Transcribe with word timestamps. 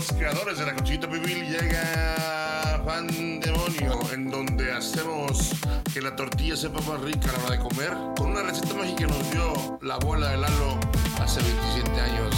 los 0.00 0.12
creadores 0.12 0.56
de 0.56 0.64
la 0.64 0.74
Cochita 0.74 1.06
Pibil 1.10 1.46
llega 1.46 2.82
Fan 2.86 3.38
Demonio, 3.38 4.00
en 4.14 4.30
donde 4.30 4.72
hacemos 4.72 5.52
que 5.92 6.00
la 6.00 6.16
tortilla 6.16 6.56
sepa 6.56 6.80
más 6.80 7.02
rica 7.02 7.28
a 7.28 7.32
la 7.32 7.44
hora 7.44 7.56
de 7.56 7.58
comer, 7.58 7.90
con 8.16 8.30
una 8.30 8.42
receta 8.42 8.72
mágica 8.72 8.96
que 8.96 9.06
nos 9.08 9.30
dio 9.30 9.78
la 9.82 9.96
abuela 9.96 10.30
de 10.30 10.38
Lalo 10.38 10.80
hace 11.20 11.42
27 11.42 12.00
años. 12.00 12.34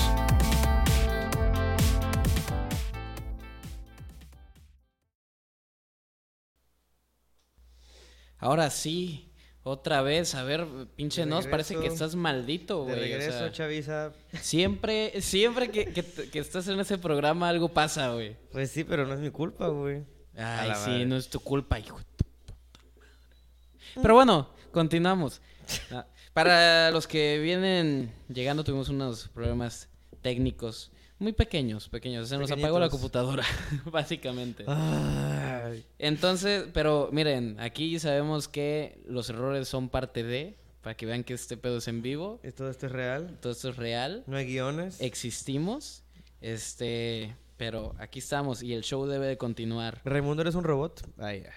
Ahora 8.38 8.70
sí, 8.70 9.31
otra 9.64 10.02
vez, 10.02 10.34
a 10.34 10.42
ver, 10.42 10.66
pinche 10.96 11.20
De 11.22 11.26
nos, 11.26 11.46
parece 11.46 11.76
que 11.76 11.86
estás 11.86 12.14
maldito, 12.16 12.84
De 12.84 12.92
güey. 12.94 12.96
o 12.96 13.00
regreso, 13.00 13.38
sea, 13.38 13.52
Chaviza. 13.52 14.12
siempre, 14.40 15.20
siempre 15.22 15.70
que, 15.70 15.86
que, 15.92 16.02
que 16.02 16.38
estás 16.38 16.66
en 16.68 16.80
ese 16.80 16.98
programa 16.98 17.48
algo 17.48 17.68
pasa, 17.68 18.12
güey. 18.12 18.36
Pues 18.50 18.70
sí, 18.70 18.82
pero 18.84 19.06
no 19.06 19.14
es 19.14 19.20
mi 19.20 19.30
culpa, 19.30 19.68
güey. 19.68 20.02
Ay, 20.36 20.72
sí, 20.76 20.90
madre. 20.90 21.06
no 21.06 21.16
es 21.16 21.28
tu 21.28 21.38
culpa, 21.40 21.78
hijo 21.78 21.98
de 21.98 22.04
tu 22.16 22.24
puta 22.24 22.54
madre. 22.54 24.00
Pero 24.02 24.14
bueno, 24.14 24.48
continuamos. 24.72 25.40
Ah, 25.92 26.06
Para 26.34 26.90
los 26.90 27.06
que 27.06 27.38
vienen 27.38 28.12
llegando, 28.28 28.64
tuvimos 28.64 28.88
unos 28.88 29.28
problemas 29.28 29.88
técnicos 30.22 30.90
muy 31.22 31.32
pequeños, 31.32 31.88
pequeños. 31.88 32.28
Se 32.28 32.36
nos 32.36 32.50
apagó 32.50 32.78
la 32.78 32.88
computadora, 32.90 33.44
básicamente. 33.86 34.64
Ay. 34.66 35.84
Entonces, 35.98 36.66
pero 36.72 37.08
miren, 37.12 37.58
aquí 37.60 37.98
sabemos 37.98 38.48
que 38.48 38.98
los 39.06 39.30
errores 39.30 39.68
son 39.68 39.88
parte 39.88 40.22
de, 40.22 40.56
para 40.82 40.96
que 40.96 41.06
vean 41.06 41.24
que 41.24 41.34
este 41.34 41.56
pedo 41.56 41.78
es 41.78 41.88
en 41.88 42.02
vivo, 42.02 42.40
¿Y 42.42 42.50
todo 42.52 42.68
esto 42.70 42.86
es 42.86 42.92
real? 42.92 43.38
todo 43.40 43.52
esto 43.52 43.68
es 43.70 43.76
real, 43.76 44.24
¿No 44.26 44.36
hay 44.36 44.46
guiones? 44.46 45.00
existimos, 45.00 46.02
este, 46.40 47.34
pero 47.56 47.94
aquí 47.98 48.18
estamos 48.18 48.62
y 48.62 48.74
el 48.74 48.82
show 48.82 49.06
debe 49.06 49.26
de 49.26 49.36
continuar. 49.38 50.00
Raimundo, 50.04 50.42
¿eres 50.42 50.54
un 50.56 50.64
robot? 50.64 51.08
Ay, 51.18 51.42
ya. 51.44 51.52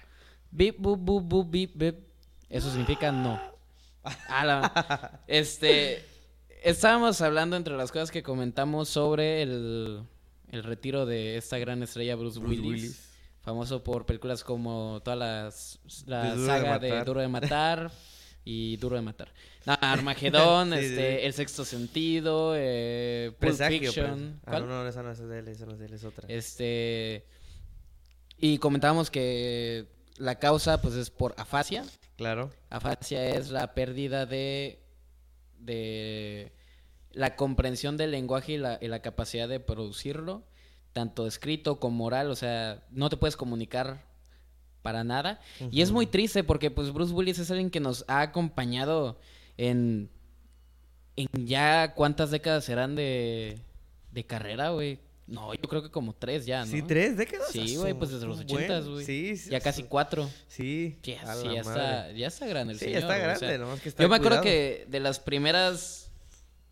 Bip, 0.51 0.77
bup, 0.79 0.99
bup, 0.99 1.23
bup, 1.23 1.49
bip, 1.51 1.71
bip. 1.75 1.95
Eso 2.49 2.69
significa 2.69 3.11
no. 3.11 3.41
La- 4.29 5.21
Este, 5.27 6.05
estábamos 6.65 7.21
hablando 7.21 7.55
entre 7.55 7.77
las 7.77 7.91
cosas 7.91 8.11
que 8.11 8.23
comentamos 8.23 8.89
sobre 8.89 9.43
el, 9.43 10.03
el 10.51 10.63
retiro 10.63 11.05
de 11.05 11.37
esta 11.37 11.57
gran 11.59 11.83
estrella 11.83 12.15
Bruce, 12.15 12.39
Bruce 12.39 12.59
Willis, 12.59 12.83
Willis. 12.83 13.09
famoso 13.41 13.83
por 13.83 14.05
películas 14.05 14.43
como 14.43 14.99
toda 15.03 15.15
las, 15.15 15.79
la 16.07 16.35
De 16.35 16.45
saga 16.45 16.79
de. 16.79 17.03
Duro 17.03 17.21
de 17.21 17.27
Matar 17.27 17.91
y 18.43 18.77
Duro 18.77 18.95
de 18.95 19.03
Matar. 19.03 19.31
No, 19.65 19.77
Armagedón, 19.79 20.69
Sí, 20.73 20.79
este, 20.79 21.19
sí. 21.19 21.25
El 21.25 21.33
Sexto 21.33 21.65
Sentido, 21.65 22.53
eh, 22.55 23.27
Pulp 23.31 23.39
Presagio, 23.39 23.91
Fiction. 23.91 24.41
Ah, 24.45 24.59
no, 24.59 24.65
no, 24.65 24.87
esa 24.87 25.03
no 25.03 25.11
es 25.11 25.19
de 25.19 25.39
él, 25.39 25.47
esa 25.47 25.65
no 25.65 25.73
es 25.73 25.79
de 25.79 25.85
él, 25.85 25.93
es 25.93 26.03
otra. 26.03 26.27
Este 26.27 27.25
y 28.37 28.57
comentábamos 28.57 29.09
que 29.11 29.87
la 30.17 30.39
causa 30.39 30.81
pues 30.81 30.95
es 30.95 31.11
por 31.11 31.35
afasia. 31.37 31.85
Claro. 32.17 32.51
Afasia 32.69 33.29
es 33.29 33.49
la 33.49 33.73
pérdida 33.73 34.25
de 34.25 34.84
de 35.65 36.51
la 37.11 37.35
comprensión 37.35 37.97
del 37.97 38.11
lenguaje 38.11 38.53
y 38.53 38.57
la, 38.57 38.77
y 38.81 38.87
la 38.87 39.01
capacidad 39.01 39.47
de 39.47 39.59
producirlo, 39.59 40.43
tanto 40.93 41.27
escrito 41.27 41.79
como 41.79 42.05
oral, 42.05 42.29
o 42.29 42.35
sea, 42.35 42.83
no 42.91 43.09
te 43.09 43.17
puedes 43.17 43.37
comunicar 43.37 44.03
para 44.81 45.03
nada. 45.03 45.39
Y 45.71 45.81
es 45.81 45.91
muy 45.91 46.05
triste 46.05 46.43
porque 46.43 46.69
pues 46.69 46.93
Bruce 46.93 47.13
Willis 47.13 47.39
es 47.39 47.49
alguien 47.49 47.71
que 47.71 47.79
nos 47.79 48.05
ha 48.07 48.21
acompañado 48.21 49.17
en, 49.57 50.11
en 51.15 51.27
ya 51.45 51.93
cuántas 51.95 52.29
décadas 52.29 52.65
serán 52.65 52.95
de, 52.95 53.59
de 54.11 54.25
carrera, 54.25 54.69
güey. 54.69 54.99
No, 55.27 55.53
yo 55.55 55.61
creo 55.67 55.81
que 55.81 55.89
como 55.89 56.13
tres 56.13 56.45
ya, 56.45 56.65
¿no? 56.65 56.71
¿Sí, 56.71 56.83
tres 56.83 57.17
décadas? 57.17 57.47
Sí, 57.51 57.75
Ah, 57.77 57.79
güey, 57.81 57.93
pues 57.95 58.11
desde 58.11 58.27
los 58.27 58.39
ochentas, 58.41 58.87
güey. 58.87 59.03
Sí, 59.05 59.35
sí. 59.37 59.49
Ya 59.49 59.59
casi 59.59 59.83
cuatro. 59.83 60.29
Sí. 60.47 60.99
Sí, 61.03 61.15
sí, 61.41 61.53
ya 61.53 61.61
está, 61.61 62.11
ya 62.11 62.27
está 62.27 62.45
grande 62.45 62.73
el 62.73 62.79
Sí, 62.79 62.85
señor. 62.85 63.01
ya 63.01 63.07
está 63.07 63.15
o 63.17 63.23
grande, 63.23 63.39
sea, 63.47 63.57
nomás 63.57 63.81
que 63.81 63.89
está 63.89 64.03
Yo 64.03 64.09
me 64.09 64.15
acuerdo 64.17 64.41
que 64.41 64.85
de 64.87 64.99
las 64.99 65.19
primeras 65.19 66.11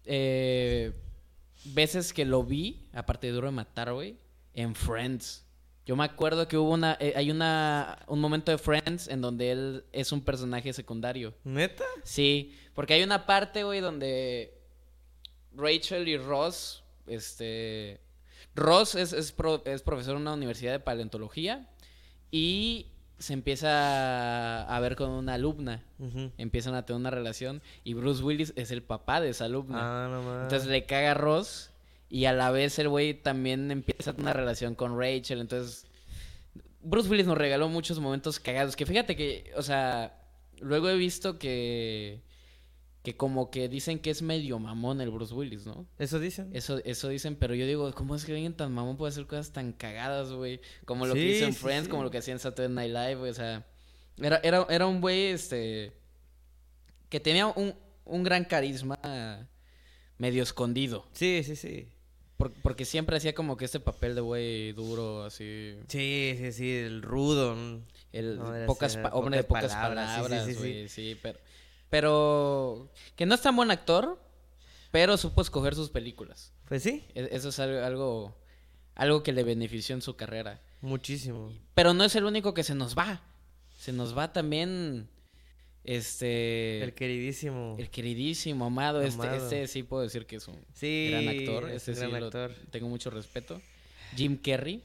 eh, 0.05 0.91
veces 1.65 2.13
que 2.13 2.25
lo 2.25 2.43
vi, 2.43 2.87
aparte 2.93 3.27
de 3.27 3.33
Duro 3.33 3.47
de 3.47 3.53
Matar, 3.53 3.91
güey, 3.93 4.17
en 4.53 4.75
Friends. 4.75 5.45
Yo 5.85 5.95
me 5.95 6.03
acuerdo 6.05 6.47
que 6.47 6.55
hubo 6.57 6.71
una, 6.71 6.95
eh, 6.99 7.13
hay 7.15 7.31
una, 7.31 7.97
un 8.07 8.19
momento 8.21 8.51
de 8.51 8.57
Friends 8.59 9.07
en 9.07 9.19
donde 9.19 9.51
él 9.51 9.85
es 9.91 10.11
un 10.11 10.21
personaje 10.21 10.71
secundario. 10.73 11.33
¿Neta? 11.43 11.83
Sí, 12.03 12.55
porque 12.75 12.93
hay 12.93 13.03
una 13.03 13.25
parte, 13.25 13.63
güey, 13.63 13.81
donde 13.81 14.53
Rachel 15.55 16.07
y 16.07 16.17
Ross, 16.17 16.83
este... 17.07 17.99
Ross 18.55 18.95
es, 18.95 19.13
es, 19.13 19.31
pro- 19.31 19.63
es 19.65 19.81
profesor 19.81 20.15
en 20.15 20.21
una 20.23 20.33
universidad 20.33 20.71
de 20.71 20.79
paleontología 20.79 21.67
y 22.31 22.87
se 23.19 23.33
empieza 23.33 24.63
a 24.63 24.79
ver 24.79 24.95
con 24.95 25.09
una 25.09 25.35
alumna. 25.35 25.83
Empiezan 26.37 26.75
a 26.75 26.85
tener 26.85 26.99
una 26.99 27.09
relación 27.09 27.61
y 27.83 27.93
Bruce 27.93 28.21
Willis 28.23 28.53
es 28.55 28.71
el 28.71 28.83
papá 28.83 29.21
de 29.21 29.29
esa 29.29 29.45
alumna. 29.45 29.79
Ah, 30.05 30.07
no. 30.09 30.43
Entonces 30.43 30.67
le 30.67 30.85
caga 30.85 31.11
a 31.11 31.13
Ross 31.13 31.71
y 32.09 32.25
a 32.25 32.33
la 32.33 32.51
vez 32.51 32.77
el 32.79 32.89
güey 32.89 33.13
también 33.13 33.71
empieza 33.71 34.13
una 34.17 34.33
relación 34.33 34.75
con 34.75 34.99
Rachel. 34.99 35.39
Entonces 35.39 35.85
Bruce 36.81 37.09
Willis 37.09 37.25
nos 37.27 37.37
regaló 37.37 37.69
muchos 37.69 37.99
momentos 37.99 38.39
cagados. 38.39 38.75
Que 38.75 38.85
fíjate 38.85 39.15
que, 39.15 39.51
o 39.55 39.61
sea, 39.61 40.19
luego 40.59 40.89
he 40.89 40.95
visto 40.97 41.39
que, 41.39 42.21
que 43.03 43.17
como 43.17 43.51
que 43.51 43.67
dicen 43.67 43.99
que 43.99 44.09
es 44.09 44.21
medio 44.21 44.59
mamón 44.59 45.01
el 45.01 45.09
Bruce 45.11 45.33
Willis, 45.33 45.65
¿no? 45.65 45.85
¿Eso 45.99 46.19
dicen? 46.19 46.49
Eso, 46.53 46.79
eso 46.85 47.09
dicen, 47.09 47.35
pero 47.35 47.53
yo 47.53 47.65
digo, 47.67 47.91
¿cómo 47.93 48.15
es 48.15 48.23
que 48.23 48.31
alguien 48.31 48.53
tan 48.53 48.71
mamón 48.73 48.95
puede 48.95 49.11
hacer 49.11 49.27
cosas 49.27 49.51
tan 49.51 49.73
cagadas, 49.73 50.31
güey? 50.31 50.61
Como 50.85 51.05
lo 51.05 51.13
que 51.13 51.35
hizo 51.35 51.45
en 51.45 51.53
sí, 51.53 51.59
Friends, 51.59 51.85
sí. 51.85 51.89
como 51.91 52.03
lo 52.03 52.09
que 52.11 52.19
hacía 52.19 52.33
en 52.33 52.39
Saturday 52.39 52.73
Night 52.73 52.91
Live, 52.93 53.15
güey, 53.15 53.31
o 53.31 53.33
sea... 53.35 53.65
Era, 54.17 54.39
era, 54.43 54.65
era 54.69 54.87
un 54.87 55.01
güey, 55.01 55.27
este... 55.27 55.91
Que 57.09 57.19
tenía 57.19 57.47
un, 57.47 57.75
un 58.05 58.23
gran 58.23 58.45
carisma 58.45 58.97
medio 60.17 60.41
escondido. 60.41 61.05
Sí, 61.11 61.41
sí, 61.43 61.55
sí. 61.57 61.89
por- 62.37 62.53
porque 62.61 62.85
siempre 62.85 63.17
hacía 63.17 63.35
como 63.35 63.57
que 63.57 63.65
este 63.65 63.79
papel 63.81 64.15
de 64.15 64.21
güey 64.21 64.71
duro, 64.71 65.25
así... 65.25 65.75
Sí, 65.89 66.35
sí, 66.37 66.51
sí, 66.53 66.71
el 66.71 67.01
rudo. 67.01 67.81
El 68.13 68.37
No, 68.37 68.53
pocas 68.65 68.97
hombre 69.11 69.37
de 69.37 69.43
pocas 69.43 69.73
palabras, 69.73 70.09
sí, 70.09 70.15
sí, 70.15 70.21
palabras, 70.29 70.57
güey, 70.57 70.87
sí, 70.87 71.17
pero... 71.21 71.39
Pero... 71.93 72.89
Que 73.15 73.27
no 73.27 73.35
es 73.35 73.41
tan 73.43 73.55
buen 73.55 73.69
actor, 73.69 74.19
pero 74.89 75.15
supo 75.15 75.43
escoger 75.43 75.75
sus 75.75 75.89
películas. 75.91 76.51
Pues 76.67 76.81
sí, 76.81 77.05
E- 77.13 77.29
Eso 77.31 77.49
es 77.49 77.59
algo, 77.59 78.35
algo, 78.95 79.21
que 79.23 79.31
le 79.31 79.43
benefició 79.43 79.93
en 79.93 80.01
su 80.01 80.15
carrera. 80.15 80.59
muchísimo. 80.81 81.51
Pero 81.75 81.93
no 81.93 82.03
es 82.03 82.15
el 82.15 82.25
único 82.25 82.55
que 82.55 82.63
se 82.63 82.73
nos 82.73 82.97
va. 82.97 83.21
Se 83.77 83.93
nos 83.93 84.17
va 84.17 84.33
también 84.33 85.07
este 85.83 86.81
El 86.81 86.93
queridísimo. 86.95 87.75
el 87.77 87.89
queridísimo 87.91 88.65
amado. 88.65 89.01
Este, 89.01 89.21
Amado. 89.27 89.35
este 89.37 89.67
sí 89.67 89.83
puedo 89.83 90.01
decir 90.01 90.25
que 90.25 90.37
es 90.37 90.47
un 90.47 90.57
Sí, 90.73 91.09
gran 91.11 91.27
actor. 91.27 91.69
es 91.69 91.75
Este 91.75 91.91
un 91.91 91.97
sí 91.97 92.01
gran 92.07 92.19
lo 92.21 92.25
actor. 92.27 92.55
tengo 92.71 92.87
mucho 92.89 93.09
respeto. 93.11 93.61
Jim 94.15 94.37
Carrey. 94.37 94.81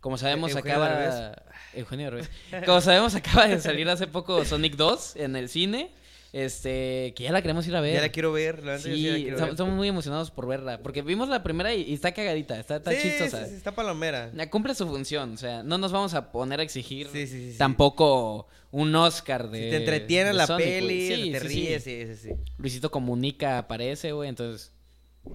Como 0.00 0.16
sabemos 0.16 0.52
Eugenio 0.52 0.72
acaba 0.82 0.88
Derbez. 1.00 1.36
Eugenio 1.74 2.06
Derbez. 2.10 2.30
Como 2.64 2.80
sabemos 2.80 3.14
acaba 3.14 3.46
de 3.46 3.60
salir 3.60 3.88
hace 3.90 4.06
poco 4.06 4.44
Sonic 4.46 4.76
2 4.76 5.16
en 5.16 5.36
el 5.36 5.48
cine. 5.50 5.90
Este, 6.38 7.14
que 7.16 7.24
ya 7.24 7.32
la 7.32 7.40
queremos 7.40 7.66
ir 7.66 7.74
a 7.76 7.80
ver. 7.80 7.94
Ya 7.94 8.02
la 8.02 8.10
quiero 8.10 8.30
ver, 8.30 8.62
la 8.62 8.78
sí 8.78 8.90
la 8.90 9.14
quiero 9.14 9.16
estamos 9.30 9.40
ver. 9.40 9.50
estamos 9.52 9.74
muy 9.74 9.88
emocionados 9.88 10.30
por 10.30 10.46
verla. 10.46 10.82
Porque 10.82 11.00
vimos 11.00 11.30
la 11.30 11.42
primera 11.42 11.74
y, 11.74 11.80
y 11.84 11.94
está 11.94 12.12
cagadita, 12.12 12.60
está, 12.60 12.76
está 12.76 12.90
Sí, 12.90 12.98
chistosa. 13.00 13.46
sí, 13.46 13.54
está 13.54 13.74
palomera. 13.74 14.30
Cumple 14.50 14.74
su 14.74 14.86
función, 14.86 15.32
o 15.32 15.36
sea, 15.38 15.62
no 15.62 15.78
nos 15.78 15.92
vamos 15.92 16.12
a 16.12 16.30
poner 16.32 16.60
a 16.60 16.62
exigir 16.62 17.08
tampoco 17.56 18.48
un 18.70 18.94
Oscar 18.94 19.48
de. 19.48 19.62
Si 19.64 19.70
te 19.70 19.76
entretiene 19.76 20.34
la 20.34 20.46
Sonic, 20.46 20.66
peli, 20.66 21.32
te 21.32 21.38
ríes, 21.40 21.82
sí. 21.84 22.04
sí, 22.04 22.14
sí, 22.14 22.28
sí. 22.28 22.34
Luisito 22.58 22.90
Comunica 22.90 23.56
aparece, 23.56 24.12
güey, 24.12 24.28
entonces. 24.28 24.72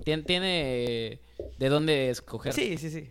Tiene, 0.06 0.22
tiene 0.22 1.20
de 1.58 1.70
dónde 1.70 2.12
escoger. 2.12 2.54
Sí, 2.54 2.78
sí, 2.78 2.92
sí. 2.92 3.10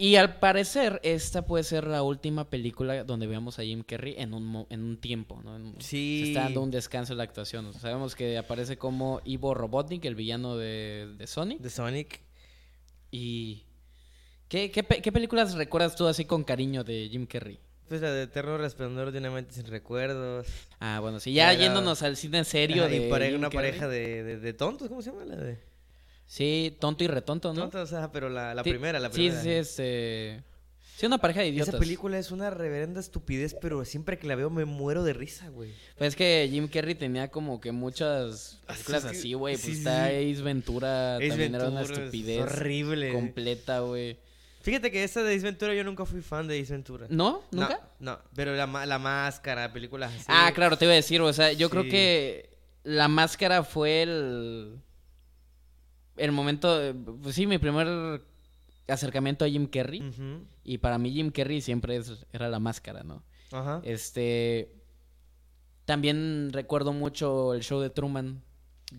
Y 0.00 0.14
al 0.14 0.38
parecer, 0.38 1.00
esta 1.02 1.42
puede 1.44 1.64
ser 1.64 1.84
la 1.88 2.04
última 2.04 2.48
película 2.48 3.02
donde 3.02 3.26
veamos 3.26 3.58
a 3.58 3.64
Jim 3.64 3.82
Carrey 3.82 4.14
en 4.16 4.32
un, 4.32 4.64
en 4.70 4.80
un 4.84 4.96
tiempo, 5.00 5.40
¿no? 5.42 5.56
En- 5.56 5.74
Sí. 5.80 6.20
Se 6.22 6.28
está 6.28 6.42
dando 6.44 6.62
un 6.62 6.70
descanso 6.70 7.14
en 7.14 7.18
la 7.18 7.24
actuación. 7.24 7.74
Sabemos 7.74 8.14
que 8.14 8.38
aparece 8.38 8.78
como 8.78 9.20
Ivo 9.24 9.54
Robotnik, 9.54 10.04
el 10.04 10.14
villano 10.14 10.56
de, 10.56 11.14
de 11.18 11.26
Sonic. 11.26 11.58
De 11.60 11.68
Sonic. 11.70 12.20
Y. 13.10 13.64
¿Qué, 14.48 14.70
qué, 14.70 14.82
pe- 14.84 15.02
qué 15.02 15.10
películas 15.12 15.54
recuerdas 15.54 15.96
tú 15.96 16.06
así 16.06 16.24
con 16.24 16.44
cariño 16.44 16.84
de 16.84 17.08
Jim 17.10 17.26
Carrey? 17.26 17.58
Pues 17.88 18.00
la 18.00 18.12
de 18.12 18.22
Eterno 18.22 18.56
Resplandor 18.56 19.10
de 19.12 19.18
una 19.18 19.30
mente 19.30 19.52
sin 19.54 19.66
recuerdos. 19.66 20.46
Ah, 20.78 21.00
bueno, 21.00 21.18
sí, 21.20 21.32
ya 21.32 21.52
yéndonos 21.54 22.02
al 22.02 22.16
cine 22.16 22.38
en 22.38 22.44
serio. 22.44 22.84
Ajá, 22.84 22.94
y 22.94 22.98
de 23.00 23.08
pare- 23.08 23.26
Jim 23.30 23.38
una 23.38 23.50
Carrey. 23.50 23.70
pareja 23.72 23.88
de, 23.88 24.22
de, 24.22 24.38
de 24.38 24.52
tontos, 24.52 24.88
¿cómo 24.88 25.02
se 25.02 25.10
llama? 25.10 25.24
La 25.24 25.36
de... 25.36 25.58
Sí, 26.30 26.76
tonto 26.78 27.02
y 27.04 27.06
retonto, 27.06 27.54
¿no? 27.54 27.62
Tontos, 27.62 27.92
ajá, 27.94 28.12
pero 28.12 28.28
la, 28.28 28.54
la 28.54 28.62
Sí, 28.62 28.68
primera, 28.70 29.00
la 29.00 29.08
primera. 29.10 29.34
Sí, 29.40 29.42
sí, 29.42 29.50
este. 29.50 30.44
Sí, 30.96 31.06
una 31.06 31.16
pareja 31.18 31.40
de 31.40 31.48
idiotas. 31.48 31.68
Esa 31.70 31.78
película 31.78 32.18
es 32.18 32.30
una 32.32 32.50
reverenda 32.50 33.00
estupidez, 33.00 33.54
pero 33.54 33.84
siempre 33.84 34.18
que 34.18 34.26
la 34.26 34.34
veo 34.34 34.50
me 34.50 34.64
muero 34.66 35.04
de 35.04 35.14
risa, 35.14 35.48
güey. 35.48 35.72
Pues 35.96 36.08
es 36.08 36.16
que 36.16 36.46
Jim 36.50 36.68
Carrey 36.68 36.94
tenía 36.96 37.28
como 37.28 37.60
que 37.60 37.72
muchas 37.72 38.58
Ah, 38.66 38.72
películas 38.74 39.04
es 39.06 39.10
que- 39.12 39.16
así, 39.18 39.32
güey. 39.32 39.56
sí, 39.56 39.62
Pues 39.62 39.72
sí, 39.74 39.78
está. 39.78 40.06
Ace 40.06 40.42
Ventura, 40.42 41.16
Ace 41.16 41.28
también 41.28 41.54
era 41.54 41.68
una 41.68 41.82
es 41.82 41.90
estupidez 41.90 42.42
horrible. 42.42 43.12
completa, 43.12 43.80
güey. 43.80 44.18
Fíjate 44.60 44.90
que 44.90 45.04
esta 45.04 45.22
de 45.22 45.34
Ace 45.34 45.44
Ventura 45.44 45.72
yo 45.72 45.84
nunca 45.84 46.04
fui 46.04 46.20
fan 46.20 46.46
de 46.46 46.60
Ace 46.60 46.72
Ventura. 46.72 47.06
¿No? 47.08 47.42
¿Nunca? 47.52 47.80
No, 48.00 48.18
pero 48.34 48.54
la, 48.54 48.66
la 48.84 48.98
máscara, 48.98 49.72
películas 49.72 50.12
así. 50.12 50.24
Ah, 50.28 50.50
claro, 50.54 50.76
te 50.76 50.84
iba 50.84 50.92
a 50.92 50.96
decir, 50.96 51.20
o 51.22 51.32
sea, 51.32 51.52
yo 51.52 51.70
creo 51.70 51.84
que 51.84 52.50
la 52.82 53.06
máscara 53.08 53.62
fue 53.62 54.02
el 54.02 54.80
el 56.18 56.32
momento, 56.32 56.82
eh, 56.82 56.94
pues 57.22 57.34
sí, 57.34 57.46
mi 57.46 57.58
primer 57.58 58.22
acercamiento 58.88 59.44
a 59.44 59.48
Jim 59.48 59.66
Carrey 59.66 60.00
y 60.64 60.78
para 60.78 60.98
mí 60.98 61.10
Jim 61.12 61.30
Carrey 61.30 61.60
siempre 61.60 61.96
es- 61.96 62.26
era 62.32 62.48
la 62.48 62.58
máscara, 62.58 63.02
¿no? 63.04 63.22
Ajá. 63.52 63.80
Este 63.84 64.72
también 65.84 66.50
recuerdo 66.52 66.92
mucho 66.92 67.54
el 67.54 67.62
show 67.62 67.80
de 67.80 67.90
Truman. 67.90 68.42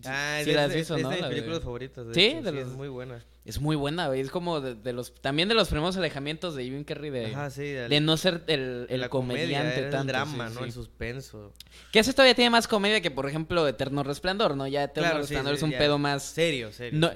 Ah, 0.04 0.40
sí 0.44 0.50
es, 0.50 0.74
visto, 0.74 0.96
es 0.96 1.02
¿no? 1.02 1.08
de 1.08 1.16
mis 1.16 1.22
La 1.22 1.28
películas 1.30 1.60
favoritas. 1.60 2.06
de 2.06 2.14
Sí, 2.14 2.20
hecho, 2.26 2.42
de 2.52 2.60
es 2.60 2.66
los- 2.68 2.76
muy 2.76 2.88
buena. 2.88 3.24
Es 3.44 3.60
muy 3.60 3.74
buena, 3.74 4.06
güey, 4.06 4.20
es 4.20 4.30
como 4.30 4.60
de, 4.60 4.74
de 4.76 4.92
los 4.92 5.12
también 5.14 5.48
de 5.48 5.54
los 5.54 5.68
primeros 5.68 5.96
alejamientos 5.96 6.54
de 6.54 6.64
Jim 6.64 6.84
Carrey 6.84 7.10
de, 7.10 7.26
Ajá, 7.34 7.50
sí. 7.50 7.62
de 7.62 8.00
no 8.00 8.16
ser 8.16 8.44
el, 8.46 8.86
el 8.88 9.00
la 9.00 9.08
comediante 9.08 9.70
comedia, 9.74 9.90
tanto, 9.90 10.00
el 10.02 10.06
drama, 10.06 10.48
sí, 10.48 10.54
¿no? 10.54 10.60
sí. 10.60 10.66
El 10.66 10.72
suspenso. 10.72 11.52
Que 11.90 11.98
ese 12.00 12.12
todavía 12.12 12.34
tiene 12.34 12.50
más 12.50 12.68
comedia 12.68 13.00
que, 13.00 13.10
por 13.10 13.26
ejemplo, 13.28 13.66
Eterno 13.66 14.02
Resplandor, 14.04 14.56
¿no? 14.56 14.68
Ya 14.68 14.84
Eterno 14.84 15.08
Claro, 15.08 15.20
Resplandor 15.22 15.54
es 15.54 15.62
un 15.62 15.70
pedo 15.72 15.98
más... 15.98 16.22
Serio, 16.22 16.70
serio. 16.72 16.98
No, 17.00 17.10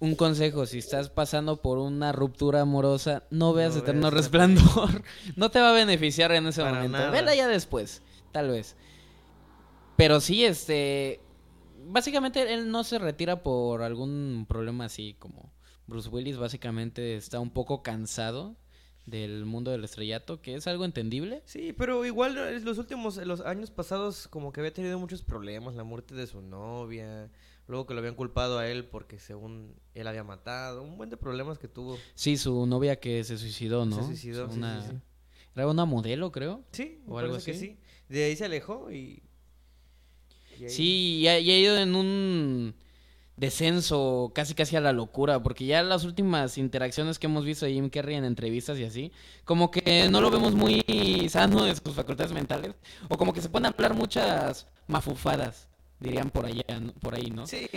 un 0.00 0.16
consejo, 0.16 0.66
si 0.66 0.78
estás 0.78 1.10
pasando 1.10 1.62
por 1.62 1.78
una 1.78 2.10
ruptura 2.10 2.62
amorosa, 2.62 3.22
no 3.30 3.52
veas 3.52 3.74
No 3.74 3.80
Eterno 3.82 4.00
veas 4.10 4.14
Resplandor. 4.14 5.02
no 5.36 5.50
te 5.50 5.60
va 5.60 5.70
a 5.70 5.74
beneficiar 5.74 6.32
en 6.32 6.46
ese 6.48 6.62
Para 6.62 6.74
momento. 6.74 6.98
nada. 6.98 7.10
Vela 7.10 7.34
ya 7.34 7.46
después, 7.46 8.02
tal 8.32 8.48
vez. 8.48 8.76
Pero 9.96 10.20
sí, 10.20 10.44
este... 10.44 11.20
Básicamente 11.88 12.52
él 12.54 12.70
no 12.70 12.84
se 12.84 12.98
retira 12.98 13.42
por 13.42 13.82
algún 13.82 14.46
problema 14.48 14.84
así 14.86 15.14
como 15.18 15.52
Bruce 15.86 16.08
Willis. 16.08 16.36
Básicamente 16.36 17.16
está 17.16 17.40
un 17.40 17.50
poco 17.50 17.82
cansado 17.82 18.56
del 19.06 19.44
mundo 19.44 19.70
del 19.70 19.84
estrellato, 19.84 20.42
que 20.42 20.54
es 20.56 20.66
algo 20.66 20.84
entendible. 20.84 21.42
Sí, 21.44 21.72
pero 21.72 22.04
igual 22.04 22.36
eh, 22.36 22.58
los 22.60 22.78
últimos, 22.78 23.16
los 23.18 23.40
años 23.40 23.70
pasados 23.70 24.26
como 24.28 24.52
que 24.52 24.60
había 24.60 24.72
tenido 24.72 24.98
muchos 24.98 25.22
problemas, 25.22 25.76
la 25.76 25.84
muerte 25.84 26.14
de 26.16 26.26
su 26.26 26.42
novia, 26.42 27.30
luego 27.68 27.86
que 27.86 27.94
lo 27.94 28.00
habían 28.00 28.16
culpado 28.16 28.58
a 28.58 28.66
él 28.68 28.84
porque 28.84 29.20
según 29.20 29.76
él 29.94 30.08
había 30.08 30.24
matado, 30.24 30.82
un 30.82 30.96
buen 30.96 31.08
de 31.08 31.16
problemas 31.16 31.58
que 31.58 31.68
tuvo. 31.68 31.98
Sí, 32.16 32.36
su 32.36 32.66
novia 32.66 32.96
que 32.96 33.22
se 33.22 33.38
suicidó, 33.38 33.84
Se 33.84 33.90
¿no? 33.90 34.06
suicidó, 34.06 34.46
sí, 34.48 34.54
sí, 34.54 34.58
Una- 34.58 34.88
sí. 34.90 34.96
Era 35.54 35.68
una 35.68 35.84
modelo, 35.84 36.32
creo. 36.32 36.64
Sí, 36.72 37.00
¿O 37.06 37.18
algo 37.18 37.34
que 37.34 37.52
así? 37.52 37.54
sí. 37.54 37.78
De 38.08 38.24
ahí 38.24 38.34
se 38.36 38.44
alejó 38.44 38.90
y... 38.90 39.22
Sí, 40.68 41.18
y 41.20 41.28
ha, 41.28 41.38
y 41.38 41.50
ha 41.50 41.58
ido 41.58 41.76
en 41.78 41.94
un 41.94 42.74
descenso 43.36 44.32
casi 44.34 44.54
casi 44.54 44.76
a 44.76 44.80
la 44.80 44.92
locura, 44.92 45.42
porque 45.42 45.66
ya 45.66 45.82
las 45.82 46.04
últimas 46.04 46.56
interacciones 46.58 47.18
que 47.18 47.26
hemos 47.26 47.44
visto 47.44 47.66
de 47.66 47.72
Jim 47.74 47.90
Carrey 47.90 48.16
en 48.16 48.24
entrevistas 48.24 48.78
y 48.78 48.84
así, 48.84 49.12
como 49.44 49.70
que 49.70 50.08
no 50.10 50.20
lo 50.20 50.30
vemos 50.30 50.54
muy 50.54 51.26
sano 51.28 51.64
de 51.64 51.74
sus 51.76 51.94
facultades 51.94 52.32
mentales, 52.32 52.74
o 53.08 53.18
como 53.18 53.32
que 53.34 53.42
se 53.42 53.48
pone 53.50 53.68
a 53.68 53.70
hablar 53.72 53.92
muchas 53.94 54.66
mafufadas, 54.86 55.68
dirían 56.00 56.30
por 56.30 56.46
allá, 56.46 56.64
por 57.00 57.14
ahí, 57.14 57.30
¿no? 57.30 57.46
Sí. 57.46 57.68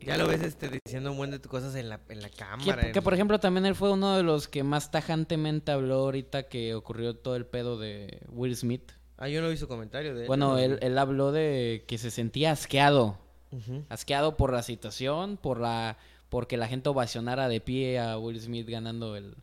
Ya 0.00 0.18
lo 0.18 0.26
ves 0.26 0.42
este, 0.42 0.68
diciendo 0.84 1.12
un 1.12 1.16
buen 1.16 1.30
de 1.30 1.40
cosas 1.40 1.74
en 1.76 1.88
la, 1.88 1.98
en 2.10 2.20
la 2.20 2.28
cámara. 2.28 2.90
que, 2.92 2.98
en- 2.98 3.04
por 3.04 3.14
ejemplo 3.14 3.38
también 3.40 3.64
él 3.64 3.74
fue 3.74 3.90
uno 3.92 4.16
de 4.16 4.22
los 4.22 4.48
que 4.48 4.62
más 4.62 4.90
tajantemente 4.90 5.72
habló 5.72 5.96
ahorita 6.00 6.42
que 6.48 6.74
ocurrió 6.74 7.14
todo 7.16 7.36
el 7.36 7.46
pedo 7.46 7.78
de 7.78 8.20
Will 8.28 8.54
Smith. 8.56 8.92
Ah, 9.16 9.28
yo 9.28 9.40
no 9.42 9.48
vi 9.48 9.56
su 9.56 9.68
comentario 9.68 10.14
de. 10.14 10.26
Bueno, 10.26 10.52
no 10.52 10.58
él, 10.58 10.78
él 10.82 10.98
habló 10.98 11.30
de 11.32 11.84
que 11.86 11.98
se 11.98 12.10
sentía 12.10 12.50
asqueado 12.52 13.18
Ujú. 13.52 13.84
asqueado 13.88 14.36
por 14.36 14.52
la 14.52 14.62
situación, 14.62 15.36
por 15.36 15.60
la 15.60 15.96
porque 16.28 16.56
la 16.56 16.66
gente 16.66 16.88
ovacionara 16.88 17.46
de 17.48 17.60
pie 17.60 18.00
a 18.00 18.18
Will 18.18 18.40
Smith 18.40 18.68
ganando 18.68 19.14
el, 19.16 19.36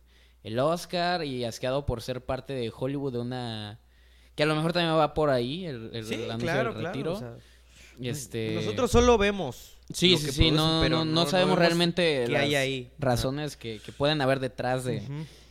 el 0.44 0.58
Oscar 0.58 1.24
y 1.24 1.44
asqueado 1.44 1.86
por 1.86 2.02
ser 2.02 2.22
parte 2.22 2.52
de 2.52 2.70
Hollywood 2.76 3.12
de 3.14 3.18
una 3.20 3.78
que 4.34 4.42
a 4.42 4.46
lo 4.46 4.54
mejor 4.54 4.72
también 4.74 4.94
va 4.98 5.14
por 5.14 5.30
ahí 5.30 5.64
el, 5.64 5.90
el 5.94 6.04
Sí, 6.04 6.14
anuncio 6.16 6.38
claro, 6.38 6.72
del 6.74 6.80
claro. 6.80 6.92
retiro. 6.92 7.12
o 7.14 7.16
sea, 7.18 7.34
este 8.00 8.54
Nosotros 8.54 8.90
solo 8.90 9.16
vemos. 9.18 9.78
Sí, 9.92 10.16
sí, 10.18 10.32
sí, 10.32 10.50
no, 10.50 10.80
pero 10.82 11.04
no, 11.04 11.04
no 11.06 11.26
sabemos 11.26 11.58
realmente 11.58 12.26
las 12.28 12.42
hay 12.42 12.54
ahí. 12.54 12.92
razones 12.98 13.56
que, 13.56 13.78
que 13.84 13.92
pueden 13.92 14.20
haber 14.20 14.40
detrás 14.40 14.84
de, 14.84 15.02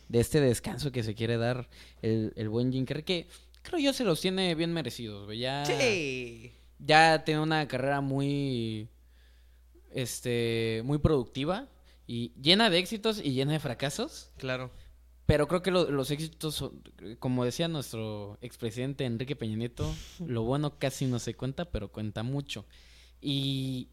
de 0.08 0.20
este 0.20 0.40
descanso 0.40 0.90
que 0.92 1.02
se 1.02 1.14
quiere 1.14 1.36
dar 1.38 1.68
el, 2.02 2.32
el 2.36 2.48
buen 2.48 2.72
Jim 2.72 2.84
Carrey, 2.84 3.04
que 3.04 3.26
creo 3.62 3.78
yo 3.80 3.92
se 3.92 4.04
los 4.04 4.20
tiene 4.20 4.54
bien 4.54 4.72
merecidos, 4.72 5.24
güey. 5.26 5.38
Ya, 5.40 5.64
Sí. 5.64 6.52
ya 6.78 7.24
tiene 7.24 7.40
una 7.40 7.66
carrera 7.68 8.00
muy 8.00 8.88
este 9.90 10.82
muy 10.84 10.98
productiva 10.98 11.68
y 12.06 12.32
llena 12.40 12.70
de 12.70 12.78
éxitos 12.78 13.20
y 13.22 13.32
llena 13.32 13.52
de 13.52 13.60
fracasos 13.60 14.30
Claro. 14.38 14.70
pero 15.26 15.46
creo 15.48 15.62
que 15.62 15.70
lo- 15.70 15.90
los 15.90 16.10
éxitos 16.10 16.54
son- 16.54 16.82
como 17.18 17.44
decía 17.44 17.68
nuestro 17.68 18.38
expresidente 18.40 19.04
Enrique 19.04 19.36
Peña 19.36 19.56
Nieto 19.56 19.84
lo 20.26 20.42
bueno 20.44 20.78
casi 20.78 21.06
no 21.06 21.18
se 21.18 21.34
cuenta 21.34 21.66
pero 21.70 21.92
cuenta 21.92 22.22
mucho 22.22 22.64
y 23.20 23.88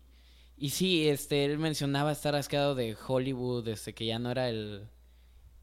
y 0.57 0.69
sí 0.71 1.07
este 1.09 1.45
él 1.45 1.57
mencionaba 1.57 2.11
estar 2.11 2.35
asqueado 2.35 2.75
de 2.75 2.95
Hollywood 3.07 3.67
este 3.67 3.93
que 3.93 4.05
ya 4.05 4.19
no 4.19 4.31
era 4.31 4.49
el 4.49 4.87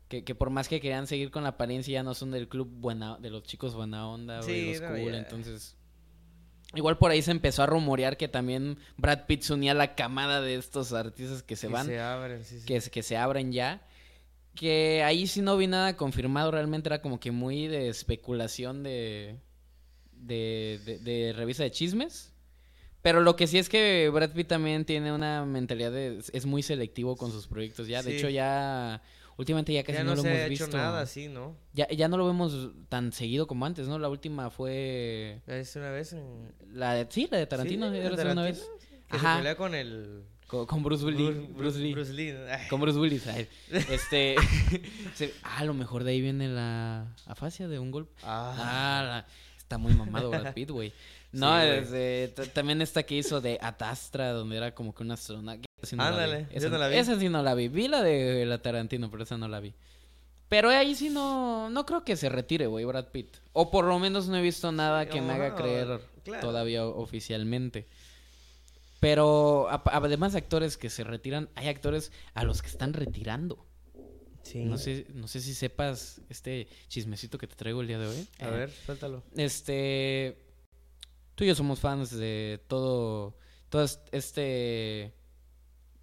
que, 0.08 0.25
que 0.25 0.35
por 0.35 0.50
más 0.50 0.69
que 0.69 0.81
querían 0.81 1.06
seguir 1.06 1.31
con 1.31 1.43
la 1.43 1.50
apariencia 1.50 1.93
ya 1.94 2.03
no 2.03 2.14
son 2.14 2.31
del 2.31 2.49
club 2.49 2.69
buena 2.70 3.19
de 3.19 3.31
los 3.31 3.43
chicos 3.43 3.75
buena 3.75 4.08
onda 4.08 4.41
o 4.41 4.44
de 4.44 4.53
Sí, 4.53 4.73
los 4.73 4.82
no, 4.82 4.88
cool 4.97 5.12
ya. 5.12 5.19
entonces 5.19 5.76
Igual 6.75 6.99
por 6.99 7.11
ahí 7.12 7.23
se 7.23 7.31
empezó 7.31 7.62
a 7.62 7.67
rumorear 7.67 8.17
que 8.17 8.26
también 8.29 8.79
Brad 8.97 9.26
Pitt 9.26 9.43
se 9.43 9.55
unía 9.55 9.70
a 9.70 9.75
la 9.75 9.94
camada 9.94 10.41
de 10.41 10.56
estos 10.56 10.93
artistas 10.93 11.43
que 11.43 11.55
se 11.56 11.69
Y 11.69 11.70
van, 11.70 11.87
Se 11.87 12.00
abren, 12.00 12.44
sí, 12.44 12.58
sí. 12.61 12.67
que, 12.67 12.81
se- 12.81 12.91
que 12.91 13.03
se 13.05 13.17
abren 13.17 13.53
ya. 13.53 13.87
Que 14.55 15.03
ahí 15.05 15.26
sí 15.29 15.43
no 15.43 15.56
vi 15.56 15.69
nada 15.69 15.97
confirmado, 15.97 16.50
realmente 16.50 16.88
era 16.88 17.00
como 17.00 17.20
que 17.20 17.31
muy 17.31 17.69
de 17.69 17.88
especulación 17.88 18.82
de, 18.82 19.38
de, 20.12 20.81
de, 20.85 20.99
de 20.99 21.32
revista 21.35 21.62
de 21.62 21.70
chismes. 21.70 22.32
Pero 23.00 23.20
lo 23.20 23.37
que 23.37 23.47
sí 23.47 23.58
es 23.58 23.69
que 23.69 24.11
Brad 24.12 24.32
Pitt 24.32 24.49
también 24.49 24.85
tiene 24.85 25.12
una 25.12 25.44
mentalidad 25.44 25.93
de... 25.93 26.20
es 26.32 26.47
muy 26.47 26.62
selectivo 26.64 27.17
con 27.17 27.31
sus 27.31 27.47
proyectos 27.47 27.87
ya. 27.87 28.03
De 28.03 28.11
Sí. 28.11 28.17
hecho 28.19 28.29
ya... 28.29 29.03
Últimamente 29.38 29.72
ya 29.72 29.82
casi 29.84 29.98
ya 29.98 30.04
no, 30.04 30.10
no, 30.10 30.16
lo 30.16 30.22
se 30.22 30.28
hemos 30.28 30.40
ha 30.40 30.46
hecho 30.46 30.64
visto. 30.64 30.76
nada 30.78 31.00
así, 31.02 31.28
¿no? 31.28 31.56
Ya, 31.74 31.86
ya 31.88 32.08
no 32.08 32.16
lo 32.16 32.26
vemos 32.26 32.70
tan 32.88 33.12
seguido 33.12 33.46
como 33.46 33.66
antes, 33.66 33.86
¿no? 33.86 33.98
La 33.98 34.08
última 34.08 34.48
fue... 34.50 35.42
Es 35.46 35.76
una 35.76 35.90
vez 35.90 36.14
en... 36.14 36.52
La 36.72 36.94
de, 36.94 37.06
sí, 37.10 37.28
la 37.30 37.36
de 37.38 37.46
Tarantino, 37.46 37.90
Sí, 37.90 37.96
era 37.96 38.04
de 38.04 38.10
la 38.10 38.16
segunda 38.16 38.42
Tarantino, 38.44 38.70
vez. 38.70 38.88
Que 39.10 39.16
Ajá. 39.16 39.32
se 39.34 39.38
pelea 39.40 39.56
con 39.56 39.74
el... 39.74 40.22
Con, 40.46 40.64
con 40.64 40.82
Bruce 40.82 41.04
Willis. 41.04 41.26
Bruce, 41.26 41.52
Bruce 41.54 41.78
Lee. 41.80 41.92
Bruce 41.92 42.12
Lee. 42.12 42.34
Con 42.70 42.81
Bruce 42.81 42.98
Willis. 42.98 43.26
ay. 43.26 43.48
Este. 43.90 44.36
ah, 45.43 45.58
a 45.58 45.64
lo 45.64 45.74
mejor 45.74 46.05
de 46.05 46.12
ahí 46.12 46.20
viene 46.20 46.48
la 46.48 47.14
afasia 47.26 47.66
de 47.69 47.78
un 47.81 47.90
golpe. 47.90 48.12
Ah. 48.22 48.55
Ah, 48.56 49.02
la- 49.05 49.26
está 49.58 49.76
muy 49.76 49.93
mamado 49.94 50.31
Brad 50.31 50.55
Pitt, 50.55 50.70
güey. 50.70 50.93
No, 51.32 51.60
Sí, 51.60 51.66
este, 51.66 52.28
también 52.55 52.81
esta 52.81 53.02
que 53.02 53.16
hizo 53.16 53.40
de 53.43 53.58
Atastra, 53.60 54.31
donde 54.31 54.56
era 54.56 54.74
como 54.74 54.94
que 54.94 55.02
una 55.02 55.14
astronauta. 55.14 55.66
Esa 55.82 55.86
sí 55.90 55.96
no 55.96 56.04
la 56.04 56.10
vi. 56.10 56.16
Ándale, 56.16 56.46
Esa, 56.52 56.68
no 56.68 56.78
la 56.78 56.88
vi. 56.88 56.96
esa 56.96 57.18
sí 57.18 57.28
no 57.28 57.42
la 57.42 57.54
vi. 57.54 57.68
Vi 57.68 57.88
la 57.88 58.02
de 58.02 58.46
la 58.46 58.58
Tarantino, 58.62 59.10
pero 59.10 59.22
esa 59.24 59.36
no 59.36 59.48
la 59.48 59.60
vi. 59.60 59.74
Pero 60.48 60.70
ahí 60.70 60.94
sí 60.94 61.10
no, 61.10 61.68
no 61.70 61.84
creo 61.86 62.04
que 62.04 62.16
se 62.16 62.28
retire, 62.28 62.66
güey, 62.66 62.84
Brad 62.84 63.06
Pitt. 63.08 63.36
O 63.52 63.70
por 63.70 63.84
lo 63.84 63.98
menos 63.98 64.28
no 64.28 64.36
he 64.36 64.42
visto 64.42 64.70
nada 64.72 65.06
que 65.08 65.20
me 65.20 65.32
haga 65.32 65.54
creer 65.54 66.00
claro. 66.24 66.40
todavía 66.46 66.86
oficialmente. 66.86 67.86
Pero 69.00 69.68
además 69.70 70.32
de 70.32 70.38
actores 70.38 70.76
que 70.78 70.88
se 70.88 71.04
retiran, 71.04 71.50
hay 71.54 71.68
actores 71.68 72.12
a 72.34 72.44
los 72.44 72.62
que 72.62 72.68
están 72.68 72.92
retirando. 72.94 73.66
Sí. 74.42 74.60
No 74.64 74.78
sé, 74.78 75.06
no 75.12 75.26
sé 75.26 75.40
si 75.40 75.54
sepas 75.54 76.20
este 76.30 76.68
chismecito 76.88 77.36
que 77.36 77.48
te 77.48 77.56
traigo 77.56 77.80
el 77.82 77.88
día 77.88 77.98
de 77.98 78.06
hoy. 78.06 78.28
A 78.38 78.46
Eh, 78.48 78.50
ver, 78.50 78.70
suéltalo. 78.70 79.24
Este. 79.36 80.38
Tú 81.34 81.44
y 81.44 81.48
yo 81.48 81.54
somos 81.56 81.80
fans 81.80 82.16
de 82.16 82.60
todo. 82.68 83.36
Todo 83.68 83.82
est- 83.82 84.08
este. 84.12 85.12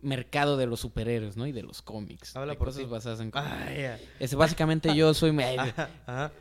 Mercado 0.04 0.58
de 0.58 0.66
los 0.68 0.80
superhéroes, 0.82 1.38
¿no? 1.38 1.48
Y 1.48 1.52
de 1.52 1.64
los 1.64 1.82
cómics. 1.82 2.36
Habla 2.36 2.54
de 2.54 2.58
por 2.60 2.68
cosas 2.68 2.84
ti. 2.84 2.90
basadas 2.90 3.20
en 3.22 3.32
cómics. 3.32 3.52
Ah. 3.56 3.98
Este, 4.20 4.36
básicamente 4.36 4.94
yo 4.96 5.14
soy. 5.14 5.36
Ajá. 6.06 6.32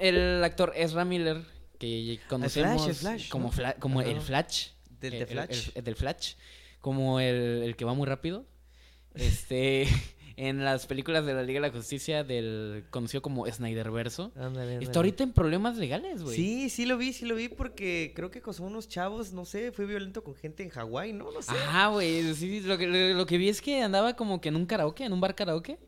El 0.00 0.42
actor 0.42 0.72
Ezra 0.74 1.04
Miller, 1.04 1.42
que 1.78 2.18
conocemos 2.28 2.86
el 2.88 2.94
Flash, 2.94 3.28
como, 3.28 3.48
¿no? 3.48 3.52
Fla- 3.52 3.76
como 3.78 4.00
Ajá. 4.00 4.08
el 4.10 4.20
Flash. 4.20 4.68
Del 5.00 5.14
el- 5.14 5.18
de 5.20 5.24
el- 5.24 5.30
Flash. 5.30 5.66
el- 5.68 5.72
el 5.76 5.84
del 5.84 5.96
Flash. 5.96 6.34
Como 6.80 7.20
el, 7.20 7.62
el 7.64 7.76
que 7.76 7.84
va 7.84 7.94
muy 7.94 8.06
rápido. 8.06 8.44
Este. 9.14 9.86
En 10.36 10.64
las 10.64 10.86
películas 10.86 11.26
de 11.26 11.34
la 11.34 11.42
Liga 11.42 11.60
de 11.60 11.68
la 11.68 11.72
Justicia, 11.72 12.24
del 12.24 12.84
conocido 12.90 13.22
como 13.22 13.46
Snyderverso. 13.46 14.32
Ándale, 14.36 14.74
ándale. 14.74 14.84
Está 14.84 14.98
ahorita 14.98 15.22
en 15.24 15.32
problemas 15.32 15.76
legales, 15.76 16.22
güey. 16.22 16.36
Sí, 16.36 16.70
sí 16.70 16.86
lo 16.86 16.96
vi, 16.98 17.12
sí 17.12 17.26
lo 17.26 17.34
vi 17.34 17.48
porque 17.48 18.12
creo 18.14 18.30
que 18.30 18.40
a 18.40 18.62
unos 18.62 18.88
chavos, 18.88 19.32
no 19.32 19.44
sé, 19.44 19.72
fue 19.72 19.86
violento 19.86 20.22
con 20.22 20.34
gente 20.34 20.62
en 20.62 20.70
Hawái, 20.70 21.12
¿no? 21.12 21.30
No 21.32 21.42
sé. 21.42 21.52
Ajá, 21.52 21.88
güey. 21.88 22.34
Sí, 22.34 22.60
lo 22.60 22.78
que, 22.78 22.86
lo, 22.86 23.14
lo 23.14 23.26
que 23.26 23.38
vi 23.38 23.48
es 23.48 23.60
que 23.60 23.82
andaba 23.82 24.14
como 24.14 24.40
que 24.40 24.48
en 24.50 24.56
un 24.56 24.66
karaoke, 24.66 25.04
en 25.04 25.12
un 25.12 25.20
bar 25.20 25.34
karaoke. 25.34 25.78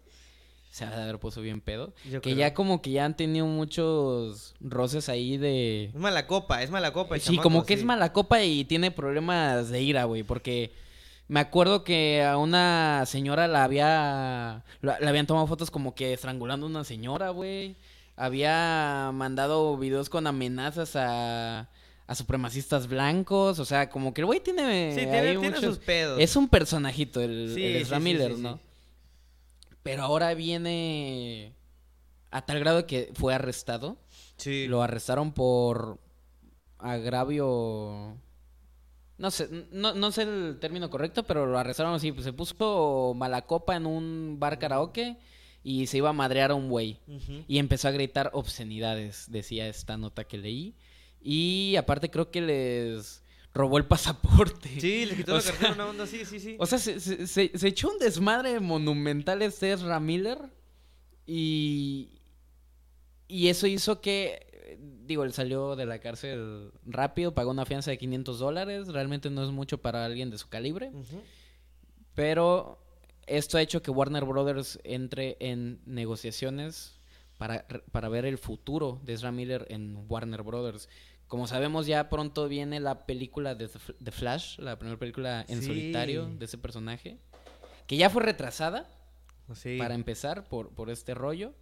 se 0.70 0.84
ha 0.84 0.90
de 0.96 1.02
haber 1.02 1.18
puesto 1.18 1.40
bien 1.40 1.60
pedo. 1.60 1.94
Yo 2.04 2.20
que 2.20 2.30
creo. 2.32 2.36
ya 2.36 2.54
como 2.54 2.82
que 2.82 2.90
ya 2.90 3.04
han 3.04 3.16
tenido 3.16 3.46
muchos 3.46 4.54
roces 4.60 5.08
ahí 5.08 5.36
de... 5.36 5.84
Es 5.84 5.94
mala 5.94 6.26
copa, 6.26 6.62
es 6.62 6.70
mala 6.70 6.92
copa. 6.92 7.14
el 7.14 7.20
Sí, 7.20 7.26
chamaco, 7.26 7.42
como 7.44 7.64
que 7.64 7.74
sí. 7.74 7.80
es 7.80 7.86
mala 7.86 8.12
copa 8.12 8.42
y 8.42 8.64
tiene 8.64 8.90
problemas 8.90 9.68
de 9.70 9.82
ira, 9.82 10.04
güey, 10.04 10.22
porque 10.24 10.72
me 11.28 11.40
acuerdo 11.40 11.84
que 11.84 12.22
a 12.22 12.36
una 12.36 13.04
señora 13.06 13.48
la 13.48 13.64
había 13.64 14.64
la, 14.82 14.98
le 15.00 15.08
habían 15.08 15.26
tomado 15.26 15.46
fotos 15.46 15.70
como 15.70 15.94
que 15.94 16.12
estrangulando 16.12 16.66
a 16.66 16.68
una 16.68 16.84
señora, 16.84 17.30
güey. 17.30 17.76
Había 18.16 19.10
mandado 19.12 19.76
videos 19.76 20.08
con 20.08 20.26
amenazas 20.26 20.96
a 20.96 21.68
a 22.06 22.14
supremacistas 22.14 22.86
blancos, 22.86 23.58
o 23.58 23.64
sea, 23.64 23.88
como 23.88 24.12
que 24.12 24.20
el 24.20 24.26
güey 24.26 24.38
tiene 24.40 24.90
Sí, 24.92 25.00
tiene, 25.00 25.22
tiene 25.22 25.38
muchos- 25.38 25.64
sus 25.64 25.78
pedos. 25.78 26.20
es 26.20 26.36
un 26.36 26.48
personajito 26.48 27.22
el, 27.22 27.52
Sí, 27.54 27.64
el 27.64 28.00
Miller, 28.02 28.34
sí. 28.34 28.42
¿no? 28.42 28.60
Pero 29.82 30.02
ahora 30.02 30.34
viene 30.34 31.54
a 32.30 32.44
tal 32.44 32.58
grado 32.60 32.86
que 32.86 33.10
fue 33.14 33.34
arrestado. 33.34 33.96
Sí. 34.36 34.66
Lo 34.66 34.82
arrestaron 34.82 35.32
por 35.32 35.98
agravio. 36.78 38.16
No 39.16 39.30
sé, 39.30 39.48
no, 39.70 39.94
no 39.94 40.10
sé 40.10 40.22
el 40.22 40.58
término 40.60 40.90
correcto, 40.90 41.22
pero 41.22 41.46
lo 41.46 41.58
arrestaron 41.58 41.94
así. 41.94 42.10
Pues 42.12 42.24
se 42.24 42.32
puso 42.32 43.12
mala 43.16 43.42
copa 43.42 43.76
en 43.76 43.86
un 43.86 44.36
bar 44.40 44.58
karaoke 44.58 45.16
y 45.62 45.86
se 45.86 45.98
iba 45.98 46.10
a 46.10 46.12
madrear 46.12 46.50
a 46.50 46.54
un 46.54 46.68
güey. 46.68 46.98
Y 47.48 47.58
empezó 47.58 47.88
a 47.88 47.92
gritar 47.92 48.30
obscenidades, 48.34 49.26
decía 49.30 49.68
esta 49.68 49.96
nota 49.96 50.24
que 50.24 50.38
leí. 50.38 50.74
Y 51.22 51.76
aparte 51.76 52.10
creo 52.10 52.30
que 52.30 52.40
les 52.42 53.22
robó 53.54 53.78
el 53.78 53.86
pasaporte. 53.86 54.80
Sí, 54.80 55.06
le 55.06 55.14
quitó 55.16 55.32
O 55.34 55.36
la 55.36 55.40
sea, 55.42 55.52
cartera 55.52 55.74
una 55.74 55.86
onda, 55.86 56.06
sí, 56.06 56.24
sí, 56.24 56.40
sí. 56.40 56.56
O 56.58 56.66
sea, 56.66 56.78
se, 56.78 56.98
se- 57.00 57.26
se- 57.28 57.52
se 57.56 57.68
echó 57.68 57.90
un 57.90 57.98
desmadre 57.98 58.58
monumental 58.60 59.40
este 59.42 59.72
Ezra 59.72 60.00
Miller. 60.00 60.38
Y. 61.26 62.10
Y 63.28 63.48
eso 63.48 63.66
hizo 63.66 64.00
que. 64.00 64.43
Digo, 65.06 65.24
él 65.24 65.32
salió 65.32 65.76
de 65.76 65.86
la 65.86 65.98
cárcel 65.98 66.70
rápido, 66.86 67.34
pagó 67.34 67.50
una 67.50 67.64
fianza 67.66 67.90
de 67.90 67.98
500 67.98 68.38
dólares. 68.38 68.88
Realmente 68.88 69.30
no 69.30 69.44
es 69.44 69.50
mucho 69.50 69.78
para 69.78 70.04
alguien 70.04 70.30
de 70.30 70.38
su 70.38 70.48
calibre. 70.48 70.90
Pero 72.14 72.78
esto 73.26 73.58
ha 73.58 73.62
hecho 73.62 73.82
que 73.82 73.90
Warner 73.90 74.24
Brothers 74.24 74.78
entre 74.84 75.36
en 75.40 75.80
negociaciones 75.86 76.94
para, 77.38 77.66
para 77.90 78.08
ver 78.08 78.24
el 78.24 78.38
futuro 78.38 79.00
de 79.04 79.14
Ezra 79.14 79.32
Miller 79.32 79.66
en 79.70 80.04
Warner 80.08 80.42
Brothers. 80.42 80.88
Como 81.26 81.46
sabemos, 81.48 81.86
ya 81.86 82.08
pronto 82.10 82.48
viene 82.48 82.78
la 82.80 83.06
película 83.06 83.54
de 83.54 83.68
The 84.02 84.12
Flash, 84.12 84.58
la 84.58 84.78
primera 84.78 84.98
película 84.98 85.44
en 85.48 85.60
Sí. 85.60 85.66
solitario 85.66 86.26
de 86.26 86.44
ese 86.44 86.58
personaje, 86.58 87.18
que 87.86 87.96
ya 87.96 88.10
fue 88.10 88.22
retrasada 88.22 88.88
Sí. 89.54 89.76
para 89.78 89.94
empezar 89.94 90.44
por, 90.48 90.70
por 90.74 90.90
este 90.90 91.14
rollo. 91.14 91.52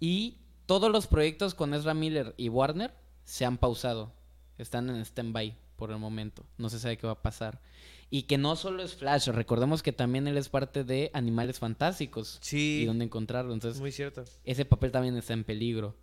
Y 0.00 0.38
todos 0.68 0.92
los 0.92 1.06
proyectos 1.06 1.54
con 1.54 1.72
Ezra 1.72 1.94
Miller 1.94 2.34
y 2.36 2.50
Warner 2.50 2.92
se 3.24 3.46
han 3.46 3.56
pausado. 3.56 4.12
Están 4.58 4.90
en 4.90 5.00
stand-by 5.00 5.56
por 5.76 5.90
el 5.90 5.96
momento. 5.96 6.44
No 6.58 6.68
se 6.68 6.78
sabe 6.78 6.98
qué 6.98 7.06
va 7.06 7.14
a 7.14 7.22
pasar. 7.22 7.62
Y 8.10 8.24
que 8.24 8.36
no 8.36 8.54
solo 8.54 8.82
es 8.82 8.94
Flash, 8.94 9.28
recordemos 9.28 9.82
que 9.82 9.92
también 9.92 10.28
él 10.28 10.36
es 10.36 10.50
parte 10.50 10.84
de 10.84 11.10
Animales 11.14 11.58
Fantásticos. 11.58 12.36
Sí. 12.42 12.80
Y 12.82 12.84
dónde 12.84 13.06
encontrarlo. 13.06 13.54
Entonces, 13.54 13.80
Muy 13.80 13.92
cierto. 13.92 14.24
ese 14.44 14.66
papel 14.66 14.92
también 14.92 15.16
está 15.16 15.32
en 15.32 15.44
peligro. 15.44 15.96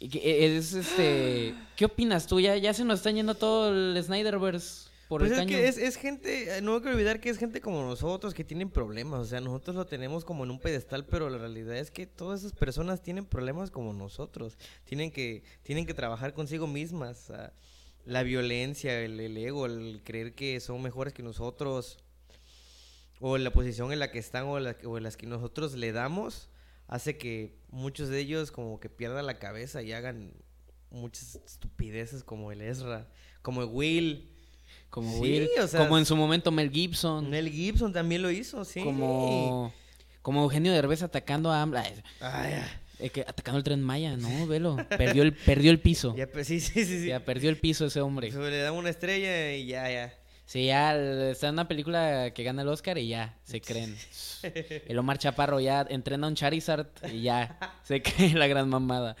E, 0.00 0.56
es 0.56 0.72
este. 0.72 1.54
¿Qué 1.76 1.84
opinas 1.84 2.26
tú? 2.26 2.40
Ya, 2.40 2.56
ya 2.56 2.72
se 2.72 2.86
nos 2.86 3.00
está 3.00 3.10
yendo 3.10 3.34
todo 3.34 3.68
el 3.68 4.02
Snyderverse 4.02 4.88
por 5.12 5.20
Pues 5.20 5.30
el 5.30 5.34
es 5.34 5.44
caño. 5.44 5.58
que 5.58 5.68
es, 5.68 5.76
es 5.76 5.96
gente, 5.96 6.56
eh, 6.56 6.62
no 6.62 6.76
hay 6.76 6.80
que 6.80 6.88
olvidar 6.88 7.20
que 7.20 7.28
es 7.28 7.36
gente 7.36 7.60
como 7.60 7.82
nosotros 7.82 8.32
que 8.32 8.44
tienen 8.44 8.70
problemas, 8.70 9.20
o 9.20 9.24
sea, 9.26 9.42
nosotros 9.42 9.76
lo 9.76 9.84
tenemos 9.84 10.24
como 10.24 10.44
en 10.44 10.50
un 10.50 10.58
pedestal, 10.58 11.04
pero 11.04 11.28
la 11.28 11.36
realidad 11.36 11.76
es 11.76 11.90
que 11.90 12.06
todas 12.06 12.40
esas 12.40 12.54
personas 12.54 13.02
tienen 13.02 13.26
problemas 13.26 13.70
como 13.70 13.92
nosotros, 13.92 14.56
tienen 14.84 15.10
que, 15.10 15.42
tienen 15.64 15.84
que 15.84 15.92
trabajar 15.92 16.32
consigo 16.32 16.66
mismas, 16.66 17.28
o 17.28 17.34
sea, 17.34 17.52
la 18.06 18.22
violencia, 18.22 18.98
el, 19.02 19.20
el 19.20 19.36
ego, 19.36 19.66
el 19.66 20.00
creer 20.02 20.34
que 20.34 20.58
son 20.60 20.80
mejores 20.80 21.12
que 21.12 21.22
nosotros, 21.22 21.98
o 23.20 23.36
la 23.36 23.52
posición 23.52 23.92
en 23.92 23.98
la 23.98 24.10
que 24.10 24.18
están 24.18 24.46
o, 24.46 24.58
la, 24.60 24.78
o 24.86 24.96
en 24.96 25.02
las 25.02 25.18
que 25.18 25.26
nosotros 25.26 25.74
le 25.74 25.92
damos, 25.92 26.48
hace 26.86 27.18
que 27.18 27.58
muchos 27.68 28.08
de 28.08 28.18
ellos 28.18 28.50
como 28.50 28.80
que 28.80 28.88
pierdan 28.88 29.26
la 29.26 29.38
cabeza 29.38 29.82
y 29.82 29.92
hagan 29.92 30.32
muchas 30.88 31.34
estupideces 31.34 32.24
como 32.24 32.50
el 32.50 32.62
Ezra, 32.62 33.10
como 33.42 33.60
el 33.60 33.68
Will. 33.70 34.31
Como 34.92 35.10
Sí, 35.14 35.20
Will, 35.22 35.48
o 35.58 35.66
sea, 35.66 35.80
como 35.80 35.96
en 35.96 36.04
su 36.04 36.14
momento 36.16 36.50
Mel 36.50 36.70
Gibson. 36.70 37.30
Mel 37.30 37.48
Gibson 37.50 37.94
también 37.94 38.20
lo 38.20 38.30
hizo, 38.30 38.62
sí. 38.66 38.80
Como, 38.84 39.72
como 40.20 40.42
Eugenio 40.42 40.70
Derbez 40.70 41.02
atacando 41.02 41.50
a. 41.50 41.62
Ay, 41.62 41.94
ya. 42.20 42.80
eh, 42.98 43.08
que 43.08 43.22
atacando 43.22 43.56
el 43.56 43.64
tren 43.64 43.80
Maya, 43.82 44.18
no, 44.18 44.46
velo. 44.46 44.76
Perdió 44.98 45.22
el, 45.22 45.32
perdió 45.46 45.70
el 45.70 45.80
piso. 45.80 46.14
Ya, 46.14 46.26
pues, 46.26 46.46
sí, 46.46 46.60
sí, 46.60 46.84
sí. 46.84 47.06
Ya 47.06 47.20
perdió 47.24 47.48
el 47.48 47.56
piso 47.56 47.86
ese 47.86 48.02
hombre. 48.02 48.30
Se 48.30 48.38
le 48.38 48.58
da 48.58 48.70
una 48.72 48.90
estrella 48.90 49.54
y 49.56 49.64
ya, 49.64 49.88
ya. 49.90 50.14
Sí, 50.44 50.66
ya 50.66 50.94
está 51.30 51.48
en 51.48 51.54
una 51.54 51.66
película 51.68 52.30
que 52.34 52.42
gana 52.42 52.60
el 52.60 52.68
Oscar 52.68 52.98
y 52.98 53.08
ya 53.08 53.38
se 53.44 53.62
creen. 53.62 53.96
El 54.86 54.98
Omar 54.98 55.16
Chaparro 55.16 55.58
ya 55.60 55.86
entrena 55.88 56.26
a 56.26 56.28
un 56.30 56.36
Charizard 56.36 56.88
y 57.10 57.22
ya 57.22 57.58
se 57.84 58.02
cree 58.02 58.34
la 58.34 58.46
gran 58.46 58.68
mamada. 58.68 59.16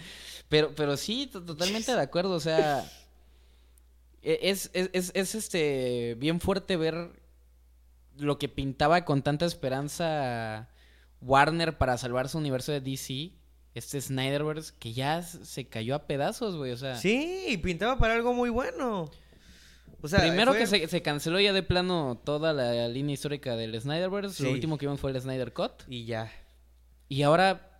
Pero, 0.50 0.74
pero 0.74 0.98
sí, 0.98 1.30
to- 1.32 1.42
totalmente 1.42 1.94
de 1.94 2.00
acuerdo. 2.02 2.34
O 2.34 2.40
sea, 2.40 2.84
es, 4.22 4.70
es, 4.72 4.90
es, 4.92 5.10
es, 5.14 5.34
este 5.34 6.16
bien 6.18 6.40
fuerte 6.40 6.76
ver 6.76 7.10
lo 8.18 8.38
que 8.38 8.48
pintaba 8.48 9.04
con 9.04 9.22
tanta 9.22 9.46
esperanza 9.46 10.68
Warner 11.20 11.78
para 11.78 11.96
salvar 11.98 12.28
su 12.28 12.38
universo 12.38 12.72
de 12.72 12.80
DC. 12.80 13.32
Este 13.74 14.00
Snyderverse 14.00 14.74
que 14.78 14.92
ya 14.92 15.22
se 15.22 15.66
cayó 15.66 15.94
a 15.94 16.06
pedazos, 16.06 16.56
güey. 16.56 16.72
O 16.72 16.76
sea, 16.76 16.96
Sí, 16.96 17.46
y 17.48 17.56
pintaba 17.56 17.98
para 17.98 18.14
algo 18.14 18.34
muy 18.34 18.50
bueno. 18.50 19.10
O 20.02 20.08
sea, 20.08 20.20
Primero 20.20 20.50
fue- 20.52 20.60
que 20.60 20.66
se, 20.66 20.88
se 20.88 21.00
canceló 21.00 21.40
ya 21.40 21.52
de 21.54 21.62
plano 21.62 22.20
toda 22.22 22.52
la 22.52 22.86
línea 22.88 23.14
histórica 23.14 23.56
del 23.56 23.80
Snyderverse. 23.80 24.42
Lo 24.42 24.50
último 24.50 24.76
que 24.76 24.86
vimos 24.86 25.00
fue 25.00 25.10
el 25.10 25.20
Snyder 25.20 25.52
Cut. 25.54 25.72
Y 25.88 26.04
ya. 26.04 26.30
Y 27.08 27.22
ahora 27.22 27.70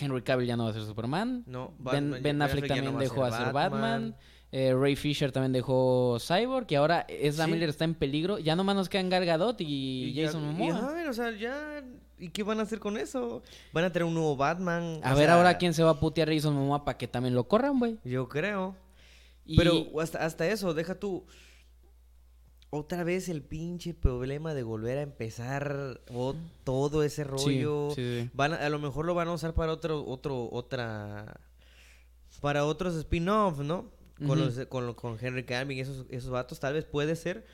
Henry 0.00 0.22
Cavill 0.22 0.46
ya 0.46 0.56
no 0.56 0.64
va 0.64 0.70
a 0.70 0.72
ser 0.72 0.84
Superman. 0.84 1.42
No, 1.46 1.74
Ben, 1.78 2.10
Batman- 2.10 2.22
Ben 2.22 2.42
Affleck 2.42 2.62
no 2.62 2.74
también 2.74 2.96
a 2.96 2.98
dejó 3.00 3.24
ser 3.26 3.34
a 3.34 3.44
ser 3.44 3.52
Batman. 3.52 4.16
Eh, 4.54 4.74
Ray 4.74 4.96
Fisher 4.96 5.32
también 5.32 5.52
dejó 5.52 6.18
Cyborg. 6.20 6.66
Y 6.70 6.74
ahora 6.74 7.06
Ezra 7.08 7.46
Sí. 7.46 7.50
Miller 7.50 7.70
está 7.70 7.84
en 7.84 7.94
peligro. 7.94 8.38
Ya 8.38 8.54
nomás 8.54 8.76
nos 8.76 8.88
quedan 8.90 9.08
Gal 9.08 9.24
Gadot 9.24 9.56
y, 9.60 10.12
ya- 10.12 10.26
Jason 10.26 10.42
y, 10.42 10.46
Momoa. 10.46 10.76
ajá, 10.78 11.10
o 11.10 11.12
sea, 11.14 11.30
ya. 11.30 11.82
¿Y 12.18 12.28
qué 12.28 12.42
van 12.44 12.60
a 12.60 12.62
hacer 12.64 12.78
con 12.78 12.96
eso? 12.98 13.42
Van 13.72 13.84
a 13.84 13.90
tener 13.92 14.04
un 14.06 14.14
nuevo 14.14 14.36
Batman. 14.36 15.00
a 15.02 15.12
o 15.14 15.16
ver 15.16 15.24
sea, 15.26 15.34
ahora 15.36 15.56
quién 15.58 15.72
se 15.74 15.82
va 15.82 15.90
a 15.90 15.98
putear 16.00 16.28
a 16.30 16.34
Jason 16.34 16.54
Momoa 16.54 16.84
para 16.84 16.96
que 16.98 17.08
también 17.08 17.34
lo 17.34 17.48
corran, 17.48 17.78
güey. 17.78 17.98
Yo 18.04 18.28
creo. 18.28 18.76
Y- 19.46 19.56
Pero 19.56 19.86
hasta, 20.00 20.24
hasta 20.24 20.46
eso, 20.46 20.72
deja 20.74 20.94
tú. 21.00 21.24
Otra 22.70 23.04
vez 23.04 23.28
el 23.28 23.42
pinche 23.42 23.92
problema 23.92 24.54
de 24.54 24.62
volver 24.62 24.96
a 24.98 25.02
empezar 25.02 26.00
o- 26.12 26.34
todo 26.64 27.02
ese 27.02 27.24
rollo. 27.24 27.90
sí, 27.94 28.20
sí. 28.22 28.30
Van 28.32 28.52
a, 28.54 28.56
a 28.56 28.68
lo 28.70 28.78
mejor 28.78 29.04
lo 29.04 29.14
van 29.14 29.28
a 29.28 29.32
usar 29.32 29.52
para 29.54 29.72
otro, 29.72 30.04
otro, 30.06 30.48
otra, 30.50 31.38
para 32.40 32.64
otros 32.64 32.94
spin-off, 32.96 33.58
¿no? 33.60 33.90
Con, 34.26 34.38
los, 34.38 34.66
con, 34.66 34.94
con 34.94 35.18
Henry 35.20 35.44
Cavill 35.44 35.78
y 35.78 35.80
esos, 35.80 36.06
esos 36.10 36.30
vatos, 36.30 36.60
tal 36.60 36.74
vez 36.74 36.84
puede 36.84 37.16
ser, 37.16 37.44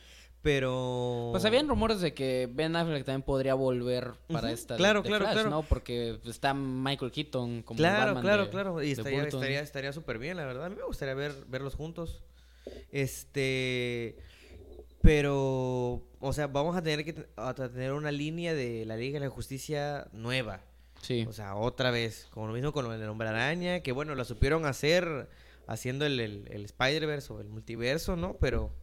pero... 0.42 1.28
Pues 1.32 1.44
habían 1.44 1.66
rumores 1.68 2.00
de 2.00 2.14
que 2.14 2.48
Ben 2.52 2.76
Affleck 2.76 3.04
también 3.04 3.22
podría 3.22 3.54
volver 3.54 4.12
para 4.28 4.48
Ujú, 4.48 4.54
esta 4.54 4.74
de- 4.74 4.78
claro, 4.78 5.02
de 5.02 5.08
claro, 5.08 5.24
Flash, 5.24 5.34
claro. 5.34 5.50
¿no? 5.50 5.62
Porque 5.62 6.18
está 6.26 6.54
Michael 6.54 7.10
Keaton 7.10 7.62
como 7.62 7.78
Claro, 7.78 8.06
Batman 8.14 8.22
claro, 8.22 8.44
de- 8.44 8.50
claro. 8.50 8.82
Y 8.82 8.92
estaría, 8.92 9.20
Burton. 9.22 9.40
estaría, 9.40 9.60
estaría 9.60 9.92
súper 9.92 10.18
bien, 10.18 10.36
la 10.36 10.44
verdad. 10.46 10.66
A 10.66 10.68
mí 10.68 10.76
me 10.76 10.84
gustaría 10.84 11.14
ver, 11.14 11.34
verlos 11.48 11.74
juntos. 11.74 12.22
Este. 12.92 14.16
Pero. 15.02 16.02
O 16.20 16.32
sea, 16.32 16.48
vamos 16.48 16.76
a 16.76 16.82
tener 16.82 17.04
que 17.04 17.26
a 17.36 17.54
tener 17.54 17.92
una 17.92 18.10
línea 18.10 18.52
de 18.54 18.84
la 18.84 18.96
Liga 18.96 19.18
de 19.20 19.26
la 19.26 19.30
Justicia 19.30 20.08
nueva. 20.12 20.60
Sí. 21.00 21.24
O 21.28 21.32
sea, 21.32 21.54
otra 21.56 21.90
vez. 21.90 22.26
Como 22.30 22.48
lo 22.48 22.52
mismo 22.52 22.72
con 22.72 22.90
el 22.92 23.08
Hombre 23.08 23.28
Araña. 23.28 23.80
Que 23.80 23.92
bueno, 23.92 24.14
la 24.14 24.24
supieron 24.24 24.66
hacer 24.66 25.28
haciendo 25.68 26.04
el, 26.06 26.18
el, 26.18 26.48
el 26.50 26.64
Spider-Verse 26.64 27.32
o 27.32 27.40
el 27.40 27.48
multiverso, 27.48 28.16
¿no? 28.16 28.36
Pero. 28.40 28.74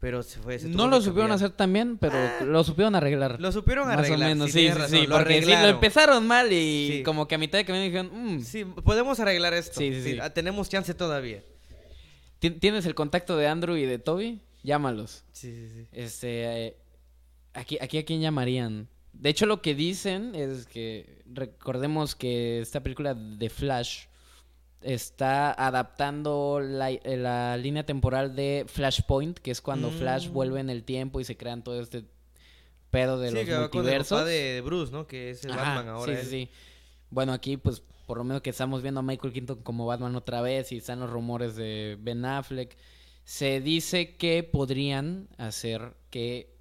Pero 0.00 0.22
se 0.22 0.38
fue. 0.38 0.58
se 0.58 0.68
no 0.68 0.86
lo 0.88 1.00
supieron 1.00 1.32
hacer 1.32 1.50
tan 1.52 1.72
bien, 1.72 1.96
pero 1.96 2.14
lo 2.44 2.62
supieron 2.62 2.94
arreglar. 2.94 3.40
Lo 3.40 3.50
supieron 3.52 3.86
Más 3.86 3.96
arreglar. 3.96 4.32
o 4.32 4.34
menos, 4.34 4.50
sí, 4.50 4.66
sí, 4.66 4.70
razón, 4.70 4.90
sí, 5.00 5.06
lo 5.06 5.16
porque 5.16 5.34
sí, 5.34 5.40
lo 5.40 5.46
arreglaron. 5.52 5.74
empezaron 5.76 6.26
mal 6.26 6.52
y 6.52 6.88
Sí. 6.98 7.02
como 7.04 7.26
que 7.26 7.36
a 7.36 7.38
mitad 7.38 7.56
de 7.56 7.64
camino 7.64 7.84
dijeron, 7.84 8.10
"Mm, 8.12 8.40
Sí, 8.42 8.64
podemos 8.66 9.18
arreglar 9.20 9.54
esto. 9.54 9.80
Sí, 9.80 10.02
sí, 10.02 10.18
ah, 10.20 10.28
tenemos 10.28 10.68
chance 10.68 10.92
todavía. 10.92 11.42
¿ti- 12.38 12.50
¿tienes 12.50 12.84
el 12.84 12.94
contacto 12.94 13.38
de 13.38 13.46
Andrew 13.48 13.76
y 13.76 13.86
de 13.86 13.98
Toby? 13.98 14.42
Llámalos. 14.62 15.24
Sí, 15.32 15.52
sí, 15.54 15.70
sí. 15.74 15.88
Este, 15.92 16.66
eh, 16.66 16.76
aquí, 17.54 17.78
aquí 17.80 17.96
a 17.96 18.04
quién 18.04 18.20
llamarían. 18.20 18.88
De 19.14 19.30
hecho, 19.30 19.46
lo 19.46 19.62
que 19.62 19.74
dicen 19.74 20.34
es 20.34 20.66
que 20.66 21.22
recordemos 21.24 22.14
que 22.14 22.60
esta 22.60 22.82
película 22.82 23.14
de 23.14 23.48
Flash 23.48 24.06
está 24.84 25.52
adaptando 25.52 26.60
la, 26.62 26.90
eh, 26.90 27.16
la 27.16 27.56
línea 27.56 27.84
temporal 27.86 28.36
de 28.36 28.64
Flashpoint, 28.68 29.38
que 29.38 29.50
es 29.50 29.60
cuando 29.60 29.90
Flash 29.90 30.28
Mm. 30.28 30.32
vuelve 30.32 30.60
en 30.60 30.70
el 30.70 30.84
tiempo 30.84 31.20
y 31.20 31.24
se 31.24 31.36
crean 31.36 31.64
todo 31.64 31.80
este 31.80 32.04
pedo 32.90 33.18
de 33.18 33.30
sí, 33.30 33.34
los 33.34 33.44
que 33.44 33.52
va 33.52 33.70
con 33.70 33.80
el 33.80 33.84
multiversos. 33.84 34.18
papá 34.18 34.24
de, 34.28 34.60
Bruce, 34.60 34.92
¿no? 34.92 35.06
Que 35.06 35.30
es 35.30 35.44
el 35.44 35.52
Ajá, 35.52 35.74
Batman 35.76 35.88
ahora. 35.94 36.12
Sí, 36.12 36.18
él. 36.20 36.24
sí, 36.24 36.30
sí. 36.30 36.50
Bueno, 37.10 37.32
aquí 37.32 37.56
pues 37.56 37.82
por 38.06 38.18
lo 38.18 38.24
menos 38.24 38.42
que 38.42 38.50
estamos 38.50 38.82
viendo 38.82 39.00
a 39.00 39.02
Michael 39.02 39.32
Keaton 39.32 39.62
como 39.62 39.86
Batman 39.86 40.14
otra 40.14 40.42
vez 40.42 40.70
y 40.72 40.76
están 40.76 41.00
los 41.00 41.10
rumores 41.10 41.56
de 41.56 41.96
Ben 42.00 42.24
Affleck. 42.24 42.76
Se 43.24 43.60
dice 43.60 44.16
que 44.16 44.42
podrían 44.42 45.28
hacer 45.38 45.94
que 46.10 46.53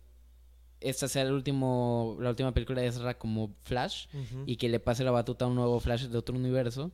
esta 0.83 1.07
sea 1.07 1.23
el 1.23 1.31
último, 1.31 2.17
la 2.19 2.29
última 2.29 2.53
película 2.53 2.81
de 2.81 2.87
Ezra 2.87 3.17
como 3.17 3.53
Flash 3.63 4.07
y 4.45 4.57
que 4.57 4.69
le 4.69 4.79
pase 4.79 5.03
la 5.03 5.11
batuta 5.11 5.45
a 5.45 5.47
un 5.47 5.55
nuevo 5.55 5.79
Flash 5.79 6.03
de 6.07 6.17
otro 6.17 6.35
universo. 6.35 6.91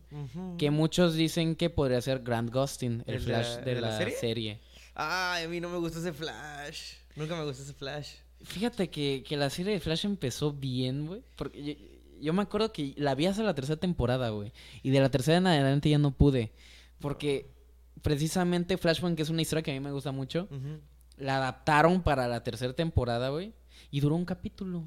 Que 0.58 0.72
muchos 0.72 1.16
dicen 1.16 1.56
que 1.56 1.70
podría 1.70 2.02
ser 2.02 2.20
Grant 2.20 2.54
Gustin, 2.54 3.04
el, 3.08 3.16
¿El 3.16 3.22
Flash 3.22 3.48
la- 3.56 3.62
de, 3.62 3.76
de 3.76 3.82
la 3.82 3.90
la, 3.90 3.98
serie? 3.98 4.16
serie. 4.18 4.60
Ay, 4.96 5.46
a 5.46 5.48
mí 5.48 5.60
no 5.60 5.70
me 5.70 5.78
gustó 5.78 6.00
ese 6.00 6.14
Flash. 6.14 6.94
Nunca 7.16 7.36
me 7.36 7.44
gustó 7.46 7.64
ese 7.64 7.74
Flash. 7.74 8.14
Fíjate 8.44 8.90
que, 8.90 9.24
que 9.28 9.36
la 9.38 9.50
serie 9.50 9.74
de 9.74 9.80
Flash 9.80 10.06
empezó 10.06 10.54
bien, 10.54 11.08
güey. 11.08 11.22
Porque 11.36 11.64
yo, 11.64 11.74
yo 12.22 12.34
me 12.34 12.42
acuerdo 12.42 12.72
que 12.72 12.94
la 12.98 13.16
vi 13.16 13.26
hasta 13.26 13.44
la 13.44 13.54
tercera 13.56 13.80
temporada, 13.80 14.30
güey. 14.30 14.52
Y 14.84 14.92
de 14.92 15.00
la 15.00 15.10
tercera 15.10 15.38
en 15.38 15.48
adelante 15.48 15.90
ya 15.90 15.98
no 15.98 16.12
pude. 16.12 16.52
Porque 17.00 17.50
precisamente 18.02 18.78
Flashpoint, 18.78 19.16
que 19.18 19.24
es 19.24 19.30
una 19.30 19.42
historia 19.42 19.62
que 19.64 19.72
a 19.72 19.74
mí 19.74 19.80
me 19.80 19.92
gusta 19.92 20.12
mucho, 20.12 20.48
la 21.18 21.38
adaptaron 21.38 22.02
para 22.02 22.28
la 22.28 22.44
tercera 22.44 22.74
temporada, 22.74 23.30
güey. 23.30 23.54
Y 23.92 24.00
duró 24.00 24.16
un 24.16 24.26
capítulo. 24.26 24.84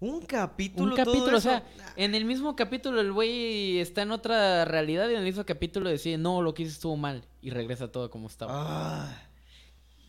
Un 0.00 0.22
capítulo. 0.22 0.90
Un 0.90 0.96
todo 0.96 1.04
capítulo, 1.04 1.36
o 1.36 1.38
eso? 1.38 1.48
sea, 1.50 1.62
en 1.96 2.14
el 2.16 2.24
mismo 2.24 2.56
capítulo 2.56 3.00
el 3.00 3.12
güey 3.12 3.78
está 3.78 4.02
en 4.02 4.10
otra 4.10 4.64
realidad 4.64 5.08
y 5.08 5.12
en 5.12 5.18
el 5.18 5.24
mismo 5.24 5.44
capítulo 5.44 5.88
decide, 5.88 6.18
no, 6.18 6.42
lo 6.42 6.54
que 6.54 6.64
hice 6.64 6.72
estuvo 6.72 6.96
mal. 6.96 7.24
Y 7.40 7.50
regresa 7.50 7.92
todo 7.92 8.10
como 8.10 8.26
estaba. 8.26 8.52
Ah, 8.52 9.22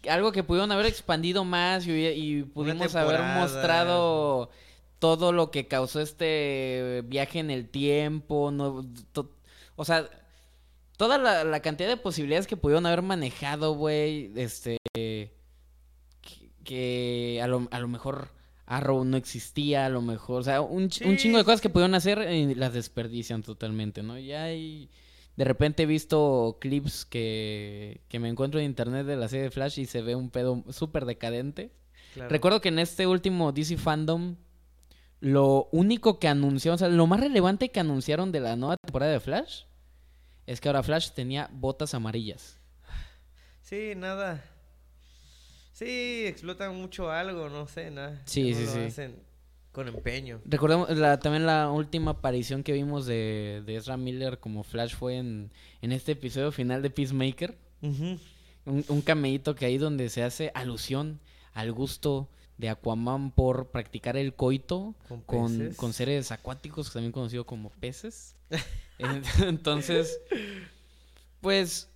algo 0.09 0.31
que 0.31 0.43
pudieron 0.43 0.71
haber 0.71 0.87
expandido 0.87 1.45
más 1.45 1.85
y, 1.87 2.43
pudimos 2.43 2.95
haber 2.95 3.21
mostrado 3.21 4.49
todo 4.99 5.31
lo 5.31 5.51
que 5.51 5.67
causó 5.67 6.01
este 6.01 7.03
viaje 7.05 7.39
en 7.39 7.51
el 7.51 7.69
tiempo, 7.69 8.51
no, 8.51 8.85
to- 9.11 9.31
o 9.75 9.85
sea, 9.85 10.09
toda 10.97 11.17
la, 11.17 11.43
la 11.43 11.61
cantidad 11.61 11.89
de 11.89 11.97
posibilidades 11.97 12.47
que 12.47 12.57
pudieron 12.57 12.85
haber 12.85 13.01
manejado, 13.01 13.75
güey, 13.75 14.31
este, 14.35 14.77
que, 16.63 17.39
a, 17.41 17.47
lo, 17.47 17.67
a 17.71 17.79
lo 17.79 17.87
mejor 17.87 18.29
Arrow 18.65 19.03
no 19.03 19.17
existía, 19.17 19.85
a 19.85 19.89
lo 19.89 20.01
mejor, 20.01 20.41
o 20.41 20.43
sea, 20.43 20.61
un, 20.61 20.83
un 20.83 21.17
chingo 21.17 21.37
de 21.37 21.43
cosas 21.43 21.61
que 21.61 21.69
pudieron 21.69 21.95
hacer 21.95 22.31
y 22.31 22.55
las 22.55 22.73
desperdician 22.73 23.43
totalmente, 23.43 24.03
¿no? 24.03 24.17
Ya 24.17 24.43
hay... 24.43 24.89
De 25.35 25.45
repente 25.45 25.83
he 25.83 25.85
visto 25.87 26.57
clips 26.61 27.05
que, 27.05 28.01
que 28.07 28.19
me 28.19 28.29
encuentro 28.29 28.59
en 28.59 28.67
internet 28.67 29.07
de 29.07 29.15
la 29.15 29.27
serie 29.27 29.45
de 29.45 29.51
Flash 29.51 29.79
y 29.79 29.87
se 29.87 30.03
ve 30.03 30.15
un 30.15 30.29
pedo 30.29 30.63
súper 30.69 31.05
decadente. 31.05 31.71
claro. 32.13 32.29
Recuerdo 32.29 32.61
que 32.61 32.69
en 32.69 32.77
este 32.77 33.07
último 33.07 33.51
DC 33.51 33.77
Fandom, 33.77 34.35
lo 35.21 35.69
único 35.71 36.19
que 36.19 36.27
anunció, 36.27 36.73
o 36.73 36.77
sea, 36.77 36.87
lo 36.87 37.07
más 37.07 37.19
relevante 37.19 37.69
que 37.69 37.79
anunciaron 37.79 38.31
de 38.31 38.41
la 38.41 38.55
nueva 38.55 38.77
temporada 38.77 39.11
de 39.11 39.19
Flash 39.19 39.63
es 40.45 40.61
que 40.61 40.69
ahora 40.69 40.83
Flash 40.83 41.11
tenía 41.11 41.49
botas 41.51 41.93
amarillas. 41.93 42.59
Sí, 43.61 43.93
nada. 43.95 44.43
Sí, 45.73 46.25
explotan 46.27 46.75
mucho 46.75 47.11
algo, 47.11 47.49
no 47.49 47.67
sé, 47.67 47.91
nada. 47.91 48.21
Sí, 48.25 48.53
sí, 48.53 48.65
lo 48.65 48.71
sí. 48.71 48.79
hacen 48.79 49.15
con 49.71 49.87
empeño. 49.87 50.39
Recordemos 50.45 50.89
la, 50.91 51.19
también 51.19 51.45
la 51.47 51.69
última 51.71 52.11
aparición 52.11 52.63
que 52.63 52.73
vimos 52.73 53.07
de, 53.07 53.63
de 53.65 53.75
Ezra 53.75 53.97
Miller 53.97 54.39
como 54.39 54.63
Flash 54.63 54.95
fue 54.95 55.17
en, 55.17 55.51
en 55.81 55.91
este 55.91 56.13
episodio 56.13 56.51
final 56.51 56.81
de 56.83 56.91
Peacemaker. 56.91 57.57
Un, 57.81 58.19
un 58.65 59.01
cameíto 59.01 59.55
que 59.55 59.65
ahí 59.65 59.77
donde 59.77 60.09
se 60.09 60.23
hace 60.23 60.51
alusión 60.53 61.19
al 61.53 61.73
gusto 61.73 62.29
de 62.57 62.69
Aquaman 62.69 63.31
por 63.31 63.71
practicar 63.71 64.15
el 64.15 64.35
coito 64.35 64.95
Con 65.09 65.21
con, 65.21 65.73
con 65.73 65.91
seres 65.91 66.31
acuáticos, 66.31 66.93
también 66.93 67.11
conocido 67.11 67.45
como 67.45 67.71
peces. 67.71 68.35
Entonces, 69.39 70.21
pues 71.41 71.89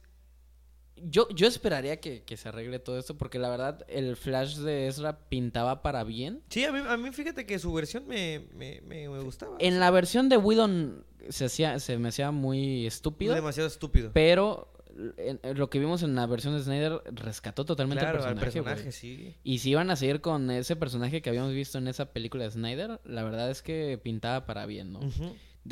yo, 1.03 1.27
yo 1.29 1.47
esperaría 1.47 1.99
que, 1.99 2.23
que 2.23 2.37
se 2.37 2.49
arregle 2.49 2.79
todo 2.79 2.97
esto 2.97 3.17
porque 3.17 3.39
la 3.39 3.49
verdad 3.49 3.85
el 3.87 4.15
Flash 4.15 4.57
de 4.57 4.87
Ezra 4.87 5.19
pintaba 5.29 5.81
para 5.81 6.03
bien. 6.03 6.41
Sí, 6.49 6.63
a 6.65 6.71
mí, 6.71 6.79
a 6.87 6.97
mí 6.97 7.11
fíjate 7.11 7.45
que 7.45 7.59
su 7.59 7.71
versión 7.73 8.07
me, 8.07 8.47
me, 8.53 8.81
me, 8.81 9.07
me 9.09 9.19
gustaba. 9.19 9.55
En 9.59 9.79
la 9.79 9.91
versión 9.91 10.29
de 10.29 10.37
Whedon 10.37 11.05
se, 11.29 11.45
hacía, 11.45 11.79
se 11.79 11.97
me 11.97 12.09
hacía 12.09 12.31
muy 12.31 12.85
Es 12.87 12.95
estúpido, 12.95 13.33
demasiado 13.35 13.67
estúpido. 13.67 14.11
pero 14.13 14.71
en- 15.17 15.39
en 15.43 15.57
lo 15.59 15.69
que 15.69 15.77
vimos 15.79 16.01
en 16.01 16.15
la 16.15 16.25
versión 16.25 16.55
de 16.57 16.63
Snyder 16.63 17.01
rescató 17.11 17.65
totalmente 17.65 18.03
claro, 18.03 18.19
el 18.19 18.25
al 18.25 18.35
personaje. 18.35 18.59
güey. 18.61 18.73
personaje, 18.75 18.91
sí. 18.91 19.35
Y 19.43 19.59
si 19.59 19.69
iban 19.71 19.89
a 19.91 19.95
seguir 19.95 20.21
con 20.21 20.49
ese 20.49 20.75
personaje 20.75 21.21
que 21.21 21.29
habíamos 21.29 21.53
visto 21.53 21.77
en 21.77 21.87
esa 21.87 22.11
película 22.13 22.45
de 22.45 22.51
Snyder, 22.51 22.99
la 23.05 23.23
verdad 23.23 23.51
es 23.51 23.61
que 23.61 23.99
pintaba 24.01 24.45
para 24.45 24.65
bien, 24.65 24.91
¿no? 24.93 25.01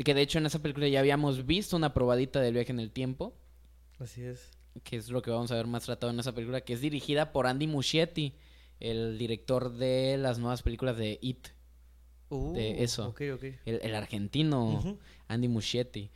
Que 0.04 0.14
de 0.14 0.20
hecho 0.22 0.38
en 0.38 0.46
esa 0.46 0.60
película 0.60 0.86
ya 0.88 1.00
habíamos 1.00 1.46
visto 1.46 1.74
una 1.76 1.94
probadita 1.94 2.40
del 2.40 2.52
viaje 2.54 2.70
en 2.70 2.80
el 2.80 2.90
tiempo, 2.92 3.34
Así 3.98 4.22
es. 4.22 4.50
Que 4.84 4.96
es 4.96 5.08
lo 5.10 5.22
que 5.22 5.30
vamos 5.30 5.50
a 5.50 5.54
ver 5.56 5.66
más 5.66 5.84
tratado 5.84 6.12
en 6.12 6.20
esa 6.20 6.32
película, 6.32 6.60
que 6.60 6.72
es 6.72 6.80
dirigida 6.80 7.32
por 7.32 7.46
Andy 7.46 7.66
Muschietti, 7.66 8.34
el 8.80 9.18
director 9.18 9.72
de 9.72 10.16
las 10.18 10.38
nuevas 10.38 10.62
películas 10.62 10.96
de 10.96 11.18
It, 11.22 11.48
Uh, 12.28 12.54
De 12.54 12.82
eso. 12.82 13.06
Ok, 13.08 13.22
ok. 13.34 13.44
el, 13.66 13.78
el 13.82 13.94
argentino. 13.94 14.98
Andy 15.28 15.46
Muschietti. 15.46 16.10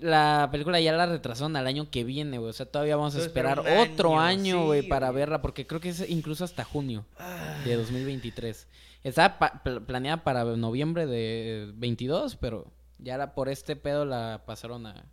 La 0.00 0.48
película 0.52 0.80
ya 0.80 0.92
la 0.92 1.04
retrasaron 1.06 1.56
al 1.56 1.66
año 1.66 1.90
que 1.90 2.04
viene, 2.04 2.38
güey. 2.38 2.50
O 2.50 2.52
sea, 2.52 2.64
todavía 2.64 2.96
vamos 2.96 3.16
a 3.16 3.18
esperar 3.20 3.58
otro 3.58 4.18
año, 4.18 4.64
güey, 4.66 4.82
sí, 4.82 4.88
para 4.88 5.10
verla, 5.10 5.42
porque 5.42 5.66
creo 5.66 5.80
que 5.80 5.90
es 5.90 6.08
incluso 6.08 6.44
hasta 6.44 6.62
junio 6.64 7.04
Ah, 7.18 7.60
de 7.64 7.74
2023. 7.76 8.66
Estaba 9.02 9.38
pa- 9.38 9.62
pl- 9.64 9.80
planeada 9.80 10.22
para 10.24 10.44
noviembre 10.44 11.06
de 11.06 11.70
22, 11.74 12.36
pero 12.36 12.70
ya 12.98 13.18
la, 13.18 13.34
por 13.34 13.48
este 13.48 13.74
pedo 13.76 14.04
la 14.06 14.44
pasaron 14.46 14.86
a, 14.86 15.04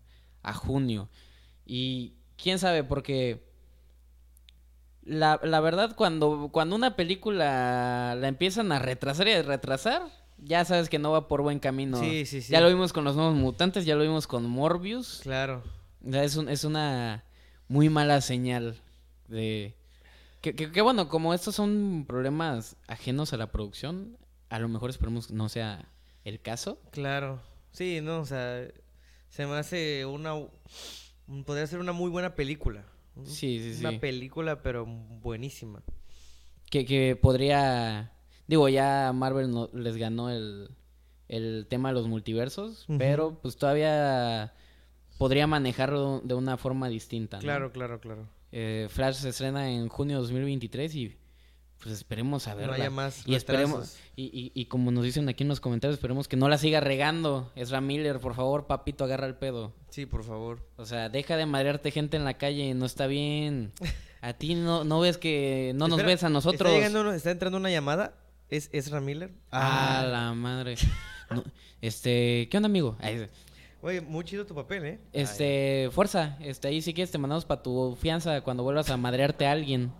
a 0.43 0.53
junio. 0.53 1.09
Y 1.65 2.13
quién 2.41 2.59
sabe, 2.59 2.83
porque 2.83 3.43
la, 5.03 5.39
la 5.43 5.59
verdad, 5.61 5.95
cuando, 5.95 6.49
cuando 6.51 6.75
una 6.75 6.95
película 6.95 8.15
la 8.19 8.27
empiezan 8.27 8.71
a 8.71 8.79
retrasar 8.79 9.27
y 9.27 9.31
a 9.33 9.41
retrasar, 9.41 10.03
ya 10.37 10.65
sabes 10.65 10.89
que 10.89 10.99
no 10.99 11.11
va 11.11 11.27
por 11.27 11.41
buen 11.41 11.59
camino. 11.59 11.99
Sí, 11.99 12.25
sí, 12.25 12.41
sí. 12.41 12.51
Ya 12.51 12.61
lo 12.61 12.67
vimos 12.67 12.93
con 12.93 13.03
los 13.03 13.15
nuevos 13.15 13.35
mutantes, 13.35 13.85
ya 13.85 13.95
lo 13.95 14.01
vimos 14.03 14.27
con 14.27 14.47
Morbius. 14.47 15.21
Claro. 15.23 15.63
Es, 16.05 16.35
un- 16.35 16.49
es 16.49 16.63
una 16.63 17.23
muy 17.67 17.89
mala 17.89 18.21
señal 18.21 18.79
de... 19.27 19.75
Que, 20.41 20.53
que- 20.55 20.71
que 20.71 20.81
bueno, 20.81 21.09
como 21.09 21.33
estos 21.33 21.55
son 21.55 22.05
problemas 22.07 22.75
ajenos 22.87 23.33
a 23.33 23.37
la 23.37 23.51
producción, 23.51 24.17
a 24.49 24.59
lo 24.59 24.67
mejor 24.69 24.89
esperemos 24.89 25.27
que 25.27 25.33
no 25.33 25.49
sea 25.49 25.85
el 26.23 26.39
caso. 26.41 26.79
Claro. 26.91 27.39
Sí, 27.71 27.99
no, 28.01 28.19
o 28.19 28.25
sea, 28.25 28.67
se 29.29 29.45
me 29.47 29.55
hace 29.55 30.05
una... 30.05 30.33
un- 31.27 31.43
Podría 31.43 31.67
ser 31.67 31.79
una 31.79 31.91
muy 31.93 32.09
buena 32.09 32.35
película. 32.35 32.85
Sí, 33.23 33.59
sí, 33.59 33.73
sí. 33.75 33.85
Una 33.85 33.99
película, 33.99 34.61
pero 34.61 34.85
buenísima. 34.85 35.81
Que, 36.69 36.85
que 36.85 37.15
podría... 37.15 38.11
Digo, 38.47 38.69
ya 38.69 39.11
Marvel 39.13 39.51
no- 39.51 39.69
les 39.73 39.97
ganó 39.97 40.29
el, 40.29 40.69
el 41.27 41.65
tema 41.69 41.89
de 41.89 41.95
los 41.95 42.07
multiversos, 42.07 42.85
pero 42.97 43.39
pues 43.41 43.57
todavía 43.57 44.53
podría 45.17 45.47
manejarlo 45.47 46.21
de 46.23 46.33
una 46.35 46.57
forma 46.57 46.87
distinta. 46.89 47.37
¿no? 47.37 47.41
Claro, 47.41 47.71
claro, 47.71 47.99
claro. 47.99 48.27
Eh, 48.51 48.87
Flash 48.89 49.15
se 49.15 49.29
estrena 49.29 49.69
en 49.71 49.89
junio 49.89 50.17
de 50.17 50.21
2023 50.21 50.95
y 50.95 51.17
pues 51.81 51.93
esperemos 51.93 52.47
a 52.47 52.51
No 52.51 52.57
verla. 52.57 52.75
haya 52.75 52.89
más 52.89 53.27
y 53.27 53.35
esperemos 53.35 53.97
y, 54.15 54.23
y, 54.25 54.51
y 54.53 54.65
como 54.65 54.91
nos 54.91 55.03
dicen 55.03 55.29
aquí 55.29 55.43
en 55.43 55.49
los 55.49 55.59
comentarios, 55.59 55.95
esperemos 55.97 56.27
que 56.27 56.35
no 56.37 56.49
la 56.49 56.57
siga 56.57 56.79
regando. 56.79 57.51
Ezra 57.55 57.81
Miller, 57.81 58.19
por 58.19 58.33
favor, 58.35 58.65
papito, 58.67 59.03
agarra 59.03 59.27
el 59.27 59.35
pedo. 59.35 59.73
Sí, 59.89 60.05
por 60.05 60.23
favor. 60.23 60.67
O 60.77 60.85
sea, 60.85 61.09
deja 61.09 61.37
de 61.37 61.45
madrearte 61.45 61.91
gente 61.91 62.17
en 62.17 62.25
la 62.25 62.35
calle, 62.35 62.73
no 62.73 62.85
está 62.85 63.07
bien. 63.07 63.71
A 64.21 64.33
ti 64.33 64.55
no, 64.55 64.83
no 64.83 64.99
ves 64.99 65.17
que 65.17 65.71
no 65.75 65.87
nos 65.87 66.03
ves 66.03 66.23
a 66.23 66.29
nosotros. 66.29 66.71
Está, 66.71 66.87
llegando, 66.87 67.13
está 67.13 67.31
entrando 67.31 67.57
una 67.57 67.69
llamada. 67.69 68.15
¿Es 68.49 68.69
Ezra 68.71 69.01
Miller? 69.01 69.31
Ah, 69.51 70.05
la 70.09 70.33
madre. 70.33 70.75
No, 71.29 71.43
este, 71.81 72.47
¿qué 72.49 72.55
onda, 72.55 72.67
amigo? 72.67 72.95
Ay, 73.01 73.27
Oye, 73.81 73.99
muy 73.99 74.23
chido 74.23 74.45
tu 74.45 74.55
papel, 74.55 74.85
¿eh? 74.85 74.99
Este, 75.11 75.89
fuerza, 75.91 76.37
este, 76.39 76.69
ahí 76.69 76.81
si 76.81 76.93
quieres 76.93 77.11
te 77.11 77.17
mandamos 77.17 77.43
para 77.43 77.61
tu 77.61 77.97
fianza 77.99 78.39
cuando 78.41 78.63
vuelvas 78.63 78.89
a 78.89 78.95
madrearte 78.95 79.45
a 79.45 79.51
alguien. 79.51 79.91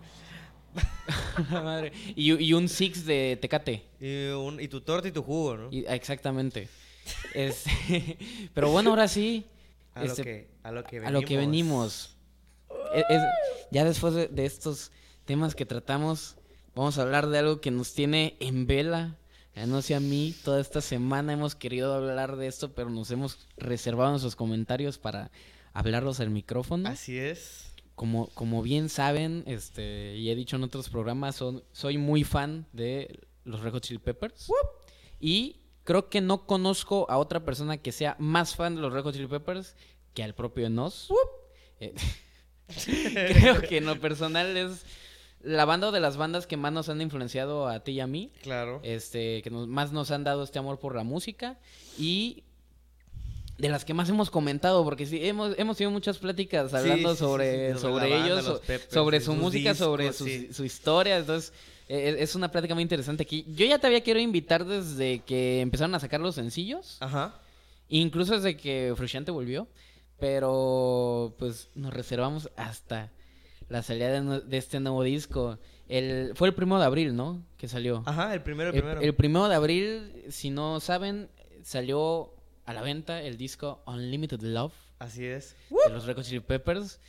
Madre. 1.51 1.91
Y, 2.15 2.33
y 2.43 2.53
un 2.53 2.67
six 2.69 3.05
de 3.05 3.37
Tecate. 3.41 3.83
Y, 3.99 4.27
un- 4.29 4.59
y 4.59 4.67
tu 4.67 4.81
torta 4.81 5.07
y 5.07 5.11
tu 5.11 5.23
jugo, 5.23 5.57
¿no? 5.57 5.69
Y- 5.71 5.85
exactamente. 5.87 6.67
Este, 7.33 8.17
pero 8.53 8.69
bueno, 8.71 8.89
ahora 8.91 9.07
sí. 9.07 9.45
a, 9.95 10.03
este, 10.03 10.17
lo 10.21 10.23
que, 10.25 10.47
a 10.63 10.71
lo 10.71 10.83
que 10.83 10.99
a 10.99 11.09
lo 11.11 11.21
que 11.21 11.37
venimos. 11.37 12.15
Es- 12.93 13.21
ya 13.71 13.83
después 13.85 14.13
de, 14.13 14.27
de 14.27 14.45
estos 14.45 14.91
temas 15.25 15.55
que 15.55 15.65
tratamos, 15.65 16.35
vamos 16.75 16.97
a 16.97 17.01
hablar 17.03 17.27
de 17.27 17.39
algo 17.39 17.61
que 17.61 17.71
nos 17.71 17.93
tiene 17.93 18.35
en 18.39 18.67
vela. 18.67 19.15
Ya 19.55 19.65
no 19.65 19.81
sé 19.81 19.95
a 19.95 19.99
mí, 19.99 20.35
toda 20.43 20.61
esta 20.61 20.81
semana 20.81 21.33
hemos 21.33 21.55
querido 21.55 21.93
hablar 21.95 22.35
de 22.35 22.45
esto, 22.47 22.73
pero 22.75 22.89
nos 22.91 23.09
hemos 23.09 23.47
reservado 23.57 24.11
nuestros 24.11 24.35
comentarios 24.35 24.99
para 24.99 25.31
hablarlos 25.73 26.19
al 26.19 26.29
micrófono. 26.29 26.87
Así 26.87 27.17
es. 27.17 27.66
Como, 27.97 28.27
como 28.35 28.61
bien 28.61 28.87
saben, 28.89 29.43
este, 29.47 30.15
y 30.15 30.29
he 30.29 30.35
dicho 30.35 30.55
en 30.55 30.63
otros 30.63 30.87
programas, 30.87 31.35
son- 31.35 31.63
soy 31.71 31.97
muy 31.97 32.23
fan 32.23 32.67
de 32.71 33.19
los 33.43 33.59
Red 33.61 33.71
Hot 33.73 33.83
Chili 33.83 33.97
Peppers. 33.99 34.49
Y 35.19 35.55
creo 35.83 36.07
que 36.07 36.21
no 36.21 36.45
conozco 36.45 37.09
a 37.09 37.17
otra 37.17 37.43
persona 37.43 37.77
que 37.79 37.91
sea 37.91 38.15
más 38.19 38.55
fan 38.55 38.75
de 38.75 38.81
los 38.81 38.93
Red 38.93 39.01
Hot 39.01 39.13
Chili 39.15 39.25
Peppers 39.27 39.75
que 40.13 40.21
al 40.23 40.35
propio 40.35 40.69
Nos. 40.69 41.09
Eh, 41.79 41.95
creo 42.75 43.61
que 43.61 43.77
en 43.77 43.85
lo 43.85 43.99
personal 43.99 44.55
es 44.57 44.85
la 45.41 45.65
banda 45.65 45.91
de 45.91 45.99
las 45.99 46.17
bandas 46.17 46.47
que 46.47 46.57
más 46.57 46.73
nos 46.73 46.89
han 46.89 47.01
influenciado 47.01 47.67
a 47.67 47.83
ti 47.83 47.93
y 47.93 47.99
a 47.99 48.07
mí. 48.07 48.31
Claro. 48.43 48.79
Este, 48.83 49.41
que 49.41 49.49
nos- 49.49 49.67
más 49.67 49.91
nos 49.91 50.11
han 50.11 50.23
dado 50.23 50.43
este 50.43 50.59
amor 50.59 50.79
por 50.79 50.95
la 50.95 51.03
música. 51.03 51.57
Y 51.97 52.43
de 53.57 53.69
las 53.69 53.83
que 53.85 53.93
más 53.93 54.07
hemos 54.09 54.29
comentado, 54.29 54.83
porque 54.83 55.05
sí, 55.05 55.19
hemos, 55.25 55.57
hemos 55.57 55.77
tenido 55.77 55.91
muchas 55.91 56.17
pláticas 56.19 56.73
hablando 56.73 57.09
sí, 57.09 57.15
sí, 57.15 57.19
sobre, 57.19 57.73
sí, 57.73 57.79
sobre 57.79 57.91
sobre 57.93 58.09
la 58.09 58.15
banda, 58.17 58.25
ellos, 58.33 58.45
los 58.45 58.55
so- 58.57 58.61
Peppers, 58.61 58.93
sobre 58.93 59.19
su 59.21 59.33
música, 59.33 59.73
sobre 59.73 60.13
su, 60.13 60.27
su 60.51 60.63
historia. 60.63 61.17
Entonces, 61.17 61.53
eh, 61.89 62.17
es 62.19 62.35
una 62.35 62.51
plática 62.51 62.73
muy 62.75 62.83
interesante 62.83 63.23
aquí. 63.23 63.45
Yo 63.55 63.65
ya 63.65 63.79
te 63.79 63.87
había 63.87 64.01
querido 64.01 64.23
invitar 64.23 64.63
desde 64.65 65.19
que 65.19 65.61
empezaron 65.61 65.95
a 65.95 65.99
sacar 65.99 66.19
los 66.21 66.35
sencillos, 66.35 66.97
Ajá. 66.99 67.33
incluso 67.89 68.35
desde 68.35 68.57
que 68.57 68.93
Frusciante 68.95 69.31
volvió, 69.31 69.67
pero 70.19 71.33
pues 71.39 71.69
nos 71.75 71.93
reservamos 71.93 72.49
hasta 72.57 73.11
la 73.69 73.81
salida 73.83 74.21
de, 74.21 74.57
este 74.57 74.79
nuevo 74.79 75.03
disco. 75.03 75.57
El, 75.89 76.33
fue 76.35 76.47
el 76.49 76.53
primero 76.53 76.79
de 76.79 76.85
abril, 76.85 77.15
¿no? 77.15 77.41
Que 77.57 77.67
salió. 77.67 78.03
Ajá, 78.05 78.33
el 78.33 78.41
primero, 78.41 78.69
el 78.71 78.75
El, 78.75 78.81
primero. 78.81 79.01
el 79.01 79.15
primero 79.15 79.47
de 79.47 79.55
abril, 79.55 80.25
si 80.29 80.49
no 80.49 80.79
saben, 80.79 81.29
salió 81.63 82.33
a 82.67 82.73
la 82.73 82.81
venta 82.81 83.21
el 83.21 83.37
disco 83.37 83.81
Unlimited 83.87 84.41
Love 84.41 84.73
Así 84.99 85.25
es. 85.25 85.55
de 85.69 85.93
los 85.93 86.05
Red 86.05 86.21
Chili 86.21 86.41
Peppers. 86.41 86.99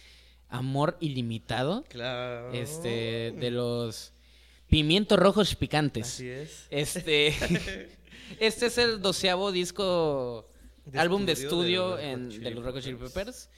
Amor 0.48 0.96
ilimitado. 1.00 1.84
Claro. 1.88 2.52
Este, 2.52 3.34
de 3.36 3.50
los 3.50 4.12
pimientos 4.68 5.18
rojos 5.18 5.54
picantes. 5.56 6.06
Así 6.06 6.28
es. 6.28 6.68
Este, 6.70 7.28
este 8.40 8.66
es 8.66 8.78
el 8.78 9.02
doceavo 9.02 9.50
disco, 9.50 10.48
De 10.86 10.98
álbum 11.00 11.26
de 11.26 11.32
estudio 11.32 11.96
de 11.96 12.02
los 12.02 12.20
en, 12.20 12.30
Chili 12.30 12.44
de 12.44 12.50
los 12.52 12.64
Red 12.64 12.80
Chili 12.80 12.94
Peppers. 12.94 13.12
Peppers. 13.12 13.50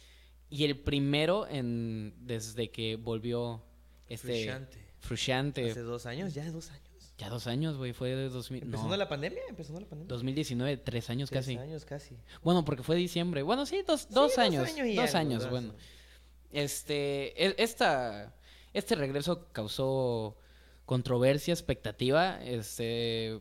Y 0.48 0.64
el 0.64 0.78
primero 0.78 1.46
en, 1.48 2.14
desde 2.18 2.70
que 2.70 2.96
volvió 2.96 3.62
este 4.08 4.32
Frusciante. 4.32 4.78
Frusciante. 5.00 5.70
Hace 5.70 5.82
dos 5.82 6.06
años, 6.06 6.32
ya 6.32 6.50
dos 6.50 6.70
años. 6.70 6.89
Ya 7.20 7.28
dos 7.28 7.46
años, 7.46 7.76
güey, 7.76 7.92
fue 7.92 8.08
de 8.16 8.30
2000. 8.30 8.62
¿Empezando 8.62 8.90
no, 8.92 8.96
la 8.96 9.08
pandemia? 9.08 9.42
¿Empezando 9.48 9.80
la 9.80 9.86
pandemia? 9.86 10.08
2019, 10.08 10.76
tres 10.78 11.10
años 11.10 11.28
Tres 11.28 11.44
casi. 11.44 11.58
años 11.58 11.84
casi. 11.84 12.16
Bueno, 12.42 12.64
porque 12.64 12.82
fue 12.82 12.96
diciembre. 12.96 13.42
Bueno, 13.42 13.66
sí, 13.66 13.82
dos, 13.86 14.08
dos 14.08 14.30
dos 14.30 14.38
años. 14.38 14.66
años 14.66 14.86
y 14.86 14.94
dos 14.96 15.14
años, 15.14 15.50
bueno. 15.50 15.70
años. 15.72 15.82
Este, 16.50 17.44
e- 17.46 17.54
esta, 17.58 18.34
este 18.72 18.94
regreso 18.94 19.48
causó 19.52 20.36
controversia, 20.86 21.52
expectativa, 21.52 22.42
este, 22.42 23.40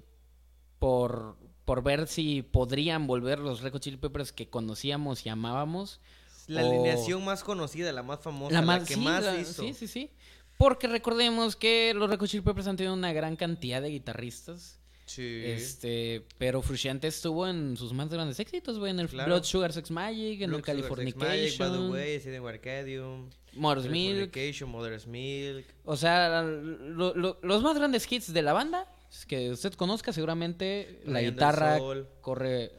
por, 0.77 1.37
por 1.65 1.81
ver 1.81 2.07
si 2.07 2.41
podrían 2.41 3.07
volver 3.07 3.39
los 3.39 3.61
Red 3.61 3.71
Hot 3.73 3.81
Chili 3.81 3.97
Peppers 3.97 4.31
que 4.33 4.49
conocíamos 4.49 5.25
y 5.25 5.29
amábamos. 5.29 5.99
La 6.47 6.65
o- 6.65 6.69
alineación 6.69 7.23
más 7.23 7.43
conocida, 7.43 7.91
la 7.91 8.03
más 8.03 8.19
famosa, 8.19 8.53
la, 8.53 8.61
más, 8.61 8.87
que 8.87 8.95
sí, 8.95 8.99
más 8.99 9.23
la- 9.23 9.39
hizo. 9.39 9.61
Sí, 9.63 9.73
sí, 9.73 9.87
sí. 9.87 10.11
Porque 10.59 10.87
recordemos 10.87 11.55
que 11.55 11.93
los 11.95 12.09
Red 12.09 12.19
Hot 12.19 12.27
Chili 12.27 12.43
Peppers 12.43 12.67
han 12.67 12.75
tenido 12.75 12.93
una 12.93 13.13
gran 13.13 13.37
cantidad 13.37 13.81
de 13.81 13.91
guitarristas. 13.91 14.77
Sí. 15.05 15.41
Este, 15.45 16.25
pero 16.37 16.61
Frusciante 16.61 17.07
estuvo 17.07 17.47
en 17.47 17.77
sus 17.77 17.93
más 17.93 18.09
grandes 18.09 18.41
éxitos, 18.41 18.77
güey, 18.77 18.91
en 18.91 18.99
el 18.99 19.07
Claro. 19.07 19.29
Blood 19.29 19.43
Sugar 19.45 19.71
Sex 19.71 19.89
Magic, 19.89 20.41
en 20.41 20.49
Blood 20.51 20.59
el 20.59 20.65
Sugar 20.65 20.97
Sex 21.03 21.15
Magic, 21.17 21.19
By 21.21 21.37
the 21.37 21.61
Californication, 21.63 21.91
Way, 22.43 22.45
Arcadium, 22.53 23.29
Mother's 23.53 23.87
Milk. 23.89 24.31
Californication, 24.31 24.69
Mother's 24.69 25.07
Milk. 25.07 25.65
O 25.85 25.95
sea, 25.95 26.41
lo- 26.43 27.15
lo- 27.15 27.39
los 27.41 27.63
más 27.63 27.77
grandes 27.77 28.11
hits 28.11 28.33
de 28.33 28.41
la 28.41 28.51
banda, 28.51 28.85
que 29.29 29.49
usted 29.51 29.73
conozca, 29.75 30.11
seguramente 30.11 30.99
la 31.05 31.19
del 31.19 31.31
guitarra 31.31 31.79
corre 32.21 32.73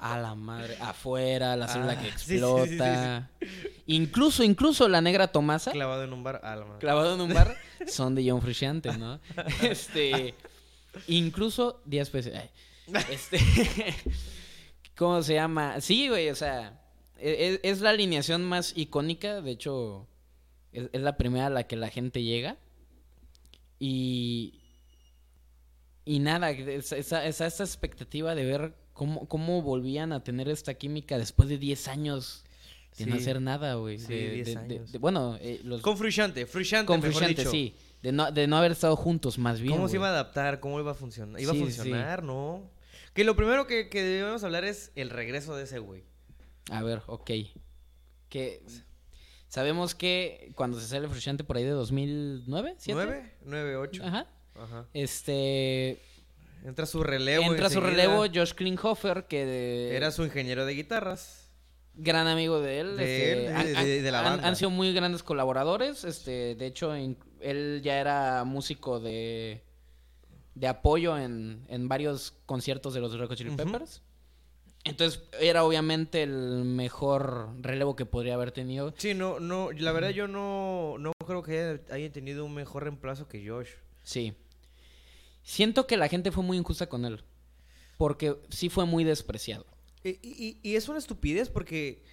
a 0.00 0.18
la 0.18 0.34
madre, 0.34 0.76
afuera, 0.80 1.54
la 1.56 1.68
célula 1.68 1.92
Ah, 1.92 2.02
que 2.02 2.10
sí, 2.12 2.16
sí, 2.18 2.24
sí, 2.26 2.34
explota. 2.34 3.30
Incluso, 3.86 4.42
incluso 4.44 4.88
la 4.88 5.00
negra 5.00 5.28
Tomasa, 5.28 5.72
Clavado 5.72 6.04
en 6.04 6.12
un 6.12 6.22
bar, 6.22 6.40
alma. 6.42 6.78
clavado 6.78 7.14
en 7.14 7.20
un 7.20 7.34
bar, 7.34 7.54
son 7.86 8.14
de 8.14 8.28
John 8.28 8.40
Frusciante, 8.40 8.96
¿no? 8.96 9.20
Este, 9.62 10.34
incluso 11.06 11.82
días 11.84 12.10
ay, 12.14 12.50
Este, 13.10 13.38
¿cómo 14.96 15.22
se 15.22 15.34
llama? 15.34 15.80
Sí, 15.80 16.08
güey, 16.08 16.30
o 16.30 16.34
sea, 16.34 16.80
e- 17.18 17.60
e- 17.62 17.68
es, 17.70 17.80
la 17.80 17.90
alineación 17.90 18.42
más 18.44 18.72
icónica, 18.76 19.40
de 19.42 19.50
hecho, 19.50 20.08
es, 20.72 20.88
es 20.92 21.00
la 21.02 21.16
primera 21.16 21.46
a 21.46 21.50
la 21.50 21.64
que 21.64 21.76
la 21.76 21.88
gente 21.90 22.22
llega. 22.22 22.56
Y, 23.78 24.60
y 26.04 26.18
nada, 26.20 26.50
es- 26.50 26.92
esa, 26.92 27.24
esa, 27.24 27.46
esa 27.46 27.64
expectativa 27.64 28.34
de 28.34 28.44
ver 28.44 28.74
cómo, 29.00 29.26
cómo 29.28 29.62
volvían 29.62 30.12
a 30.12 30.22
tener 30.22 30.46
esta 30.50 30.74
química 30.74 31.16
después 31.16 31.48
de 31.48 31.56
10 31.56 31.88
años 31.88 32.44
de 32.98 33.06
no 33.06 33.14
hacer 33.16 33.40
nada, 33.40 33.76
güey. 33.76 33.98
Sí, 33.98 34.12
de- 34.12 34.30
10 34.32 34.46
de- 34.46 34.52
de- 34.52 34.58
años. 34.58 34.92
de- 34.92 34.98
bueno, 34.98 35.38
eh, 35.40 35.58
los, 35.64 35.80
Con 35.80 35.96
Frusciante, 35.96 36.44
Frusciante, 36.44 36.86
con 36.86 37.00
Frusciante, 37.00 37.46
sí. 37.46 37.74
De 38.02 38.12
no, 38.12 38.30
de 38.30 38.46
no 38.46 38.58
haber 38.58 38.72
estado 38.72 38.96
juntos, 38.96 39.38
más 39.38 39.58
bien. 39.58 39.74
¿Cómo 39.74 39.88
se 39.88 39.96
iba 39.96 40.08
a 40.08 40.10
adaptar? 40.10 40.60
¿Cómo 40.60 40.78
iba 40.80 40.90
a 40.90 40.94
funcionar? 40.94 41.40
¿Iba 41.40 41.52
Sí, 41.54 41.58
a 41.58 41.62
funcionar? 41.62 42.22
No. 42.22 42.70
Que 43.14 43.24
lo 43.24 43.34
primero 43.36 43.66
que, 43.66 43.88
que 43.88 44.02
debemos 44.02 44.44
hablar 44.44 44.66
es 44.66 44.92
el 44.96 45.08
regreso 45.08 45.56
de 45.56 45.64
ese 45.64 45.78
güey. 45.78 46.04
A 46.70 46.82
ver, 46.82 47.00
ok. 47.06 47.30
Que 48.28 48.62
sabemos 49.48 49.94
que 49.94 50.52
cuando 50.56 50.78
se 50.78 50.86
sale 50.88 51.08
Frusciante 51.08 51.42
por 51.42 51.56
ahí 51.56 51.64
de 51.64 51.70
2009, 51.70 52.74
¿siete? 52.76 53.00
¿Nueve? 53.02 53.32
¿Nueve, 53.46 53.76
ocho? 53.76 54.04
Ajá. 54.04 54.26
Ajá. 54.56 54.84
Este 54.92 56.02
Entra 56.64 56.86
su 56.86 57.02
relevo 57.02 57.44
entra 57.44 57.70
su 57.70 57.80
relevo 57.80 58.24
Josh 58.32 58.52
Klinghoffer 58.52 59.26
que 59.26 59.46
de- 59.46 59.96
Era 59.96 60.10
su 60.10 60.24
ingeniero 60.24 60.66
de 60.66 60.74
guitarras. 60.74 61.50
gran 61.94 62.26
amigo 62.28 62.60
de 62.60 62.80
él, 62.80 62.96
De 62.96 63.02
este, 63.02 63.46
él, 63.46 63.56
han- 63.76 63.84
de- 63.84 64.02
de- 64.02 64.12
la 64.12 64.20
banda. 64.22 64.46
han 64.48 64.56
sido 64.56 64.70
muy 64.70 64.92
grandes 64.94 65.22
colaboradores, 65.22 66.04
este, 66.04 66.54
de 66.54 66.66
hecho 66.66 66.96
in- 66.96 67.18
él 67.40 67.80
ya 67.82 67.98
era 68.00 68.44
músico 68.44 69.00
de 69.00 69.62
de 70.54 70.66
apoyo 70.66 71.16
en, 71.16 71.64
en 71.68 71.88
varios 71.88 72.34
conciertos 72.44 72.92
de 72.92 73.00
los 73.00 73.16
Red 73.16 73.28
Hot 73.28 73.36
Chili. 73.38 73.50
Peppers. 73.52 74.02
Entonces 74.84 75.22
era 75.40 75.64
obviamente 75.64 76.22
el 76.22 76.64
mejor 76.64 77.50
relevo 77.60 77.96
que 77.96 78.04
podría 78.06 78.34
haber 78.34 78.50
tenido. 78.50 78.92
Sí, 78.96 79.14
no, 79.14 79.40
no, 79.40 79.70
la 79.72 79.92
verdad 79.92 80.10
yo 80.10 80.26
no, 80.26 80.96
no 80.98 81.12
creo 81.26 81.42
que 81.42 81.58
haya, 81.60 81.80
haya 81.94 82.12
tenido 82.12 82.44
un 82.44 82.54
mejor 82.54 82.82
reemplazo 82.84 83.28
que 83.28 83.46
Josh. 83.46 83.68
Sí. 84.02 84.34
Siento 85.50 85.88
que 85.88 85.96
la 85.96 86.06
gente 86.06 86.30
fue 86.30 86.44
muy 86.44 86.56
injusta 86.58 86.88
con 86.88 87.04
él. 87.04 87.24
Porque 87.98 88.36
sí 88.50 88.68
fue 88.68 88.86
muy 88.86 89.02
despreciado. 89.02 89.66
Y, 90.04 90.10
y- 90.22 90.60
y 90.62 90.76
es 90.76 90.88
una 90.88 90.98
estupidez 91.00 91.48
porque 91.50 92.04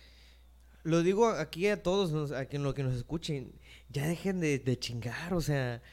lo 0.84 1.04
digo 1.04 1.28
aquí 1.30 1.68
a 1.68 1.84
todos 1.84 2.12
nos- 2.12 2.32
a 2.32 2.46
quien 2.48 2.64
lo 2.64 2.74
que 2.74 2.82
nos 2.82 2.96
escuchen, 2.96 3.52
ya 3.90 4.08
dejen 4.08 4.40
de, 4.40 4.58
de 4.58 4.80
chingar, 4.80 5.36
o 5.36 5.42
sea, 5.42 5.84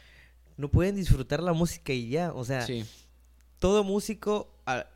no 0.56 0.70
pueden 0.70 0.96
disfrutar 0.96 1.42
la 1.42 1.52
música 1.52 1.92
y 1.92 2.08
ya, 2.08 2.32
o 2.32 2.44
sea, 2.46 2.62
Sí. 2.66 2.84
todo 3.58 3.84
músico, 3.84 4.50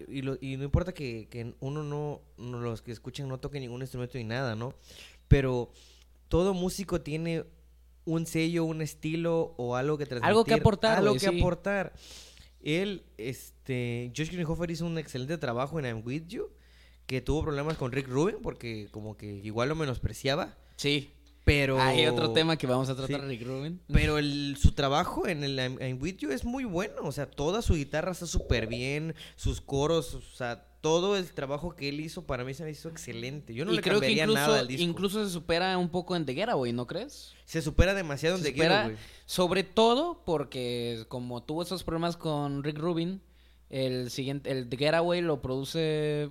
y, 0.09 0.23
lo- 0.23 0.39
y 0.41 0.57
no 0.57 0.65
importa 0.65 0.95
que, 0.95 1.29
que 1.31 1.55
uno 1.61 1.83
no, 1.83 2.23
no- 2.39 2.61
los 2.61 2.81
que 2.81 2.91
escuchan 2.93 3.29
no 3.29 3.39
toquen 3.39 3.61
ningún 3.61 3.83
instrumento 3.83 4.17
ni 4.17 4.25
nada, 4.25 4.57
¿no? 4.57 4.73
Pero 5.29 5.71
todo 6.29 6.55
músico 6.55 7.03
tiene 7.03 7.45
un 8.07 8.25
sello, 8.27 8.65
un 8.65 8.81
estilo 8.81 9.55
o 9.59 9.77
algo 9.77 9.99
que 9.99 10.07
transmitir. 10.07 10.29
Algo 10.29 10.45
que 10.45 10.55
aportar, 10.55 10.99
Algo 10.99 11.13
que 11.15 11.21
sí. 11.21 11.39
aportar. 11.39 11.93
Él, 12.63 13.05
este, 13.17 14.13
Josh 14.17 14.31
Klinghoffer 14.31 14.71
hizo 14.71 14.87
un 14.87 14.99
excelente 14.99 15.39
trabajo 15.39 15.79
en 15.79 15.87
I'm 15.87 16.03
With 16.05 16.27
You, 16.29 16.49
que 17.07 17.21
tuvo 17.21 17.43
problemas 17.45 17.77
con 17.77 17.93
Rick 17.93 18.09
Rubin 18.09 18.37
porque 18.43 18.89
como 18.91 19.17
que 19.17 19.27
igual 19.27 19.69
lo 19.69 19.75
menospreciaba, 19.75 20.57
Sí. 20.77 21.11
pero... 21.45 21.81
Hay 21.81 22.07
otro 22.07 22.33
tema 22.33 22.57
que 22.59 22.67
vamos 22.67 22.89
a 22.91 22.95
tratar, 22.97 23.21
Sí. 23.23 23.27
Rick 23.27 23.47
Rubin. 23.47 23.81
Pero 23.93 24.19
el, 24.19 24.57
su 24.61 24.73
trabajo 24.73 25.27
en 25.27 25.45
el 25.45 25.57
I'm, 25.59 25.79
I'm 25.81 26.03
With 26.03 26.17
You 26.19 26.31
es 26.31 26.45
muy 26.45 26.65
bueno. 26.65 26.97
O 27.05 27.13
sea, 27.13 27.31
toda 27.31 27.63
su 27.63 27.75
guitarra 27.75 28.13
está 28.13 28.27
súper 28.27 28.67
bien. 28.67 29.15
Sus 29.37 29.61
coros, 29.63 30.15
o 30.15 30.21
sea, 30.21 30.67
todo 30.81 31.17
el 31.17 31.33
trabajo 31.33 31.75
que 31.75 31.89
él 31.89 32.01
hizo 32.01 32.23
para 32.27 32.45
mí 32.45 32.55
se 32.55 32.63
me 32.65 32.71
hizo 32.71 32.89
excelente. 32.89 33.53
Yo 33.55 33.65
no 33.65 33.73
y 33.73 33.77
le 33.77 33.83
creo 33.83 33.95
que 34.01 34.07
cambiaría 34.07 34.25
incluso, 34.25 34.41
nada 34.41 34.61
al 34.61 34.69
disco. 34.69 34.83
incluso 34.83 35.25
se 35.25 35.31
supera 35.33 35.77
un 35.77 35.89
poco 35.89 36.15
en 36.15 36.25
The 36.25 36.35
Getaway, 36.35 36.73
¿no 36.73 36.87
crees? 36.87 37.35
Se 37.45 37.61
supera 37.63 37.95
demasiado 37.95 38.37
en 38.37 38.43
The 38.43 38.51
supera, 38.53 38.85
güey. 38.85 38.97
sobre 39.27 39.65
todo 39.65 40.23
porque 40.25 41.05
como 41.09 41.43
tuvo 41.43 41.63
esos 41.63 41.83
problemas 41.83 42.17
con 42.17 42.63
Rick 42.63 42.79
Rubin, 42.79 43.21
el 43.71 44.11
siguiente, 44.11 44.51
el 44.51 44.69
The 44.69 44.77
Getaway 44.77 45.21
lo 45.21 45.43
produce 45.43 46.31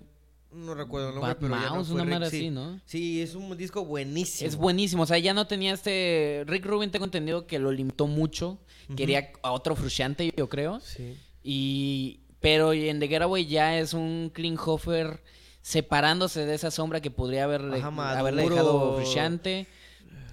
No 0.51 0.73
recuerdo 0.75 1.10
el 1.10 1.15
nombre, 1.15 1.33
Bad 1.33 1.39
pero 1.41 1.55
ya 1.62 1.69
no 1.75 1.83
fue 1.83 1.95
una 1.95 2.03
Rick, 2.05 2.13
madre 2.13 2.29
sí. 2.29 2.38
así, 2.38 2.49
¿no? 2.49 2.79
Sí, 2.86 3.21
es 3.21 3.36
un 3.36 3.55
disco 3.57 3.83
buenísimo. 3.86 4.47
Es 4.47 4.55
buenísimo, 4.55 5.03
o 5.03 5.05
sea, 5.05 5.17
ya 5.19 5.33
no 5.33 5.45
tenía 5.45 5.73
este... 5.73 6.45
Rick 6.47 6.65
Rubin 6.65 6.89
tengo 6.89 7.03
entendido 7.05 7.45
que 7.47 7.60
lo 7.60 7.71
limitó 7.71 8.07
mucho, 8.07 8.60
quería 8.95 9.31
a 9.43 9.51
otro 9.51 9.75
Frusciante, 9.75 10.31
yo 10.38 10.47
creo, 10.47 10.79
Sí. 10.79 11.17
y... 11.43 12.21
Pero 12.39 12.73
en 12.73 13.00
The 13.00 13.08
Getaway 13.08 13.45
ya 13.47 13.78
es 13.80 13.93
un 13.93 14.32
Klinghoffer 14.34 15.23
separándose 15.62 16.45
de 16.45 16.54
esa 16.56 16.71
sombra 16.71 17.02
que 17.02 17.12
podría 17.12 17.43
haberle, 17.45 17.80
Ajá, 17.80 18.19
haberle 18.19 18.43
dejado 18.47 18.95
Frusciante, 18.97 19.67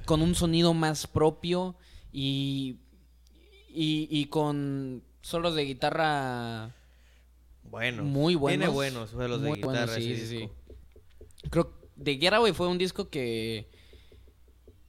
con 0.05 0.21
un 0.23 0.35
sonido 0.35 0.75
más 0.75 1.07
propio 1.07 1.75
y, 2.13 2.77
y, 3.69 4.07
y 4.11 4.27
con 4.27 5.03
solos 5.23 5.55
de 5.55 5.65
guitarra 5.65 6.75
Bueno. 7.65 8.05
muy 8.05 8.35
buenos. 8.35 8.59
Tiene 8.67 8.73
buenos 8.75 9.11
juegos 9.11 9.41
de 9.43 9.53
guitarra. 9.53 9.95
sí, 9.95 10.13
ese 10.13 10.27
sí, 10.27 10.37
disco. 10.37 10.55
sí. 11.43 11.49
Creo 11.51 11.71
que 11.71 11.85
The 12.05 12.17
Getaway 12.19 12.53
fue 12.53 12.69
un 12.69 12.79
disco 12.79 13.09
que. 13.09 13.71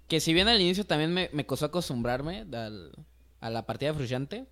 Que 0.07 0.19
si 0.19 0.33
bien 0.33 0.47
al 0.47 0.61
inicio 0.61 0.85
también 0.85 1.11
me, 1.13 1.29
me 1.33 1.45
costó 1.47 1.65
acostumbrarme 1.65 2.45
al- 2.53 2.91
a 3.39 3.49
la 3.49 3.65
partida 3.65 3.89
de 3.91 3.97
Frusciante. 3.97 4.45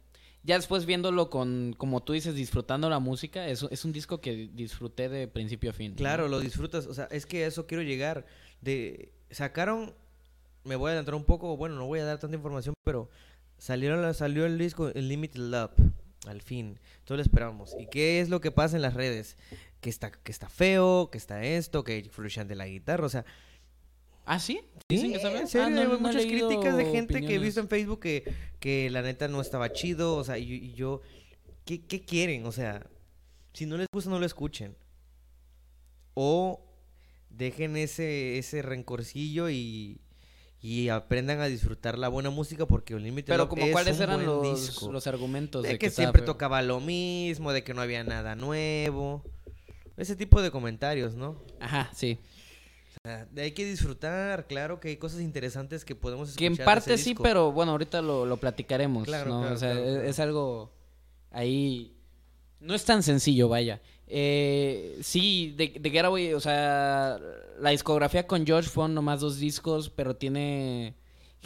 Ya 0.44 0.56
después 0.56 0.86
viéndolo 0.86 1.30
con, 1.30 1.74
como 1.78 2.04
tú 2.04 2.14
dices, 2.14 2.36
disfrutando 2.36 2.90
la 2.90 3.00
música, 3.00 3.48
es, 3.48 3.66
es 3.72 3.86
un 3.86 3.94
disco 3.94 4.20
que 4.20 4.50
disfruté 4.54 5.08
de 5.08 5.28
principio 5.28 5.70
a 5.70 5.74
fin. 5.74 5.96
Claro, 5.96 6.28
lo 6.28 6.42
disfrutas. 6.42 6.86
O 6.88 6.94
sea, 6.94 7.06
es 7.12 7.26
que 7.26 7.46
a 7.46 7.48
eso 7.48 7.66
quiero 7.66 7.82
llegar. 7.82 8.26
De 8.62 9.14
sacaron, 9.32 9.94
me 10.64 10.76
voy 10.76 10.90
a 10.90 10.92
adelantar 10.92 11.16
un 11.16 11.24
poco. 11.24 11.56
Bueno, 11.56 11.76
no 11.76 11.86
voy 11.86 12.00
a 12.00 12.06
dar 12.06 12.20
tanta 12.20 12.36
información, 12.36 12.74
pero 12.84 13.10
salieron 13.58 14.14
salió 14.14 14.46
el 14.46 14.58
disco 14.58 14.90
el 14.90 15.08
Limited 15.08 15.40
Love. 15.40 15.72
Al 16.28 16.42
fin, 16.42 16.80
todos 17.04 17.18
lo 17.18 17.22
esperamos. 17.22 17.76
¿Y 17.78 17.88
qué 17.88 18.22
es 18.22 18.30
lo 18.30 18.40
que 18.40 18.52
pasa 18.52 18.76
en 18.76 18.82
las 18.82 18.94
redes? 18.94 19.38
Que 19.82 19.90
está, 19.90 20.12
que 20.12 20.32
está 20.32 20.48
feo, 20.48 21.10
que 21.12 21.18
está 21.18 21.44
esto, 21.44 21.84
que 21.84 22.10
de 22.48 22.56
la 22.56 22.68
guitarra. 22.68 23.06
O 23.06 23.10
sea, 23.10 23.26
¿Ah, 24.26 24.40
sí? 24.40 24.62
Sí, 24.90 24.96
¿Dicen 24.98 25.12
que 25.14 25.40
en 25.40 25.48
serio, 25.48 25.68
Ah, 25.68 25.70
no- 25.70 25.84
no 25.94 26.00
muchas 26.00 26.26
críticas 26.26 26.78
de 26.78 26.86
gente 26.86 27.22
que 27.22 27.36
he 27.36 27.40
visto 27.40 27.60
en 27.60 27.68
Facebook 27.68 28.00
que, 28.02 28.24
que 28.60 28.90
la 28.90 29.02
neta 29.02 29.28
no 29.28 29.42
estaba 29.42 29.72
chido, 29.72 30.16
o 30.16 30.24
sea, 30.24 30.38
y, 30.38 30.52
y 30.54 30.74
yo, 30.74 31.02
¿qué, 31.66 31.82
qué 31.86 32.04
quieren? 32.06 32.46
O 32.46 32.52
sea, 32.52 32.86
si 33.54 33.66
no 33.66 33.78
les 33.78 33.88
gusta, 33.94 34.10
no 34.10 34.20
lo 34.20 34.26
escuchen. 34.26 34.76
O 36.14 36.62
dejen 37.30 37.76
ese, 37.78 38.38
ese 38.38 38.62
rencorcillo 38.62 39.50
y, 39.50 40.00
y 40.62 40.90
aprendan 40.90 41.40
a 41.42 41.48
disfrutar 41.48 41.98
la 41.98 42.08
buena 42.08 42.30
música 42.30 42.68
porque 42.68 42.94
Unlimited 42.96 43.28
Pero 43.28 43.44
Love 43.44 43.50
como 43.50 43.66
es 43.66 43.72
cuáles 43.72 43.98
un 43.98 44.04
eran 44.04 44.26
los, 44.26 45.08
argumentos 45.08 45.64
de, 45.64 45.70
de, 45.70 45.80
que, 45.80 45.90
siempre 45.90 46.22
feo? 46.22 46.34
tocaba 46.34 46.62
lo 46.62 46.80
mismo, 46.80 47.52
de 47.52 47.64
que 47.64 47.74
no 47.74 47.82
había 47.82 48.04
nada 48.04 48.36
nuevo. 48.36 49.24
Ese 49.98 50.16
tipo 50.16 50.42
de 50.42 50.52
comentarios, 50.52 51.16
¿no? 51.16 51.42
Ajá, 51.60 51.90
sí. 51.96 52.20
Hay 53.36 53.52
que 53.52 53.66
disfrutar, 53.66 54.48
claro 54.48 54.80
que 54.80 54.88
hay 54.88 54.96
cosas 54.96 55.20
interesantes 55.20 55.84
que 55.84 55.94
podemos 55.94 56.30
escuchar. 56.30 56.56
Que 56.56 56.62
en 56.62 56.66
parte 56.66 56.98
sí, 56.98 57.10
disco. 57.10 57.22
pero 57.22 57.52
bueno, 57.52 57.74
ahorita 57.74 58.02
lo, 58.02 58.26
lo 58.26 58.38
platicaremos, 58.38 59.04
Claro, 59.04 59.30
¿no? 59.30 59.40
claro, 59.42 59.56
o 59.56 59.58
sea, 59.58 59.74
claro, 59.74 60.04
es, 60.04 60.20
algo 60.22 60.72
ahí... 61.30 61.98
No 62.62 62.74
es 62.74 62.86
tan 62.86 63.04
sencillo, 63.04 63.50
vaya. 63.50 63.82
Eh, 64.08 64.98
sí, 65.02 65.54
de, 65.58 65.76
de 65.82 65.90
Getaway, 65.90 66.34
o 66.34 66.40
sea, 66.40 67.20
la 67.60 67.72
discografía 67.72 68.26
con 68.26 68.48
Josh 68.48 68.70
fueron 68.70 68.94
nomás 68.94 69.20
dos 69.20 69.38
discos, 69.38 69.90
pero 69.90 70.16
tiene 70.16 70.96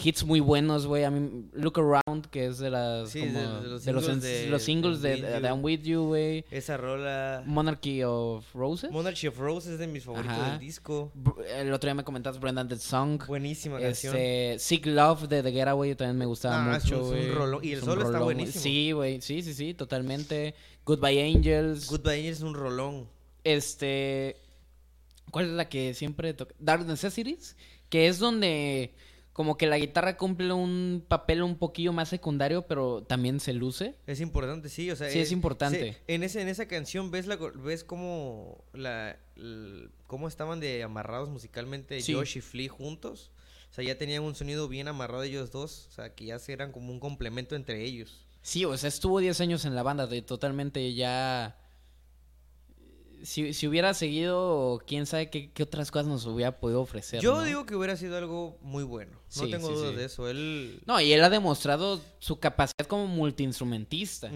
hits 0.02 0.24
muy 0.24 0.40
buenos, 0.40 0.86
güey. 0.86 1.04
A 1.04 1.10
mí, 1.12 1.50
Look 1.54 1.80
Around, 1.80 2.28
que 2.28 2.46
es 2.46 2.60
de 2.60 2.70
las... 2.70 3.10
Sí, 3.10 3.20
como- 3.22 3.32
de- 3.40 3.62
de 3.62 3.68
los 3.68 3.84
de 3.86 3.94
los, 3.94 4.06
singles 4.06 4.22
de- 4.24 4.48
los 4.50 4.62
singles 4.64 5.02
de 5.02 5.22
de. 5.22 5.48
I'm 5.48 5.64
With 5.64 5.82
You, 5.82 6.06
güey. 6.08 6.46
Esa 6.52 6.78
rola. 6.78 7.44
Monarchy 7.46 8.04
of 8.04 8.46
Roses. 8.54 8.92
Monarchy 8.92 9.28
of 9.28 9.38
Roses 9.40 9.74
es 9.74 9.80
de 9.80 9.88
mis 9.88 10.04
favoritos 10.04 10.38
Ajá. 10.38 10.52
del 10.52 10.60
disco. 10.60 11.12
El 11.56 11.74
otro 11.74 11.88
día 11.88 11.96
me 11.96 12.04
comentaste 12.04 12.40
Brendan 12.40 12.68
the 12.68 12.78
Song. 12.78 13.22
Buenísima 13.28 13.80
canción. 13.80 14.16
Este, 14.16 14.60
Sick 14.60 14.86
Love 14.86 15.28
de 15.28 15.42
The 15.44 15.52
Getaway 15.52 15.96
también 15.96 16.18
me 16.18 16.26
gustaba 16.26 16.64
Ah, 16.76 16.80
mucho, 16.80 16.98
un- 16.98 17.02
es 17.04 17.10
un 17.10 17.16
güey. 17.18 17.32
rolón. 17.32 17.64
Y 17.66 17.72
el 17.72 17.80
Es 17.80 17.86
solo 17.86 17.94
está 18.02 18.06
rolón, 18.06 18.24
güey. 18.24 18.36
buenísimo. 18.36 18.64
Sí, 18.64 18.92
güey. 18.92 19.22
Sí, 19.22 19.42
sí, 19.42 19.54
sí, 19.54 19.74
totalmente. 19.74 20.54
Goodbye 20.86 21.24
Angels. 21.24 21.88
Goodbye 21.90 22.14
Angels 22.20 22.38
es 22.38 22.44
un 22.44 22.54
rolón. 22.54 23.08
Este. 23.44 24.38
¿Cuál 25.32 25.46
es 25.46 25.52
la 25.52 25.68
que 25.68 25.94
siempre 25.94 26.34
toca? 26.34 26.54
Dark 26.60 26.86
Necessities. 26.86 27.56
Que 27.90 28.08
es 28.08 28.20
donde. 28.20 28.94
Como 29.38 29.56
que 29.56 29.68
la 29.68 29.78
guitarra 29.78 30.18
cumple 30.18 30.52
un 30.52 31.06
papel 31.08 31.44
un 31.44 31.60
poquillo 31.60 31.94
más 31.94 32.10
secundario, 32.10 32.64
pero 32.66 33.04
también 33.04 33.40
se 33.40 33.54
luce. 33.54 33.94
Es 34.08 34.20
importante, 34.20 34.68
sí, 34.68 34.90
o 34.90 34.96
sea, 34.96 35.12
Sí, 35.12 35.20
es 35.20 35.32
importante. 35.32 35.94
sí, 35.94 35.98
en 36.08 36.24
ese 36.24 36.42
en 36.42 36.48
esa 36.48 36.68
canción 36.68 37.12
ves 37.12 37.28
la 37.28 37.36
ves 37.36 37.84
cómo 37.84 38.64
la, 38.74 39.20
cómo 40.08 40.28
estaban 40.28 40.60
de 40.60 40.82
amarrados 40.82 41.30
musicalmente 41.30 42.02
Sí. 42.02 42.16
Josh 42.16 42.38
y 42.38 42.42
Flea 42.42 42.68
juntos. 42.70 43.30
O 43.70 43.74
sea, 43.76 43.84
ya 43.84 43.96
tenían 43.96 44.24
un 44.24 44.34
sonido 44.34 44.68
bien 44.68 44.88
amarrado 44.88 45.22
ellos 45.22 45.52
dos, 45.52 45.86
o 45.90 45.92
sea, 45.92 46.16
que 46.16 46.26
ya 46.26 46.40
se 46.40 46.54
eran 46.54 46.72
como 46.72 46.92
un 46.92 47.00
complemento 47.00 47.56
entre 47.56 47.84
ellos. 47.84 48.26
Sí, 48.42 48.66
o 48.66 48.76
sea, 48.76 48.88
estuvo 48.88 49.20
10 49.20 49.40
años 49.42 49.66
en 49.66 49.76
la 49.76 49.84
banda, 49.84 50.08
de 50.08 50.24
totalmente 50.24 50.96
ya... 50.96 51.60
Si, 53.24 53.54
si 53.54 53.68
hubiera 53.68 53.94
seguido, 53.94 54.82
quién 54.86 55.06
sabe 55.06 55.30
qué, 55.30 55.52
qué 55.52 55.64
otras 55.64 55.92
cosas 55.92 56.08
nos 56.08 56.26
hubiera 56.26 56.60
podido 56.60 56.82
ofrecer. 56.82 57.22
Yo 57.22 57.36
¿no? 57.36 57.44
digo 57.44 57.66
que 57.66 57.76
hubiera 57.76 57.96
sido 57.98 58.18
algo 58.18 58.58
muy 58.62 58.84
bueno. 58.84 59.12
No 59.14 59.44
Sí, 59.46 59.52
tengo 59.52 59.68
sí, 59.68 59.74
dudas 59.74 59.90
sí. 59.92 59.96
de 59.96 60.06
eso. 60.06 60.30
Él 60.30 60.82
No, 60.86 61.02
y 61.02 61.12
él 61.14 61.24
ha 61.24 61.30
demostrado 61.30 62.02
su 62.20 62.40
capacidad 62.40 62.86
como 62.88 63.08
multiinstrumentista. 63.08 64.32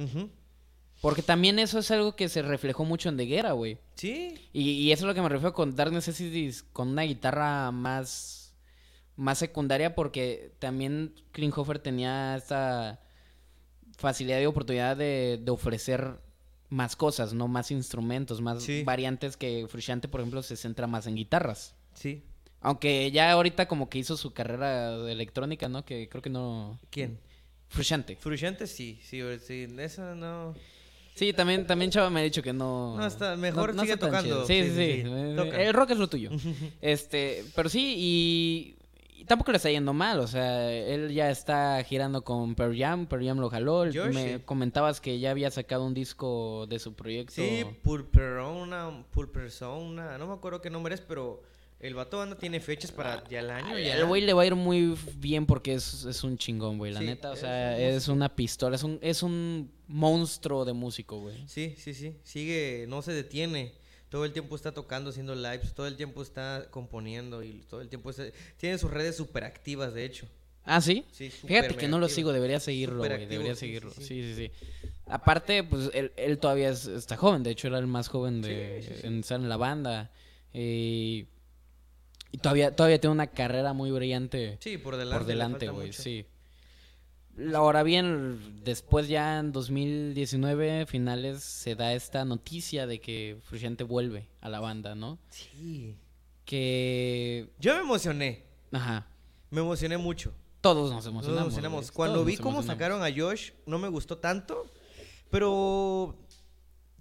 Porque 1.02 1.24
también 1.24 1.58
eso 1.58 1.80
es 1.80 1.90
algo 1.90 2.16
que 2.16 2.30
se 2.30 2.42
reflejó 2.44 2.86
mucho 2.86 3.10
en 3.10 3.18
The 3.18 3.26
Guerra, 3.26 3.54
güey. 3.54 3.80
Sí, 3.96 4.36
Y, 4.54 4.70
y 4.72 4.92
eso 4.92 5.04
es 5.06 5.08
lo 5.08 5.14
que 5.16 5.22
me 5.22 5.30
refiero 5.30 5.54
con 5.54 5.76
Dark 5.76 5.92
Necessities, 5.92 6.62
con 6.74 6.90
una 6.90 7.02
guitarra 7.04 7.72
más, 7.72 8.54
más 9.16 9.40
secundaria, 9.40 9.96
porque 9.96 10.54
también 10.60 11.16
Klinghoffer 11.32 11.80
tenía 11.80 12.36
esta 12.36 13.00
facilidad 13.98 14.40
y 14.42 14.46
oportunidad 14.46 14.96
de, 14.98 15.40
de 15.42 15.52
ofrecer 15.52 16.20
más 16.72 16.96
cosas, 16.96 17.34
no 17.34 17.48
más 17.48 17.70
instrumentos, 17.70 18.42
más 18.42 18.64
Sí. 18.64 18.84
variantes 18.84 19.38
que 19.38 19.68
Frusciante, 19.70 20.08
por 20.08 20.22
ejemplo, 20.22 20.42
se 20.42 20.56
centra 20.58 20.88
más 20.88 21.06
en 21.06 21.16
guitarras. 21.16 21.76
sí. 21.94 22.24
Aunque 22.64 23.10
ya 23.10 23.32
ahorita 23.32 23.68
como 23.68 23.90
que 23.90 23.98
hizo 23.98 24.16
su 24.16 24.34
carrera 24.34 24.96
de 24.96 25.12
electrónica, 25.12 25.68
¿no? 25.68 25.84
Que 25.84 26.08
creo 26.08 26.22
que 26.22 26.30
no... 26.30 26.80
¿Quién? 26.92 27.20
Frusciante. 27.70 28.16
Frusciante 28.18 28.68
sí, 28.68 29.00
sí, 29.04 29.20
sí, 29.44 29.68
eso 29.80 30.14
no. 30.14 30.54
Sí, 31.16 31.34
también, 31.34 31.66
también 31.66 31.90
Chava 31.90 32.12
me 32.12 32.20
ha 32.20 32.24
dicho 32.24 32.44
que 32.44 32.54
no... 32.54 32.96
No, 32.98 33.06
está- 33.08 33.36
mejor 33.36 33.72
sigue 33.80 33.94
está 33.94 34.06
tocando. 34.06 34.46
Sí, 34.46 34.62
Sí, 34.64 34.70
sí, 34.70 34.76
sí. 34.76 35.10
El 35.10 35.74
rock 35.74 35.90
es 35.90 35.98
lo 35.98 36.08
tuyo. 36.08 36.30
este, 36.82 37.44
pero 37.56 37.68
sí, 37.68 37.96
y, 37.98 38.76
y 39.22 39.26
tampoco 39.26 39.52
le 39.52 39.58
está 39.58 39.70
yendo 39.70 39.94
mal. 39.94 40.20
O 40.20 40.28
sea, 40.28 40.72
él 40.74 41.12
ya 41.14 41.30
está 41.30 41.84
girando 41.84 42.24
con 42.24 42.56
Pearl 42.56 42.76
Jam. 42.78 43.06
Pearl 43.06 43.24
Jam 43.26 43.40
lo 43.40 43.50
jaló. 43.50 43.86
Josh, 43.86 44.14
Me 44.14 44.42
comentabas 44.44 45.00
que 45.00 45.20
ya 45.20 45.30
había 45.30 45.52
sacado 45.52 45.86
un 45.86 45.94
disco 45.94 46.66
de 46.68 46.80
su 46.80 46.94
proyecto. 46.96 47.34
Sí, 47.36 47.64
Pulperona, 47.84 49.04
Pulpersona, 49.12 50.18
no 50.18 50.28
me 50.28 50.34
acuerdo 50.34 50.62
qué 50.62 50.70
nombre 50.70 50.96
es, 50.96 51.02
pero 51.02 51.42
el 51.80 51.94
vato 51.96 52.22
anda 52.22 52.38
tiene 52.38 52.60
fechas 52.60 52.92
para 52.92 53.24
ya 53.30 53.40
el 53.40 53.50
año. 53.50 53.78
Ya. 53.78 53.96
El 53.98 54.06
güey 54.06 54.22
le 54.22 54.34
va 54.34 54.44
a 54.44 54.46
ir 54.46 54.56
muy 54.56 54.96
bien 55.18 55.46
porque 55.46 55.74
es, 55.74 56.04
es 56.06 56.24
un 56.24 56.38
chingón, 56.38 56.78
güey. 56.78 56.92
La 56.94 57.00
Sí, 57.00 57.06
neta, 57.06 57.32
o 57.32 57.36
sea, 57.36 57.78
es 57.80 58.08
una 58.08 58.36
pistola. 58.36 58.76
Es 58.76 58.84
un, 58.84 59.00
es 59.02 59.24
un 59.24 59.72
monstruo 59.88 60.66
de 60.66 60.74
músico, 60.74 61.20
güey. 61.20 61.36
Sí, 61.48 61.76
sí, 61.78 61.94
sí, 61.94 62.16
sigue, 62.24 62.86
no 62.88 63.02
se 63.02 63.14
detiene. 63.14 63.74
Todo 64.12 64.26
el 64.26 64.34
tiempo 64.34 64.56
está 64.58 64.74
tocando, 64.74 65.10
haciendo 65.10 65.34
lives, 65.34 65.74
todo 65.74 65.88
el 65.88 65.96
tiempo 65.96 66.22
está 66.22 66.68
componiendo 66.70 67.42
y 67.44 67.64
todo 67.70 67.82
el 67.82 67.88
tiempo 67.90 68.10
está- 68.10 68.26
tiene 68.58 68.78
sus 68.78 68.92
redes 68.92 69.16
súper 69.16 69.46
activas, 69.46 69.94
de 69.94 70.04
hecho. 70.06 70.28
Ah, 70.66 70.82
¿sí? 70.82 71.06
Sí, 71.12 71.30
Fíjate 71.32 71.76
que 71.76 71.88
no 71.88 71.98
lo 71.98 72.08
sigo, 72.10 72.32
debería 72.34 72.60
seguirlo, 72.60 72.98
güey. 73.00 73.26
Debería 73.26 73.56
seguirlo. 73.56 73.90
sí, 73.92 74.04
Sí, 74.04 74.22
sí. 74.22 74.36
sí, 74.36 74.52
sí. 74.62 74.88
Aparte, 75.08 75.64
pues 75.64 75.90
él, 75.94 76.12
él 76.18 76.38
todavía 76.40 76.70
es- 76.70 76.86
está 76.88 77.16
joven. 77.18 77.42
De 77.42 77.52
hecho, 77.52 77.68
era 77.68 77.80
el 77.80 77.88
más 77.88 78.10
joven 78.10 78.42
de 78.42 79.00
en 79.04 79.20
estar 79.22 79.40
en 79.40 79.48
la 79.50 79.58
banda. 79.58 80.12
Eh, 80.54 81.26
y 82.34 82.38
todavía, 82.38 82.76
todavía 82.76 83.00
tiene 83.00 83.14
una 83.14 83.28
carrera 83.28 83.74
muy 83.74 83.92
brillante 83.92 84.58
Sí, 84.60 84.78
por 84.78 84.98
delante. 84.98 85.18
por 85.20 85.26
delante, 85.28 85.70
güey. 85.70 85.94
Sí. 85.94 86.26
Ahora 87.56 87.84
bien, 87.84 88.62
después 88.64 89.08
ya 89.08 89.40
en 89.40 89.52
2019, 89.52 90.86
finales, 90.86 91.44
se 91.44 91.76
da 91.76 91.94
esta 91.94 92.26
noticia 92.26 92.86
de 92.88 93.00
que 93.00 93.38
Frusciante 93.44 93.84
vuelve 93.84 94.28
a 94.42 94.50
la 94.50 94.60
banda, 94.60 94.96
¿no? 94.96 95.18
Sí. 95.30 95.96
Que... 96.46 97.50
Yo 97.60 97.74
me 97.76 97.82
emocioné, 97.82 98.44
Ajá. 98.72 99.08
me 99.50 99.62
emocioné 99.62 99.98
mucho. 99.98 100.34
Todos 100.60 100.92
nos 100.92 101.06
Nos 101.06 101.08
emocionamos. 101.08 101.44
emocionamos. 101.48 101.86
güey. 101.86 101.96
Cuando 101.96 102.16
Todos 102.16 102.28
vi 102.28 102.34
nos 102.34 102.42
cómo 102.42 102.58
emocionamos. 102.60 103.00
sacaron 103.00 103.04
a 103.04 103.16
Josh, 103.16 103.52
no 103.66 103.80
me 103.80 103.88
gustó 103.88 104.18
tanto, 104.18 104.66
pero 105.30 106.16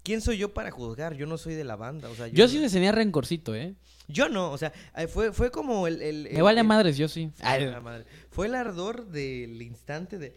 ¿quién 0.03 0.21
soy 0.21 0.39
yo 0.39 0.53
para 0.55 0.71
juzgar? 0.71 1.15
Yo 1.15 1.27
no 1.27 1.39
soy 1.39 1.55
de 1.55 1.65
la 1.65 1.77
banda, 1.77 2.09
o 2.09 2.15
sea, 2.15 2.27
yo, 2.29 2.35
Yo 2.35 2.49
sí 2.49 2.59
les 2.59 2.73
tenía 2.73 2.93
rencorcito, 2.93 3.55
¿eh? 3.55 3.75
yo 4.09 4.29
no, 4.29 4.51
o 4.51 4.59
sea, 4.59 4.73
eh, 4.97 5.07
fue, 5.07 5.33
fue 5.33 5.51
como 5.51 5.87
el... 5.87 6.03
el- 6.03 6.25
Me 6.25 6.31
el- 6.37 6.43
vale 6.43 6.59
a 6.59 6.63
el- 6.63 6.69
madres, 6.69 6.97
yo 6.97 7.07
sí. 7.09 7.31
Ay, 7.41 7.67
la 7.67 7.81
madre. 7.81 8.05
Fue 8.31 8.47
el 8.49 8.55
ardor 8.55 9.07
del 9.07 9.63
instante 9.63 10.19
de, 10.19 10.35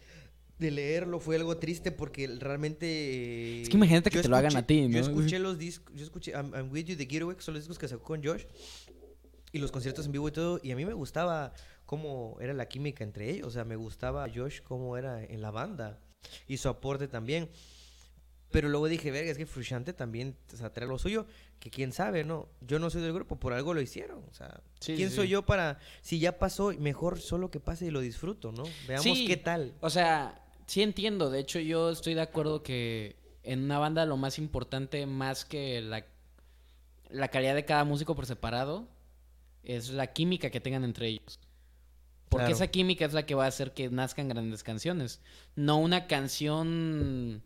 de 0.59 0.71
leerlo, 0.71 1.19
fue 1.19 1.35
algo 1.37 1.57
triste 1.57 1.91
porque 1.91 2.27
realmente... 2.39 3.61
Es 3.63 3.69
que 3.69 3.75
imagínate 3.77 4.09
que 4.11 4.21
te 4.21 4.27
lo 4.27 4.35
hagan 4.37 4.55
a 4.55 4.65
ti, 4.65 4.87
¿no? 4.87 4.89
Yo 4.97 4.99
escuché 4.99 5.39
los 5.39 5.57
discos, 5.57 5.93
yo 5.95 6.03
escuché 6.03 6.31
I'm, 6.33 6.53
I'm 6.53 6.71
With 6.71 6.85
You 6.85 6.95
de 6.95 7.05
Getaway, 7.07 7.35
que 7.35 7.41
son 7.41 7.55
los 7.55 7.63
discos 7.63 7.79
que 7.79 7.87
sacó 7.87 8.03
con 8.03 8.23
Josh, 8.23 8.43
y 9.51 9.59
los 9.59 9.71
conciertos 9.71 10.05
en 10.05 10.11
vivo 10.11 10.27
y 10.27 10.31
todo, 10.31 10.59
y 10.63 10.71
a 10.71 10.75
mí 10.75 10.85
me 10.85 10.93
gustaba 10.93 11.53
cómo 11.85 12.37
era 12.41 12.53
la 12.53 12.67
química 12.67 13.03
entre 13.03 13.29
ellos, 13.29 13.47
o 13.47 13.51
sea, 13.51 13.63
me 13.65 13.75
gustaba 13.75 14.27
Josh 14.33 14.61
cómo 14.61 14.97
era 14.97 15.23
en 15.23 15.41
la 15.41 15.51
banda, 15.51 15.99
y 16.47 16.57
su 16.57 16.69
aporte 16.69 17.07
también. 17.07 17.49
Pero 18.53 18.69
luego 18.69 18.87
dije, 18.87 19.09
verga, 19.09 19.31
es 19.31 19.37
que 19.37 19.45
Frusciante 19.47 19.93
también 19.93 20.37
o 20.53 20.55
sea, 20.55 20.71
trae 20.71 20.87
lo 20.87 20.99
suyo, 20.99 21.25
que 21.59 21.71
quién 21.71 21.91
sabe, 21.91 22.23
¿no? 22.23 22.47
Yo 22.61 22.77
no 22.77 22.89
soy 22.91 23.01
del 23.01 23.11
grupo, 23.11 23.37
por 23.39 23.51
algo 23.51 23.73
lo 23.73 23.81
hicieron. 23.81 24.23
O 24.29 24.33
sea, 24.33 24.61
Sí, 24.79 24.95
¿quién 24.95 25.09
sí, 25.09 25.15
soy 25.15 25.27
yo 25.29 25.41
para, 25.45 25.79
si 26.01 26.19
ya 26.19 26.37
pasó, 26.37 26.71
mejor 26.79 27.19
solo 27.19 27.49
que 27.49 27.59
pase 27.59 27.87
y 27.87 27.89
lo 27.89 27.99
disfruto, 27.99 28.51
¿no? 28.51 28.63
Veamos 28.87 29.03
Sí. 29.03 29.25
qué 29.25 29.37
tal. 29.37 29.73
O 29.81 29.89
sea, 29.89 30.39
sí 30.67 30.83
entiendo. 30.83 31.29
De 31.31 31.39
hecho, 31.39 31.59
yo 31.59 31.89
estoy 31.89 32.13
de 32.13 32.21
acuerdo 32.21 32.61
que 32.61 33.15
en 33.41 33.63
una 33.63 33.79
banda 33.79 34.05
lo 34.05 34.17
más 34.17 34.37
importante, 34.37 35.05
más 35.07 35.45
que 35.45 35.81
la, 35.81 36.05
la 37.09 37.27
calidad 37.29 37.55
de 37.55 37.65
cada 37.65 37.83
músico 37.85 38.15
por 38.15 38.25
separado, 38.27 38.87
es 39.63 39.89
la 39.89 40.07
química 40.13 40.51
que 40.51 40.59
tengan 40.61 40.83
entre 40.83 41.07
ellos. 41.07 41.39
Porque 42.29 42.45
Claro. 42.45 42.55
esa 42.55 42.67
química 42.67 43.05
es 43.05 43.13
la 43.13 43.25
que 43.25 43.35
va 43.35 43.45
a 43.45 43.47
hacer 43.47 43.73
que 43.73 43.89
nazcan 43.89 44.27
grandes 44.29 44.61
canciones. 44.63 45.21
No 45.55 45.77
una 45.77 46.05
canción 46.07 47.41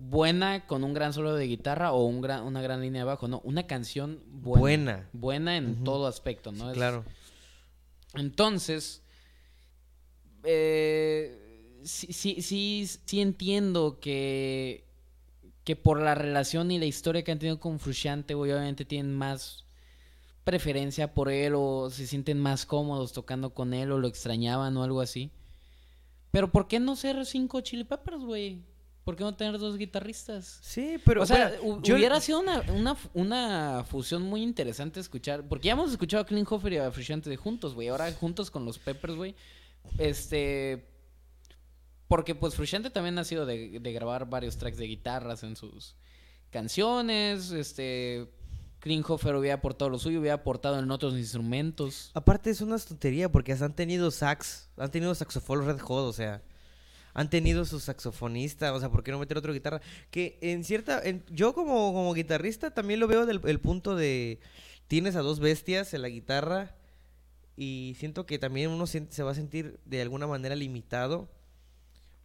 buena 0.00 0.66
con 0.66 0.84
un 0.84 0.92
gran 0.94 1.12
solo 1.12 1.34
de 1.34 1.46
guitarra 1.46 1.92
o 1.92 2.04
un 2.04 2.20
gran, 2.20 2.44
una 2.44 2.60
gran 2.62 2.80
línea 2.80 3.02
de 3.02 3.06
bajo. 3.06 3.28
No, 3.28 3.40
una 3.44 3.66
canción 3.66 4.20
buena. 4.26 4.60
Buena. 4.60 5.08
Buena 5.12 5.56
en 5.56 5.84
todo 5.84 6.06
aspecto, 6.06 6.52
¿no? 6.52 6.70
Es- 6.70 6.76
Claro. 6.76 7.04
entonces, 8.14 9.02
eh, 10.44 11.78
sí, 11.84 12.12
sí, 12.12 12.42
sí, 12.42 12.86
sí 13.04 13.20
entiendo 13.20 13.98
que, 14.00 14.84
que 15.64 15.76
por 15.76 16.00
la 16.00 16.14
relación 16.14 16.70
y 16.70 16.78
la 16.78 16.84
historia 16.86 17.22
que 17.24 17.32
han 17.32 17.38
tenido 17.38 17.60
con 17.60 17.78
Frusciante, 17.78 18.34
obviamente 18.34 18.84
tienen 18.84 19.14
más 19.14 19.64
preferencia 20.44 21.14
por 21.14 21.30
él 21.30 21.54
o 21.56 21.88
se 21.90 22.06
sienten 22.06 22.38
más 22.38 22.66
cómodos 22.66 23.12
tocando 23.14 23.54
con 23.54 23.72
él 23.72 23.90
o 23.92 23.98
lo 23.98 24.08
extrañaban 24.08 24.76
o 24.76 24.82
algo 24.82 25.00
así. 25.00 25.30
Pero 26.30 26.50
¿por 26.52 26.68
qué 26.68 26.80
no 26.80 26.96
ser 26.96 27.24
cinco 27.24 27.60
Chili 27.62 27.84
Peppers, 27.84 28.22
güey? 28.24 28.60
¿Por 29.04 29.16
qué 29.16 29.22
no 29.24 29.34
tener 29.36 29.58
dos 29.58 29.76
guitarristas? 29.76 30.58
Sí, 30.62 30.96
pero. 31.04 31.22
o 31.22 31.26
sea, 31.26 31.48
bueno, 31.60 31.76
hu- 31.78 31.82
yo- 31.82 31.94
hubiera 31.96 32.20
sido 32.20 32.40
una, 32.40 32.62
una, 32.72 32.96
una 33.12 33.84
fusión 33.86 34.22
muy 34.22 34.42
interesante 34.42 34.98
escuchar. 34.98 35.46
Porque 35.46 35.66
ya 35.66 35.72
hemos 35.72 35.90
escuchado 35.90 36.22
a 36.22 36.26
Klinghoffer 36.26 36.72
y 36.72 36.78
a 36.78 36.90
Frusciante 36.90 37.28
de 37.28 37.36
juntos, 37.36 37.74
güey. 37.74 37.88
Ahora 37.88 38.10
juntos 38.12 38.50
con 38.50 38.64
los 38.64 38.78
Peppers, 38.78 39.14
güey. 39.14 39.34
Este. 39.98 40.88
Porque 42.08 42.34
pues 42.34 42.54
Frusciante 42.54 42.90
también 42.90 43.18
ha 43.18 43.24
sido 43.24 43.44
de, 43.46 43.78
de 43.80 43.92
grabar 43.92 44.28
varios 44.28 44.56
tracks 44.56 44.78
de 44.78 44.86
guitarras 44.86 45.42
en 45.42 45.56
sus 45.56 45.94
canciones. 46.50 47.50
Este. 47.50 48.30
Klinghoffer 48.80 49.34
hubiera 49.34 49.56
aportado 49.56 49.90
lo 49.90 49.98
suyo, 49.98 50.20
hubiera 50.20 50.34
aportado 50.36 50.78
en 50.78 50.90
otros 50.90 51.14
instrumentos. 51.14 52.10
Aparte 52.12 52.50
es 52.50 52.60
una 52.60 52.78
tontería 52.78 53.32
porque 53.32 53.52
hasta 53.52 53.64
han 53.64 53.74
tenido 53.74 54.10
sax, 54.10 54.68
han 54.76 54.90
tenido 54.90 55.14
saxofón 55.14 55.64
Red 55.64 55.80
Hot, 55.80 56.04
o 56.06 56.12
sea, 56.12 56.42
han 57.14 57.30
tenido 57.30 57.64
su 57.64 57.80
saxofonista, 57.80 58.74
o 58.74 58.80
sea, 58.80 58.90
¿por 58.90 59.02
qué 59.04 59.12
no 59.12 59.18
meter 59.18 59.38
otro 59.38 59.52
guitarra? 59.52 59.80
Que 60.10 60.36
en 60.42 60.64
cierta, 60.64 61.00
en- 61.02 61.24
yo 61.30 61.54
como, 61.54 61.92
como 61.92 62.12
guitarrista 62.12 62.72
también 62.72 63.00
lo 63.00 63.06
veo 63.06 63.24
del 63.24 63.40
el 63.44 63.60
punto 63.60 63.94
de, 63.96 64.40
tienes 64.88 65.14
a 65.16 65.20
dos 65.20 65.38
bestias 65.40 65.94
en 65.94 66.02
la 66.02 66.08
guitarra 66.08 66.74
y 67.56 67.94
siento 67.98 68.26
que 68.26 68.38
también 68.38 68.70
uno 68.70 68.86
se 68.86 69.22
va 69.22 69.30
a 69.30 69.34
sentir 69.34 69.78
de 69.84 70.02
alguna 70.02 70.26
manera 70.26 70.56
limitado 70.56 71.28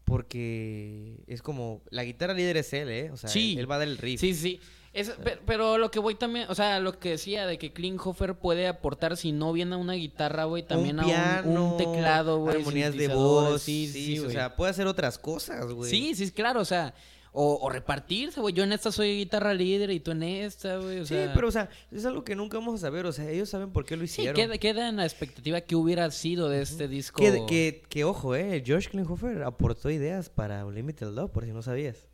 porque 0.06 1.18
es 1.28 1.42
como, 1.42 1.84
la 1.92 2.04
guitarra 2.04 2.34
líder 2.34 2.58
es 2.58 2.74
él, 2.74 2.90
¿eh? 2.90 3.12
O 3.12 3.18
sea, 3.18 3.30
Sí. 3.30 3.54
él, 3.54 3.60
él 3.60 3.72
va 3.72 3.76
a 3.76 3.80
dar 3.80 3.88
el 3.88 3.98
riff. 3.98 4.20
Sí, 4.20 4.34
sí. 4.34 4.60
Es- 4.94 5.10
pe- 5.12 5.38
pero, 5.46 5.78
lo 5.78 5.92
que 5.92 6.00
voy 6.00 6.16
también, 6.16 6.48
o 6.50 6.56
sea, 6.56 6.80
lo 6.80 6.98
que 7.00 7.12
decía 7.12 7.46
de 7.46 7.58
que 7.60 7.72
Klinghoffer 7.72 8.36
puede 8.36 8.68
aportar, 8.68 9.18
si 9.18 9.32
no 9.32 9.54
viene 9.54 9.76
a 9.76 9.78
una 9.78 9.94
guitarra, 9.94 10.46
güey, 10.46 10.64
también 10.64 11.00
un 11.00 11.12
a 11.12 11.44
un- 11.46 11.78
teclado, 11.78 12.40
güey. 12.40 12.58
armonías 12.58 12.96
de 12.96 13.08
voz, 13.08 13.62
Sí, 13.62 13.88
sí, 13.88 13.94
sí, 13.94 14.06
sí, 14.18 14.20
o 14.20 14.30
sea, 14.32 14.56
puede 14.56 14.72
hacer 14.72 14.88
otras 14.88 15.18
cosas, 15.20 15.72
güey. 15.72 15.90
Sí, 15.92 16.16
sí, 16.16 16.32
claro, 16.32 16.62
o 16.62 16.66
sea, 16.66 16.94
o, 17.32 17.60
o 17.62 17.70
repartirse, 17.70 18.42
güey. 18.42 18.56
Yo 18.56 18.64
en 18.64 18.74
esta 18.74 18.92
soy 18.92 19.16
guitarra 19.18 19.54
líder 19.54 19.92
y 19.92 20.00
tú 20.00 20.10
en 20.10 20.24
esta, 20.24 20.78
güey. 20.78 21.02
Sí, 21.02 21.14
sea, 21.14 21.32
pero 21.36 21.48
o 21.50 21.52
sea, 21.52 21.70
es 21.92 22.04
algo 22.04 22.24
que 22.24 22.36
nunca 22.36 22.58
vamos 22.58 22.74
a 22.74 22.78
saber, 22.80 23.06
o 23.06 23.12
sea, 23.14 23.30
ellos 23.30 23.48
saben 23.48 23.70
por 23.72 23.86
qué 23.86 23.96
lo 23.96 24.02
Sí, 24.08 24.22
hicieron. 24.24 24.36
queda, 24.36 24.58
queda 24.58 24.90
en 24.90 24.96
la 24.98 25.06
expectativa 25.06 25.62
que 25.62 25.76
hubiera 25.76 26.10
sido 26.10 26.50
de 26.50 26.64
este 26.64 26.88
disco. 26.88 27.22
que, 27.22 27.46
que, 27.48 27.84
que, 27.88 28.04
ojo, 28.06 28.36
eh, 28.36 28.64
George 28.66 28.90
Klinghoffer 28.90 29.44
aportó 29.44 29.92
ideas 29.92 30.32
para 30.32 30.66
Unlimited 30.66 31.10
Love, 31.10 31.30
por 31.30 31.46
si 31.46 31.52
no 31.52 31.62
sabías. 31.62 32.08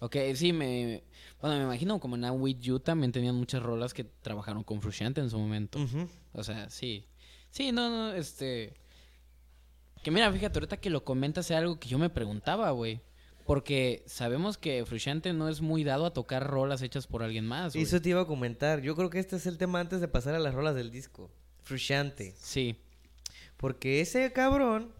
Ok, 0.00 0.16
sí, 0.34 0.52
me... 0.52 1.04
Bueno, 1.42 1.58
me 1.58 1.64
imagino 1.64 1.98
como 2.00 2.16
en 2.16 2.24
With 2.40 2.60
You 2.60 2.78
también 2.78 3.12
tenían 3.12 3.34
muchas 3.34 3.62
rolas 3.62 3.92
que 3.92 4.04
trabajaron 4.04 4.62
con 4.64 4.80
Frusciante 4.80 5.20
en 5.20 5.28
su 5.28 5.38
momento. 5.38 5.78
O 6.32 6.42
sea, 6.44 6.70
sí. 6.70 7.04
Sí, 7.50 7.72
no, 7.72 7.90
no, 7.90 8.14
este... 8.14 8.72
Que 10.02 10.10
mira, 10.10 10.32
fíjate, 10.32 10.58
ahorita 10.58 10.78
que 10.78 10.88
lo 10.90 11.04
comentas 11.04 11.50
es 11.50 11.56
algo 11.56 11.78
que 11.78 11.88
yo 11.88 11.98
me 11.98 12.08
preguntaba, 12.10 12.70
güey. 12.70 13.00
Porque 13.44 14.02
sabemos 14.06 14.56
que 14.56 14.84
Frusciante 14.86 15.32
no 15.32 15.48
es 15.48 15.60
muy 15.60 15.82
dado 15.84 16.06
a 16.06 16.12
tocar 16.12 16.46
rolas 16.46 16.80
hechas 16.82 17.06
por 17.08 17.22
alguien 17.24 17.44
más. 17.46 17.74
Eso 17.74 18.00
te 18.00 18.10
iba 18.10 18.20
a 18.22 18.26
comentar. 18.26 18.80
Yo 18.80 18.94
creo 18.94 19.10
que 19.10 19.18
este 19.18 19.34
es 19.36 19.46
el 19.46 19.58
tema 19.58 19.80
antes 19.80 20.00
de 20.00 20.06
pasar 20.08 20.34
a 20.34 20.38
las 20.38 20.54
rolas 20.54 20.76
del 20.76 20.90
disco. 20.92 21.28
Frusciante. 21.64 22.34
Sí. 22.38 22.76
Porque 23.56 24.00
ese 24.00 24.32
cabrón 24.32 24.92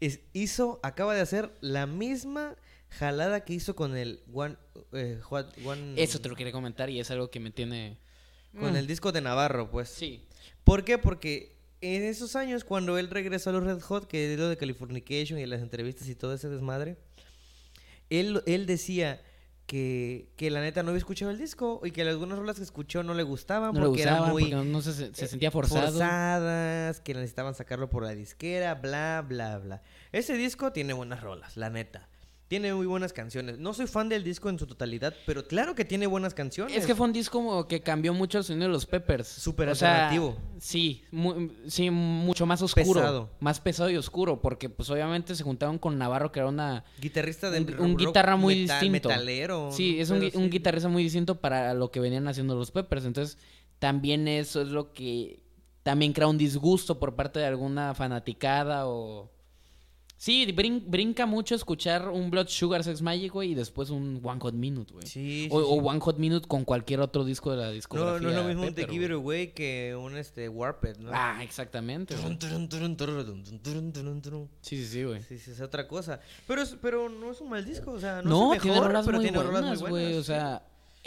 es- 0.00 0.20
hizo, 0.32 0.80
acaba 0.82 1.14
de 1.14 1.20
hacer 1.20 1.52
la 1.60 1.86
misma 1.86 2.56
jalada 2.90 3.44
que 3.44 3.54
hizo 3.54 3.74
con 3.76 3.96
el 3.96 4.20
One... 4.32 4.56
eh, 4.92 5.20
What- 5.30 5.52
One- 5.64 6.02
Eso 6.02 6.20
te 6.20 6.28
lo 6.28 6.34
quería 6.36 6.52
comentar 6.52 6.90
y 6.90 7.00
es 7.00 7.10
algo 7.10 7.30
que 7.30 7.40
me 7.40 7.50
tiene... 7.50 7.98
Con 8.58 8.72
Mm. 8.72 8.76
el 8.76 8.86
disco 8.86 9.12
de 9.12 9.20
Navarro, 9.20 9.70
pues. 9.70 9.90
Sí. 9.90 10.24
¿Por 10.64 10.82
qué? 10.84 10.96
Porque 10.96 11.54
en 11.82 12.02
esos 12.02 12.34
años, 12.34 12.64
cuando 12.64 12.96
él 12.98 13.10
regresó 13.10 13.50
a 13.50 13.52
los 13.52 13.62
Red 13.62 13.80
Hot, 13.82 14.08
que 14.08 14.32
es 14.32 14.38
lo 14.38 14.48
de 14.48 14.56
Californication 14.56 15.38
y 15.38 15.44
las 15.46 15.60
entrevistas 15.60 16.08
y 16.08 16.14
todo 16.14 16.32
ese 16.32 16.48
desmadre, 16.48 16.96
él, 18.10 18.42
él 18.46 18.64
decía 18.66 19.20
que, 19.66 20.30
que 20.36 20.50
la 20.50 20.62
neta 20.62 20.82
no 20.82 20.88
había 20.90 20.98
escuchado 20.98 21.30
el 21.30 21.36
disco 21.38 21.82
y 21.84 21.90
que 21.90 22.00
algunas 22.02 22.38
rolas 22.38 22.56
que 22.56 22.62
escuchó 22.62 23.02
no 23.02 23.12
le 23.12 23.22
gustaban 23.22 23.74
No 23.74 23.80
le 23.80 23.86
porque 23.88 24.02
eran 24.02 24.30
muy 24.30 24.44
porque 24.44 24.54
no, 24.56 24.64
no 24.64 24.80
se, 24.80 24.94
se 24.94 25.24
eh, 25.24 25.28
sentía 25.28 25.50
forzado. 25.50 25.88
forzadas, 25.88 27.00
que 27.00 27.12
necesitaban 27.12 27.54
sacarlo 27.54 27.90
por 27.90 28.02
la 28.02 28.14
disquera, 28.14 28.74
bla, 28.76 29.22
bla, 29.28 29.58
bla. 29.58 29.82
Ese 30.10 30.38
disco 30.38 30.72
tiene 30.72 30.94
buenas 30.94 31.20
rolas, 31.20 31.56
la 31.58 31.68
neta. 31.68 32.08
Tiene 32.48 32.72
muy 32.72 32.86
buenas 32.86 33.12
canciones. 33.12 33.58
No 33.58 33.74
soy 33.74 33.86
fan 33.86 34.08
del 34.08 34.24
disco 34.24 34.48
en 34.48 34.58
su 34.58 34.66
totalidad, 34.66 35.14
pero 35.26 35.46
claro 35.46 35.74
que 35.74 35.84
tiene 35.84 36.06
buenas 36.06 36.32
canciones. 36.32 36.74
Es 36.74 36.86
que 36.86 36.94
fue 36.94 37.06
un 37.06 37.12
disco 37.12 37.68
que 37.68 37.82
cambió 37.82 38.14
mucho 38.14 38.38
el 38.38 38.44
sonido 38.44 38.68
de 38.68 38.72
los 38.72 38.86
Peppers. 38.86 39.28
Súper 39.28 39.76
sea, 39.76 40.06
alternativo. 40.08 40.38
sí, 40.58 41.04
mu- 41.10 41.50
sí, 41.66 41.90
mucho 41.90 42.46
más 42.46 42.62
oscuro. 42.62 43.00
Pesado. 43.00 43.30
Más 43.40 43.60
pesado 43.60 43.90
y 43.90 43.98
oscuro, 43.98 44.40
porque 44.40 44.70
pues 44.70 44.88
obviamente 44.88 45.34
se 45.34 45.42
juntaron 45.44 45.78
con 45.78 45.98
Navarro, 45.98 46.32
que 46.32 46.40
era 46.40 46.48
una... 46.48 46.84
Guitarrista 46.98 47.50
de 47.50 47.60
un, 47.60 47.66
rock- 47.68 47.80
un 47.80 47.96
guitarra 47.98 48.36
muy 48.36 48.62
metal- 48.62 48.80
distinto. 48.80 49.08
Metalero. 49.10 49.70
Sí, 49.70 50.00
es 50.00 50.08
un, 50.08 50.30
un 50.34 50.48
guitarrista 50.48 50.88
muy 50.88 51.02
distinto 51.02 51.34
para 51.40 51.74
lo 51.74 51.90
que 51.90 52.00
venían 52.00 52.26
haciendo 52.28 52.54
los 52.56 52.70
Peppers. 52.70 53.04
Entonces, 53.04 53.36
también 53.78 54.26
eso 54.26 54.62
es 54.62 54.68
lo 54.68 54.94
que 54.94 55.42
también 55.82 56.14
crea 56.14 56.26
un 56.28 56.38
disgusto 56.38 56.98
por 56.98 57.14
parte 57.14 57.40
de 57.40 57.44
alguna 57.46 57.92
fanaticada 57.94 58.86
o... 58.88 59.30
Sí, 60.20 60.46
brin- 60.52 60.82
brinca 60.84 61.26
mucho 61.26 61.54
escuchar 61.54 62.08
un 62.08 62.28
Blood 62.28 62.48
Sugar 62.48 62.82
Sex 62.82 63.00
Magic, 63.02 63.32
güey, 63.32 63.52
y 63.52 63.54
después 63.54 63.88
un 63.90 64.20
One 64.24 64.40
Hot 64.40 64.52
Minute, 64.52 64.92
güey. 64.92 65.06
Sí, 65.06 65.44
sí, 65.44 65.48
o, 65.52 65.58
o 65.58 65.80
sí. 65.80 65.86
One 65.88 66.00
Hot 66.00 66.18
Minute 66.18 66.48
con 66.48 66.64
cualquier 66.64 67.00
otro 67.00 67.24
disco 67.24 67.52
de 67.52 67.56
la 67.58 67.70
discografía. 67.70 68.14
No, 68.14 68.20
no 68.20 68.28
es 68.30 68.34
lo 68.36 68.42
mismo 68.42 68.62
un 68.62 68.74
Te 68.74 68.82
Pepper, 68.82 68.90
Give 68.92 69.14
It 69.14 69.22
güey. 69.22 69.54
Que 69.54 69.94
un 69.96 70.16
este 70.16 70.48
Warped, 70.48 70.96
¿no? 70.98 71.10
Ah, 71.14 71.38
exactamente. 71.44 72.16
güey. 72.16 72.24
Sí, 74.60 74.76
sí, 74.76 74.86
sí, 74.86 75.04
güey. 75.04 75.22
Sí, 75.22 75.38
sí, 75.38 75.52
es 75.52 75.60
otra 75.60 75.86
cosa. 75.86 76.18
Pero, 76.48 76.62
es- 76.62 76.76
pero 76.82 77.08
no 77.08 77.30
es 77.30 77.40
un 77.40 77.50
mal 77.50 77.64
disco, 77.64 77.92
o 77.92 78.00
sea, 78.00 78.20
no, 78.20 78.28
No, 78.28 78.52
es 78.54 78.56
el 78.56 78.62
tiene 78.62 78.74
mejor, 78.76 78.88
rolas 78.88 79.06
pero 79.06 79.18
muy 79.18 79.24
tiene 79.24 79.38
rolas 79.42 79.60
buenas, 79.62 79.80
muy 79.82 79.90
güey. 79.90 80.02
buenas. 80.06 80.20
O 80.20 80.24
sea, 80.24 80.62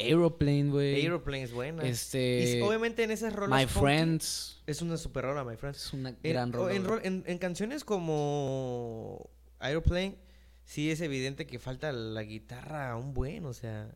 Aeroplane, 0.07 0.69
güey. 0.69 1.01
Aeroplane 1.01 1.43
es 1.43 1.51
buena. 1.51 1.83
Este- 1.83 2.57
Y 2.57 2.61
obviamente 2.61 3.03
en 3.03 3.11
esas 3.11 3.33
rolas 3.33 3.59
My 3.59 3.65
funky 3.67 3.85
Friends. 3.85 4.61
es 4.67 4.81
una 4.81 4.97
super 4.97 5.23
rola, 5.25 5.43
My 5.43 5.55
Friends. 5.57 5.85
Es 5.87 5.93
una 5.93 6.11
gran 6.23 6.51
rola. 6.53 6.73
en, 7.03 7.37
canciones 7.37 7.83
como 7.83 9.29
Aeroplane, 9.59 10.17
sí 10.63 10.91
es 10.91 11.01
evidente 11.01 11.45
que 11.47 11.59
falta 11.59 11.91
la 11.91 12.23
guitarra 12.23 12.95
un 12.97 13.13
buen, 13.13 13.45
o 13.45 13.53
sea, 13.53 13.93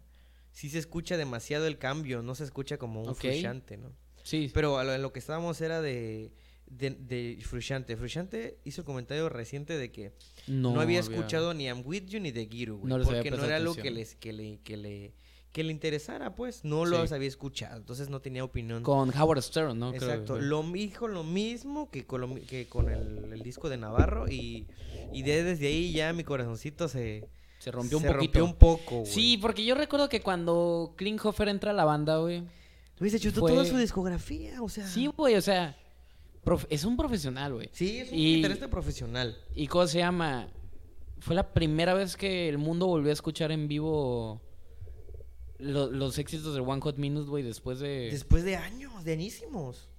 sí 0.51 0.69
se 0.69 0.79
escucha 0.79 1.17
demasiado 1.17 1.67
el 1.67 1.77
cambio, 1.77 2.21
no 2.21 2.35
se 2.35 2.43
escucha 2.43 2.77
como 2.77 3.01
un 3.01 3.09
Ok. 3.09 3.17
Frusciante, 3.19 3.77
¿no? 3.77 3.91
Sí. 4.23 4.49
Pero 4.53 4.77
a 4.79 4.83
lo, 4.83 4.93
en 4.93 5.01
lo 5.01 5.11
que 5.13 5.19
estábamos 5.19 5.61
era 5.61 5.81
de, 5.81 6.31
de, 6.67 6.91
de 6.91 7.37
Frusciante. 7.43 7.95
Frusciante 7.95 8.57
hizo 8.63 8.81
el 8.81 8.85
comentario 8.85 9.29
reciente 9.29 9.77
de 9.77 9.91
que 9.91 10.13
no, 10.47 10.79
había 10.81 10.99
escuchado 10.99 11.53
ni 11.53 11.65
I'm 11.65 11.83
With 11.85 12.05
You 12.07 12.19
ni 12.19 12.31
The 12.31 12.47
Giru, 12.47 12.77
güey, 12.77 12.89
No 12.89 13.03
porque 13.03 13.29
no 13.31 13.45
era 13.45 13.57
algo 13.57 13.75
que, 13.75 13.81
atención. 13.81 13.95
les, 13.99 14.15
que, 14.15 14.33
le, 14.33 14.59
que, 14.63 14.77
le, 14.77 15.13
que 15.55 15.63
le 15.63 15.71
interesara, 15.71 16.35
pues, 16.35 16.65
no 16.65 16.83
lo 16.83 17.07
Sí. 17.07 17.13
había 17.13 17.29
escuchado, 17.29 17.77
entonces 17.77 18.09
no 18.09 18.19
tenía 18.19 18.43
opinión. 18.43 18.83
Con 18.83 19.17
Howard 19.17 19.41
Stern, 19.41 19.79
¿no? 19.79 19.91
Creo 19.93 20.03
Exacto, 20.11 20.33
fue. 20.35 20.41
lo 20.43 20.61
dijo 20.63 21.07
lo 21.07 21.23
mismo 21.23 21.89
que 21.89 22.05
con, 22.05 22.19
lo 22.19 22.27
mi- 22.27 22.41
que 22.41 22.67
con 22.67 22.89
el, 22.89 23.31
el 23.31 23.41
disco 23.41 23.69
de 23.69 23.77
Navarro 23.77 24.27
y, 24.29 24.67
y 25.13 25.21
de- 25.23 25.45
desde 25.45 25.67
ahí 25.67 25.93
ya 25.93 26.11
mi 26.11 26.25
corazoncito 26.25 26.89
se, 26.89 27.29
Se 27.59 27.71
rompió 27.71 27.99
un 27.99 28.03
se 28.03 28.09
poquito. 28.11 28.39
rompió 28.39 28.45
un 28.45 28.55
poco, 28.55 28.95
güey. 28.99 29.05
Sí, 29.05 29.37
porque 29.37 29.63
yo 29.63 29.75
recuerdo 29.75 30.09
que 30.09 30.19
cuando 30.19 30.93
Klinghoffer 30.97 31.47
entra 31.47 31.71
a 31.71 31.73
la 31.73 31.85
banda, 31.85 32.17
güey. 32.17 32.43
Se 32.99 33.17
chutó 33.21 33.39
fue- 33.39 33.51
toda 33.53 33.63
su 33.63 33.77
discografía, 33.77 34.61
o 34.61 34.67
sea. 34.67 34.85
Sí, 34.85 35.07
güey, 35.07 35.35
o 35.35 35.41
sea, 35.41 35.77
prof- 36.43 36.65
es 36.69 36.83
un 36.83 36.97
profesional, 36.97 37.53
güey. 37.53 37.69
Sí, 37.71 37.99
es 37.99 38.11
un 38.11 38.17
Y- 38.17 38.35
guitarrista 38.35 38.67
profesional. 38.69 39.37
¿Y 39.55 39.67
cómo 39.67 39.87
se 39.87 39.99
llama? 39.99 40.49
Fue 41.19 41.33
la 41.33 41.53
primera 41.53 41.93
vez 41.93 42.17
que 42.17 42.49
el 42.49 42.57
mundo 42.57 42.87
volvió 42.87 43.09
a 43.09 43.13
escuchar 43.13 43.53
en 43.53 43.69
vivo 43.69 44.41
lo- 45.59 45.89
los 45.91 46.17
éxitos 46.17 46.53
del 46.53 46.63
One 46.63 46.81
Hot 46.81 46.97
Minute, 46.97 47.29
güey, 47.29 47.43
después 47.43 47.79
de 47.79 48.09
Después 48.11 48.43
de 48.43 48.55
años, 48.55 49.03
de 49.03 49.13
añísimos. 49.13 49.89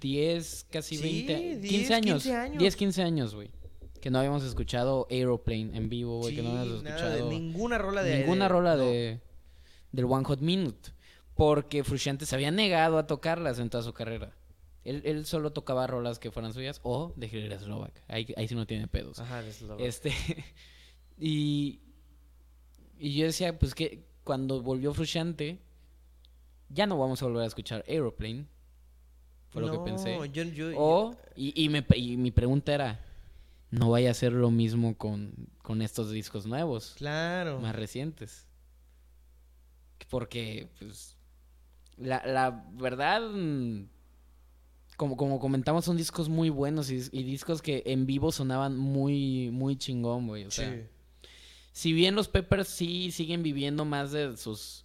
10, 0.00 0.66
casi 0.70 0.96
Sí, 0.96 1.02
20, 1.02 1.58
10, 1.58 1.70
15 1.72 1.94
años. 1.94 2.22
15 2.22 2.36
años. 2.36 2.58
10, 2.58 2.76
15 2.76 3.02
años, 3.02 3.34
güey. 3.34 3.50
que 4.00 4.10
no 4.10 4.18
habíamos 4.18 4.42
escuchado 4.42 5.06
Aeroplane 5.12 5.76
en 5.76 5.88
vivo, 5.88 6.18
güey, 6.18 6.34
que 6.34 6.42
no 6.42 6.50
habíamos 6.58 6.82
nada 6.82 6.96
de- 6.96 7.12
escuchado 7.12 7.30
ninguna 7.30 7.78
rola 7.78 8.02
de 8.02 8.18
ninguna 8.18 8.46
de- 8.46 8.48
rola 8.48 8.76
no. 8.76 8.82
de 8.84 9.20
del 9.92 10.04
One 10.06 10.24
Hot 10.24 10.40
Minute, 10.40 10.90
porque 11.36 11.84
Frusciante 11.84 12.26
se 12.26 12.34
había 12.34 12.50
negado 12.50 12.98
a 12.98 13.06
tocarlas 13.06 13.60
en 13.60 13.70
toda 13.70 13.84
su 13.84 13.92
carrera. 13.92 14.34
Él, 14.82 15.02
él 15.04 15.24
solo 15.24 15.52
tocaba 15.52 15.86
rolas 15.86 16.18
que 16.18 16.32
fueran 16.32 16.52
suyas 16.52 16.80
o 16.82 17.12
de 17.14 17.28
Hilary 17.28 17.62
Slovak. 17.62 17.92
Ahí, 18.08 18.26
ahí 18.36 18.48
sí 18.48 18.56
no 18.56 18.66
tiene 18.66 18.88
pedos. 18.88 19.20
Ajá, 19.20 19.40
de 19.40 19.52
Slovak. 19.52 19.80
Este. 19.80 20.12
y. 21.18 21.78
Y 22.98 23.14
yo 23.14 23.26
decía, 23.26 23.56
pues 23.58 23.72
que 23.74 24.04
cuando 24.24 24.62
volvió 24.62 24.92
Frusciante, 24.94 25.58
ya 26.68 26.86
no 26.86 26.98
vamos 26.98 27.22
a 27.22 27.26
volver 27.26 27.42
a 27.42 27.46
escuchar 27.46 27.84
Aeroplane. 27.88 28.46
Fue 29.50 29.60
lo 29.62 29.70
que 29.70 29.78
pensé. 29.90 30.16
yo- 30.32 30.44
yo- 30.44 30.72
O, 30.78 31.16
y, 31.36 31.52
y, 31.64 31.68
me- 31.68 31.84
y 31.94 32.16
mi 32.16 32.30
pregunta 32.30 32.72
era, 32.72 33.04
no 33.70 33.90
vaya 33.90 34.10
a 34.10 34.14
ser 34.14 34.32
lo 34.32 34.50
mismo 34.50 34.96
con, 34.96 35.34
con 35.62 35.82
estos 35.82 36.10
discos 36.10 36.46
nuevos, 36.46 36.94
Claro. 36.96 37.60
más 37.60 37.74
recientes. 37.76 38.46
Porque, 40.08 40.68
pues, 40.78 41.16
la, 41.96 42.22
la 42.26 42.64
verdad, 42.72 43.22
como, 44.96 45.16
como 45.16 45.38
comentamos, 45.38 45.84
son 45.84 45.96
discos 45.96 46.28
muy 46.28 46.50
buenos 46.50 46.90
y, 46.90 47.00
y 47.12 47.22
discos 47.22 47.62
que 47.62 47.82
en 47.86 48.06
vivo 48.06 48.30
sonaban 48.32 48.76
muy, 48.76 49.50
muy 49.52 49.76
chingón, 49.76 50.26
güey. 50.26 50.44
O 50.44 50.50
sea, 50.50 50.70
Sí. 50.70 50.80
Si 51.72 51.92
bien 51.92 52.14
los 52.14 52.28
Peppers 52.28 52.68
sí 52.68 53.10
siguen 53.10 53.42
viviendo 53.42 53.84
más 53.84 54.12
de 54.12 54.36
sus 54.36 54.84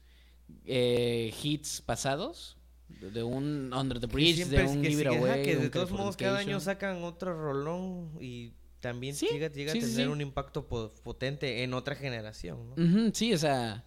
eh, 0.65 1.33
hits 1.43 1.81
pasados, 1.81 2.57
de- 2.87 3.23
un 3.23 3.73
Under 3.73 3.99
the 3.99 4.07
Bridge, 4.07 4.45
de 4.47 4.63
un 4.65 4.81
que, 4.81 4.89
Give 4.89 5.01
It 5.01 5.07
Away, 5.07 5.43
que 5.43 5.55
de 5.57 5.69
todos 5.69 5.91
modos 5.91 6.15
cada 6.17 6.39
año 6.39 6.59
sacan 6.59 7.03
otro 7.03 7.33
rolón 7.39 8.11
y 8.21 8.53
también 8.79 9.15
Sí, 9.15 9.27
llega, 9.31 9.49
llega 9.51 9.71
sí, 9.73 9.79
a 9.79 9.81
tener 9.81 9.95
sí. 9.95 10.03
un 10.05 10.21
impacto 10.21 10.67
po- 10.67 10.93
potente 11.03 11.63
en 11.63 11.73
otra 11.73 11.95
generación, 11.95 12.73
¿no? 12.75 13.11
Sí, 13.13 13.33
o 13.33 13.37
sea, 13.37 13.83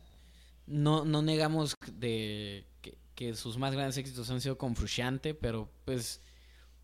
no, 0.67 1.05
no 1.05 1.23
negamos 1.23 1.75
de 1.95 2.67
que, 2.83 2.99
que 3.15 3.35
sus 3.35 3.57
más 3.57 3.73
grandes 3.73 3.97
éxitos 3.97 4.29
han 4.31 4.41
sido 4.41 4.59
con 4.59 4.77
Frusciante, 4.77 5.33
pero 5.35 5.71
pues, 5.85 6.21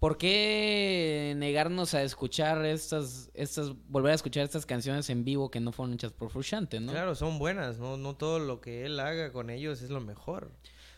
¿por 0.06 0.18
qué 0.18 1.34
negarnos 1.36 1.92
a 1.94 2.02
escuchar 2.04 2.64
estas, 2.64 3.28
estas, 3.34 3.72
volver 3.88 4.12
a 4.12 4.14
escuchar 4.14 4.44
estas 4.44 4.64
canciones 4.64 5.10
en 5.10 5.24
vivo 5.24 5.50
que 5.50 5.58
no 5.58 5.72
fueron 5.72 5.94
hechas 5.94 6.12
por 6.12 6.30
Frusciante, 6.30 6.78
¿no? 6.78 6.92
Claro, 6.92 7.16
son 7.16 7.40
buenas, 7.40 7.78
¿no? 7.78 7.96
No 7.96 8.14
todo 8.14 8.38
lo 8.38 8.60
que 8.60 8.86
él 8.86 9.00
haga 9.00 9.32
con 9.32 9.50
ellos 9.50 9.82
es 9.82 9.90
lo 9.90 10.00
mejor. 10.00 10.52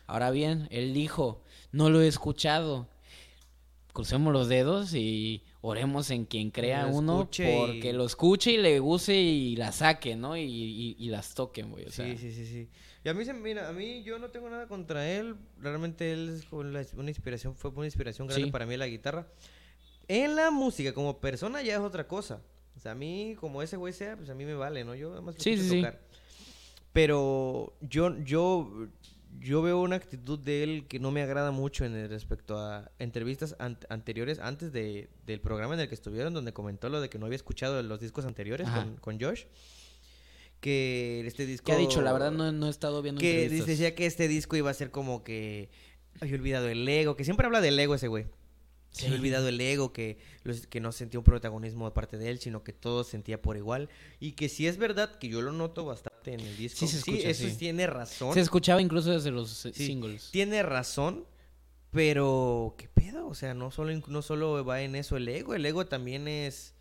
Ahora 0.06 0.30
bien, 0.30 0.68
él 0.70 0.92
dijo, 0.92 1.42
no 1.72 1.88
lo 1.88 2.02
he 2.02 2.06
escuchado. 2.06 2.86
Crucemos 3.94 4.30
los 4.30 4.48
dedos 4.48 4.92
y 4.94 5.42
oremos 5.62 6.10
en 6.10 6.26
quien 6.26 6.50
crea 6.50 6.82
lo 6.84 6.90
uno 6.90 7.28
y- 7.32 7.56
porque 7.56 7.92
lo 7.94 8.04
escuche 8.04 8.52
y 8.52 8.58
le 8.58 8.78
guste 8.78 9.16
y 9.18 9.56
la 9.56 9.72
saque, 9.72 10.16
¿no? 10.16 10.36
Y, 10.36 10.42
y- 10.42 10.96
y 10.98 11.08
las 11.08 11.32
toquen, 11.34 11.70
güey. 11.70 11.86
O 11.86 11.90
sea, 11.90 12.04
sí, 12.06 12.18
sí, 12.18 12.30
sí, 12.32 12.46
sí. 12.46 12.68
Y 13.08 13.10
a 13.10 13.14
mí, 13.14 13.24
se, 13.24 13.32
mira, 13.32 13.70
a 13.70 13.72
mí 13.72 14.02
yo 14.02 14.18
no 14.18 14.28
tengo 14.28 14.50
nada 14.50 14.68
contra 14.68 15.10
él. 15.10 15.34
Realmente 15.62 16.12
él 16.12 16.28
es 16.28 16.92
una 16.92 17.08
inspiración, 17.08 17.54
fue 17.54 17.70
una 17.70 17.86
inspiración 17.86 18.26
grande 18.28 18.44
Sí. 18.44 18.50
para 18.52 18.66
mí 18.66 18.76
la 18.76 18.86
guitarra. 18.86 19.26
En 20.08 20.36
la 20.36 20.50
música, 20.50 20.92
como 20.92 21.18
persona 21.18 21.62
ya 21.62 21.72
es 21.72 21.80
otra 21.80 22.06
cosa. 22.06 22.42
O 22.76 22.80
sea, 22.80 22.92
a 22.92 22.94
mí, 22.94 23.34
como 23.40 23.62
ese 23.62 23.78
güey 23.78 23.94
sea, 23.94 24.14
pues 24.14 24.28
a 24.28 24.34
mí 24.34 24.44
me 24.44 24.52
vale, 24.52 24.84
¿no? 24.84 24.94
Yo 24.94 25.14
además 25.14 25.36
Sí, 25.38 25.56
sí, 25.56 25.68
sí. 25.70 25.76
tocar. 25.78 26.00
Pero 26.92 27.72
yo, 27.80 28.14
yo, 28.24 28.88
yo 29.40 29.62
veo 29.62 29.80
una 29.80 29.96
actitud 29.96 30.38
de 30.38 30.62
él 30.62 30.86
que 30.86 30.98
no 30.98 31.10
me 31.10 31.22
agrada 31.22 31.50
mucho 31.50 31.84
en 31.86 31.94
el- 31.94 32.08
respecto 32.10 32.58
a 32.58 32.90
entrevistas 32.98 33.56
an- 33.58 33.78
anteriores, 33.88 34.38
antes 34.38 34.70
de, 34.72 35.08
del 35.24 35.40
programa 35.40 35.72
en 35.74 35.80
el 35.80 35.88
que 35.88 35.94
estuvieron, 35.94 36.34
donde 36.34 36.52
comentó 36.52 36.88
lo 36.88 37.00
de 37.00 37.08
que 37.08 37.18
no 37.18 37.24
había 37.26 37.36
escuchado 37.36 37.82
los 37.82 38.00
discos 38.00 38.24
anteriores 38.26 38.68
con, 38.68 38.96
con 38.96 39.20
Josh. 39.20 39.44
Que 40.60 41.22
este 41.26 41.46
disco... 41.46 41.66
¿Qué 41.66 41.72
ha 41.72 41.76
dicho? 41.76 42.00
La 42.02 42.12
verdad 42.12 42.32
no, 42.32 42.50
no 42.52 42.66
he 42.66 42.70
estado 42.70 43.00
viendo 43.02 43.20
Que 43.20 43.42
entrevistas. 43.44 43.66
decía 43.68 43.94
que 43.94 44.06
este 44.06 44.26
disco 44.28 44.56
iba 44.56 44.70
a 44.70 44.74
ser 44.74 44.90
como 44.90 45.22
que 45.22 45.70
había 46.20 46.34
olvidado 46.34 46.68
el 46.68 46.88
ego, 46.88 47.16
que 47.16 47.24
siempre 47.24 47.46
habla 47.46 47.60
del 47.60 47.78
ego 47.78 47.94
ese 47.94 48.08
güey. 48.08 48.26
Se 48.90 49.04
había 49.04 49.16
Sí. 49.16 49.20
olvidado 49.20 49.48
el 49.48 49.60
ego, 49.60 49.92
que, 49.92 50.18
los- 50.42 50.66
que 50.66 50.80
no 50.80 50.90
sentía 50.92 51.20
un 51.20 51.24
protagonismo 51.24 51.84
de 51.84 51.92
parte 51.92 52.16
de 52.18 52.30
él, 52.30 52.40
sino 52.40 52.64
que 52.64 52.72
todo 52.72 53.04
sentía 53.04 53.40
por 53.40 53.56
igual. 53.56 53.88
Y 54.18 54.32
que 54.32 54.48
sí 54.48 54.66
es 54.66 54.78
verdad 54.78 55.18
que 55.18 55.28
yo 55.28 55.42
lo 55.42 55.52
noto 55.52 55.84
bastante 55.84 56.32
en 56.32 56.40
el 56.40 56.56
disco. 56.56 56.80
Sí 56.80 56.88
se 56.88 56.98
escucha, 56.98 57.28
eso 57.28 57.46
sí. 57.48 57.54
tiene 57.56 57.86
razón. 57.86 58.34
Se 58.34 58.40
escuchaba 58.40 58.80
incluso 58.82 59.10
desde 59.12 59.30
los 59.30 59.66
eh, 59.66 59.72
Sí, 59.74 59.86
singles. 59.86 60.30
Tiene 60.32 60.62
razón, 60.64 61.26
pero 61.90 62.74
¿qué 62.78 62.88
pedo? 62.88 63.28
O 63.28 63.34
sea, 63.34 63.54
no 63.54 63.70
solo, 63.70 63.92
no 64.08 64.22
solo 64.22 64.64
va 64.64 64.82
en 64.82 64.94
eso 64.96 65.16
el 65.16 65.28
ego, 65.28 65.54
el 65.54 65.64
ego 65.66 65.86
también 65.86 66.26
es... 66.28 66.74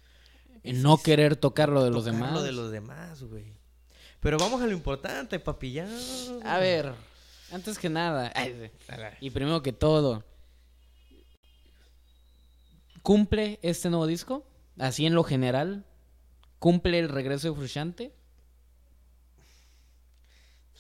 En 0.64 0.82
no 0.82 0.98
querer 0.98 1.36
tocar 1.36 1.70
lo 1.70 1.84
de 1.84 1.92
los 1.92 2.04
demás. 2.06 2.34
Lo 2.34 2.42
de 2.42 2.52
los 2.52 2.72
demás, 2.72 3.24
güey. 3.24 3.54
Pero 4.20 4.38
vamos 4.38 4.62
a 4.62 4.66
lo 4.66 4.74
importante, 4.74 5.40
papi, 5.40 5.74
ya. 5.74 5.88
A 6.44 6.58
ver, 6.60 6.94
antes 7.52 7.78
que 7.78 7.90
nada, 7.90 8.32
ay, 8.36 8.72
y 9.22 9.30
primero 9.30 9.62
que 9.62 9.74
todo, 9.74 10.24
¿cumple 13.02 13.60
este 13.62 13.90
nuevo 13.90 14.08
disco? 14.08 14.46
Así 14.78 15.06
en 15.06 15.14
lo 15.16 15.24
general, 15.24 15.86
¿cumple 16.60 17.00
el 17.00 17.10
regreso 17.10 17.50
de 17.50 17.56
Frusciante? 17.56 18.14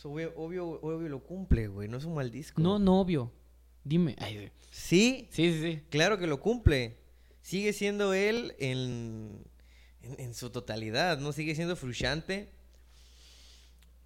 Obvio, 0.03 0.31
obvio, 0.38 0.67
obvio 0.81 1.09
lo 1.09 1.19
cumple, 1.19 1.67
güey. 1.67 1.89
No 1.89 1.97
es 1.97 2.05
un 2.05 2.13
mal 2.13 2.31
disco. 2.31 2.61
No, 2.61 2.79
no, 2.79 3.01
obvio. 3.01 3.33
Dime. 3.83 4.15
Ay, 4.19 4.51
Sí, 4.71 5.27
sí, 5.31 5.51
sí, 5.51 5.61
sí. 5.61 5.81
claro 5.89 6.17
que 6.17 6.27
lo 6.27 6.39
cumple. 6.39 6.97
Sigue 7.41 7.73
siendo 7.73 8.13
él 8.13 8.55
en, 8.59 9.43
en, 10.01 10.19
en 10.19 10.33
su 10.33 10.49
totalidad, 10.49 11.17
¿no? 11.19 11.33
Sigue 11.33 11.55
siendo 11.55 11.75
frustrante. 11.75 12.53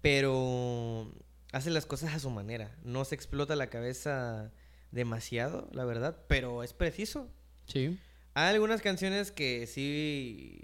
Pero 0.02 1.10
hace 1.52 1.70
las 1.70 1.86
cosas 1.86 2.14
a 2.14 2.18
su 2.18 2.28
manera. 2.28 2.76
No 2.84 3.04
se 3.04 3.14
explota 3.14 3.56
la 3.56 3.68
cabeza 3.68 4.52
demasiado, 4.90 5.68
la 5.72 5.84
verdad. 5.84 6.18
Pero 6.28 6.62
es 6.62 6.72
preciso. 6.72 7.28
Sí. 7.66 7.98
Hay 8.34 8.52
algunas 8.54 8.82
canciones 8.82 9.30
que 9.30 9.66
sí... 9.66 10.60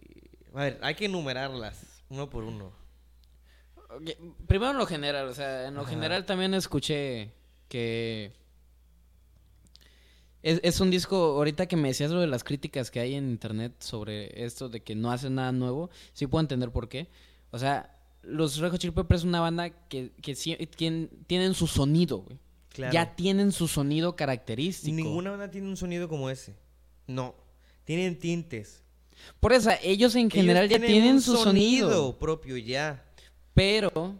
A 0.54 0.64
ver, 0.64 0.78
hay 0.82 0.94
que 0.94 1.06
enumerarlas 1.06 2.02
uno 2.08 2.28
por 2.28 2.44
uno. 2.44 2.72
Primero 4.46 4.72
en 4.72 4.78
lo 4.78 4.86
general, 4.86 5.28
o 5.28 5.34
sea, 5.34 5.66
en 5.68 5.74
lo 5.74 5.82
Ajá. 5.82 5.90
general 5.90 6.26
también 6.26 6.52
escuché 6.54 7.32
que 7.68 8.32
es, 10.42 10.60
es 10.62 10.80
un 10.80 10.90
disco, 10.90 11.16
ahorita 11.16 11.66
que 11.66 11.76
me 11.76 11.88
decías 11.88 12.10
lo 12.10 12.20
de 12.20 12.26
las 12.26 12.44
críticas 12.44 12.90
que 12.90 13.00
hay 13.00 13.14
en 13.14 13.28
internet 13.28 13.74
sobre 13.80 14.44
esto 14.44 14.68
de 14.68 14.82
que 14.82 14.94
no 14.94 15.10
hacen 15.10 15.34
nada 15.34 15.52
nuevo, 15.52 15.90
sí 16.12 16.26
puedo 16.26 16.40
entender 16.40 16.70
por 16.70 16.88
qué. 16.88 17.08
O 17.50 17.58
sea, 17.58 17.97
los 18.28 18.58
Red 18.58 18.70
Hot 18.72 18.80
Chili 18.80 18.92
Peppers 18.92 19.22
es 19.22 19.24
una 19.24 19.40
banda 19.40 19.70
que, 19.70 20.12
que 20.22 20.34
tienen 21.26 21.54
su 21.54 21.66
sonido, 21.66 22.18
güey. 22.18 22.38
Claro. 22.70 22.92
Ya 22.92 23.16
tienen 23.16 23.50
su 23.50 23.66
sonido 23.66 24.14
característico. 24.14 24.94
Ninguna 24.94 25.30
banda 25.30 25.50
tiene 25.50 25.68
un 25.68 25.76
sonido 25.76 26.08
como 26.08 26.30
ese. 26.30 26.54
No. 27.06 27.34
Tienen 27.84 28.18
tintes. 28.18 28.82
Por 29.40 29.52
eso, 29.52 29.70
ellos 29.82 30.14
en 30.14 30.30
general 30.30 30.66
Ellos 30.66 30.80
ya 30.80 30.86
tienen 30.86 31.14
un 31.16 31.20
su 31.20 31.36
sonido. 31.36 32.18
propio 32.18 32.56
ya. 32.56 33.04
Pero, 33.54 34.14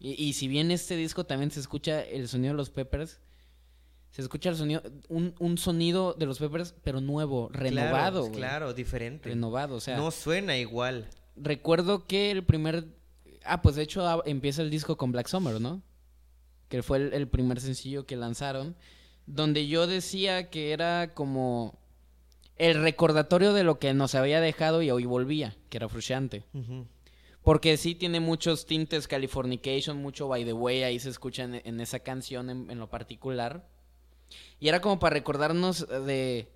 y, 0.00 0.20
y 0.20 0.32
si 0.32 0.48
bien 0.48 0.70
este 0.70 0.96
disco 0.96 1.24
también 1.24 1.50
se 1.50 1.60
escucha 1.60 2.02
el 2.02 2.26
sonido 2.26 2.54
de 2.54 2.56
los 2.56 2.70
Peppers, 2.70 3.20
se 4.10 4.22
escucha 4.22 4.50
el 4.50 4.56
sonido, 4.56 4.82
un, 5.08 5.34
un 5.38 5.56
sonido 5.56 6.14
de 6.14 6.26
los 6.26 6.38
Peppers, 6.38 6.74
pero 6.82 7.00
nuevo, 7.00 7.48
renovado. 7.52 8.22
Claro, 8.26 8.36
claro, 8.36 8.74
diferente. 8.74 9.28
Renovado, 9.28 9.76
o 9.76 9.80
sea. 9.80 9.96
no 9.96 10.10
suena 10.10 10.56
igual. 10.56 11.08
Recuerdo 11.36 12.06
que 12.06 12.30
el 12.30 12.44
primer. 12.44 12.86
Ah, 13.44 13.62
pues 13.62 13.76
de 13.76 13.82
hecho 13.82 14.06
ah, 14.06 14.22
empieza 14.26 14.62
el 14.62 14.70
disco 14.70 14.96
con 14.96 15.12
Black 15.12 15.28
Summer, 15.28 15.60
¿no? 15.60 15.82
Que 16.68 16.82
fue 16.82 16.98
el, 16.98 17.12
el 17.12 17.28
primer 17.28 17.60
sencillo 17.60 18.06
que 18.06 18.16
lanzaron. 18.16 18.76
Donde 19.26 19.68
yo 19.68 19.86
decía 19.86 20.50
que 20.50 20.72
era 20.72 21.14
como 21.14 21.78
el 22.56 22.82
recordatorio 22.82 23.52
de 23.52 23.64
lo 23.64 23.78
que 23.78 23.94
nos 23.94 24.14
había 24.14 24.40
dejado 24.40 24.82
y 24.82 24.90
hoy 24.90 25.04
volvía, 25.04 25.56
que 25.68 25.78
era 25.78 25.88
frustrante. 25.88 26.44
Porque 27.42 27.76
sí 27.76 27.94
tiene 27.94 28.20
muchos 28.20 28.66
tintes 28.66 29.08
Californication, 29.08 29.96
mucho 30.00 30.28
By 30.28 30.44
the 30.44 30.52
Way, 30.52 30.82
ahí 30.84 30.98
se 30.98 31.08
escucha 31.10 31.44
en, 31.44 31.60
en 31.64 31.80
esa 31.80 32.00
canción 32.00 32.50
en, 32.50 32.70
en 32.70 32.78
lo 32.78 32.88
particular. 32.88 33.68
Y 34.60 34.68
era 34.68 34.80
como 34.80 34.98
para 34.98 35.14
recordarnos 35.14 35.86
de... 35.88 36.48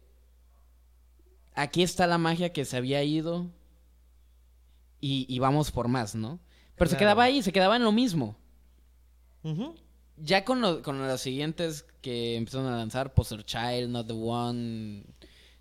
Aquí 1.54 1.82
está 1.82 2.06
la 2.06 2.18
magia 2.18 2.52
que 2.52 2.64
se 2.64 2.76
había 2.76 3.02
ido 3.02 3.50
y, 5.00 5.26
y 5.28 5.38
vamos 5.38 5.72
por 5.72 5.88
más, 5.88 6.14
¿no? 6.14 6.38
Pero 6.76 6.90
se 6.90 6.96
quedaba 6.96 7.24
ahí, 7.24 7.42
se 7.42 7.52
quedaba 7.52 7.76
en 7.76 7.84
lo 7.84 7.92
mismo. 7.92 8.36
Ya 10.18 10.44
con, 10.44 10.60
lo- 10.60 10.82
con 10.82 11.06
los 11.06 11.20
siguientes 11.20 11.84
que 12.00 12.36
empezaron 12.36 12.66
a 12.72 12.76
lanzar, 12.76 13.12
Poster 13.14 13.44
Child, 13.44 13.90
Not 13.90 14.06
the 14.06 14.14
One, 14.14 15.04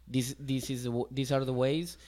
This, 0.09 0.37
This 0.43 0.69
is 0.69 0.83
the 0.83 0.89
These 1.13 1.33
Are 1.35 1.45
the 1.45 1.51
Ways, 1.51 1.99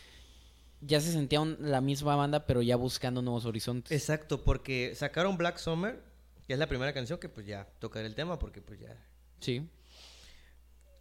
ya 0.82 1.02
se 1.02 1.12
sentía 1.12 1.42
un- 1.42 1.58
la 1.60 1.82
misma 1.82 2.16
banda, 2.16 2.46
pero 2.46 2.62
ya 2.62 2.76
buscando 2.78 3.22
nuevos 3.22 3.46
horizontes. 3.46 3.92
Exacto, 3.92 4.44
porque 4.44 4.94
sacaron 4.96 5.38
Black 5.38 5.58
Summer, 5.58 6.02
que 6.48 6.54
es 6.54 6.60
la 6.60 6.68
primera 6.68 6.94
canción 6.94 7.20
que 7.20 7.30
pues 7.30 7.46
ya 7.46 7.68
tocaré 7.80 8.08
el 8.08 8.16
tema 8.16 8.40
porque 8.40 8.62
pues 8.62 8.80
ya... 8.80 8.96
Sí. 9.40 9.68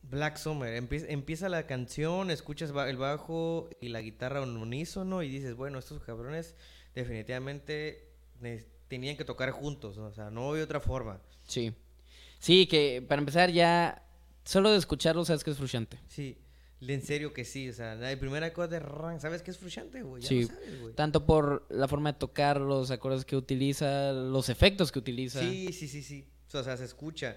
Black 0.02 0.36
Summer. 0.36 0.74
Empieza, 0.74 1.06
empieza 1.08 1.48
la 1.48 1.66
canción, 1.66 2.30
escuchas 2.30 2.70
el 2.88 2.96
bajo 2.96 3.68
y 3.80 3.88
la 3.88 4.00
guitarra 4.00 4.42
en 4.42 4.56
unísono 4.56 5.22
y 5.22 5.28
dices, 5.28 5.54
bueno, 5.56 5.78
estos 5.78 6.02
cabrones 6.02 6.54
definitivamente 6.96 8.08
tenían 8.88 9.16
que 9.16 9.24
tocar 9.24 9.50
juntos, 9.52 9.96
¿no? 9.96 10.06
o 10.06 10.12
sea, 10.12 10.30
no 10.30 10.52
hay 10.54 10.62
otra 10.62 10.80
forma. 10.80 11.20
Sí. 11.46 11.72
Sí, 12.40 12.66
que 12.66 13.04
para 13.06 13.20
empezar 13.20 13.50
ya, 13.50 14.02
solo 14.44 14.72
de 14.72 14.78
escucharlo 14.78 15.24
sabes 15.24 15.44
que 15.44 15.50
es 15.50 15.56
frustrante. 15.56 15.98
Sí, 16.08 16.36
en 16.80 17.02
serio 17.02 17.32
que 17.32 17.44
sí, 17.44 17.68
o 17.68 17.72
sea, 17.72 17.94
la 17.94 18.14
primera 18.18 18.52
cosa 18.52 18.68
de 18.68 18.80
Ran, 18.80 19.20
¿sabes 19.20 19.42
qué 19.42 19.50
es 19.50 19.58
frustrante, 19.58 20.02
güey? 20.02 20.22
Ya 20.22 20.28
Sí. 20.28 20.42
lo 20.42 20.48
sabes, 20.48 20.80
güey. 20.80 20.94
Tanto 20.94 21.24
por 21.24 21.66
la 21.70 21.88
forma 21.88 22.12
de 22.12 22.18
tocar, 22.18 22.60
los 22.60 22.90
acordes 22.90 23.24
que 23.24 23.36
utiliza, 23.36 24.12
los 24.12 24.48
efectos 24.48 24.92
que 24.92 24.98
utiliza. 24.98 25.40
Sí, 25.40 25.72
sí, 25.72 25.88
sí, 25.88 26.02
sí. 26.02 26.26
O 26.52 26.62
sea, 26.62 26.76
se 26.76 26.84
escucha. 26.84 27.36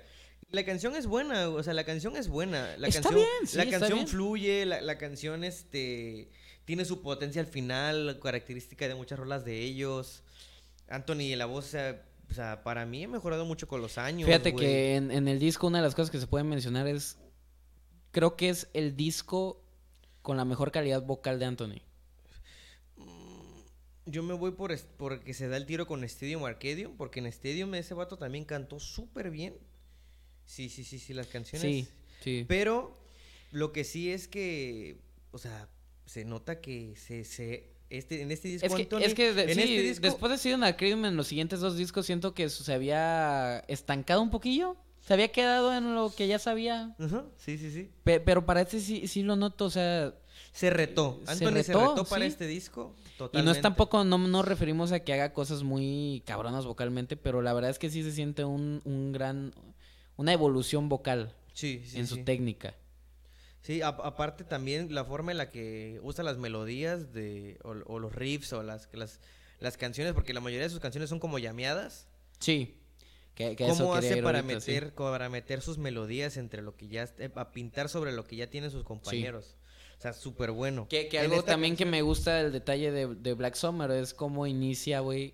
La 0.51 0.63
canción 0.65 0.95
es 0.95 1.05
buena, 1.05 1.49
o 1.49 1.61
sea, 1.63 1.73
la 1.73 1.83
canción 1.83 2.15
es 2.17 2.27
buena. 2.27 2.75
La 2.77 2.87
Está 2.87 3.01
canción, 3.01 3.15
bien, 3.15 3.47
sí, 3.47 3.57
la 3.57 3.63
está 3.63 3.79
canción 3.79 3.99
bien. 3.99 4.07
fluye, 4.07 4.65
la, 4.65 4.81
la 4.81 4.97
canción 4.97 5.43
este 5.43 6.29
tiene 6.69 6.85
su 6.85 7.01
potencia 7.01 7.41
al 7.41 7.47
final, 7.47 8.19
característica 8.21 8.87
de 8.87 8.93
muchas 8.93 9.17
rolas 9.17 9.43
de 9.43 9.59
ellos. 9.63 10.21
Anthony, 10.87 11.35
la 11.35 11.47
voz, 11.47 11.73
o 11.73 12.33
sea, 12.35 12.63
para 12.63 12.85
mí 12.85 13.05
ha 13.05 13.07
mejorado 13.07 13.43
mucho 13.43 13.67
con 13.67 13.81
los 13.81 13.97
años. 13.97 14.27
Fíjate 14.27 14.53
que 14.53 14.95
en, 14.95 15.09
en 15.09 15.27
el 15.27 15.39
disco 15.39 15.65
una 15.65 15.79
de 15.79 15.85
las 15.85 15.95
cosas 15.95 16.11
que 16.11 16.19
se 16.19 16.27
pueden 16.27 16.47
mencionar 16.47 16.85
es, 16.85 17.17
creo 18.11 18.35
que 18.35 18.49
es 18.49 18.69
el 18.73 18.95
disco 18.95 19.63
con 20.21 20.37
la 20.37 20.45
mejor 20.45 20.71
calidad 20.71 21.01
vocal 21.01 21.39
de 21.39 21.45
Anthony. 21.45 21.81
Yo 24.05 24.21
me 24.21 24.35
voy 24.35 24.51
por 24.51 24.77
porque 24.95 25.33
se 25.33 25.47
da 25.47 25.57
el 25.57 25.65
tiro 25.65 25.87
con 25.87 26.03
Stadium 26.03 26.43
Arcadium, 26.43 26.97
porque 26.97 27.19
en 27.19 27.25
Stadium 27.25 27.73
ese 27.73 27.95
vato 27.95 28.19
también 28.19 28.45
cantó 28.45 28.79
súper 28.79 29.31
bien. 29.31 29.57
Sí, 30.45 30.69
sí, 30.69 30.83
sí, 30.83 30.99
sí, 30.99 31.15
las 31.15 31.25
canciones. 31.25 31.63
Sí, 31.63 31.87
sí. 32.23 32.45
Pero 32.47 32.95
lo 33.49 33.73
que 33.73 33.83
sí 33.83 34.11
es 34.11 34.27
que, 34.27 35.01
o 35.31 35.39
sea, 35.39 35.67
se 36.09 36.25
nota 36.25 36.59
que 36.59 36.95
se, 36.95 37.23
se 37.23 37.69
este, 37.91 38.21
en 38.21 38.31
este 38.31 38.47
disco, 38.47 38.65
Es 38.67 38.73
que, 38.73 38.81
Anthony, 38.83 38.97
es 39.01 39.13
que 39.13 39.33
de- 39.33 39.43
en 39.43 39.53
sí, 39.55 39.61
este 39.61 39.81
disco, 39.83 40.01
después 40.07 40.31
de 40.31 40.37
Sidon 40.39 40.63
Arcadium 40.63 41.05
en 41.05 41.15
los 41.15 41.27
siguientes 41.27 41.59
dos 41.59 41.77
discos 41.77 42.05
siento 42.05 42.33
que 42.33 42.49
se 42.49 42.73
había 42.73 43.59
estancado 43.67 44.21
un 44.21 44.29
poquillo. 44.31 44.75
Se 45.01 45.13
había 45.13 45.29
quedado 45.31 45.73
en 45.75 45.95
lo 45.95 46.13
que 46.15 46.27
ya 46.27 46.37
sabía. 46.39 46.95
Ajá, 46.99 47.25
sí, 47.37 47.57
sí, 47.57 47.71
sí. 47.71 47.89
Pe- 48.03 48.19
pero 48.19 48.45
para 48.45 48.61
este 48.61 48.79
sí, 48.79 49.07
sí 49.07 49.23
lo 49.23 49.35
noto, 49.35 49.65
o 49.65 49.69
sea... 49.69 50.13
Se 50.51 50.69
retó. 50.69 51.19
Se 51.25 51.31
Anthony 51.31 51.63
se 51.63 51.73
retó, 51.73 51.89
retó, 51.95 52.05
para 52.05 52.25
sí. 52.25 52.27
este 52.31 52.47
disco. 52.47 52.93
Y 52.95 52.99
no 52.99 53.07
es 53.09 53.17
Totalmente. 53.17 53.61
tampoco, 53.61 54.03
no 54.03 54.17
nos 54.17 54.45
referimos 54.45 54.91
a 54.91 54.99
que 54.99 55.13
haga 55.13 55.31
cosas 55.33 55.63
muy 55.63 56.21
cabronas 56.25 56.65
vocalmente, 56.65 57.17
pero 57.17 57.41
la 57.41 57.53
verdad 57.53 57.71
es 57.71 57.79
que 57.79 57.89
sí 57.89 58.03
se 58.03 58.11
siente 58.11 58.43
un, 58.45 58.81
un 58.83 59.11
gran... 59.11 59.53
Una 60.17 60.33
evolución 60.33 60.89
vocal 60.89 61.33
Sí, 61.53 61.81
sí, 61.85 61.97
en 61.99 62.05
su 62.07 62.23
técnica. 62.23 62.75
Sí, 63.61 63.81
a- 63.81 63.87
aparte 63.89 64.43
también 64.43 64.93
la 64.93 65.03
forma 65.05 65.31
en 65.31 65.37
la 65.37 65.49
que 65.49 65.99
usa 66.03 66.23
las 66.23 66.37
melodías 66.37 67.13
de 67.13 67.59
o, 67.63 67.71
o 67.93 67.99
los 67.99 68.13
riffs 68.15 68.53
o 68.53 68.63
las, 68.63 68.89
las 68.93 69.19
las 69.59 69.75
canciones, 69.75 70.13
porque 70.13 70.33
la 70.33 70.39
mayoría 70.39 70.63
de 70.63 70.69
sus 70.69 70.79
canciones 70.79 71.09
son 71.09 71.19
como 71.19 71.37
llameadas. 71.37 72.07
Sí. 72.39 72.77
Que, 73.35 73.55
que 73.57 73.65
a 73.65 73.67
eso 73.67 73.83
¿Cómo 73.83 73.95
hace 73.95 74.21
para 74.23 74.39
ahorita, 74.39 74.61
sí. 74.61 74.71
meter 74.71 74.93
para 74.93 75.27
meter 75.29 75.61
sus 75.61 75.77
melodías 75.77 76.37
entre 76.37 76.61
lo 76.61 76.75
que 76.77 76.87
ya 76.87 77.09
eh, 77.19 77.29
a 77.35 77.51
pintar 77.51 77.89
sobre 77.89 78.13
lo 78.13 78.25
que 78.25 78.37
ya 78.37 78.47
tienen 78.49 78.71
sus 78.71 78.83
compañeros? 78.85 79.57
O 79.97 80.01
sea, 80.01 80.13
súper 80.13 80.51
bueno. 80.51 80.87
Que, 80.87 81.09
que 81.09 81.19
algo 81.19 81.43
también 81.43 81.75
que 81.75 81.85
me 81.85 82.01
gusta 82.01 82.39
el 82.39 82.53
detalle 82.53 82.89
de, 82.91 83.07
de 83.15 83.33
Black 83.33 83.55
Summer 83.55 83.91
es 83.91 84.13
cómo 84.13 84.47
inicia, 84.47 85.01
güey. 85.01 85.33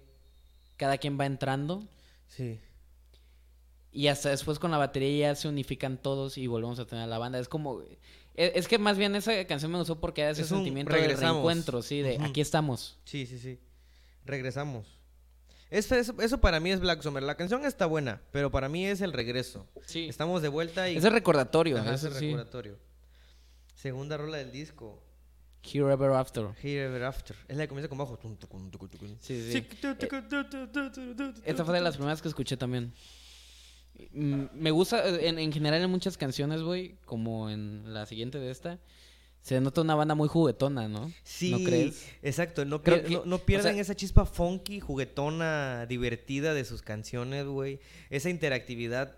Cada 0.78 0.98
quien 0.98 1.20
va 1.20 1.28
entrando 1.28 1.88
Sí. 2.28 2.60
Y 3.96 4.10
hasta 4.10 4.30
después 4.30 4.60
con 4.60 4.72
la 4.72 4.78
batería 4.78 5.30
ya 5.30 5.36
se 5.36 5.48
unifican 5.48 5.98
todos 5.98 6.38
y 6.38 6.48
volvemos 6.48 6.80
a 6.80 6.86
tener 6.86 7.06
a 7.06 7.08
la 7.08 7.18
banda. 7.18 7.40
Es 7.40 7.48
como... 7.48 7.82
Es, 8.36 8.52
es 8.56 8.68
que 8.68 8.78
más 8.78 8.98
bien 8.98 9.16
esa 9.16 9.46
canción 9.46 9.72
me 9.72 9.78
gustó 9.78 10.02
porque 10.02 10.24
da 10.24 10.32
ese 10.32 10.42
Es 10.42 10.52
un 10.52 10.58
sentimiento 10.58 10.94
de 10.94 11.16
reencuentro, 11.16 11.82
sí, 11.82 12.02
de 12.02 12.18
aquí 12.22 12.42
estamos. 12.42 13.00
Sí, 13.06 13.26
sí, 13.26 13.40
sí. 13.40 13.58
Regresamos. 14.26 14.86
Eso, 15.70 15.96
eso, 15.96 16.14
eso 16.20 16.42
para 16.42 16.60
mí 16.60 16.72
es 16.72 16.82
Black 16.82 17.02
Summer. 17.02 17.24
La 17.24 17.36
canción 17.36 17.66
está 17.66 17.86
buena, 17.86 18.22
pero 18.32 18.52
para 18.52 18.68
mí 18.68 18.86
es 18.86 19.00
el 19.00 19.14
regreso. 19.14 19.66
Sí. 19.86 20.10
Estamos 20.10 20.42
de 20.42 20.50
vuelta 20.50 20.90
y 20.90 20.98
Es 20.98 21.06
el 21.06 21.14
recordatorio, 21.14 21.78
Ajá, 21.78 21.94
eso 21.94 22.08
es 22.10 22.14
el 22.16 22.20
sí. 22.20 22.26
recordatorio. 22.28 22.78
Segunda 23.76 24.18
rola 24.18 24.38
del 24.38 24.52
disco. 24.52 25.02
Here 25.64 25.92
Ever 25.92 26.12
After. 26.12 26.50
Here 26.62 26.86
Ever 26.86 27.04
After. 27.04 27.36
Es 27.48 27.58
la 27.58 27.64
que 27.64 27.70
comienza 27.70 27.90
con 27.90 27.98
bajo. 27.98 28.20
Sí, 29.22 29.52
sí. 29.52 29.58
Eh, 29.58 31.34
Esta 31.46 31.66
fue 31.66 31.74
de 31.74 31.82
las 31.82 31.96
primeras 31.96 32.22
que 32.22 32.28
escuché 32.28 32.58
también. 32.58 32.94
Mm, 34.12 34.44
Me 34.54 34.72
gusta, 34.72 35.08
eh, 35.08 35.28
en, 35.28 35.40
en 35.40 35.52
general 35.52 35.82
en 35.82 35.90
muchas 35.90 36.18
canciones, 36.18 36.62
güey, 36.62 36.96
como 37.06 37.50
en 37.50 37.94
la 37.94 38.06
siguiente 38.06 38.40
de 38.40 38.52
esta, 38.52 38.80
se 39.42 39.62
nota 39.62 39.82
una 39.82 39.96
banda 39.96 40.16
muy 40.16 40.28
juguetona, 40.28 40.88
¿no? 40.88 41.12
Sí, 41.24 41.52
¿No 41.52 41.60
crees? 41.60 42.06
exacto. 42.24 42.66
No, 42.66 42.82
Creo 42.82 43.04
que- 43.04 43.14
no, 43.14 43.26
no 43.26 43.36
o 43.38 43.40
pierdan 43.46 43.74
sea- 43.74 43.82
esa 43.82 43.96
chispa 43.96 44.26
funky, 44.26 44.80
juguetona, 44.80 45.86
divertida 45.86 46.54
de 46.54 46.66
sus 46.66 46.82
canciones, 46.82 47.46
güey. 47.46 47.80
Esa 48.10 48.30
interactividad, 48.30 49.16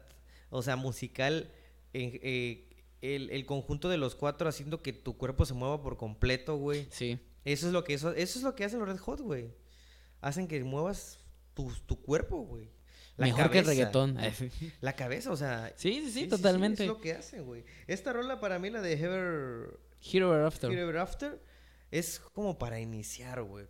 o 0.50 0.62
sea, 0.62 0.76
musical. 0.76 1.50
eh, 1.94 2.64
el, 3.02 3.30
el 3.30 3.46
conjunto 3.46 3.90
de 3.90 3.98
los 3.98 4.16
cuatro 4.16 4.50
haciendo 4.50 4.82
que 4.82 4.92
tu 4.92 5.16
cuerpo 5.18 5.46
se 5.46 5.54
mueva 5.54 5.82
por 5.82 5.98
completo, 5.98 6.58
güey. 6.58 6.88
Sí. 6.92 7.20
Eso 7.46 7.68
es 7.68 7.74
lo 7.74 7.84
que 7.84 7.94
eso, 7.94 8.12
eso 8.12 8.40
es 8.40 8.44
lo 8.44 8.56
que 8.56 8.66
hacen 8.66 8.80
los 8.80 8.88
Red 8.90 8.98
Hot, 8.98 9.22
güey. 9.22 9.52
Hacen 10.20 10.48
que 10.48 10.64
muevas 10.64 11.20
tu, 11.54 11.72
tu 11.86 12.02
cuerpo, 12.02 12.38
güey. 12.42 12.70
La 13.18 13.26
Mejor 13.28 13.50
que 13.52 13.60
el 13.60 13.66
cabeza. 13.66 13.70
reggaetón. 13.72 14.18
La 14.82 14.94
cabeza, 14.94 15.32
o 15.32 15.36
sea. 15.38 15.74
Sí, 15.76 16.02
sí, 16.06 16.12
sí, 16.12 16.28
totalmente. 16.28 16.84
es 16.84 16.88
lo 16.88 17.02
que 17.02 17.14
hacen, 17.14 17.46
güey. 17.46 17.64
Esta 17.88 18.14
rola 18.14 18.40
para 18.40 18.60
mí, 18.60 18.70
la 18.70 18.82
de 18.82 18.94
Ever, 18.94 19.80
Ever 20.14 20.42
After. 20.46 20.72
Ever 20.72 20.98
After, 20.98 21.42
es 21.90 22.20
como 22.34 22.58
para 22.60 22.80
iniciar, 22.80 23.42
güey. 23.42 23.66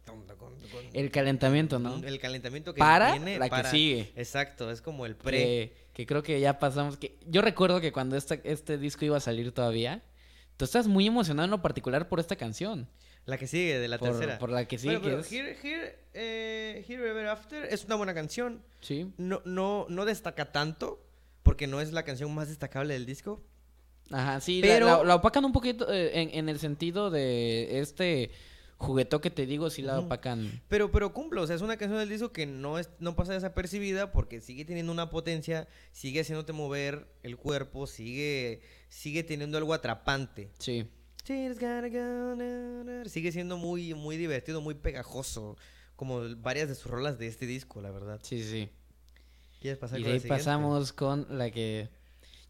El 0.93 1.12
calentamiento, 1.12 1.80
¿no? 1.80 1.95
El 2.04 2.20
calentamiento 2.20 2.74
que 2.74 2.80
Para 2.80 3.12
viene 3.14 3.39
la 3.39 3.45
que 3.45 3.50
para- 3.52 3.72
sigue. 3.72 4.12
Exacto, 4.16 4.70
es 4.72 4.82
como 4.82 5.06
el 5.06 5.16
pre. 5.16 5.38
Que, 5.38 5.74
que 5.93 6.06
creo 6.06 6.24
que 6.24 6.39
ya 6.39 6.60
pasamos. 6.60 6.98
que 6.98 7.18
Yo 7.26 7.41
recuerdo 7.41 7.80
que 7.80 7.91
cuando 7.91 8.18
esta, 8.18 8.36
este 8.43 8.78
disco 8.78 9.06
iba 9.06 9.18
a 9.18 9.22
salir 9.22 9.52
todavía, 9.54 10.04
tú 10.58 10.66
estás 10.66 10.88
muy 10.88 11.08
emocionado 11.08 11.45
en 11.45 11.52
lo 11.52 11.62
particular 11.62 12.10
por 12.10 12.20
esta 12.20 12.36
canción. 12.36 12.89
La 13.28 13.38
que 13.38 13.45
sigue, 13.45 13.78
de 13.78 13.88
la 13.88 13.99
por, 13.99 14.09
tercera. 14.09 14.39
por 14.39 14.49
la 14.49 14.65
que 14.67 14.80
sigue, 14.80 14.97
Bueno, 14.97 15.03
pero 15.03 15.19
es- 15.19 15.32
Here, 15.32 15.55
Here, 15.61 15.99
eh, 16.15 16.84
Here 16.88 17.07
Ever 17.09 17.28
After 17.28 17.65
es 17.65 17.86
una 17.86 17.95
buena 17.95 18.13
canción. 18.15 18.63
Sí. 18.82 19.11
No, 19.17 19.41
no, 19.45 19.86
no 19.89 20.05
destaca 20.05 20.51
tanto, 20.51 21.03
porque 21.43 21.67
no 21.67 21.80
es 21.82 21.91
la 21.91 22.03
canción 22.03 22.34
más 22.34 22.47
destacable 22.47 22.93
del 22.95 23.05
disco. 23.05 23.43
Ajá, 24.11 24.39
sí, 24.41 24.59
Pero- 24.63 24.86
la, 24.88 24.97
la- 24.99 25.03
la 25.03 25.15
opacan 25.15 25.43
un 25.45 25.51
poquito 25.53 25.91
eh, 25.93 26.21
en, 26.21 26.30
en 26.34 26.49
el 26.49 26.57
sentido 26.59 27.11
de 27.11 27.80
este 27.82 28.32
juguetón 28.78 29.19
que 29.21 29.32
te 29.32 29.45
digo, 29.45 29.69
sí 29.71 29.82
la 29.82 29.99
opacan. 29.99 30.61
Pero, 30.69 30.91
pero 30.91 31.11
cumple, 31.11 31.41
o 31.41 31.47
sea, 31.47 31.55
es 31.55 31.61
una 31.63 31.78
canción 31.78 31.99
del 31.99 32.09
disco 32.09 32.32
que 32.32 32.45
no, 32.45 32.78
es, 32.80 32.89
no 32.99 33.15
pasa 33.15 33.34
desapercibida 33.34 34.11
porque 34.11 34.39
sigue 34.39 34.65
teniendo 34.65 34.91
una 34.91 35.09
potencia, 35.09 35.67
sigue 35.91 36.21
haciéndote 36.21 36.53
mover 36.53 37.07
el 37.23 37.38
cuerpo, 37.38 37.88
sigue, 37.88 38.61
sigue 38.88 39.23
teniendo 39.23 39.57
algo 39.57 39.73
atrapante. 39.73 40.49
Sí. 40.59 40.88
Sigue 43.09 43.32
siendo 43.32 43.57
muy, 43.57 43.93
muy 43.93 44.17
divertido, 44.17 44.61
muy 44.61 44.75
pegajoso, 44.75 45.57
como 45.95 46.21
varias 46.38 46.69
de 46.69 46.75
sus 46.75 46.89
rolas 46.89 47.17
de 47.19 47.28
este 47.28 47.45
disco, 47.45 47.82
la 47.82 47.91
verdad. 47.91 48.19
Sí, 48.23 48.43
sí. 48.43 48.69
¿Quieres 49.59 49.78
pasar 49.80 49.99
Y 49.99 50.03
con 50.03 50.11
de 50.11 50.17
ahí 50.19 50.28
pasamos 50.28 50.93
con 50.93 51.25
la 51.38 51.49
que... 51.51 51.89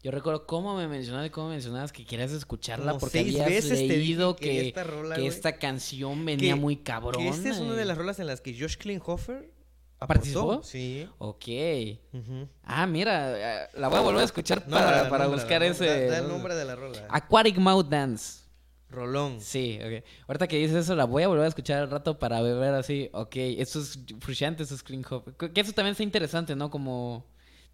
Yo 0.02 0.12
recuerdo 0.12 0.46
cómo 0.46 0.76
me 0.76 0.86
mencionabas 0.86 1.30
cómo 1.30 1.48
mencionabas 1.48 1.90
que 1.90 2.06
querías 2.06 2.30
escucharla 2.30 2.92
Como 2.92 3.00
porque 3.00 3.18
seis 3.24 3.40
habías 3.40 3.64
veces 3.64 3.78
te 3.80 3.88
leído 3.88 4.36
que 4.36 4.44
que, 4.44 4.68
esta 4.68 4.84
rola, 4.84 5.16
que 5.16 5.22
güey, 5.22 5.32
esta 5.34 5.58
canción 5.58 6.24
venía 6.24 6.54
que- 6.54 6.60
muy 6.60 6.76
cabrona. 6.76 7.18
Que 7.18 7.28
esta 7.28 7.48
es 7.48 7.58
una 7.58 7.74
de 7.74 7.84
las 7.84 7.98
rolas 7.98 8.20
en 8.20 8.28
las 8.28 8.40
que 8.40 8.56
Josh 8.58 8.76
Klinghoffer 8.76 9.50
¿Participó? 9.98 10.62
Sí. 10.62 11.08
Ok. 11.18 11.44
Ah, 12.62 12.86
mira, 12.86 13.64
eh, 13.64 13.68
la 13.74 13.88
voy 13.88 13.98
a 13.98 14.00
volver 14.02 14.20
a 14.22 14.24
escuchar 14.26 14.64
para, 14.68 15.08
para 15.08 15.26
buscar 15.26 15.62
da- 15.62 15.66
ese... 15.66 16.06
Da, 16.06 16.18
el 16.18 16.28
nombre 16.28 16.54
de 16.54 16.64
la 16.64 16.76
rola. 16.76 17.06
Aquatic 17.10 17.56
Mouth 17.58 17.88
Dance. 17.88 18.47
Rolón. 18.90 19.40
Sí, 19.40 19.78
ok. 19.84 20.02
Ahorita 20.28 20.46
que 20.48 20.56
dices 20.56 20.76
eso, 20.76 20.96
la 20.96 21.04
voy 21.04 21.22
a 21.22 21.28
volver 21.28 21.44
a 21.44 21.48
escuchar 21.48 21.82
al 21.82 21.90
rato 21.90 22.18
para 22.18 22.40
ver 22.40 22.74
así, 22.74 23.10
ok, 23.12 23.36
esto 23.36 23.80
es 23.80 23.98
frustrante, 24.20 24.62
esto 24.62 24.74
es 24.74 24.82
clean 24.82 25.04
hop. 25.10 25.36
Que 25.52 25.60
eso 25.60 25.72
también 25.72 25.92
está 25.92 26.02
interesante, 26.02 26.56
¿no? 26.56 26.70
Como 26.70 27.26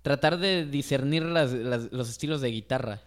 tratar 0.03 0.39
de 0.39 0.67
discernir 0.67 1.23
las- 1.23 1.53
las- 1.53 1.93
los 1.93 2.11
estilos 2.11 2.41
de 2.41 2.49
guitarra. 2.51 3.01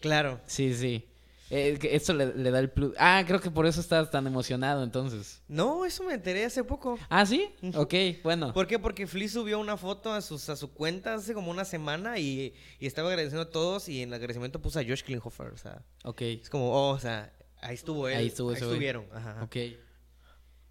Claro. 0.00 0.40
Sí, 0.46 0.74
sí. 0.74 1.08
Eh, 1.54 1.78
esto 1.92 2.14
le, 2.14 2.34
le 2.34 2.50
da 2.50 2.58
el 2.60 2.70
plus. 2.70 2.94
Ah, 2.98 3.22
creo 3.26 3.38
que 3.38 3.50
por 3.50 3.66
eso 3.66 3.80
estás 3.80 4.10
tan 4.10 4.26
emocionado 4.26 4.82
entonces. 4.82 5.42
No, 5.48 5.84
eso 5.84 6.02
me 6.02 6.14
enteré 6.14 6.46
hace 6.46 6.64
poco. 6.64 6.98
Ah, 7.10 7.26
¿sí? 7.26 7.50
Ok, 7.74 7.94
bueno. 8.24 8.54
¿Por 8.54 8.66
qué? 8.66 8.78
Porque 8.78 9.06
Flea 9.06 9.28
subió 9.28 9.58
una 9.60 9.76
foto 9.76 10.12
a, 10.14 10.22
sus, 10.22 10.48
a 10.48 10.56
su 10.56 10.72
cuenta 10.72 11.12
hace 11.14 11.34
como 11.34 11.50
una 11.50 11.66
semana 11.66 12.18
y, 12.18 12.54
y 12.80 12.86
estaba 12.86 13.10
agradeciendo 13.10 13.42
a 13.42 13.50
todos 13.50 13.86
y 13.90 14.00
en 14.00 14.08
el 14.08 14.14
agradecimiento 14.14 14.62
puso 14.62 14.80
a 14.80 14.82
Josh 14.82 15.02
Klinghoffer. 15.02 15.48
O 15.48 15.56
sea, 15.58 15.82
Ok, 16.04 16.22
es 16.22 16.48
como, 16.48 16.72
oh, 16.72 16.88
o 16.94 16.98
sea, 16.98 17.30
ahí 17.62 17.74
estuvo 17.74 18.08
él. 18.08 18.18
Ahí 18.18 18.26
estuvo 18.26 18.52
estuvieron. 18.52 19.06
Ajá. 19.12 19.42
ok. 19.42 19.56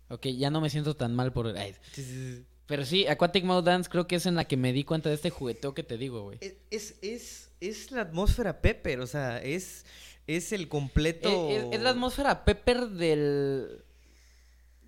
Ok, 0.09 0.27
ya 0.27 0.49
no 0.49 0.61
me 0.61 0.69
siento 0.69 0.95
tan 0.95 1.15
mal 1.15 1.31
por... 1.33 1.47
ay, 1.57 1.73
Sí, 1.93 2.03
sí, 2.03 2.35
sí. 2.37 2.45
Pero 2.67 2.85
sí, 2.85 3.07
Aquatic 3.07 3.43
Mode 3.43 3.69
Dance 3.69 3.89
creo 3.89 4.07
que 4.07 4.15
es 4.15 4.25
en 4.25 4.35
la 4.35 4.45
que 4.45 4.55
me 4.57 4.71
di 4.71 4.83
cuenta 4.83 5.09
de 5.09 5.15
este 5.15 5.29
jugueteo 5.29 5.73
que 5.73 5.83
te 5.83 5.97
digo, 5.97 6.23
güey. 6.23 6.37
Es, 6.41 6.55
es, 6.69 6.95
es, 7.01 7.49
es 7.59 7.91
la 7.91 8.01
atmósfera 8.01 8.61
Pepper, 8.61 8.99
o 9.01 9.07
sea, 9.07 9.41
es, 9.41 9.85
es 10.27 10.51
el 10.53 10.67
completo... 10.69 11.49
Es, 11.49 11.63
es- 11.63 11.73
es 11.73 11.81
la 11.81 11.89
atmósfera 11.91 12.45
Pepper 12.45 12.87
del. 12.89 13.83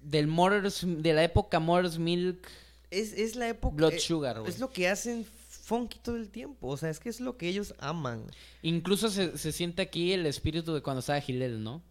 Del 0.01 0.28
Motors, 0.28 0.84
de 0.86 1.14
la 1.14 1.24
época 1.24 1.60
Motors 1.60 1.97
Milk. 1.97 2.45
Es, 2.91 3.14
es 3.14 3.36
la 3.38 3.47
época... 3.49 3.76
Blood 3.76 3.93
eh, 3.93 3.99
Sugar, 3.99 4.39
güey. 4.39 4.49
Es 4.51 4.60
lo 4.60 4.70
que 4.70 4.88
hacen 4.89 5.26
funky 5.26 5.99
todo 5.99 6.18
el 6.18 6.30
tiempo, 6.30 6.68
o 6.68 6.76
sea, 6.78 6.89
es 6.89 6.99
que 6.99 7.08
es 7.08 7.22
lo 7.22 7.38
que 7.38 7.47
ellos 7.47 7.74
aman. 7.80 8.26
Incluso 8.62 9.10
se, 9.10 9.38
se 9.38 9.54
siente 9.54 9.82
aquí 9.82 10.12
el 10.12 10.26
espíritu 10.26 10.74
de 10.74 10.82
cuando 10.82 10.99
estaba 10.99 11.22
Gilel, 11.22 11.64
¿no? 11.64 11.82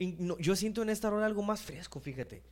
No, 0.00 0.38
yo 0.38 0.56
siento 0.56 0.82
en 0.82 0.90
esta 0.90 1.10
rola 1.10 1.26
algo 1.26 1.42
más 1.42 1.60
fresco, 1.62 2.00
fíjate. 2.00 2.42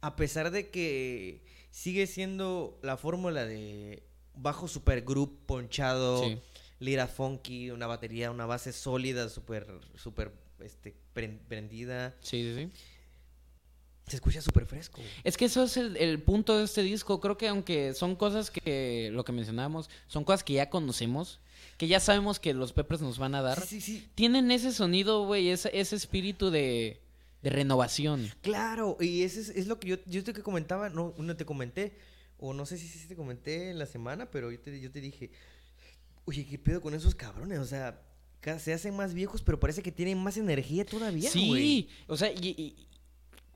A 0.00 0.16
pesar 0.16 0.50
de 0.50 0.70
que 0.70 1.42
sigue 1.70 2.06
siendo 2.06 2.78
la 2.82 2.96
fórmula 2.96 3.44
de 3.44 4.02
bajo 4.34 4.68
supergroup 4.68 5.46
ponchado, 5.46 6.22
Sí. 6.24 6.38
lira 6.80 7.06
funky, 7.08 7.70
una 7.70 7.86
batería, 7.86 8.30
una 8.30 8.46
base 8.46 8.72
sólida, 8.72 9.28
súper, 9.28 9.66
súper, 9.96 10.32
este, 10.60 10.94
pren- 11.14 11.40
prendida. 11.48 12.14
Sí, 12.20 12.42
sí, 12.42 12.54
sí. 12.54 12.70
Se 14.06 14.16
escucha 14.16 14.40
súper 14.40 14.64
fresco. 14.66 15.02
Es 15.22 15.36
que 15.36 15.44
eso 15.44 15.64
es 15.64 15.76
el, 15.76 15.96
el 15.98 16.22
punto 16.22 16.56
de 16.56 16.64
este 16.64 16.82
disco. 16.82 17.20
Creo 17.20 17.36
que 17.36 17.48
aunque 17.48 17.92
son 17.94 18.16
cosas 18.16 18.50
que, 18.50 19.10
lo 19.12 19.22
que 19.24 19.32
mencionábamos, 19.32 19.90
son 20.06 20.24
cosas 20.24 20.42
que 20.44 20.54
ya 20.54 20.70
conocemos, 20.70 21.40
que 21.78 21.88
ya 21.88 21.98
sabemos 22.00 22.38
que 22.40 22.52
los 22.52 22.72
Peppers 22.74 23.00
nos 23.00 23.18
van 23.18 23.34
a 23.34 23.40
dar, 23.40 23.58
Sí, 23.64 23.80
sí, 23.80 23.98
sí. 24.00 24.08
tienen 24.14 24.50
ese 24.50 24.72
sonido, 24.72 25.24
güey, 25.26 25.48
ese, 25.48 25.70
ese 25.72 25.96
espíritu 25.96 26.50
de, 26.50 27.00
de 27.42 27.50
renovación. 27.50 28.30
Claro, 28.42 28.96
y 29.00 29.22
ese 29.22 29.40
es, 29.40 29.48
es 29.50 29.66
lo 29.68 29.78
que 29.80 29.88
yo, 29.88 29.96
yo 30.06 30.22
te 30.24 30.34
comentaba, 30.42 30.90
no, 30.90 31.14
no 31.16 31.36
te 31.36 31.46
comenté, 31.46 31.96
o 32.36 32.52
no 32.52 32.66
sé 32.66 32.76
si 32.78 32.86
sí 32.86 33.08
te 33.08 33.16
comenté 33.16 33.70
en 33.70 33.78
la 33.78 33.86
semana, 33.86 34.30
pero 34.30 34.50
yo 34.52 34.60
te, 34.60 34.78
yo 34.80 34.90
te 34.90 35.00
dije, 35.00 35.30
oye, 36.26 36.44
¿qué 36.46 36.58
pedo 36.58 36.80
con 36.82 36.92
esos 36.94 37.14
cabrones? 37.14 37.58
O 37.60 37.64
sea, 37.64 38.02
se 38.58 38.72
hacen 38.72 38.94
más 38.96 39.14
viejos, 39.14 39.42
pero 39.42 39.58
parece 39.60 39.82
que 39.82 39.92
tienen 39.92 40.18
más 40.18 40.36
energía 40.36 40.84
todavía, 40.84 41.30
sí, 41.30 41.46
güey. 41.48 41.88
o 42.06 42.16
sea, 42.16 42.30
y, 42.32 42.48
y- 42.60 42.88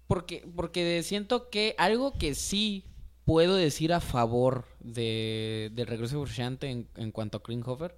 porque, 0.07 0.45
porque 0.55 1.03
siento 1.03 1.49
que 1.51 1.75
algo 1.79 2.13
que 2.19 2.35
sí 2.35 2.85
puedo 3.25 3.55
decir 3.57 3.93
a 3.93 4.01
favor 4.01 4.67
de, 4.81 5.71
del 5.75 5.87
regreso 5.87 6.19
de 6.21 6.27
Frusciante 6.27 6.69
en, 6.69 6.89
en 6.97 7.13
cuanto 7.13 7.39
a 7.39 7.43
Klinghoffer, 7.43 7.97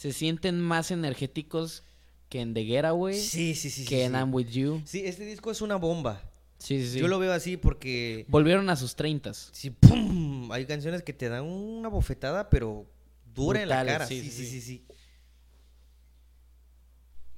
se 0.00 0.14
sienten 0.14 0.58
más 0.62 0.90
energéticos 0.90 1.82
que 2.30 2.40
en 2.40 2.54
The 2.54 2.64
Getaway, 2.64 3.20
Sí, 3.20 3.54
sí, 3.54 3.68
sí. 3.68 3.82
sí, 3.82 3.84
que 3.86 4.04
en 4.04 4.12
sí. 4.12 4.18
I'm 4.18 4.32
With 4.32 4.46
You. 4.48 4.80
Sí, 4.86 5.02
este 5.04 5.26
disco 5.26 5.50
es 5.50 5.60
una 5.60 5.76
bomba. 5.76 6.22
Sí, 6.56 6.82
sí, 6.82 6.92
sí. 6.92 6.98
Yo 7.00 7.06
lo 7.08 7.18
veo 7.18 7.34
así 7.34 7.58
porque, 7.58 8.24
Volvieron 8.28 8.70
a 8.70 8.76
sus 8.76 8.94
treintas. 8.96 9.50
sí, 9.52 9.68
¡pum! 9.68 10.50
Hay 10.52 10.64
canciones 10.64 11.02
que 11.02 11.12
te 11.12 11.28
dan 11.28 11.44
una 11.44 11.90
bofetada, 11.90 12.48
pero 12.48 12.86
dura 13.34 13.60
en 13.62 13.68
la 13.68 13.84
cara. 13.84 14.06
sí, 14.06 14.22
Sí, 14.22 14.30
sí, 14.30 14.36
sí, 14.38 14.46
sí. 14.46 14.60
sí, 14.60 14.60
sí. 14.60 14.84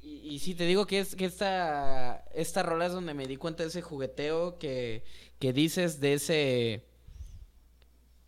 Y, 0.01 0.35
y 0.35 0.39
sí, 0.39 0.55
te 0.55 0.65
digo 0.65 0.87
que 0.87 1.01
es 1.01 1.17
que 1.17 1.25
esta, 1.25 2.25
esta 2.33 2.63
rola 2.63 2.87
es 2.87 2.93
donde 2.93 3.13
me 3.15 3.27
di 3.27 3.37
cuenta 3.39 3.65
de 3.65 3.71
ese 3.71 3.83
jugueteo 3.83 4.59
que, 4.61 5.03
que 5.41 5.53
dices 5.53 5.99
de 5.99 6.15
ese... 6.15 6.85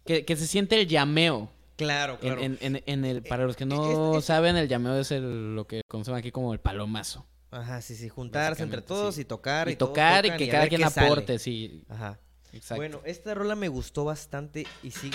Que, 0.06 0.24
que 0.24 0.34
se 0.36 0.48
siente 0.48 0.80
el 0.80 0.88
llameo. 0.88 1.50
Claro, 1.76 2.18
claro. 2.20 2.40
en- 2.40 2.58
en- 2.60 2.82
en 2.86 3.04
el, 3.04 3.22
para 3.22 3.44
los 3.44 3.56
que 3.56 3.64
Eh, 3.64 3.66
no 3.66 4.12
es- 4.12 4.18
es- 4.18 4.24
saben, 4.26 4.56
el 4.56 4.68
llameo 4.68 4.96
es 4.98 5.10
el, 5.10 5.54
lo 5.56 5.66
que 5.66 5.82
conocemos 5.88 6.18
aquí 6.18 6.30
como 6.30 6.52
el 6.52 6.60
palomazo. 6.60 7.26
Ajá, 7.50 7.80
sí, 7.82 7.94
sí, 7.96 8.08
juntarse 8.08 8.62
entre 8.62 8.82
todos 8.82 9.14
sí. 9.16 9.22
y 9.22 9.24
tocar. 9.24 9.68
Y 9.68 9.76
todos 9.76 9.90
tocar 9.92 10.26
y 10.26 10.36
que 10.36 10.48
cada 10.48 10.66
quien 10.68 10.82
qué 10.82 10.90
sale. 10.90 11.06
aporte, 11.06 11.38
sí. 11.38 11.84
Ajá. 11.88 12.18
Exacto. 12.52 12.76
Bueno, 12.76 13.00
esta 13.04 13.34
rola 13.34 13.54
me 13.56 13.68
gustó 13.68 14.04
bastante 14.04 14.66
y 14.82 14.90
sí. 14.92 15.10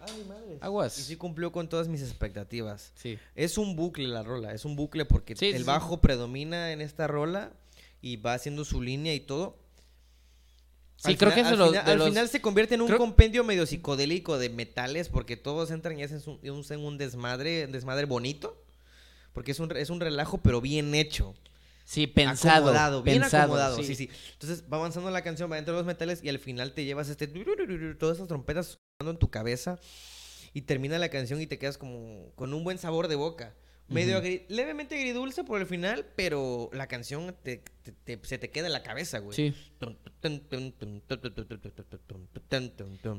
Ay, 0.00 0.24
madre. 0.28 0.58
Aguas. 0.60 0.96
Y 0.98 1.02
sí 1.02 1.16
cumplió 1.16 1.50
con 1.52 1.68
todas 1.68 1.88
mis 1.88 2.02
expectativas. 2.02 2.92
Sí. 2.94 3.18
Es 3.34 3.58
un 3.58 3.74
bucle 3.76 4.06
la 4.08 4.22
rola, 4.22 4.52
es 4.54 4.64
un 4.64 4.76
bucle 4.76 5.04
porque 5.04 5.34
sí, 5.36 5.46
el 5.46 5.58
sí. 5.58 5.62
bajo 5.64 6.00
predomina 6.00 6.72
en 6.72 6.80
esta 6.80 7.06
rola 7.08 7.52
y 8.00 8.16
va 8.16 8.34
haciendo 8.34 8.64
su 8.64 8.80
línea 8.82 9.14
y 9.14 9.20
todo. 9.20 9.58
Sí, 11.00 11.12
Al 11.12 11.16
creo 11.16 11.30
final- 11.30 11.34
que 11.34 11.40
es 11.40 11.46
de 11.46 11.62
al 11.64 11.68
final, 11.70 11.84
de 11.84 12.02
al 12.04 12.08
final 12.10 12.28
se 12.28 12.40
convierte 12.40 12.74
en 12.74 12.80
un 12.80 12.88
creo- 12.88 12.98
compendio 12.98 13.44
medio 13.44 13.66
psicodélico 13.66 14.36
de 14.36 14.50
metales 14.50 15.08
porque 15.08 15.36
todos 15.36 15.70
entran 15.70 15.96
y 15.98 16.02
hacen 16.02 16.20
un, 16.26 16.98
desmadre, 16.98 17.66
un 17.66 17.72
desmadre 17.72 18.04
bonito. 18.04 18.60
Porque 19.32 19.52
es 19.52 19.60
un, 19.60 19.74
es 19.76 19.90
un 19.90 20.00
relajo 20.00 20.38
pero 20.38 20.60
bien 20.60 20.92
hecho. 20.96 21.34
Sí, 21.84 22.06
pensado. 22.08 22.56
acomodado, 22.66 23.02
bien 23.04 23.20
pensado, 23.20 23.44
acomodado, 23.44 23.76
sí. 23.82 23.94
sí, 23.94 24.10
Entonces 24.32 24.64
va 24.70 24.76
avanzando 24.76 25.10
la 25.10 25.22
canción, 25.22 25.50
va 25.50 25.56
dentro 25.56 25.72
de 25.74 25.80
los 25.80 25.86
metales 25.86 26.20
y 26.22 26.28
al 26.28 26.38
final 26.40 26.72
te 26.74 26.84
llevas 26.84 27.08
este 27.08 27.26
todas 27.98 28.16
esas 28.16 28.28
trompetas 28.28 28.78
sonando 29.00 29.12
en 29.12 29.18
tu 29.18 29.30
cabeza 29.30 29.78
y 30.52 30.62
termina 30.62 30.98
la 30.98 31.08
canción 31.08 31.40
y 31.40 31.46
te 31.46 31.58
quedas 31.58 31.78
como 31.78 32.32
con 32.34 32.52
un 32.52 32.64
buen 32.64 32.76
sabor 32.78 33.06
de 33.08 33.14
boca. 33.14 33.54
Medio 33.88 34.18
Ujú. 34.18 34.26
agri- 34.26 34.44
levemente 34.48 34.96
agridulce 34.96 35.44
por 35.44 35.60
el 35.60 35.66
final, 35.66 36.04
pero 36.14 36.68
la 36.74 36.86
canción 36.88 37.34
te- 37.42 37.62
te- 37.82 37.92
te- 37.92 38.20
se 38.26 38.36
te 38.36 38.50
queda 38.50 38.66
en 38.66 38.74
la 38.74 38.82
cabeza, 38.82 39.18
güey. 39.20 39.34
Sí. 39.34 39.54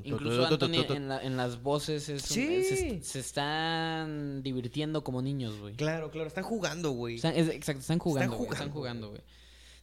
Incluso 0.03 0.45
Anthony 0.45 0.85
en, 0.95 1.07
la- 1.09 1.23
en 1.23 1.37
las 1.37 1.61
voces 1.61 2.09
es 2.09 2.23
un- 2.23 2.35
Sí. 2.35 2.63
se, 2.63 3.03
se 3.03 3.19
están 3.19 4.43
divirtiendo 4.43 5.03
como 5.03 5.21
niños, 5.21 5.57
güey. 5.59 5.75
Claro, 5.75 6.11
claro, 6.11 6.27
están 6.27 6.43
jugando, 6.43 6.91
güey. 6.91 7.15
Están- 7.15 7.35
es- 7.35 7.49
exacto, 7.49 7.81
están 7.81 7.99
jugando, 7.99 8.35
están 8.51 8.69
jugando, 8.71 9.09
güey. 9.09 9.21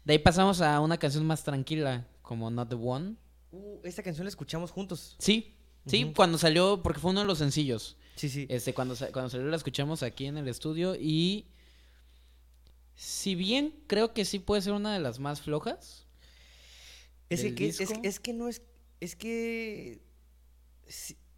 De 0.05 0.13
ahí 0.13 0.19
pasamos 0.19 0.61
a 0.61 0.81
una 0.81 0.99
canción 0.99 1.25
más 1.27 1.43
tranquila, 1.43 2.07
como 2.23 2.51
Not 2.51 2.69
the 2.69 2.77
One. 2.77 3.15
Uh, 3.53 3.79
esta 3.85 4.03
canción 4.03 4.25
la 4.25 4.29
escuchamos 4.29 4.71
juntos. 4.71 5.17
Sí, 5.19 5.55
sí, 5.87 6.13
cuando 6.15 6.39
salió, 6.39 6.81
porque 6.83 7.01
fue 7.01 7.11
uno 7.11 7.21
de 7.21 7.27
los 7.27 7.39
sencillos. 7.39 7.97
Sí, 8.17 8.29
sí. 8.29 8.47
Este, 8.49 8.75
cuando, 8.75 8.97
cuando 9.13 9.31
salió 9.31 9.47
la 9.47 9.57
escuchamos 9.57 10.03
aquí 10.03 10.27
en 10.27 10.39
el 10.39 10.49
estudio 10.49 10.97
y 10.97 11.47
si 12.97 13.35
bien 13.35 13.75
creo 13.87 14.15
que 14.15 14.25
sí 14.25 14.39
puede 14.39 14.63
ser 14.63 14.73
una 14.73 14.93
de 14.93 15.01
las 15.01 15.21
más 15.21 15.41
flojas. 15.43 16.07
Es 17.29 17.43
que, 17.55 17.69
es, 17.69 18.21
que 18.21 18.33
no 18.33 18.49
es. 18.49 18.63
Es 19.01 19.17
que. 19.17 20.01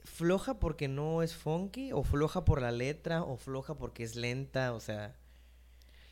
floja 0.04 0.58
porque 0.58 0.86
no 0.86 1.22
es 1.22 1.34
funky, 1.34 1.92
o 1.92 2.04
floja 2.04 2.44
por 2.44 2.62
la 2.62 2.70
letra, 2.70 3.22
o 3.22 3.36
floja 3.36 3.74
porque 3.74 4.04
es 4.04 4.14
lenta, 4.14 4.72
o 4.74 4.80
sea. 4.80 5.16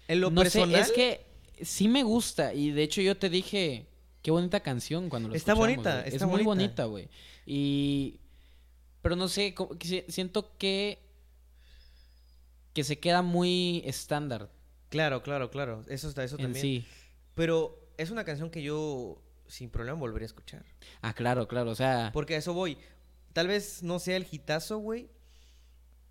En 0.09 0.21
lo 0.21 0.31
no 0.31 0.43
personal. 0.43 0.85
sé, 0.85 0.91
es 0.91 0.93
que 0.93 1.27
sí 1.65 1.89
me 1.89 2.03
gusta 2.03 2.55
y 2.55 2.71
de 2.71 2.83
hecho 2.83 3.01
yo 3.01 3.17
te 3.17 3.31
dije 3.31 3.87
qué 4.23 4.31
bonita 4.31 4.61
canción 4.61 5.09
cuando 5.09 5.29
la 5.31 5.37
Está 5.37 5.55
bonita, 5.55 6.05
está 6.05 6.25
es 6.25 6.31
muy 6.31 6.43
bonita, 6.43 6.85
güey. 6.85 7.09
Y 7.45 8.19
pero 9.07 9.15
no 9.17 9.29
sé, 9.29 9.55
como 9.55 9.79
que 9.79 9.87
si- 9.87 10.05
siento 10.09 10.57
que 10.59 10.99
que 12.75 12.83
se 12.83 12.99
queda 12.99 13.23
muy 13.23 13.83
estándar 13.87 14.51
Claro, 14.89 15.23
claro, 15.23 15.49
claro. 15.51 15.83
Eso 15.89 16.09
está, 16.09 16.25
eso 16.25 16.37
en 16.39 16.43
también. 16.47 16.63
sí. 16.63 16.87
Pero 17.37 17.79
es 17.99 18.11
una 18.11 18.25
canción 18.25 18.51
que 18.51 18.63
yo 18.63 19.23
sin 19.47 19.71
problema 19.71 19.97
volvería 19.99 20.25
a 20.25 20.33
escuchar. 20.35 20.65
Ah, 21.03 21.13
claro, 21.15 21.47
claro, 21.47 21.71
o 21.71 21.75
sea, 21.77 22.11
Porque 22.13 22.35
a 22.35 22.39
eso 22.39 22.53
voy. 22.53 22.79
Tal 23.33 23.47
vez 23.49 23.83
no 23.85 23.99
sea 24.01 24.17
el 24.17 24.27
hitazo, 24.31 24.79
güey. 24.79 25.09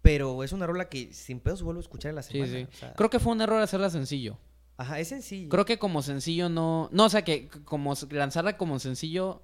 Pero 0.02 0.44
es 0.44 0.52
una 0.54 0.66
rola 0.68 0.88
que 0.90 1.12
sin 1.14 1.40
pedos 1.42 1.62
vuelvo 1.64 1.80
a 1.80 1.84
escuchar 1.84 2.10
en 2.12 2.16
la 2.16 2.24
sí, 2.24 2.34
semana. 2.34 2.54
sí. 2.54 2.68
o 2.72 2.76
sea, 2.78 2.94
Creo 2.94 3.10
que 3.10 3.20
fue 3.20 3.34
un 3.34 3.42
error 3.42 3.62
hacerla 3.62 3.90
sencillo. 3.90 4.38
Ajá, 4.78 5.00
es 5.00 5.08
sencillo. 5.10 5.50
Creo 5.50 5.66
que 5.66 5.78
como 5.80 6.02
sencillo 6.02 6.48
no. 6.50 6.90
No, 6.92 7.06
o 7.06 7.10
sea 7.10 7.24
que 7.24 7.50
como 7.66 7.94
lanzarla 8.12 8.58
como 8.58 8.80
sencillo. 8.80 9.42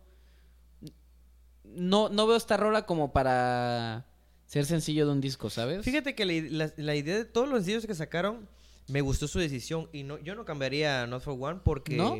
No, 1.63 2.09
no 2.09 2.27
veo 2.27 2.35
esta 2.37 2.57
rola 2.57 2.85
como 2.85 3.13
para 3.13 4.05
ser 4.45 4.65
sencillo 4.65 5.05
de 5.05 5.11
un 5.13 5.21
disco, 5.21 5.49
¿sabes? 5.49 5.83
Fíjate 5.85 6.15
que 6.15 6.25
la, 6.25 6.65
la- 6.65 6.73
la 6.77 6.95
idea 6.95 7.15
de 7.17 7.25
todos 7.25 7.47
los 7.47 7.59
sencillos 7.59 7.85
que 7.85 7.95
sacaron, 7.95 8.49
me 8.87 9.01
gustó 9.01 9.27
su 9.27 9.39
decisión. 9.39 9.87
Y 9.93 10.03
no, 10.03 10.17
yo 10.19 10.35
no 10.35 10.43
cambiaría 10.45 11.05
Not 11.07 11.23
for 11.23 11.37
One 11.39 11.61
porque. 11.63 11.95
¿No? 11.95 12.17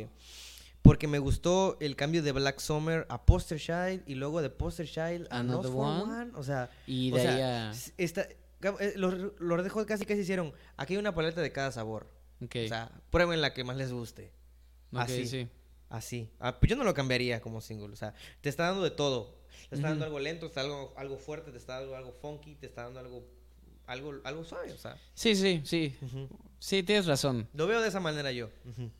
Porque 0.80 1.06
me 1.06 1.20
gustó 1.20 1.76
el 1.80 1.94
cambio 1.94 2.24
de 2.24 2.32
Black 2.32 2.58
Summer 2.58 3.06
a 3.08 3.24
Poster 3.24 3.60
Child 3.60 4.02
y 4.06 4.16
luego 4.16 4.42
de 4.42 4.50
Poster 4.50 4.88
Child 4.88 5.28
a 5.30 5.42
Not 5.44 5.62
for 5.66 5.76
One. 5.76 6.02
One. 6.02 6.30
O 6.34 6.42
sea, 6.42 6.70
Y 6.88 7.12
o 7.12 7.16
de 7.16 7.22
sea, 7.22 7.34
ahí 7.34 7.40
a. 7.40 7.70
s- 7.70 7.92
está, 7.98 8.26
gam- 8.60 8.76
eh, 8.80 8.94
los, 8.96 9.14
los 9.38 9.62
dejó 9.62 9.84
casi 9.86 10.04
casi 10.06 10.22
hicieron. 10.22 10.52
Aquí 10.76 10.94
hay 10.94 10.98
una 10.98 11.14
paleta 11.14 11.40
de 11.40 11.52
cada 11.52 11.70
sabor. 11.70 12.08
Ok. 12.42 12.56
O 12.64 12.68
sea, 12.68 12.90
prueben 13.10 13.40
la 13.40 13.54
que 13.54 13.62
más 13.62 13.76
les 13.76 13.92
guste. 13.92 14.32
así. 14.92 15.26
sí. 15.28 15.48
Así. 15.92 16.30
Ah, 16.40 16.58
pues 16.58 16.70
yo 16.70 16.76
no 16.76 16.84
lo 16.84 16.94
cambiaría 16.94 17.40
como 17.42 17.60
single. 17.60 17.92
O 17.92 17.96
sea, 17.96 18.14
te 18.40 18.48
está 18.48 18.64
dando 18.68 18.82
de 18.82 18.90
todo. 18.90 19.36
Te 19.68 19.76
está 19.76 19.88
dando 19.90 20.04
algo 20.06 20.18
lento, 20.18 20.46
te 20.46 20.50
está 20.50 20.62
dando 20.62 20.76
algo, 20.80 20.94
algo 20.98 21.18
fuerte, 21.18 21.50
te 21.52 21.58
está 21.58 21.78
dando 21.80 21.94
algo 21.96 22.12
funky, 22.12 22.54
te 22.54 22.66
está 22.66 22.84
dando 22.84 22.98
algo, 23.00 23.24
algo, 23.86 24.14
algo 24.24 24.44
suave. 24.44 24.72
O 24.72 24.78
sea, 24.78 24.96
Sí, 25.14 25.34
sí, 25.36 25.60
sí. 25.64 25.94
Sí, 26.58 26.82
tienes 26.84 27.06
razón. 27.06 27.48
lo 27.54 27.66
veo 27.66 27.80
de 27.82 27.88
esa 27.88 27.98
manera 28.00 28.30
yo. 28.32 28.48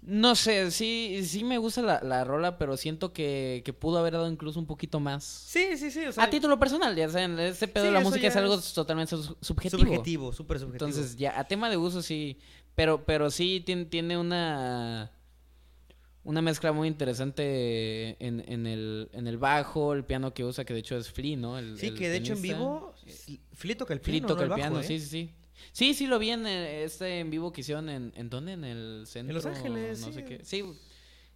No 0.03 0.35
sé, 0.35 0.71
sí, 0.71 1.21
sí 1.25 1.45
me 1.45 1.59
gusta 1.59 1.81
la, 1.81 2.01
la 2.03 2.25
rola, 2.25 2.59
pero 2.59 2.77
siento 2.77 3.13
que, 3.13 3.63
que 3.65 3.73
pudo 3.73 3.99
haber 3.99 4.15
dado 4.15 4.29
incluso 4.31 4.59
un 4.61 4.67
poquito 4.67 4.99
más. 5.01 5.23
Sí, 5.25 5.77
sí, 5.79 5.91
sí. 5.91 6.05
O 6.07 6.13
sea, 6.13 6.25
a 6.25 6.31
título 6.31 6.59
personal, 6.59 6.95
ya 6.97 7.09
saben, 7.09 7.39
este 7.39 7.69
pedo 7.69 7.85
Sí, 7.85 7.89
de 7.89 7.95
la 7.95 8.01
música 8.01 8.27
es 8.27 8.37
algo 8.37 8.57
es 8.57 8.73
totalmente 8.75 9.17
su- 9.17 9.37
subjetivo. 9.41 9.83
subjetivo, 9.83 10.33
súper 10.33 10.59
subjetivo. 10.59 10.89
Entonces, 10.89 11.17
ya, 11.17 11.39
a 11.39 11.45
tema 11.47 11.71
de 11.71 11.77
uso 11.77 12.03
sí, 12.03 12.39
pero, 12.75 13.05
pero 13.07 13.31
sí 13.31 13.63
tiene, 13.65 13.85
tiene 13.87 14.19
una... 14.19 15.11
una 16.25 16.41
mezcla 16.43 16.73
muy 16.73 16.89
interesante 16.89 18.17
en, 18.25 18.45
en 18.49 18.67
el, 18.67 19.09
en 19.13 19.27
el 19.27 19.39
bajo, 19.39 19.93
el 19.93 20.05
piano 20.05 20.33
que 20.35 20.45
usa, 20.45 20.65
que 20.65 20.73
de 20.75 20.81
hecho 20.81 20.97
es 20.97 21.11
Flea, 21.11 21.37
¿no? 21.37 21.59
El- 21.59 21.79
Sí, 21.79 21.87
el 21.89 21.99
que 21.99 22.09
de 22.09 22.17
hecho 22.19 22.33
en 22.35 22.43
vivo, 22.43 22.95
Flea 23.55 23.77
toca 23.77 23.95
el 23.95 24.01
Flea 24.01 24.15
piano, 24.21 24.29
toca 24.29 24.47
no 24.47 24.55
el 24.55 24.61
piano, 24.61 24.81
¿eh? 24.81 24.85
sí, 24.85 24.99
sí, 25.01 25.07
sí. 25.07 25.31
Sí, 25.73 25.95
sí 25.95 26.07
lo 26.07 26.19
vi 26.19 26.31
en 26.31 26.47
eh, 26.47 26.83
este 26.85 27.21
en 27.21 27.31
vivo 27.31 27.53
que 27.53 27.61
hicieron 27.61 27.89
en, 27.89 28.13
¿en 28.17 28.29
dónde? 28.31 28.53
En 28.53 28.65
el 28.65 29.05
centro. 29.07 29.33
Los 29.35 29.47
Ángeles, 29.47 30.01
no 30.01 30.07
sí. 30.09 30.13
sé 30.13 30.25
qué. 30.25 30.41
Sí. 30.45 30.65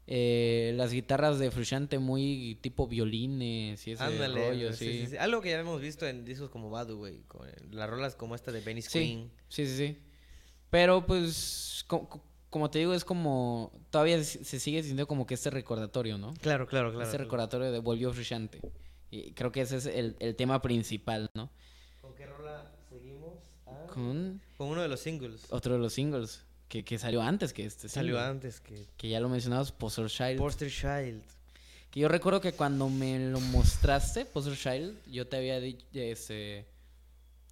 eh, 0.08 0.72
las 0.76 0.92
guitarras 0.92 1.38
de 1.38 1.50
Frusciante 1.50 1.98
muy 1.98 2.58
tipo 2.60 2.86
violines 2.88 3.86
y 3.86 3.92
ese 3.92 4.02
Ándale, 4.02 4.48
rollo, 4.50 4.72
sí, 4.72 5.06
sí. 5.08 5.16
Algo 5.16 5.40
que 5.42 5.50
ya 5.50 5.60
hemos 5.60 5.80
visto 5.80 6.06
en 6.06 6.24
discos 6.24 6.50
como 6.50 6.70
Badu, 6.70 6.96
güey. 6.98 7.22
con 7.28 7.48
Las 7.70 7.88
rolas 7.90 8.14
como 8.16 8.34
esta 8.34 8.50
de 8.52 8.60
Benny 8.60 8.82
Screen. 8.82 9.30
sí, 9.48 9.66
sí, 9.66 9.76
sí. 9.76 9.98
Pero 10.70 11.06
pues, 11.06 11.84
como 12.56 12.70
te 12.70 12.78
digo, 12.78 12.94
es 12.94 13.04
como, 13.04 13.70
todavía 13.90 14.24
se 14.24 14.58
sigue 14.58 14.78
sintiendo 14.78 15.06
como 15.06 15.26
que 15.26 15.34
este 15.34 15.50
recordatorio, 15.50 16.16
¿no? 16.16 16.32
Claro, 16.40 16.66
claro, 16.66 16.88
claro. 16.88 17.02
este 17.04 17.16
claro. 17.18 17.24
recordatorio 17.24 17.70
de 17.70 17.80
Volvió 17.80 18.10
Frusciante. 18.14 18.62
Y 19.10 19.32
creo 19.32 19.52
que 19.52 19.60
ese 19.60 19.76
es 19.76 19.84
el, 19.84 20.16
el 20.20 20.34
tema 20.36 20.62
principal, 20.62 21.28
¿no? 21.34 21.50
¿Con 22.00 22.14
qué 22.14 22.24
rola 22.24 22.72
seguimos? 22.88 23.34
Ah, 23.66 23.84
Con 23.92 24.40
Con 24.56 24.68
uno 24.68 24.80
de 24.80 24.88
los 24.88 25.00
singles. 25.00 25.42
otro 25.50 25.74
de 25.74 25.80
los 25.80 25.92
singles 25.92 26.44
que, 26.68 26.82
que 26.82 26.98
salió 26.98 27.20
antes 27.20 27.52
que 27.52 27.66
este 27.66 27.90
Salió 27.90 28.14
single, 28.14 28.30
antes 28.30 28.60
que 28.62 28.86
Que 28.96 29.10
ya 29.10 29.20
lo 29.20 29.28
mencionabas, 29.28 29.70
Poster 29.70 30.06
Child. 30.08 30.38
Poster 30.38 30.70
Child. 30.70 31.22
Que 31.90 32.00
yo 32.00 32.08
recuerdo 32.08 32.40
que 32.40 32.52
cuando 32.52 32.88
me 32.88 33.18
lo 33.28 33.38
mostraste, 33.40 34.24
Poster 34.24 34.56
Child, 34.56 34.96
yo 35.12 35.26
te 35.28 35.36
había 35.36 35.60
dicho, 35.60 35.84
este, 35.92 36.64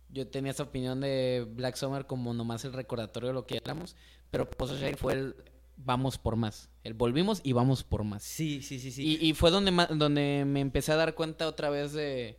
yo 0.08 0.26
tenía 0.26 0.52
esa 0.52 0.62
opinión 0.62 1.00
de 1.02 1.46
Black 1.46 1.76
Summer 1.76 2.06
como 2.06 2.32
nomás 2.32 2.64
el 2.64 2.72
recordatorio 2.72 3.28
de 3.28 3.34
lo 3.34 3.46
que 3.46 3.58
éramos, 3.58 3.96
pero 4.34 4.50
Poster 4.50 4.80
Child 4.80 4.96
fue 4.98 5.12
el 5.12 5.36
vamos 5.76 6.18
por 6.18 6.34
más, 6.34 6.68
el 6.82 6.94
volvimos 6.94 7.40
y 7.44 7.52
vamos 7.52 7.84
por 7.84 8.02
más. 8.02 8.24
Sí, 8.24 8.62
sí, 8.62 8.80
sí, 8.80 8.90
sí. 8.90 9.18
Y, 9.20 9.28
y 9.28 9.32
fue 9.32 9.52
donde, 9.52 9.70
donde 9.94 10.44
me 10.44 10.58
empecé 10.58 10.90
a 10.90 10.96
dar 10.96 11.14
cuenta 11.14 11.46
otra 11.46 11.70
vez 11.70 11.92
de 11.92 12.36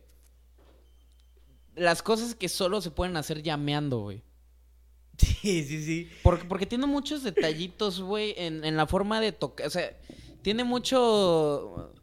las 1.74 2.02
cosas 2.02 2.34
que 2.34 2.50
solo 2.50 2.82
se 2.82 2.90
pueden 2.90 3.16
hacer 3.16 3.42
llameando, 3.42 4.00
güey. 4.00 4.22
Sí, 5.16 5.64
sí, 5.64 5.82
sí. 5.84 6.10
Porque, 6.22 6.44
porque 6.44 6.66
tiene 6.66 6.86
muchos 6.86 7.22
detallitos, 7.22 8.02
güey, 8.02 8.34
en, 8.36 8.62
en 8.62 8.76
la 8.76 8.86
forma 8.86 9.18
de 9.18 9.32
tocar. 9.32 9.66
O 9.66 9.70
sea, 9.70 9.96
tiene 10.42 10.64
mucho. 10.64 11.94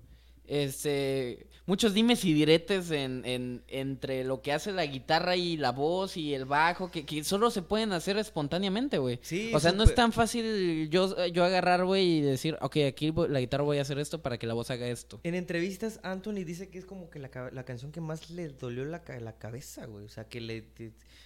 Este. 0.48 1.46
Muchos 1.66 1.94
dimes 1.94 2.26
y 2.26 2.34
diretes 2.34 2.92
en, 2.92 3.24
en- 3.26 3.64
entre 3.70 4.26
lo 4.26 4.42
que 4.42 4.52
hace 4.52 4.74
la 4.74 4.86
guitarra 4.86 5.38
y 5.38 5.56
la 5.56 5.72
voz 5.72 6.18
y 6.18 6.34
el 6.34 6.44
bajo, 6.44 6.92
que, 6.92 7.06
que 7.06 7.24
solo 7.24 7.50
se 7.52 7.62
pueden 7.62 7.94
hacer 7.94 8.18
espontáneamente, 8.18 8.98
güey. 8.98 9.20
Sí, 9.22 9.50
o 9.54 9.60
sea, 9.62 9.72
no 9.72 9.84
es 9.84 9.96
tan 9.96 10.12
fácil 10.12 10.90
yo, 10.90 11.26
yo 11.28 11.46
agarrar, 11.46 11.86
güey, 11.86 12.18
y 12.18 12.22
decir, 12.22 12.58
ok, 12.60 12.78
aquí 12.88 13.12
voy- 13.12 13.30
la 13.30 13.40
guitarra 13.40 13.64
voy 13.64 13.78
a 13.78 13.84
hacer 13.84 13.98
esto 13.98 14.22
para 14.22 14.38
que 14.38 14.46
la 14.46 14.54
voz 14.54 14.72
haga 14.72 14.88
esto. 14.90 15.22
En 15.24 15.36
entrevistas, 15.36 16.02
Anthony 16.04 16.44
dice 16.44 16.68
que 16.70 16.80
es 16.80 16.86
como 16.86 17.10
que 17.10 17.20
la, 17.20 17.30
la 17.54 17.64
canción 17.64 17.94
que 17.94 18.02
más 18.02 18.30
le 18.30 18.50
dolió 18.50 18.84
la, 18.84 19.02
la 19.22 19.38
cabeza, 19.38 19.86
güey. 19.86 20.04
O 20.04 20.10
sea, 20.10 20.26
que, 20.28 20.42
le, 20.42 20.66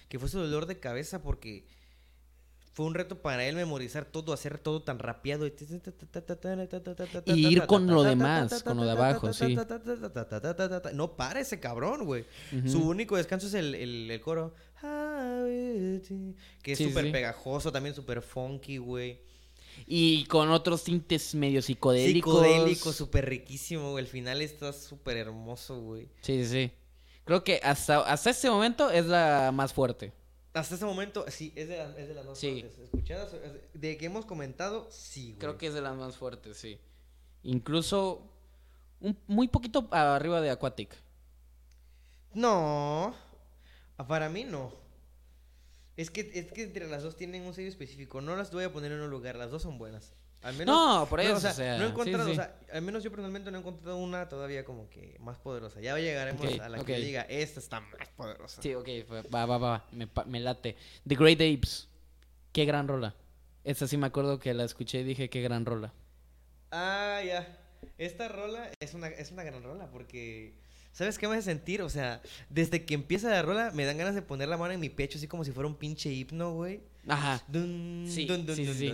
que 0.08 0.18
fue 0.20 0.28
su 0.28 0.38
dolor 0.38 0.66
de 0.66 0.78
cabeza 0.78 1.20
porque 1.20 1.64
fue 2.72 2.86
un 2.86 2.94
reto 2.94 3.20
para 3.20 3.46
él 3.46 3.56
memorizar 3.56 4.04
todo, 4.04 4.32
hacer 4.32 4.58
todo 4.58 4.82
tan 4.82 4.98
rapeado. 4.98 5.46
Y 5.46 5.52
Y 7.26 7.46
ir 7.48 7.66
con 7.66 7.86
lo 7.86 8.02
demás, 8.02 8.62
con 8.62 8.76
lo 8.76 8.84
de 8.84 8.92
abajo, 8.92 9.32
sí. 9.32 9.56
No 10.94 11.16
para 11.16 11.40
ese 11.40 11.60
cabrón, 11.60 12.04
güey. 12.04 12.24
Su 12.66 12.88
único 12.88 13.16
descanso 13.16 13.46
es 13.46 13.54
el, 13.54 13.74
el, 13.74 14.10
el 14.10 14.20
coro. 14.20 14.54
Que 16.62 16.72
es 16.72 16.78
sí, 16.78 16.84
súper 16.88 17.06
sí. 17.06 17.10
pegajoso, 17.10 17.72
también 17.72 17.94
súper 17.94 18.22
funky, 18.22 18.78
güey. 18.78 19.20
Y 19.86 20.24
con 20.26 20.50
otros 20.50 20.84
tintes 20.84 21.34
medio 21.34 21.62
psicodélicos. 21.62 22.34
Psicodélico, 22.34 22.92
súper 22.92 23.28
riquísimo, 23.28 23.92
güey. 23.92 24.04
El 24.04 24.10
final 24.10 24.42
está 24.42 24.72
súper 24.72 25.16
hermoso, 25.16 25.80
güey. 25.80 26.08
Sí, 26.20 26.44
sí, 26.44 26.50
sí. 26.50 26.72
Creo 27.24 27.44
que 27.44 27.60
hasta, 27.62 28.00
hasta 28.00 28.30
este 28.30 28.50
momento 28.50 28.90
es 28.90 29.06
la 29.06 29.50
más 29.52 29.72
fuerte. 29.72 30.12
Hasta 30.58 30.74
ese 30.74 30.84
momento, 30.84 31.24
sí, 31.28 31.52
es 31.56 31.68
de, 31.68 31.76
la- 31.78 31.96
es 31.98 32.08
de 32.08 32.14
las 32.14 32.26
más 32.26 32.38
Sí. 32.38 32.60
fuertes 32.60 32.78
escuchadas. 32.80 33.32
es- 33.34 33.80
De 33.80 33.96
que 33.96 34.06
hemos 34.06 34.26
comentado, 34.26 34.88
sí, 34.90 35.26
güey. 35.28 35.38
Creo 35.38 35.58
que 35.58 35.66
es 35.68 35.74
de 35.74 35.80
las 35.80 35.96
más 35.96 36.16
fuertes, 36.16 36.56
sí. 36.56 36.78
Incluso 37.42 38.28
un, 39.00 39.16
muy 39.26 39.48
poquito 39.48 39.86
arriba 39.92 40.40
de 40.40 40.50
Aquatic. 40.50 40.94
No, 42.34 43.14
para 44.06 44.28
mí 44.28 44.44
no. 44.44 44.72
Es 45.96 46.10
que, 46.10 46.30
es 46.34 46.52
que 46.52 46.62
entre 46.64 46.88
las 46.88 47.02
dos 47.02 47.16
tienen 47.16 47.42
un 47.42 47.54
sello 47.54 47.68
específico. 47.68 48.20
No 48.20 48.36
las 48.36 48.52
voy 48.52 48.64
a 48.64 48.72
poner 48.72 48.92
en 48.92 49.00
un 49.00 49.10
lugar, 49.10 49.36
las 49.36 49.50
dos 49.50 49.62
son 49.62 49.78
buenas. 49.78 50.12
Al 50.42 50.54
menos, 50.54 50.74
No, 50.74 51.06
por 51.08 51.20
eso, 51.20 51.36
o 51.36 51.40
sea, 51.40 51.50
o 51.50 51.54
sea, 51.54 51.78
no 51.78 51.84
he 51.84 51.88
encontrado, 51.88 52.26
sí. 52.26 52.32
o 52.32 52.34
sea, 52.36 52.56
al 52.72 52.82
menos 52.82 53.02
yo 53.02 53.10
personalmente 53.10 53.50
no 53.50 53.58
he 53.58 53.60
encontrado 53.60 53.96
una 53.96 54.28
todavía 54.28 54.64
como 54.64 54.88
que 54.88 55.16
más 55.18 55.36
poderosa. 55.38 55.80
Ya 55.80 55.96
llegaremos 55.98 56.60
a 56.60 56.68
la 56.68 56.84
que 56.84 56.96
diga, 56.98 57.22
esta 57.22 57.58
está 57.58 57.80
más 57.80 58.08
poderosa. 58.16 58.62
Sí, 58.62 58.74
ok, 58.74 58.88
va, 59.34 59.46
va, 59.46 59.58
va, 59.58 59.86
me, 59.90 60.08
me 60.26 60.40
late. 60.40 60.76
The 61.06 61.16
Great 61.16 61.40
Apes. 61.40 61.88
Qué 62.52 62.64
gran 62.64 62.86
rola. 62.86 63.14
Esta 63.64 63.86
sí 63.86 63.96
me 63.96 64.06
acuerdo 64.06 64.38
que 64.38 64.54
la 64.54 64.64
escuché 64.64 65.00
y 65.00 65.04
dije 65.04 65.28
qué 65.28 65.42
gran 65.42 65.66
rola. 65.66 65.92
Ah, 66.70 67.20
ya. 67.24 67.58
Esta 67.98 68.28
rola 68.28 68.70
es 68.80 68.94
una, 68.94 69.08
es 69.08 69.30
una 69.30 69.42
gran 69.42 69.62
rola 69.62 69.90
porque... 69.90 70.54
¿Sabes 70.92 71.18
qué 71.18 71.28
me 71.28 71.34
hace 71.34 71.42
sentir? 71.42 71.82
O 71.82 71.88
sea, 71.90 72.22
desde 72.48 72.84
que 72.84 72.94
empieza 72.94 73.28
la 73.28 73.42
rola 73.42 73.70
me 73.72 73.84
dan 73.84 73.98
ganas 73.98 74.14
de 74.14 74.22
poner 74.22 74.48
la 74.48 74.56
mano 74.56 74.72
en 74.72 74.80
mi 74.80 74.88
pecho 74.88 75.18
así 75.18 75.28
como 75.28 75.44
si 75.44 75.52
fuera 75.52 75.68
un 75.68 75.76
pinche 75.76 76.10
hipno, 76.10 76.54
güey. 76.54 76.80
Ajá. 77.08 77.42
Dun, 77.48 78.04
Sí, 78.08 78.26
dun, 78.26 78.44
dun, 78.46 78.56
sí, 78.56 78.66
sí. 78.74 78.92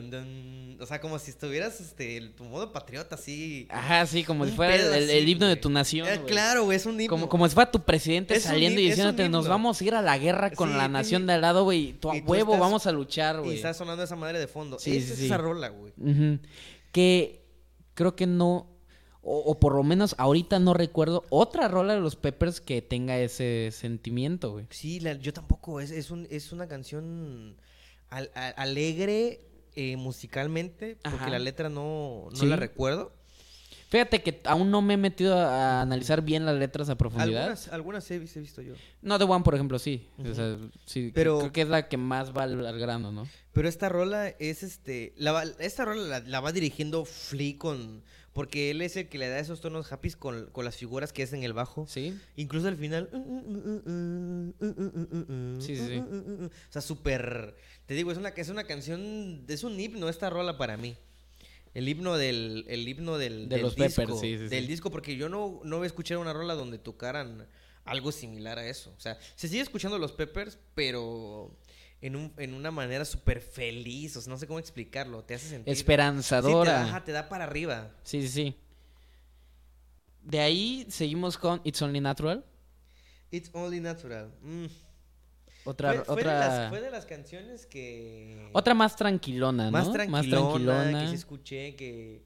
O 0.81 0.87
sea, 0.87 1.01
como 1.01 1.19
si 1.19 1.31
estuvieras 1.31 1.81
este, 1.81 2.21
tu 2.37 2.45
modo 2.45 2.73
patriota, 2.73 3.15
así. 3.15 3.67
Ajá, 3.71 4.07
sí, 4.07 4.25
como 4.25 4.45
si 4.45 4.53
fuera 4.53 4.75
el, 4.75 5.29
himno 5.29 5.47
de 5.47 5.57
tu 5.57 5.71
nación. 5.71 6.07
Eh, 6.09 6.21
claro, 6.27 6.65
güey, 6.65 6.77
es 6.77 6.85
un 6.87 7.01
himno. 7.01 7.09
Como, 7.11 7.29
como 7.29 7.49
si 7.49 7.55
fuera 7.55 7.71
tu 7.71 7.85
presidente 7.85 8.35
Es 8.35 8.43
saliendo 8.45 8.81
y 8.81 8.87
diciéndote, 8.87 9.29
nos 9.29 9.47
vamos 9.49 9.81
a 9.81 9.85
ir 9.85 9.95
a 9.95 10.03
la 10.03 10.19
guerra 10.19 10.51
con 10.51 10.77
la 10.77 10.89
nación 10.89 11.27
de 11.27 11.35
al 11.35 11.41
lado, 11.43 11.65
güey. 11.65 11.93
Tu 11.95 12.11
a 12.11 12.17
Y 12.17 12.21
huevo, 12.21 12.53
estás- 12.55 12.61
vamos 12.61 12.87
a 12.87 12.93
luchar, 12.93 13.37
Y 13.37 13.45
güey. 13.45 13.57
está 13.57 13.73
sonando 13.73 14.03
esa 14.03 14.17
madre 14.17 14.39
de 14.39 14.47
fondo. 14.49 14.79
Sí, 14.79 14.97
es 14.97 15.07
sí. 15.17 15.27
esa 15.27 15.37
rola, 15.39 15.69
güey. 15.69 15.93
Que 16.93 17.45
creo 17.95 18.15
que 18.17 18.27
no, 18.27 18.69
o, 19.23 19.39
o 19.39 19.61
por 19.61 19.75
lo 19.75 19.83
menos 19.83 20.15
ahorita 20.19 20.59
no 20.59 20.75
recuerdo 20.75 21.25
otra 21.31 21.69
rola 21.69 21.95
de 21.95 22.01
los 22.01 22.17
Peppers 22.17 22.61
que 22.61 22.83
tenga 22.83 23.19
ese 23.19 23.71
sentimiento, 23.73 24.53
güey. 24.53 24.67
Sí, 24.71 25.01
la- 25.01 25.15
yo 25.15 25.33
tampoco. 25.33 25.81
Es, 25.81 25.91
es, 25.91 26.11
un, 26.11 26.27
es 26.31 26.53
una 26.53 26.67
canción 26.69 27.57
al- 28.17 28.31
a- 28.35 28.49
alegre 28.51 29.41
eh, 29.77 29.97
musicalmente, 29.97 30.97
porque 31.03 31.17
Ajá. 31.19 31.31
la 31.31 31.39
letra 31.39 31.69
no, 31.69 32.29
no 32.31 32.37
Sí. 32.37 32.47
la 32.47 32.57
recuerdo. 32.57 33.13
Fíjate 33.89 34.23
que 34.23 34.41
aún 34.45 34.71
no 34.73 34.83
me 34.83 34.95
he 34.95 34.97
metido 34.97 35.39
a, 35.39 35.81
analizar 35.83 36.21
bien 36.23 36.45
las 36.45 36.57
letras 36.57 36.89
a 36.89 36.97
profundidad. 36.97 37.43
Algunas, 37.43 37.69
algunas 37.69 38.11
he, 38.11 38.19
vis- 38.19 38.37
he 38.37 38.41
visto 38.41 38.61
yo. 38.63 38.75
No, 39.03 39.19
The 39.19 39.25
One, 39.25 39.45
por 39.45 39.55
ejemplo, 39.55 39.79
sí. 39.79 40.09
O 40.19 40.23
Ujú. 40.23 40.35
sea, 40.35 40.57
sí, 40.87 41.13
Pero- 41.15 41.39
creo 41.39 41.53
que 41.53 41.61
es 41.63 41.69
la 41.69 41.89
que 41.89 41.97
más 41.97 42.33
va 42.37 42.43
al, 42.45 42.67
al 42.67 42.79
grano, 42.79 43.13
¿no? 43.13 43.29
Pero 43.53 43.69
esta 43.69 43.89
rola 43.89 44.29
es 44.29 44.63
este. 44.65 45.13
La, 45.17 45.45
esta 45.61 45.85
rola 45.85 46.03
la, 46.03 46.21
la 46.21 46.41
va 46.41 46.51
dirigiendo 46.53 47.05
Flea 47.05 47.55
con. 47.59 48.03
Porque 48.35 48.73
él 48.73 48.83
es 48.83 48.97
el 48.97 49.09
que 49.09 49.17
le 49.17 49.29
da 49.29 49.39
esos 49.39 49.61
tonos 49.61 49.91
happy 49.93 50.11
con, 50.11 50.47
con 50.47 50.65
las 50.65 50.77
figuras 50.77 51.13
que 51.13 51.23
es 51.23 51.33
en 51.33 51.45
el 51.45 51.53
bajo. 51.53 51.87
Sí. 51.87 52.19
Incluso 52.35 52.67
al 52.67 52.77
final. 52.77 53.09
Sí, 55.61 55.77
sí, 55.77 55.87
sí. 55.87 55.99
O 55.99 56.51
sea, 56.69 56.83
súper. 56.83 57.55
Te 57.87 57.95
digo, 57.95 58.11
es 58.11 58.19
una, 58.19 58.31
es 58.31 58.49
una 58.49 58.65
canción. 58.65 59.45
Es 59.47 59.63
un 59.63 59.79
himno 59.79 60.09
esta 60.09 60.31
rola 60.31 60.59
para 60.59 60.77
mí. 60.77 60.97
El 61.75 61.89
himno 61.89 62.17
del. 62.17 62.65
El 62.69 62.89
himno 62.89 63.19
del. 63.19 63.49
De 63.49 63.55
del 63.57 63.63
los 63.63 63.77
disco, 63.77 64.03
Peppers, 64.03 64.21
sí, 64.21 64.37
sí, 64.37 64.49
Del 64.49 64.65
sí. 64.65 64.69
disco, 64.71 64.91
porque 64.91 65.17
yo 65.17 65.29
no, 65.29 65.61
no 65.63 65.77
voy 65.77 65.85
a 65.85 65.87
escuchar 65.87 66.19
una 66.19 66.33
rola 66.33 66.55
donde 66.55 66.79
tocaran 66.79 67.47
algo 67.85 68.11
similar 68.11 68.59
a 68.59 68.67
eso. 68.67 68.93
O 68.97 69.01
sea, 69.01 69.17
se 69.37 69.47
sigue 69.47 69.63
escuchando 69.63 69.97
los 69.97 70.11
Peppers, 70.11 70.59
pero. 70.75 71.57
En, 72.05 72.17
un, 72.17 72.35
en 72.37 72.53
una 72.53 72.71
manera 72.71 73.03
súper 73.07 73.41
feliz, 73.41 74.15
o 74.19 74.21
sea, 74.21 74.31
no 74.31 74.39
sé 74.39 74.47
cómo 74.47 74.59
explicarlo, 74.59 75.25
te 75.25 75.37
hace 75.37 75.49
sentir... 75.49 75.75
Sí, 75.75 75.77
te, 75.77 75.81
Esperanzadora. 75.81 76.73
da, 76.73 76.85
ajá, 76.85 77.03
te 77.03 77.13
da 77.13 77.31
para 77.31 77.45
arriba. 77.45 77.95
Sí, 78.03 78.21
sí, 78.21 78.29
sí. 78.29 78.57
De 80.21 80.39
ahí 80.39 80.87
seguimos 80.91 81.39
con 81.39 81.63
It's 81.65 81.81
Only 81.81 82.01
Natural. 82.01 82.45
It's 83.31 83.49
only 83.55 83.81
natural. 83.81 84.35
Mm. 84.43 84.67
Otra, 85.65 85.95
fue, 85.95 86.05
fue 86.05 86.15
otra, 86.15 86.33
de 86.35 86.39
las, 86.41 86.69
fue 86.69 86.81
de 86.83 86.91
las 86.91 87.07
canciones 87.07 87.65
que... 87.65 88.51
otra 88.53 88.75
más 88.75 88.97
tranquilona, 88.97 89.65
¿no? 89.65 89.71
más 89.71 89.91
tranquilona, 89.91 90.11
más 90.11 90.29
tranquilona, 90.29 91.01
que 91.01 91.09
sí 91.09 91.15
escuché, 91.15 91.75
que, 91.75 92.23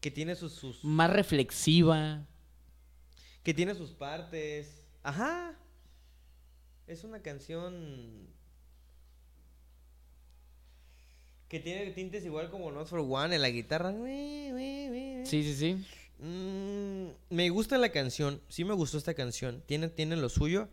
que 0.00 0.10
tiene 0.10 0.34
sus, 0.34 0.52
sus... 0.52 0.84
más 0.84 1.08
reflexiva. 1.10 2.26
Que 3.42 3.54
tiene 3.54 3.74
sus 3.74 3.92
partes. 3.92 4.86
Ajá. 5.02 5.58
Es 6.86 7.04
una 7.04 7.22
canción... 7.22 8.34
Que 11.54 11.60
tiene 11.60 11.88
tintes 11.92 12.24
igual 12.24 12.50
como 12.50 12.72
Not 12.72 12.88
For 12.88 12.98
One 12.98 13.36
en 13.36 13.40
la 13.40 13.48
guitarra. 13.48 13.92
Sí, 13.92 15.44
sí, 15.44 15.54
sí. 15.54 15.86
Mm, 16.18 17.10
me 17.30 17.48
gusta 17.50 17.78
la 17.78 17.90
canción, 17.90 18.40
sí 18.48 18.64
me 18.64 18.74
gustó 18.74 18.98
esta 18.98 19.14
canción, 19.14 19.62
tiene, 19.64 19.86
tiene 19.86 20.16
lo 20.16 20.28
suyo, 20.28 20.68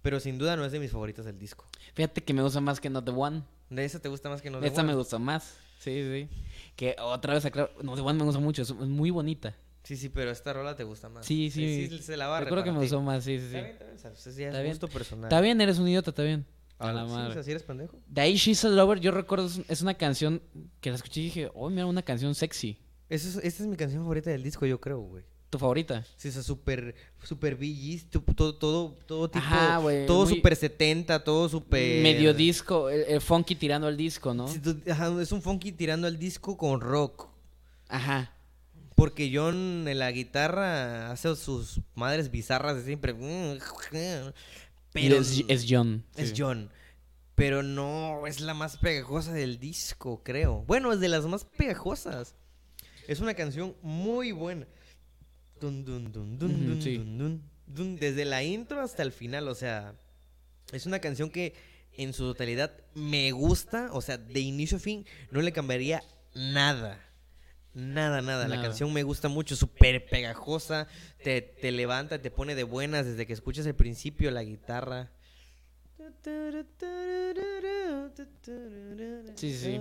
pero 0.00 0.18
sin 0.18 0.38
duda 0.38 0.56
no 0.56 0.64
es 0.64 0.72
de 0.72 0.80
mis 0.80 0.90
favoritas 0.90 1.26
del 1.26 1.38
disco. 1.38 1.66
Fíjate 1.92 2.24
que 2.24 2.32
me 2.32 2.40
gusta 2.42 2.62
más 2.62 2.80
que 2.80 2.88
Not 2.88 3.04
the 3.04 3.10
One. 3.10 3.42
¿De 3.68 3.84
esa 3.84 3.98
te 4.00 4.08
gusta 4.08 4.30
más 4.30 4.40
que 4.40 4.48
no 4.48 4.58
de 4.58 4.68
Esta 4.68 4.82
me 4.82 4.92
One? 4.92 4.96
gusta 5.00 5.18
más. 5.18 5.54
Sí, 5.80 6.02
sí. 6.02 6.28
Que 6.76 6.96
otra 6.98 7.34
vez 7.34 7.44
aclaro, 7.44 7.70
no, 7.82 7.94
The 7.94 8.00
One 8.00 8.18
me 8.18 8.24
gusta 8.24 8.40
mucho, 8.40 8.62
es 8.62 8.72
muy 8.72 9.10
bonita. 9.10 9.54
Sí, 9.82 9.98
sí, 9.98 10.08
pero 10.08 10.30
esta 10.30 10.54
rola 10.54 10.74
te 10.76 10.84
gusta 10.84 11.10
más. 11.10 11.26
Sí, 11.26 11.50
sí. 11.50 11.88
Sí, 11.90 11.98
se 11.98 12.16
la 12.16 12.28
va 12.28 12.38
a 12.38 12.40
Recuerdo 12.40 12.64
que 12.64 12.72
me 12.72 12.78
gustó 12.78 13.02
más, 13.02 13.22
sí, 13.22 13.38
sí, 13.38 13.50
sí. 13.50 13.56
Está 13.58 13.60
bien, 13.60 13.70
está 13.74 13.84
bien, 13.84 13.96
o 13.96 13.98
sea, 14.00 14.10
pues 14.12 14.24
ya 14.36 14.46
Está 14.46 14.56
es 14.60 14.62
bien. 14.62 14.72
gusto 14.72 14.88
personal. 14.88 15.24
Está 15.26 15.42
bien, 15.42 15.60
eres 15.60 15.78
un 15.78 15.88
idiota, 15.88 16.08
está 16.08 16.22
bien. 16.22 16.46
A 16.78 16.88
Ah, 16.88 16.92
la 16.92 17.06
sí, 17.06 17.12
madre. 17.14 17.42
si 17.42 17.50
eres 17.50 17.62
pendejo. 17.62 17.98
De 18.06 18.20
ahí 18.20 18.36
She's 18.36 18.64
a 18.64 18.68
Lover, 18.68 19.00
yo 19.00 19.10
recuerdo, 19.10 19.48
es- 19.68 19.80
una 19.82 19.94
canción 19.94 20.42
que 20.80 20.90
la 20.90 20.96
escuché 20.96 21.20
y 21.20 21.24
dije, 21.24 21.50
oh, 21.54 21.70
mira, 21.70 21.86
una 21.86 22.02
canción 22.02 22.34
sexy. 22.34 22.78
Esa 23.08 23.28
es, 23.28 23.36
esta 23.36 23.62
es 23.62 23.68
mi 23.68 23.76
canción 23.76 24.02
favorita 24.02 24.30
del 24.30 24.42
disco, 24.42 24.66
yo 24.66 24.80
creo, 24.80 24.98
güey. 25.00 25.24
¿Tu 25.48 25.58
favorita? 25.60 26.04
Sí, 26.16 26.28
o 26.28 26.32
sea, 26.32 26.42
súper, 26.42 26.94
súper 27.22 27.54
BGs, 27.54 28.10
tu- 28.10 28.20
todo, 28.20 28.56
todo, 28.56 28.96
todo 29.06 29.30
tipo, 29.30 29.44
Ajá, 29.44 29.78
güey, 29.78 30.04
todo 30.04 30.26
súper 30.26 30.56
70, 30.56 31.22
todo 31.22 31.48
súper... 31.48 32.02
Medio 32.02 32.34
disco, 32.34 32.90
el, 32.90 33.02
el 33.04 33.20
funky 33.20 33.54
tirando 33.54 33.86
al 33.86 33.96
disco, 33.96 34.34
¿no? 34.34 34.48
Sí, 34.48 34.58
tú- 34.58 34.76
ajá, 34.90 35.22
es 35.22 35.30
un 35.32 35.40
funky 35.40 35.70
tirando 35.72 36.08
al 36.08 36.18
disco 36.18 36.56
con 36.56 36.80
rock. 36.80 37.28
Ajá. 37.88 38.32
Porque 38.96 39.30
John 39.32 39.86
en 39.86 39.98
la 40.00 40.10
guitarra 40.10 41.12
hace 41.12 41.36
sus 41.36 41.80
madres 41.94 42.30
bizarras 42.30 42.76
de 42.76 42.82
siempre. 42.84 43.14
Pero 45.02 45.16
es, 45.16 45.44
es 45.48 45.66
John. 45.68 46.04
es 46.16 46.30
sí. 46.30 46.34
John. 46.36 46.70
Pero 47.34 47.62
no 47.62 48.26
es 48.26 48.40
la 48.40 48.54
más 48.54 48.78
pegajosa 48.78 49.32
del 49.32 49.58
disco, 49.58 50.22
creo. 50.24 50.64
Bueno, 50.66 50.92
es 50.92 51.00
de 51.00 51.08
las 51.08 51.26
más 51.26 51.44
pegajosas. 51.44 52.34
Es 53.06 53.20
una 53.20 53.34
canción 53.34 53.76
muy 53.82 54.32
buena. 54.32 54.66
Dun, 55.60 55.84
dun, 55.84 56.12
dun, 56.12 56.38
dun, 56.38 56.50
Ujú, 56.54 56.64
dun, 56.64 56.82
sí. 56.82 56.96
dun, 56.96 57.18
dun, 57.18 57.50
dun, 57.66 57.96
desde 57.96 58.24
la 58.24 58.42
intro 58.42 58.80
hasta 58.80 59.02
el 59.02 59.12
final, 59.12 59.48
o 59.48 59.54
sea, 59.54 59.94
es 60.72 60.86
una 60.86 60.98
canción 60.98 61.30
que 61.30 61.54
en 61.92 62.12
su 62.12 62.24
totalidad 62.24 62.72
me 62.94 63.32
gusta, 63.32 63.88
o 63.92 64.00
sea, 64.02 64.18
de 64.18 64.40
inicio 64.40 64.76
a 64.76 64.80
fin 64.80 65.06
no 65.30 65.40
le 65.40 65.52
cambiaría 65.52 66.02
nada. 66.34 67.02
Nada, 67.76 68.22
nada. 68.22 68.48
La 68.48 68.62
canción 68.62 68.90
me 68.90 69.02
gusta 69.02 69.28
mucho, 69.28 69.54
súper 69.54 70.06
pegajosa, 70.06 70.88
te, 71.22 71.42
te 71.42 71.70
levanta, 71.72 72.22
te 72.22 72.30
pone 72.30 72.54
de 72.54 72.64
buenas 72.64 73.04
desde 73.04 73.26
que 73.26 73.34
escuchas 73.34 73.66
el 73.66 73.74
principio, 73.74 74.30
la 74.30 74.42
guitarra. 74.42 75.12
Sí, 79.34 79.54
sí. 79.54 79.78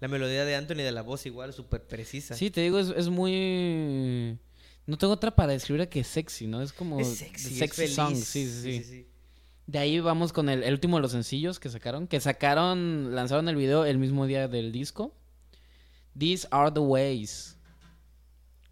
La 0.00 0.08
melodía 0.08 0.44
de 0.44 0.54
Anthony 0.54 0.82
de 0.82 0.92
la 0.92 1.00
voz 1.00 1.24
igual, 1.24 1.54
súper 1.54 1.86
precisa. 1.86 2.34
Sí, 2.34 2.50
te 2.50 2.60
digo, 2.60 2.78
es, 2.78 2.88
es 2.88 3.08
muy... 3.08 4.38
No 4.84 4.98
tengo 4.98 5.14
otra 5.14 5.34
para 5.34 5.54
describirla 5.54 5.86
que 5.86 6.04
sexy, 6.04 6.46
¿no? 6.46 6.60
Es 6.60 6.74
como... 6.74 7.00
es 7.00 7.08
sexy, 7.08 7.52
es 7.52 7.58
sexy 7.58 7.76
feliz. 7.76 7.94
song, 7.94 8.14
sí, 8.14 8.46
sí, 8.46 8.84
sí. 8.84 9.06
De 9.66 9.78
ahí 9.78 9.98
vamos 10.00 10.32
con 10.32 10.48
el, 10.48 10.62
el 10.62 10.72
último 10.74 10.96
de 10.96 11.02
los 11.02 11.12
sencillos 11.12 11.58
que 11.58 11.70
sacaron. 11.70 12.06
Que 12.06 12.20
sacaron, 12.20 13.14
lanzaron 13.14 13.48
el 13.48 13.56
video 13.56 13.84
el 13.84 13.98
mismo 13.98 14.26
día 14.26 14.46
del 14.48 14.72
disco. 14.72 15.14
These 16.18 16.46
are 16.50 16.70
the 16.70 16.80
ways. 16.80 17.56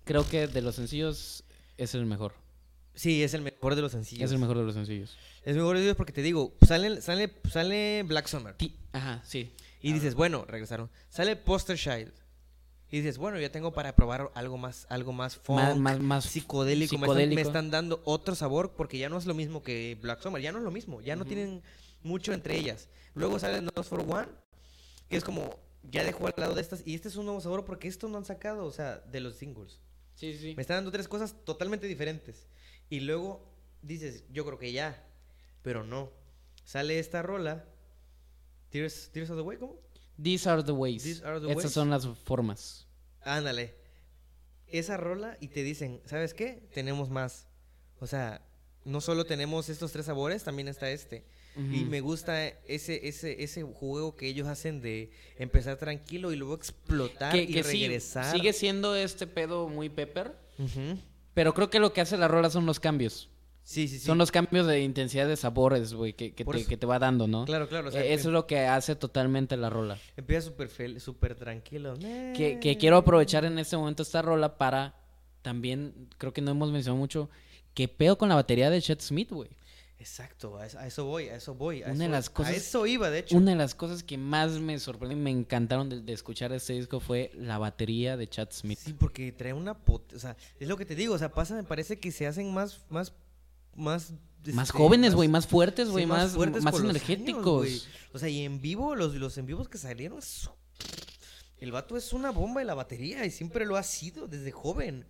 Creo 0.05 0.29
que 0.29 0.47
de 0.49 0.63
los 0.63 0.75
sencillos 0.75 1.45
es 1.79 1.95
el 1.95 2.05
mejor. 2.07 2.35
Sí, 2.95 3.23
es 3.23 3.33
el 3.35 3.41
mejor 3.43 3.75
de 3.75 3.81
los 3.83 3.93
sencillos. 3.93 4.25
Es 4.25 4.33
el 4.33 4.39
mejor 4.39 4.59
de 4.59 4.65
los 4.65 4.75
sencillos. 4.75 5.17
Es 5.43 5.53
el 5.53 5.57
mejor 5.57 5.77
de 5.79 5.83
ellos 5.85 5.97
porque 5.97 6.13
te 6.13 6.23
digo, 6.23 6.55
sale, 6.67 7.01
sale, 7.01 7.33
sale 7.51 8.03
Black 8.07 8.27
Summer. 8.27 8.55
Ti- 8.55 8.77
Ajá, 8.93 9.23
sí. 9.25 9.53
Y 9.81 9.93
dices, 9.93 10.15
bueno, 10.15 10.45
regresaron. 10.47 10.91
Sale 11.09 11.37
Poster 11.37 11.77
Child. 11.79 12.13
Y 12.93 12.99
dices, 12.99 13.17
bueno, 13.17 13.41
ya 13.41 13.51
tengo 13.51 13.73
para 13.73 13.97
probar 13.97 14.31
algo 14.35 14.59
más, 14.59 14.87
algo 14.91 15.15
más 15.15 15.37
funk, 15.39 15.59
Más- 15.59 15.77
más- 15.79 15.99
más 16.01 16.25
psicodélico. 16.27 16.99
me 16.99 17.07
están-. 17.09 17.35
Me, 17.35 17.41
están, 17.41 17.71
dando 17.71 18.03
otro 18.05 18.35
sabor 18.35 18.73
porque 18.77 18.99
ya 18.99 19.09
no 19.09 19.17
es 19.17 19.25
lo 19.25 19.33
mismo 19.33 19.63
que 19.63 19.97
Black 20.01 20.21
Summer. 20.21 20.43
Ya 20.43 20.53
no 20.53 20.59
es 20.59 20.65
lo 20.65 20.71
mismo. 20.71 21.01
Ya 21.01 21.17
no 21.17 21.25
tienen 21.25 21.63
mucho 22.03 22.35
entre 22.35 22.55
ellas. 22.59 22.91
Luego 23.15 23.39
sale 23.39 23.63
Not 23.63 23.83
for 23.85 24.01
One, 24.01 24.29
que 25.09 25.17
es 25.17 25.25
como, 25.25 25.59
ya 25.91 26.05
dejó 26.05 26.27
al 26.27 26.35
lado 26.37 26.55
de 26.55 26.61
estas. 26.61 26.83
Y 26.87 26.95
este 26.95 27.09
es 27.09 27.17
un 27.17 27.25
nuevo 27.25 27.41
sabor 27.41 27.65
porque 27.65 27.89
estos 27.89 28.11
no 28.11 28.19
han 28.19 28.27
sacado, 28.27 28.67
o 28.67 28.73
sea, 28.73 28.99
de 28.99 29.21
los 29.21 29.37
singles. 29.37 29.81
Sí, 30.15 30.37
sí. 30.37 30.53
Me 30.55 30.61
están 30.61 30.77
dando 30.77 30.93
tres 30.93 31.09
cosas 31.09 31.35
totalmente 31.47 31.87
diferentes. 31.87 32.47
Y 32.91 33.01
luego 33.01 33.43
dices, 33.81 34.25
yo 34.31 34.45
creo 34.45 34.59
que 34.59 34.71
ya. 34.71 35.03
Pero 35.63 35.83
no. 35.83 36.11
Sale 36.65 36.99
esta 36.99 37.23
rola. 37.23 37.65
Tears, 38.69 39.09
Tears 39.13 39.31
of 39.31 39.37
the 39.37 39.43
Way, 39.43 39.57
¿cómo? 39.57 39.77
These 40.21 40.49
are 40.49 40.63
the 40.63 40.73
ways. 40.73 41.03
These 41.03 41.25
are 41.25 41.41
the 41.41 41.49
Estas 41.49 41.65
ways. 41.65 41.73
son 41.73 41.91
las 41.91 42.07
formas. 42.25 42.87
Ándale. 43.23 43.75
Esa 44.69 44.97
rola 44.97 45.37
y 45.41 45.49
te 45.49 45.63
dicen, 45.63 46.01
¿sabes 46.07 46.35
qué? 46.35 46.63
Tenemos 46.73 47.11
más. 47.11 47.47
O 48.01 48.07
sea, 48.07 48.43
no 48.85 49.01
solo 49.01 49.25
tenemos 49.27 49.69
estos 49.69 49.93
tres 49.93 50.07
sabores, 50.07 50.45
también 50.45 50.69
está 50.69 50.91
este. 50.91 51.25
Y 51.57 51.83
Ujú. 51.83 51.91
me 51.91 52.01
gusta 52.01 52.47
ese, 52.49 53.07
ese, 53.07 53.43
ese 53.45 53.63
juego 53.63 54.17
que 54.17 54.27
ellos 54.27 54.49
hacen 54.49 54.81
de 54.81 55.11
empezar 55.37 55.77
tranquilo 55.77 56.33
y 56.33 56.37
luego 56.37 56.55
explotar 56.55 57.31
que, 57.33 57.43
y 57.43 57.53
que 57.53 57.63
sí, 57.63 57.83
regresar. 57.83 58.33
sigue 58.35 58.55
siendo 58.55 58.97
este 58.97 59.27
pedo 59.27 59.69
muy 59.69 59.91
pepper. 59.91 60.35
Ujú. 60.59 60.99
Pero 61.35 61.53
creo 61.53 61.69
que 61.69 61.79
lo 61.79 61.93
que 61.93 62.01
hace 62.01 62.17
la 62.17 62.27
rola 62.29 62.49
son 62.49 62.65
los 62.65 62.81
cambios. 62.81 63.29
Sí, 63.65 63.87
sí, 63.89 63.99
sí. 64.01 64.07
Son 64.07 64.19
los 64.19 64.31
cambios 64.33 64.67
de 64.67 64.81
intensidad 64.83 65.29
de 65.29 65.37
sabores, 65.37 65.95
güey, 65.95 66.15
que, 66.15 66.31
te, 66.31 66.43
eso. 66.43 66.69
que 66.69 66.77
te 66.77 66.85
va 66.87 66.99
dando, 66.99 67.29
¿no? 67.29 67.45
Claro, 67.45 67.69
claro. 67.69 67.89
o 67.89 67.93
sea, 67.93 68.03
Eh, 68.05 68.13
Eso 68.13 68.29
es 68.29 68.33
lo 68.33 68.47
que 68.47 68.61
hace 68.61 68.97
totalmente 68.97 69.57
la 69.57 69.71
rola. 69.71 69.99
Empieza 70.17 70.49
súper 70.49 71.01
súper 71.01 71.35
tranquilo. 71.37 71.95
Que, 72.37 72.59
que 72.61 72.77
quiero 72.77 72.97
aprovechar 72.97 73.45
en 73.45 73.59
este 73.59 73.77
momento 73.77 74.03
esta 74.03 74.21
rola 74.21 74.59
para 74.59 74.97
también, 75.43 76.09
creo 76.19 76.33
que 76.33 76.41
no 76.43 76.51
hemos 76.51 76.71
mencionado 76.73 76.99
mucho, 76.99 77.31
que 77.75 77.89
pedo 77.89 78.19
con 78.19 78.29
la 78.29 78.35
batería 78.35 78.69
de 78.71 78.83
Chet 78.83 79.01
Smith, 79.01 79.31
güey. 79.31 79.49
Exacto, 79.99 80.59
a 80.59 80.67
eso, 80.67 81.05
voy, 81.05 81.29
a 81.29 81.37
eso 81.37 81.55
voy. 81.55 81.85
a 81.85 81.87
Una 81.87 81.95
de 81.99 82.05
eso- 82.07 82.11
las 82.11 82.29
cosas- 82.31 82.53
A 82.53 82.57
eso 82.57 82.87
iba, 82.87 83.09
de 83.11 83.21
hecho. 83.21 83.37
Una 83.37 83.53
de 83.53 83.57
las 83.57 83.77
cosas 83.77 84.03
que 84.03 84.19
más 84.19 84.51
me 84.59 84.77
sorprendió 84.81 85.17
y 85.17 85.21
me 85.21 85.31
encantaron 85.31 85.89
de, 85.89 86.01
de 86.01 86.13
escuchar 86.13 86.53
este 86.53 86.73
disco 86.73 86.99
fue 86.99 87.31
la 87.37 87.59
batería 87.59 88.17
de 88.17 88.29
Chad 88.29 88.49
Smith. 88.51 88.81
Sí, 88.83 88.93
porque 88.95 89.31
trae 89.31 89.53
una 89.53 89.75
pot... 89.79 90.13
O 90.13 90.19
sea, 90.19 90.37
es 90.59 90.67
lo 90.67 90.77
que 90.77 90.85
te 90.87 90.97
digo, 90.97 91.15
o 91.15 91.19
sea, 91.19 91.31
pasa, 91.33 91.55
me 91.55 91.63
parece 91.63 92.01
que 92.01 92.11
se 92.11 92.27
hacen 92.27 92.53
más... 92.53 92.81
Más, 92.91 93.13
más, 93.75 94.13
más 94.53 94.69
este, 94.69 94.79
jóvenes, 94.79 95.15
güey, 95.15 95.29
más 95.29 95.47
fuertes, 95.47 95.87
sí, 95.87 95.93
güey, 95.93 96.07
más, 96.07 96.33
fuertes 96.33 96.63
más 96.63 96.79
energéticos. 96.81 97.67
años, 97.67 97.89
o 98.13 98.19
sea, 98.19 98.29
y 98.29 98.43
en 98.45 98.61
vivo, 98.61 98.95
los, 98.97 99.15
los 99.15 99.37
en 99.39 99.47
vivos 99.47 99.69
que 99.69 99.79
salieron... 99.79 100.19
es- 100.19 100.51
El 101.59 101.71
vato 101.73 101.97
es 101.97 102.13
una 102.13 102.31
bomba 102.31 102.61
de 102.61 102.65
la 102.67 102.75
batería 102.75 103.25
y 103.25 103.31
siempre 103.31 103.65
lo 103.67 103.77
ha 103.77 103.83
sido 103.83 104.27
desde 104.27 104.51
joven. 104.51 105.07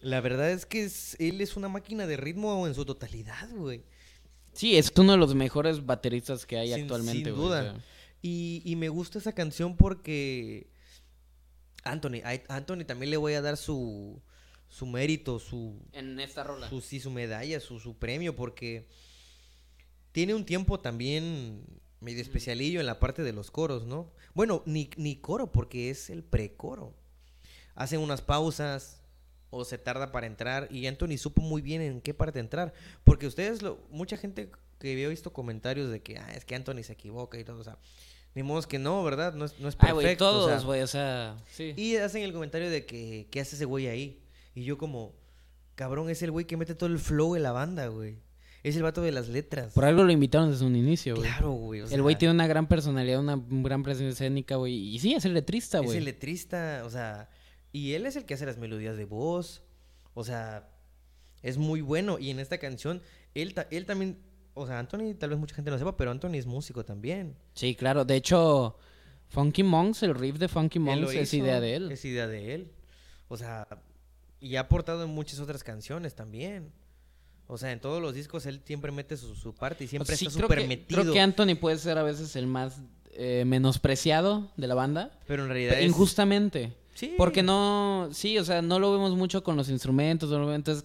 La 0.00 0.20
verdad 0.20 0.50
es 0.50 0.66
que 0.66 0.84
es- 0.84 1.16
él 1.18 1.40
es 1.40 1.56
una 1.56 1.68
máquina 1.68 2.06
de 2.06 2.16
ritmo 2.16 2.66
en 2.66 2.74
su 2.74 2.84
totalidad, 2.84 3.48
güey. 3.54 3.84
sí, 4.52 4.76
es 4.76 4.92
uno 4.96 5.12
de 5.12 5.18
los 5.18 5.34
mejores 5.34 5.86
bateristas 5.86 6.44
que 6.44 6.58
hay 6.58 6.72
Sin- 6.74 6.82
actualmente, 6.82 7.30
sin 7.30 7.32
o 7.32 7.36
duda. 7.42 7.62
sea. 7.62 7.84
Y, 8.20 8.62
y 8.64 8.76
me 8.76 8.88
gusta 8.90 9.18
esa 9.18 9.32
canción 9.32 9.76
porque 9.76 10.70
Anthony, 11.84 12.20
a 12.24 12.54
Anthony 12.54 12.84
también 12.86 13.10
le 13.10 13.16
voy 13.16 13.32
a 13.34 13.42
dar 13.42 13.56
su, 13.56 14.22
su 14.72 14.86
mérito, 14.86 15.38
su, 15.38 15.78
En 15.92 16.18
esta 16.18 16.42
rola. 16.44 16.66
su, 16.68 16.80
sí, 16.80 16.98
su 16.98 17.10
medalla, 17.10 17.60
su, 17.60 17.78
su 17.78 17.98
premio, 17.98 18.34
porque 18.34 18.88
tiene 20.12 20.34
un 20.34 20.46
tiempo 20.46 20.80
también 20.80 21.62
medio 22.00 22.22
especialillo 22.22 22.80
en 22.80 22.86
la 22.86 22.98
parte 22.98 23.22
de 23.22 23.34
los 23.34 23.50
coros, 23.50 23.86
¿no? 23.86 24.10
Bueno, 24.32 24.62
ni, 24.64 24.88
ni 24.96 25.16
coro, 25.16 25.52
porque 25.52 25.90
es 25.90 26.08
el 26.08 26.24
precoro. 26.24 26.94
Hacen 27.74 28.00
unas 28.00 28.22
pausas 28.22 29.02
o 29.50 29.66
se 29.66 29.76
tarda 29.76 30.10
para 30.10 30.26
entrar 30.26 30.68
y 30.70 30.86
Anthony 30.86 31.18
supo 31.18 31.42
muy 31.42 31.60
bien 31.60 31.82
en 31.82 32.00
qué 32.00 32.14
parte 32.14 32.40
entrar, 32.40 32.72
porque 33.04 33.26
ustedes, 33.26 33.60
lo, 33.60 33.78
mucha 33.90 34.16
gente 34.16 34.50
que 34.78 34.92
había 34.92 35.08
visto 35.08 35.34
comentarios 35.34 35.90
de 35.90 36.00
que, 36.02 36.16
ah, 36.16 36.32
es 36.34 36.46
que 36.46 36.54
Anthony 36.54 36.82
se 36.82 36.94
equivoca 36.94 37.38
y 37.38 37.44
todo, 37.44 37.58
o 37.60 37.64
sea, 37.64 37.76
ni 38.34 38.42
modo 38.42 38.62
que 38.62 38.78
no, 38.78 39.04
¿verdad? 39.04 39.34
No 39.34 39.44
es, 39.44 39.60
no 39.60 39.68
es 39.68 39.76
Ay, 39.78 39.92
perfecto. 39.92 40.24
güey, 40.24 40.44
o 40.44 40.46
sea, 40.46 40.54
todos, 40.56 40.64
güey, 40.64 40.80
o 40.80 40.86
sea, 40.86 41.36
sí. 41.50 41.74
y 41.76 41.96
hacen 41.96 42.22
el 42.22 42.32
comentario 42.32 42.70
de 42.70 42.86
que, 42.86 43.28
¿qué 43.30 43.40
hace 43.40 43.56
ese 43.56 43.66
güey 43.66 43.88
ahí? 43.88 44.21
Y 44.54 44.64
yo 44.64 44.76
como, 44.78 45.14
cabrón, 45.74 46.10
es 46.10 46.22
el 46.22 46.30
güey 46.30 46.46
que 46.46 46.56
mete 46.56 46.74
todo 46.74 46.88
el 46.90 46.98
flow 46.98 47.36
en 47.36 47.42
la 47.42 47.52
banda, 47.52 47.86
güey. 47.88 48.18
Es 48.62 48.76
el 48.76 48.82
vato 48.84 49.02
de 49.02 49.10
las 49.10 49.28
letras. 49.28 49.72
Por 49.74 49.84
algo 49.84 50.04
lo 50.04 50.12
invitaron 50.12 50.50
desde 50.50 50.64
un 50.64 50.76
inicio, 50.76 51.16
güey. 51.16 51.28
Claro, 51.28 51.50
güey. 51.52 51.80
o 51.80 51.86
el 51.88 52.00
güey 52.02 52.16
tiene 52.16 52.32
una 52.32 52.46
gran 52.46 52.68
personalidad, 52.68 53.18
una 53.18 53.42
gran 53.48 53.82
presencia 53.82 54.10
escénica, 54.12 54.54
güey. 54.56 54.74
Y 54.74 54.98
sí, 55.00 55.14
es 55.14 55.24
el 55.24 55.34
letrista, 55.34 55.78
Es 55.78 55.84
güey. 55.84 55.98
el 55.98 56.04
letrista, 56.04 56.82
o 56.84 56.90
sea, 56.90 57.28
y 57.72 57.94
él 57.94 58.06
es 58.06 58.14
el 58.14 58.24
que 58.24 58.34
hace 58.34 58.46
las 58.46 58.58
melodías 58.58 58.96
de 58.96 59.04
voz. 59.04 59.62
O 60.14 60.22
sea, 60.22 60.68
es 61.42 61.58
muy 61.58 61.80
bueno. 61.80 62.20
Y 62.20 62.30
en 62.30 62.38
esta 62.38 62.58
canción, 62.58 63.02
él, 63.34 63.52
ta- 63.54 63.66
él 63.72 63.84
también, 63.84 64.18
o 64.54 64.64
sea, 64.66 64.78
Anthony, 64.78 65.14
tal 65.18 65.30
vez 65.30 65.38
mucha 65.40 65.56
gente 65.56 65.72
no 65.72 65.78
sepa, 65.78 65.96
pero 65.96 66.12
Anthony 66.12 66.34
es 66.34 66.46
músico 66.46 66.84
también. 66.84 67.34
Sí, 67.54 67.74
claro. 67.74 68.04
De 68.04 68.14
hecho, 68.14 68.76
Funky 69.30 69.64
Monks, 69.64 70.04
el 70.04 70.14
riff 70.14 70.36
de 70.38 70.46
Funky 70.46 70.78
lo 70.78 70.84
Monks 70.84 71.14
es 71.14 71.34
idea 71.34 71.60
de 71.60 71.74
él. 71.74 71.90
Es 71.90 72.04
idea 72.04 72.28
de 72.28 72.54
él. 72.54 72.70
O 73.26 73.36
sea, 73.36 73.66
y 74.42 74.56
ha 74.56 74.60
aportado 74.60 75.04
en 75.04 75.10
muchas 75.10 75.38
otras 75.40 75.62
canciones 75.64 76.14
también. 76.14 76.70
O 77.46 77.56
sea, 77.58 77.72
en 77.72 77.80
todos 77.80 78.00
los 78.02 78.14
discos 78.14 78.44
él 78.46 78.60
siempre 78.64 78.92
mete 78.92 79.16
su, 79.16 79.34
su 79.34 79.54
parte 79.54 79.84
y 79.84 79.86
siempre 79.88 80.14
está 80.14 80.30
súper 80.30 80.58
que- 80.60 80.66
metido. 80.66 81.00
Creo 81.02 81.12
que 81.12 81.20
Anthony 81.20 81.54
puede 81.60 81.78
ser 81.78 81.96
a 81.98 82.02
veces 82.02 82.34
el 82.36 82.46
más 82.46 82.80
eh, 83.12 83.44
menospreciado 83.46 84.50
de 84.56 84.66
la 84.66 84.74
banda. 84.74 85.18
Pero 85.26 85.42
en 85.44 85.48
realidad 85.50 85.78
es... 85.78 85.86
Injustamente. 85.86 86.74
Sí. 86.94 87.14
Porque 87.16 87.42
no, 87.42 88.08
sí, 88.12 88.38
o 88.38 88.44
sea, 88.44 88.62
no 88.62 88.78
lo 88.78 88.92
vemos 88.92 89.14
mucho 89.16 89.42
con 89.42 89.56
los 89.56 89.68
instrumentos, 89.70 90.28
no 90.30 90.54
entonces 90.54 90.84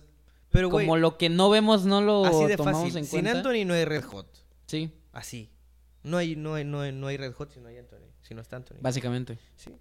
Pero, 0.51 0.69
como 0.69 0.95
lo 0.97 1.17
que 1.17 1.29
no 1.29 1.49
vemos 1.49 1.85
no 1.85 2.01
lo 2.01 2.25
así 2.25 2.45
de 2.45 2.57
tomamos 2.57 2.83
fácil. 2.83 2.97
en 2.97 3.03
Sin 3.05 3.11
cuenta. 3.11 3.31
Anthony 3.39 3.65
no 3.65 3.73
hay 3.73 3.85
Red 3.85 4.03
Hot. 4.05 4.27
Sí. 4.67 4.91
Así. 5.13 5.49
No 6.03 6.17
hay, 6.17 6.35
no 6.35 6.53
hay, 6.53 6.63
no 6.63 6.81
hay, 6.81 6.91
no 6.93 7.07
hay 7.07 7.17
Red 7.17 7.33
Hot 7.33 7.51
si 7.51 7.59
no 7.59 7.67
hay 7.69 7.77
Anthony, 7.77 8.07
si 8.21 8.33
no 8.35 8.41
está 8.41 8.55
Anthony. 8.57 8.77
Básicamente. 8.81 9.37
Sí. 9.57 9.71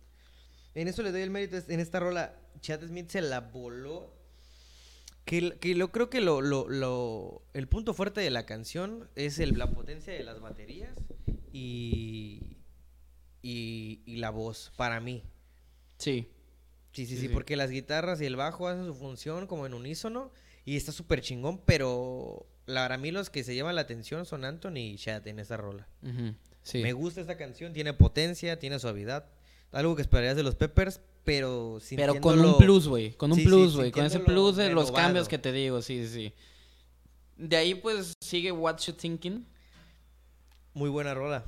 En 0.76 0.88
eso 0.88 1.02
le 1.02 1.10
doy 1.12 1.22
el 1.22 1.30
mérito. 1.30 1.56
En 1.68 1.80
esta 1.80 1.98
rola, 2.00 2.34
Chad 2.60 2.82
Smith 2.86 3.08
se 3.10 3.20
la 3.22 3.40
voló. 3.40 4.14
Que, 5.24 5.58
que 5.58 5.74
lo 5.74 5.90
creo 5.90 6.08
que 6.08 6.20
lo, 6.20 6.40
lo, 6.40 6.68
lo- 6.68 7.42
el 7.52 7.66
punto 7.66 7.94
fuerte 7.94 8.20
de 8.20 8.30
la 8.30 8.46
canción 8.46 9.10
es 9.16 9.40
el, 9.40 9.58
la 9.58 9.72
potencia 9.72 10.12
de 10.12 10.22
las 10.22 10.38
baterías 10.38 10.96
y, 11.52 12.58
y, 13.42 14.02
y 14.06 14.16
la 14.16 14.30
voz, 14.30 14.72
para 14.76 15.00
mí. 15.00 15.24
Sí. 15.98 16.28
Sí, 16.92 17.06
sí, 17.06 17.16
Sí, 17.18 17.28
porque 17.28 17.56
las 17.56 17.70
guitarras 17.70 18.20
y 18.20 18.26
el 18.26 18.36
bajo 18.36 18.68
hacen 18.68 18.86
su 18.86 18.94
función 18.94 19.46
como 19.48 19.66
en 19.66 19.74
unísono 19.74 20.30
y 20.64 20.76
está 20.76 20.92
súper 20.92 21.20
chingón, 21.20 21.58
pero 21.64 22.46
la, 22.66 22.84
para 22.84 22.96
mí 22.96 23.10
los 23.10 23.28
que 23.28 23.42
se 23.44 23.54
llevan 23.54 23.74
la 23.74 23.82
atención 23.82 24.24
son 24.26 24.44
Anthony 24.44 24.76
y 24.78 24.96
Chad 24.96 25.26
en 25.26 25.40
esa 25.40 25.56
rola. 25.56 25.88
Sí. 26.62 26.82
Me 26.82 26.92
gusta 26.92 27.20
esta 27.20 27.36
canción, 27.36 27.72
tiene 27.72 27.92
potencia, 27.92 28.58
tiene 28.58 28.78
suavidad, 28.78 29.26
algo 29.72 29.94
que 29.96 30.02
esperarías 30.02 30.36
de 30.36 30.42
los 30.42 30.54
Peppers, 30.54 31.00
pero 31.24 31.78
Pero 31.90 32.20
con 32.20 32.38
un 32.40 32.56
plus, 32.56 32.86
güey. 32.88 33.12
Con 33.14 33.32
un 33.32 33.38
Sí, 33.38 33.44
plus, 33.44 33.76
güey. 33.76 33.90
con 33.90 34.04
ese 34.04 34.20
plus 34.20 34.56
de 34.56 34.70
los 34.70 34.92
cambios 34.92 35.28
que 35.28 35.38
te 35.38 35.52
digo, 35.52 35.82
sí, 35.82 36.06
sí, 36.06 36.12
sí. 36.12 36.32
De 37.36 37.56
ahí, 37.56 37.74
pues, 37.74 38.14
sigue 38.20 38.52
What 38.52 38.78
You 38.86 38.92
Thinking. 38.94 39.44
Muy 40.74 40.88
buena 40.90 41.14
rola. 41.14 41.44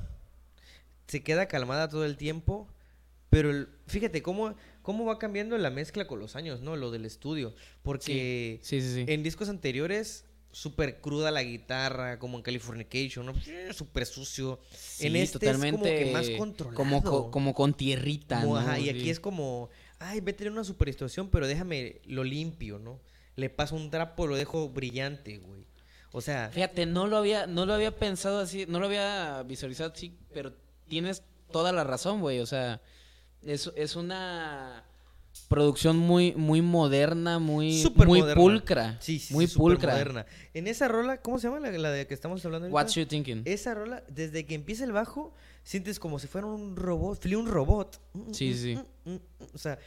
Se 1.07 1.23
queda 1.23 1.47
calmada 1.47 1.87
todo 1.89 2.05
el 2.05 2.17
tiempo, 2.17 2.67
pero 3.29 3.49
el- 3.49 3.69
fíjate 3.87 4.21
cómo, 4.21 4.55
cómo 4.81 5.05
va 5.05 5.17
cambiando 5.17 5.57
la 5.57 5.69
mezcla 5.69 6.05
con 6.07 6.19
los 6.19 6.35
años, 6.35 6.61
¿no? 6.61 6.75
Lo 6.75 6.91
del 6.91 7.05
estudio, 7.05 7.55
porque 7.81 8.59
Sí, 8.61 8.81
sí, 8.81 8.93
sí. 8.93 9.05
en 9.11 9.23
discos 9.23 9.49
anteriores 9.49 10.25
súper 10.51 10.99
cruda 11.01 11.31
la 11.31 11.43
guitarra, 11.43 12.17
como 12.19 12.37
en 12.37 12.43
Californication, 12.43 13.25
¿no? 13.25 13.33
Súper 13.73 14.05
sucio. 14.05 14.59
Sí, 14.71 15.07
en 15.07 15.15
este 15.15 15.49
es 15.49 15.57
como 15.71 15.83
que 15.83 16.11
más 16.11 16.29
controlado. 16.31 16.75
Como, 16.75 17.03
co- 17.03 17.31
como 17.31 17.53
con 17.53 17.73
tierrita, 17.73 18.41
Como, 18.41 18.55
¿no? 18.55 18.59
ajá, 18.59 18.79
y 18.79 18.89
aquí 18.89 19.09
es 19.09 19.19
como, 19.19 19.69
ay, 19.99 20.19
ve 20.21 20.31
a 20.31 20.35
tener 20.35 20.51
una 20.51 20.63
super 20.63 20.87
distorsión, 20.87 21.29
pero 21.29 21.47
déjame 21.47 22.01
lo 22.05 22.23
limpio, 22.23 22.79
¿no? 22.79 22.99
Le 23.35 23.49
paso 23.49 23.75
un 23.75 23.89
trapo, 23.91 24.27
lo 24.27 24.35
dejo 24.35 24.69
brillante, 24.69 25.37
güey. 25.37 25.65
O 26.11 26.21
sea, 26.21 26.49
Fíjate, 26.49 26.85
no 26.87 27.05
lo 27.05 27.17
había, 27.17 27.45
no 27.45 27.65
lo 27.67 27.73
había 27.73 27.95
pensado 27.95 28.39
así, 28.39 28.65
no 28.67 28.79
lo 28.79 28.87
había 28.87 29.43
visualizado 29.43 29.93
así, 29.93 30.17
pero 30.33 30.53
tienes 30.87 31.21
toda 31.51 31.71
la 31.71 31.83
razón, 31.83 32.19
güey. 32.19 32.39
O 32.39 32.47
sea, 32.47 32.81
es, 33.43 33.71
es 33.75 33.95
una 33.95 34.83
producción 35.47 35.97
muy, 35.97 36.33
muy 36.35 36.61
moderna, 36.61 37.39
muy, 37.39 37.83
muy 37.95 38.19
moderna. 38.21 38.35
pulcra. 38.41 38.97
Sí, 39.01 39.19
sí, 39.19 39.33
muy 39.33 39.47
sí, 39.47 39.57
pulcra. 39.57 39.93
moderna. 39.93 40.25
En 40.53 40.67
esa 40.67 40.87
rola, 40.87 41.21
¿cómo 41.21 41.39
se 41.39 41.47
llama 41.47 41.59
la, 41.59 41.71
la 41.71 41.91
de 41.91 42.05
que 42.07 42.13
estamos 42.13 42.43
hablando 42.45 42.65
ahorita? 42.67 42.75
What 42.75 42.87
you 42.95 43.05
thinking? 43.05 43.41
Esa 43.45 43.73
rola, 43.73 44.03
desde 44.09 44.45
que 44.45 44.55
empieza 44.55 44.83
el 44.83 44.91
bajo, 44.91 45.33
sientes 45.63 45.99
como 45.99 46.19
si 46.19 46.27
fuera 46.27 46.47
un 46.47 46.75
robot, 46.75 47.21
Flea 47.21 47.37
un 47.37 47.47
robot. 47.47 47.99
Mm, 48.13 48.33
Sí, 48.33 48.49
mm, 48.51 48.53
sí. 48.55 48.79
mm, 49.05 49.11
mm. 49.11 49.19
O 49.53 49.57
sea, 49.57 49.79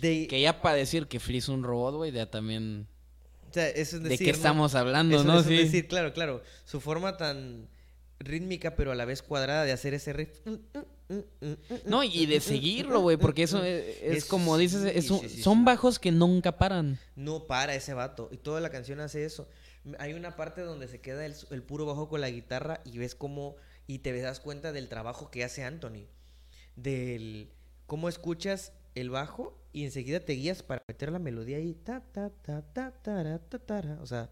de, 0.00 0.26
Que 0.26 0.40
ya 0.40 0.60
para 0.60 0.76
decir 0.76 1.06
que 1.06 1.20
Flea 1.20 1.38
es 1.38 1.48
un 1.48 1.62
robot, 1.62 1.94
güey, 1.96 2.10
ya 2.12 2.30
también. 2.30 2.86
o 3.50 3.52
sea, 3.52 3.68
eso 3.68 3.96
es 3.98 4.02
¿De 4.02 4.08
decir, 4.10 4.26
qué 4.26 4.32
¿no? 4.32 4.36
estamos 4.36 4.74
hablando, 4.74 5.16
Eso- 5.16 5.24
no? 5.24 5.38
es 5.40 5.46
Sí. 5.46 5.56
decir, 5.56 5.86
claro, 5.86 6.12
claro. 6.12 6.42
Su 6.64 6.80
forma 6.80 7.16
tan 7.16 7.68
rítmica, 8.18 8.74
pero 8.76 8.92
a 8.92 8.94
la 8.94 9.04
vez 9.04 9.22
cuadrada 9.22 9.64
de 9.64 9.72
hacer 9.72 9.94
ese 9.94 10.12
riff. 10.12 10.40
No, 11.84 12.02
y 12.02 12.26
de 12.26 12.40
seguirlo, 12.40 13.00
güey, 13.00 13.16
porque 13.16 13.42
eso 13.42 13.62
es, 13.62 13.98
es 14.02 14.16
Es- 14.18 14.24
como 14.24 14.56
dices, 14.56 14.82
es 14.84 15.06
sí, 15.06 15.12
un- 15.12 15.20
sí, 15.20 15.28
sí, 15.28 15.42
son 15.42 15.58
sí. 15.58 15.64
bajos 15.64 15.98
que 15.98 16.10
nunca 16.12 16.56
paran. 16.56 16.98
No 17.16 17.46
para 17.46 17.74
ese 17.74 17.92
vato. 17.94 18.28
Y 18.32 18.38
toda 18.38 18.60
la 18.60 18.70
canción 18.70 19.00
hace 19.00 19.24
eso. 19.24 19.48
Hay 19.98 20.14
una 20.14 20.34
parte 20.36 20.62
donde 20.62 20.88
se 20.88 21.00
queda 21.00 21.26
el, 21.26 21.34
el 21.50 21.62
puro 21.62 21.84
bajo 21.84 22.08
con 22.08 22.20
la 22.22 22.30
guitarra 22.30 22.80
y 22.84 22.98
ves 22.98 23.14
cómo. 23.14 23.56
Y 23.86 23.98
te 23.98 24.18
das 24.18 24.40
cuenta 24.40 24.72
del 24.72 24.88
trabajo 24.88 25.30
que 25.30 25.44
hace 25.44 25.62
Anthony. 25.62 26.06
Del. 26.76 27.52
Cómo 27.86 28.08
escuchas 28.08 28.72
el 28.94 29.10
bajo 29.10 29.58
y 29.72 29.84
enseguida 29.84 30.20
te 30.20 30.32
guías 30.32 30.62
para 30.62 30.82
meter 30.88 31.12
la 31.12 31.18
melodía 31.18 31.58
ahí. 31.58 31.74
Ta, 31.74 32.00
ta, 32.00 32.30
ta, 32.30 32.62
ta, 32.72 32.92
tara, 33.02 33.38
ta, 33.40 33.58
tara. 33.58 33.98
O 34.00 34.06
sea, 34.06 34.30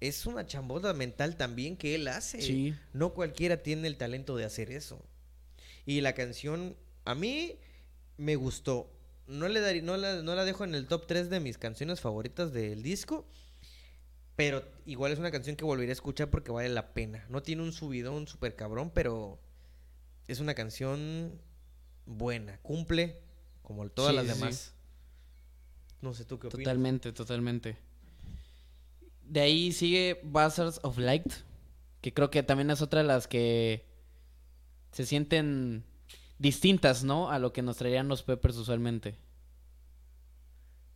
es 0.00 0.26
una 0.26 0.46
chambota 0.46 0.92
mental 0.92 1.36
también 1.36 1.76
que 1.76 1.94
él 1.94 2.08
hace. 2.08 2.40
Sí. 2.42 2.74
No 2.92 3.14
cualquiera 3.14 3.62
tiene 3.62 3.88
el 3.88 3.96
talento 3.96 4.36
de 4.36 4.44
hacer 4.44 4.70
eso. 4.70 5.02
Y 5.84 6.00
la 6.00 6.14
canción, 6.14 6.76
a 7.04 7.14
mí 7.14 7.56
me 8.16 8.36
gustó. 8.36 8.90
No, 9.26 9.48
le 9.48 9.60
daría, 9.60 9.82
no, 9.82 9.96
la, 9.96 10.22
no 10.22 10.34
la 10.34 10.44
dejo 10.44 10.64
en 10.64 10.74
el 10.74 10.86
top 10.86 11.06
3 11.06 11.30
de 11.30 11.40
mis 11.40 11.58
canciones 11.58 12.00
favoritas 12.00 12.52
del 12.52 12.82
disco. 12.82 13.26
Pero 14.36 14.62
igual 14.84 15.12
es 15.12 15.18
una 15.18 15.30
canción 15.30 15.56
que 15.56 15.64
volveré 15.64 15.90
a 15.90 15.94
escuchar 15.94 16.28
porque 16.30 16.52
vale 16.52 16.68
la 16.68 16.92
pena. 16.92 17.24
No 17.30 17.42
tiene 17.42 17.62
un 17.62 17.72
subidón 17.72 18.26
súper 18.28 18.54
cabrón, 18.54 18.90
pero 18.94 19.40
es 20.28 20.40
una 20.40 20.54
canción 20.54 21.40
buena. 22.04 22.58
Cumple 22.58 23.18
como 23.62 23.88
todas 23.88 24.10
Sí, 24.10 24.16
las 24.16 24.26
sí. 24.26 24.32
demás. 24.34 24.72
No 26.02 26.12
sé 26.12 26.24
tú 26.26 26.38
qué 26.38 26.48
opinas. 26.48 26.64
Totalmente, 26.64 27.12
totalmente. 27.12 27.76
De 29.26 29.40
ahí 29.40 29.72
sigue 29.72 30.20
Buzzards 30.22 30.80
of 30.82 30.98
Light, 30.98 31.32
que 32.00 32.14
creo 32.14 32.30
que 32.30 32.42
también 32.42 32.70
es 32.70 32.80
otra 32.80 33.02
de 33.02 33.06
las 33.08 33.26
que 33.26 33.84
se 34.92 35.04
sienten 35.04 35.84
distintas, 36.38 37.04
¿no? 37.04 37.30
A 37.30 37.38
lo 37.38 37.52
que 37.52 37.62
nos 37.62 37.76
traerían 37.76 38.08
los 38.08 38.22
Peppers 38.22 38.56
usualmente. 38.56 39.16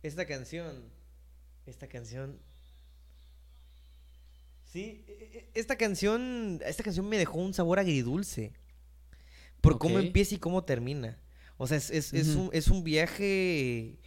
Esta 0.03 0.25
canción. 0.25 0.83
Esta 1.65 1.87
canción. 1.87 2.39
Sí, 4.63 5.03
e- 5.07 5.29
e- 5.33 5.51
esta 5.53 5.77
canción. 5.77 6.59
Esta 6.65 6.83
canción 6.83 7.07
me 7.07 7.17
dejó 7.17 7.37
un 7.39 7.53
sabor 7.53 7.79
agridulce. 7.79 8.53
Por 9.59 9.77
cómo 9.77 9.99
empieza 9.99 10.35
y 10.35 10.39
cómo 10.39 10.63
termina. 10.63 11.19
O 11.57 11.67
sea, 11.67 11.77
es, 11.77 11.91
es, 11.91 12.35
un, 12.35 12.49
es 12.53 12.67
un 12.69 12.83
viaje 12.83 13.99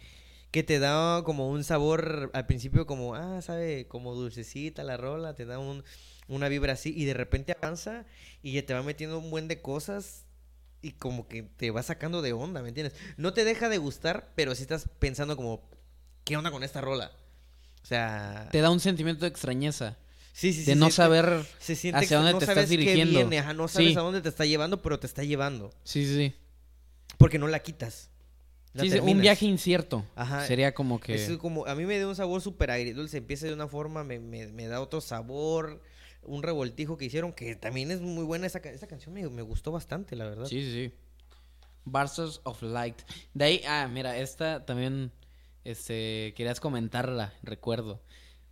que 0.55 0.63
te 0.63 0.79
da 0.79 1.21
como 1.25 1.49
un 1.49 1.65
sabor 1.65 2.31
al 2.33 2.45
principio 2.45 2.85
como, 2.87 3.13
ah, 3.15 3.41
sabe, 3.41 3.89
como 3.89 4.15
dulcecita 4.15 4.85
la 4.85 4.95
rola, 4.95 5.33
te 5.35 5.43
da 5.43 5.59
un, 5.59 5.83
una 6.29 6.47
vibra 6.47 6.71
así 6.71 6.93
y 6.95 7.03
de 7.03 7.13
repente 7.13 7.51
avanza 7.61 8.05
y 8.41 8.61
te 8.61 8.73
va 8.73 8.81
metiendo 8.81 9.19
un 9.19 9.29
buen 9.31 9.49
de 9.49 9.61
cosas 9.61 10.23
y 10.81 10.93
como 10.93 11.27
que 11.27 11.43
te 11.43 11.71
va 11.71 11.83
sacando 11.83 12.21
de 12.21 12.31
onda, 12.31 12.61
¿me 12.61 12.69
entiendes? 12.69 12.95
No 13.17 13.33
te 13.33 13.43
deja 13.43 13.67
de 13.67 13.79
gustar, 13.79 14.31
pero 14.35 14.55
sí 14.55 14.61
estás 14.61 14.87
pensando 14.97 15.35
como, 15.35 15.69
¿qué 16.23 16.37
onda 16.37 16.51
con 16.51 16.63
esta 16.63 16.79
rola? 16.79 17.11
O 17.83 17.85
sea, 17.85 18.47
Te 18.53 18.61
da 18.61 18.69
un 18.71 18.79
sentimiento 18.79 19.25
de 19.25 19.27
extrañeza, 19.31 19.97
sí, 20.31 20.53
sí, 20.53 20.61
sí, 20.61 20.65
de 20.67 20.75
no 20.75 20.89
saber... 20.89 21.45
hacia 21.59 21.91
que 21.91 22.15
dónde 22.15 22.31
no 22.31 22.37
te 22.39 22.45
estás 22.45 22.55
sabes 22.55 22.69
qué 22.69 22.77
dirigiendo. 22.77 23.11
viene, 23.19 23.39
ajá, 23.39 23.51
no 23.51 23.67
sabes 23.67 23.89
Sí. 23.91 23.97
a 23.97 24.01
dónde 24.01 24.21
te 24.21 24.29
está 24.29 24.45
llevando, 24.45 24.81
pero 24.81 24.99
te 24.99 25.05
está 25.07 25.25
llevando, 25.25 25.73
Sí, 25.83 26.05
sí, 26.05 26.15
sí. 26.15 26.35
porque 27.17 27.39
no 27.39 27.49
la 27.49 27.59
quitas. 27.59 28.09
Sí, 28.77 28.99
un 28.99 29.21
viaje 29.21 29.45
incierto. 29.45 30.05
Ajá. 30.15 30.45
Sería 30.45 30.73
como 30.73 30.99
que... 30.99 31.15
Es 31.15 31.37
como, 31.37 31.65
a 31.65 31.75
mí 31.75 31.85
me 31.85 31.97
dio 31.97 32.09
un 32.09 32.15
sabor 32.15 32.41
súper 32.41 32.71
agridulce. 32.71 33.17
Empieza 33.17 33.47
de 33.47 33.53
una 33.53 33.67
forma, 33.67 34.03
me, 34.03 34.19
me, 34.19 34.47
me 34.47 34.67
da 34.67 34.81
otro 34.81 35.01
sabor. 35.01 35.81
Un 36.23 36.43
revoltijo 36.43 36.97
que 36.97 37.05
hicieron, 37.05 37.33
que 37.33 37.55
también 37.55 37.91
es 37.91 38.01
muy 38.01 38.23
buena. 38.23 38.47
Esa, 38.47 38.59
esa 38.59 38.87
canción 38.87 39.13
me, 39.13 39.27
me 39.29 39.41
gustó 39.43 39.71
bastante, 39.71 40.15
la 40.15 40.25
verdad. 40.25 40.45
Sí, 40.45 40.61
sí, 40.61 40.71
sí. 40.71 40.93
Buzzards 41.85 42.41
of 42.43 42.61
Light. 42.63 43.01
De 43.33 43.45
ahí, 43.45 43.61
ah, 43.67 43.87
mira, 43.87 44.17
esta 44.17 44.65
también, 44.65 45.11
este, 45.63 46.33
querías 46.35 46.59
comentarla, 46.59 47.33
recuerdo. 47.43 48.01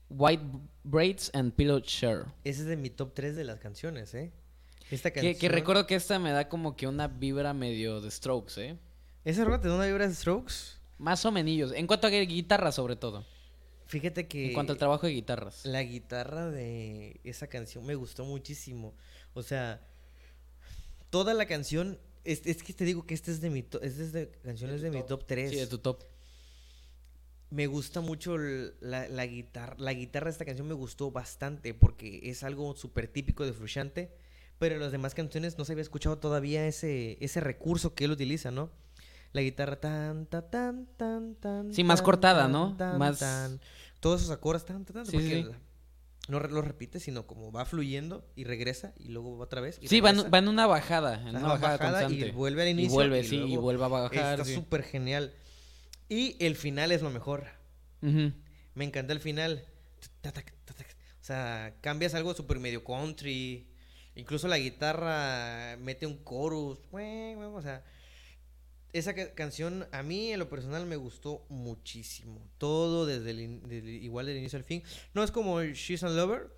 White 0.09 0.43
Braids 0.83 1.31
and 1.33 1.53
Pillow 1.53 1.79
Share. 1.79 2.25
Ese 2.43 2.61
es 2.61 2.67
de 2.67 2.77
mi 2.77 2.91
top 2.91 3.13
3 3.15 3.35
de 3.35 3.43
las 3.43 3.59
canciones, 3.59 4.13
¿eh? 4.13 4.31
Esta 4.91 5.09
Que, 5.09 5.15
canción. 5.21 5.39
que 5.39 5.49
recuerdo 5.49 5.87
que 5.87 5.95
esta 5.95 6.19
me 6.19 6.31
da 6.31 6.47
como 6.47 6.75
que 6.75 6.85
una 6.87 7.07
vibra 7.07 7.53
medio 7.53 7.99
de 7.99 8.11
Strokes, 8.11 8.61
¿eh? 8.61 8.77
¿Esa 9.25 9.45
rola 9.45 9.59
te 9.61 9.67
da 9.69 9.75
una 9.75 9.85
vibra 9.85 10.07
de 10.07 10.13
Strokes? 10.13 10.77
Más 10.97 11.25
o 11.25 11.31
menos. 11.31 11.71
En 11.73 11.87
cuanto 11.87 12.07
a 12.07 12.09
guitarra, 12.09 12.71
sobre 12.71 12.95
todo. 12.95 13.25
Fíjate 13.85 14.27
que. 14.27 14.47
En 14.47 14.53
cuanto 14.53 14.73
al 14.73 14.79
trabajo 14.79 15.07
de 15.07 15.13
guitarras. 15.13 15.65
La 15.65 15.83
guitarra 15.83 16.49
de 16.49 17.19
esa 17.23 17.47
canción 17.47 17.85
me 17.85 17.95
gustó 17.95 18.25
muchísimo. 18.25 18.93
O 19.33 19.43
sea, 19.43 19.81
toda 21.09 21.33
la 21.33 21.45
canción. 21.45 21.99
Es, 22.23 22.41
es 22.45 22.63
que 22.63 22.73
te 22.73 22.85
digo 22.85 23.05
que 23.05 23.13
este 23.13 23.31
es 23.31 23.41
de 23.41 23.49
mi 23.49 23.63
to- 23.63 23.81
este 23.81 24.03
es 24.03 24.13
de 24.13 24.29
canciones 24.43 24.81
de, 24.81 24.91
mi 24.91 25.03
top 25.03 25.25
3. 25.25 25.49
Sí, 25.49 25.55
de 25.57 25.67
tu 25.67 25.77
top. 25.77 26.03
Me 27.49 27.67
gusta 27.67 28.01
mucho 28.01 28.37
la, 28.37 29.07
la 29.09 29.25
guitarra. 29.25 29.75
La 29.77 29.93
guitarra 29.93 30.25
de 30.25 30.31
esta 30.31 30.45
canción 30.45 30.67
me 30.67 30.73
gustó 30.73 31.11
bastante 31.11 31.73
porque 31.73 32.21
es 32.23 32.43
algo 32.43 32.75
súper 32.75 33.07
típico 33.07 33.45
de 33.45 33.53
Frusciante. 33.53 34.11
Pero 34.57 34.75
en 34.75 34.81
las 34.81 34.91
demás 34.91 35.13
canciones 35.13 35.57
no 35.57 35.65
se 35.65 35.73
había 35.73 35.81
escuchado 35.81 36.17
todavía 36.17 36.65
ese, 36.67 37.17
ese 37.19 37.41
recurso 37.41 37.93
que 37.93 38.05
él 38.05 38.11
utiliza, 38.11 38.49
¿no? 38.51 38.71
La 39.33 39.41
guitarra 39.41 39.79
tan, 39.79 40.25
tan, 40.27 40.49
tan, 40.49 40.85
tan, 40.97 41.35
tan. 41.35 41.73
Sí, 41.73 41.83
más 41.83 41.99
tan, 41.99 42.05
cortada, 42.05 42.47
¿no? 42.47 42.75
tan, 42.77 42.97
Más- 42.99 43.19
tan. 43.19 43.59
Todos 43.99 44.21
esos 44.21 44.31
acordes 44.33 44.65
tan, 44.65 44.85
tan, 44.85 44.95
tan. 44.95 45.05
Sí, 45.05 45.11
porque 45.13 45.43
sí. 45.43 45.49
no 46.27 46.39
lo 46.39 46.61
repite, 46.61 46.99
sino 46.99 47.25
como 47.25 47.51
va 47.51 47.65
fluyendo 47.65 48.25
y 48.35 48.43
regresa 48.43 48.93
y 48.97 49.09
luego 49.09 49.37
va 49.37 49.45
otra 49.45 49.59
vez. 49.61 49.79
y 49.81 49.87
Sí, 49.87 50.01
va 50.01 50.11
en, 50.11 50.19
va 50.31 50.37
en 50.37 50.47
una 50.47 50.67
bajada. 50.67 51.15
En 51.21 51.29
una 51.35 51.41
bajada, 51.47 51.77
bajada 51.77 52.01
constante. 52.01 52.27
y 52.27 52.31
vuelve 52.31 52.61
al 52.61 52.67
Y 52.67 52.71
inicio. 52.71 52.93
vuelve, 52.93 53.23
sí, 53.23 53.37
y 53.37 53.57
vuelve 53.57 53.83
a 53.85 53.87
bajar. 53.87 54.33
Está 54.39 54.45
sí. 54.45 54.53
súper 54.55 54.83
genial. 54.83 55.33
Y 56.09 56.35
el 56.45 56.55
final 56.55 56.91
es 56.91 57.01
lo 57.01 57.09
mejor. 57.09 57.45
Me 58.01 58.85
encanta 58.85 59.13
el 59.13 59.19
final. 59.19 59.65
O 61.21 61.25
sea, 61.25 61.73
cambias 61.81 62.13
algo 62.13 62.33
súper 62.33 62.59
medio 62.59 62.83
country. 62.83 63.67
Incluso 64.15 64.47
la 64.47 64.57
guitarra 64.57 65.77
mete 65.79 66.05
un 66.05 66.23
chorus. 66.23 66.79
O 66.91 67.61
sea, 67.61 67.83
esa 68.93 69.13
ca- 69.13 69.33
canción 69.33 69.87
a 69.91 70.03
mí 70.03 70.31
en 70.31 70.39
lo 70.39 70.49
personal 70.49 70.85
me 70.85 70.95
gustó 70.95 71.45
muchísimo. 71.49 72.47
Todo 72.57 73.05
desde 73.05 73.31
el, 73.31 73.39
igual 74.03 74.27
del 74.27 74.37
inicio 74.37 74.57
al 74.57 74.63
fin. 74.63 74.83
No 75.13 75.23
es 75.23 75.31
como 75.31 75.61
She's 75.63 76.03
a 76.03 76.09
Lover, 76.09 76.49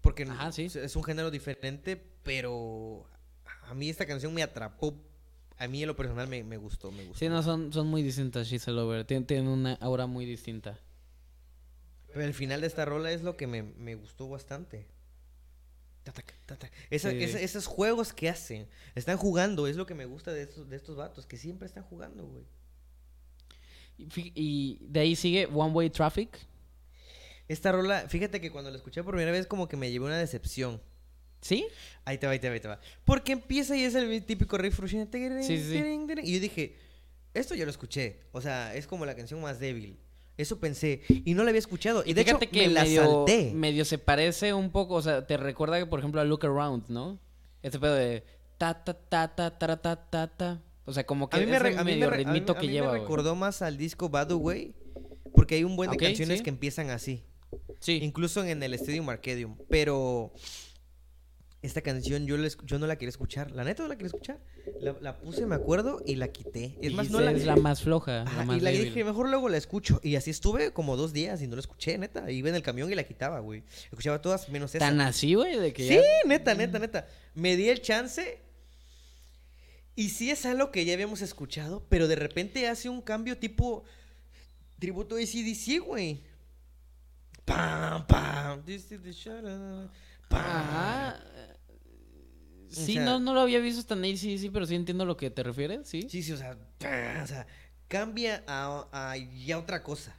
porque 0.00 0.24
Ajá, 0.24 0.50
sí. 0.52 0.64
es- 0.64 0.96
un 0.96 1.04
género 1.04 1.30
diferente, 1.30 1.96
pero 2.22 3.06
a 3.64 3.74
mí 3.74 3.88
esta 3.88 4.06
canción 4.06 4.34
me 4.34 4.42
atrapó. 4.42 4.94
A 5.58 5.68
mí 5.68 5.82
en 5.82 5.86
lo 5.86 5.94
personal 5.94 6.26
me, 6.26 6.42
me 6.42 6.56
gustó, 6.56 6.90
me 6.90 7.04
gustó. 7.04 7.18
Sí, 7.20 7.28
no, 7.28 7.40
son, 7.42 7.72
son 7.72 7.86
muy 7.86 8.02
distintas 8.02 8.48
She's 8.48 8.66
a 8.66 8.72
Lover. 8.72 9.04
Tienen, 9.04 9.26
tienen 9.26 9.46
una 9.48 9.74
aura 9.74 10.06
muy 10.06 10.24
distinta. 10.26 10.78
Pero 12.08 12.24
el 12.24 12.34
final 12.34 12.60
de 12.62 12.66
esta 12.66 12.84
rola 12.84 13.12
es 13.12 13.22
lo 13.22 13.36
que 13.36 13.46
me, 13.46 13.62
me 13.62 13.94
gustó 13.94 14.28
bastante. 14.28 14.86
Tatac, 16.04 16.34
tatac. 16.46 16.72
Esa- 16.90 17.10
Sí. 17.10 17.22
esa- 17.22 17.40
esos 17.40 17.66
juegos 17.66 18.12
que 18.12 18.28
hacen, 18.28 18.66
están 18.94 19.16
jugando, 19.16 19.66
es 19.68 19.76
lo 19.76 19.86
que 19.86 19.94
me 19.94 20.04
gusta 20.04 20.32
de 20.32 20.42
estos, 20.42 20.68
de 20.68 20.76
estos 20.76 20.96
vatos, 20.96 21.26
que 21.26 21.36
siempre 21.36 21.66
están 21.66 21.84
jugando, 21.84 22.26
güey. 22.26 22.44
Y, 23.98 24.78
de 24.80 25.00
ahí 25.00 25.16
sigue 25.16 25.46
One 25.46 25.72
Way 25.72 25.90
Traffic. 25.90 26.36
Esta 27.48 27.70
rola, 27.72 28.08
fíjate 28.08 28.40
que 28.40 28.50
cuando 28.50 28.70
la 28.70 28.76
escuché 28.76 29.02
por 29.04 29.14
primera 29.14 29.32
vez 29.32 29.46
como 29.46 29.68
que 29.68 29.76
me 29.76 29.90
llevé 29.90 30.06
una 30.06 30.18
decepción. 30.18 30.80
¿Sí? 31.40 31.66
Ahí 32.04 32.18
te 32.18 32.26
va, 32.26 32.32
ahí 32.32 32.38
te 32.38 32.48
va, 32.48 32.54
ahí 32.54 32.60
te 32.60 32.68
va. 32.68 32.80
Porque 33.04 33.32
empieza 33.32 33.76
y 33.76 33.82
es 33.82 33.94
el 33.96 34.24
típico 34.24 34.56
riff 34.58 34.78
sí. 34.88 35.74
Y 36.24 36.34
yo 36.34 36.40
dije, 36.40 36.76
esto 37.34 37.54
ya 37.56 37.64
lo 37.64 37.70
escuché. 37.70 38.20
O 38.30 38.40
sea, 38.40 38.74
es 38.76 38.86
como 38.86 39.04
la 39.06 39.16
canción 39.16 39.40
más 39.40 39.58
débil. 39.58 39.98
Eso 40.38 40.58
pensé. 40.58 41.02
Y 41.08 41.34
no 41.34 41.42
la 41.44 41.50
había 41.50 41.58
escuchado. 41.58 42.02
Y 42.06 42.14
de 42.14 42.22
hecho, 42.22 42.38
que 42.38 42.48
me 42.52 42.68
la 42.68 42.84
medio, 42.84 43.04
salté. 43.26 43.52
medio 43.54 43.84
se 43.84 43.98
parece 43.98 44.54
un 44.54 44.70
poco, 44.70 44.94
o 44.94 45.02
sea, 45.02 45.26
te 45.26 45.36
recuerda, 45.36 45.78
que, 45.78 45.86
por 45.86 45.98
ejemplo, 45.98 46.20
a 46.20 46.24
Look 46.24 46.44
Around, 46.46 46.88
¿no? 46.88 47.18
Este 47.62 47.78
pedo 47.78 47.94
de 47.94 48.24
ta 48.58 48.82
ta 48.82 48.94
ta 48.94 49.28
ta 49.34 49.58
ta 49.58 49.76
ta 49.76 49.96
ta 50.10 50.26
ta. 50.28 50.62
O 50.84 50.92
sea, 50.92 51.04
como 51.04 51.28
que 51.28 51.36
A 51.36 51.40
mí 51.40 51.46
me, 51.46 51.52
ese 51.56 51.62
re- 51.62 51.76
a 51.78 51.84
mí 51.84 51.92
medio 51.92 52.10
me 52.10 52.16
re- 52.16 52.22
a 52.22 52.26
mí- 52.26 52.32
ritmito 52.32 52.52
a 52.52 52.58
que 52.58 52.66
mí 52.66 52.72
lleva. 52.72 52.92
me 52.92 52.98
recordó 53.00 53.34
más 53.36 53.62
al 53.62 53.76
disco 53.76 54.08
Bad 54.08 54.32
Way. 54.32 54.74
Porque 55.34 55.54
hay 55.56 55.64
un 55.64 55.76
buen 55.76 55.90
de 55.90 55.96
canciones 55.96 56.38
sí. 56.38 56.44
que 56.44 56.50
empiezan 56.50 56.90
así. 56.90 57.22
Sí. 57.80 58.00
Incluso 58.02 58.44
en 58.44 58.62
el 58.62 58.74
Stadium 58.74 59.08
Arcadium. 59.08 59.56
Pero 59.68 60.32
esta 61.62 61.80
canción 61.80 62.26
yo, 62.26 62.36
la 62.36 62.48
esc- 62.48 62.64
yo 62.64 62.78
no 62.78 62.86
la 62.88 62.96
quería 62.96 63.10
escuchar. 63.10 63.52
La 63.52 63.62
neta 63.64 63.82
no 63.84 63.88
la 63.88 63.94
quería 63.94 64.08
escuchar. 64.08 64.40
La, 64.80 64.96
la 65.00 65.18
puse, 65.20 65.46
me 65.46 65.54
acuerdo, 65.54 66.02
y 66.04 66.16
la 66.16 66.28
quité. 66.28 66.76
Es 66.82 66.92
más, 66.92 67.08
no 67.10 67.20
la... 67.20 67.30
es 67.32 67.44
la 67.46 67.54
más 67.56 67.82
floja, 67.82 68.22
Ajá, 68.22 68.38
la 68.38 68.44
más 68.44 68.56
y 68.56 68.60
la 68.60 68.70
débil. 68.70 68.86
dije, 68.86 69.04
mejor 69.04 69.28
luego 69.28 69.48
la 69.48 69.56
escucho. 69.58 70.00
Y 70.02 70.16
así 70.16 70.30
estuve 70.30 70.72
como 70.72 70.96
dos 70.96 71.12
días 71.12 71.40
y 71.40 71.46
no 71.46 71.54
la 71.54 71.60
escuché, 71.60 71.96
neta. 71.98 72.28
Iba 72.30 72.48
en 72.48 72.56
el 72.56 72.62
camión 72.62 72.90
y 72.90 72.96
la 72.96 73.04
quitaba, 73.04 73.38
güey. 73.40 73.62
Escuchaba 73.84 74.20
todas 74.20 74.48
menos 74.48 74.74
esa. 74.74 74.84
Tan 74.86 75.00
así, 75.00 75.34
güey, 75.34 75.56
de 75.58 75.72
que 75.72 75.86
Sí, 75.86 75.94
ya- 75.94 76.28
neta, 76.28 76.54
neta, 76.54 76.78
neta. 76.80 77.06
Me 77.34 77.56
di 77.56 77.68
el 77.68 77.80
chance. 77.80 78.40
Y 79.94 80.08
sí 80.08 80.30
es 80.30 80.46
algo 80.46 80.70
que 80.72 80.84
ya 80.84 80.94
habíamos 80.94 81.22
escuchado, 81.22 81.86
pero 81.88 82.08
de 82.08 82.16
repente 82.16 82.66
hace 82.66 82.88
un 82.88 83.02
cambio 83.02 83.38
tipo 83.38 83.84
tributo 84.80 85.14
a 85.16 85.18
ACDC, 85.20 85.78
güey. 85.84 86.22
Pam, 87.44 88.06
pam. 88.06 88.64
This 88.64 88.90
is 88.90 89.00
the. 89.02 89.12
Ajá. 90.30 91.20
Sí, 92.72 92.94
sea- 92.94 93.04
no, 93.04 93.20
no 93.20 93.34
lo 93.34 93.40
había 93.40 93.58
visto 93.60 93.84
tan 93.84 94.02
ahí, 94.04 94.16
sí, 94.16 94.38
sí, 94.38 94.50
pero 94.50 94.66
sí 94.66 94.74
entiendo 94.74 95.04
a 95.04 95.06
lo 95.06 95.16
que 95.16 95.30
te 95.30 95.42
refieres, 95.42 95.88
¿sí? 95.88 96.06
Sí, 96.08 96.22
sí, 96.22 96.32
o 96.32 96.36
sea, 96.36 96.56
o 97.22 97.26
sea, 97.26 97.46
cambia 97.88 98.42
a, 98.46 98.88
a 98.92 99.16
ya 99.16 99.58
otra 99.58 99.82
cosa. 99.82 100.16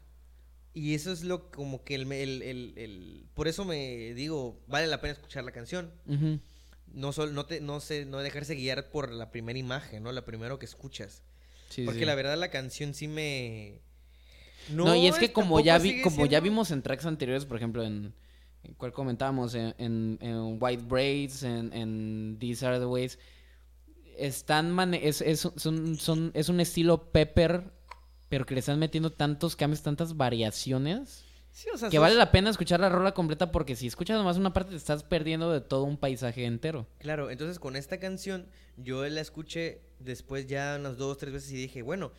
Y 0.76 0.96
eso 0.96 1.12
es 1.12 1.24
lo 1.24 1.52
como 1.52 1.84
que 1.84 1.96
el, 1.96 2.12
el, 2.12 2.42
el- 2.42 2.74
el- 2.78 3.26
por 3.36 3.48
eso 3.48 3.64
me 3.66 4.14
digo, 4.16 4.60
vale 4.68 4.88
la 4.88 5.02
pena 5.02 5.14
escuchar 5.14 5.44
la 5.44 5.52
canción. 5.52 5.92
No 6.94 7.12
sol, 7.12 7.34
no 7.34 7.46
te, 7.46 7.60
no 7.62 7.80
sé, 7.80 8.06
no 8.06 8.20
dejarse 8.20 8.54
guiar 8.56 8.90
por 8.92 9.12
la 9.12 9.32
primera 9.32 9.58
imagen, 9.58 10.04
¿no? 10.04 10.12
La 10.12 10.26
primero 10.26 10.60
que 10.60 10.66
escuchas. 10.66 11.24
Sí, 11.70 11.86
Porque 11.86 12.02
sí. 12.02 12.06
la 12.06 12.14
verdad 12.16 12.38
la 12.38 12.52
canción 12.52 12.94
sí 12.94 13.08
me 13.08 13.82
No, 14.70 14.96
y 14.96 15.08
es 15.08 15.18
que 15.18 15.32
como 15.34 15.60
ya 15.60 15.78
vi, 15.80 16.02
como 16.02 16.26
ya 16.28 16.40
vimos 16.40 16.70
en 16.72 16.82
tracks 16.84 17.06
anteriores, 17.06 17.46
por 17.46 17.58
ejemplo, 17.58 17.84
en, 17.84 18.14
en 18.64 18.74
cuál 18.76 18.94
comentábamos, 18.94 19.56
en, 19.56 19.74
en, 19.78 20.18
en 20.22 20.58
White 20.60 20.84
Braids, 20.88 21.44
en, 21.44 21.72
en 21.74 22.38
These 22.40 22.66
Are 22.66 22.80
the 22.80 22.86
Ways, 22.86 23.20
están 24.18 24.94
es, 24.94 25.22
es, 25.22 25.48
son, 25.56 25.96
son, 25.98 26.32
es 26.34 26.50
un 26.50 26.60
estilo 26.60 27.12
pepper, 27.12 27.72
pero 28.30 28.46
que 28.46 28.54
le 28.54 28.60
están 28.60 28.80
metiendo 28.80 29.12
tantos 29.12 29.56
cambios, 29.56 29.82
tantas 29.82 30.16
variaciones, 30.18 31.26
Sí, 31.52 31.68
o 31.72 31.78
sea, 31.78 31.90
que 31.90 31.98
sos- 31.98 32.02
vale 32.02 32.16
la 32.16 32.32
pena 32.32 32.50
escuchar 32.50 32.80
la 32.80 32.90
rola 32.90 33.14
completa 33.14 33.52
porque 33.52 33.76
si 33.76 33.86
escuchas 33.86 34.18
nomás 34.18 34.38
una 34.38 34.54
parte 34.54 34.72
te 34.72 34.76
estás 34.78 35.04
perdiendo 35.04 35.52
de 35.52 35.62
todo 35.62 35.84
un 35.84 35.98
paisaje 35.98 36.46
entero. 36.46 36.88
Claro, 36.98 37.30
entonces 37.30 37.60
con 37.60 37.76
esta 37.76 38.00
canción 38.00 38.48
yo 38.76 39.08
la 39.08 39.22
escuché 39.22 39.82
después 40.00 40.48
ya 40.48 40.78
unas 40.80 40.98
dos, 40.98 41.20
tres 41.20 41.32
veces 41.32 41.52
y 41.52 41.56
dije, 41.58 41.84
bueno, 41.84 42.12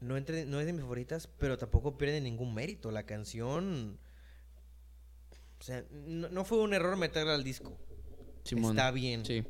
no, 0.00 0.16
entre, 0.16 0.46
no 0.46 0.58
es 0.58 0.64
de 0.64 0.72
mis 0.72 0.80
favoritas, 0.82 1.28
pero 1.38 1.58
tampoco 1.58 1.98
pierde 1.98 2.20
ningún 2.22 2.54
mérito. 2.54 2.90
La 2.90 3.02
canción... 3.02 3.98
O 5.58 5.62
sea, 5.62 5.84
no, 5.90 6.28
no 6.28 6.44
fue 6.44 6.58
un 6.58 6.72
error 6.74 6.96
meterla 6.96 7.34
al 7.34 7.44
disco. 7.44 7.76
Simón. 8.44 8.72
Está 8.76 8.90
bien. 8.90 9.24
Sí. 9.24 9.44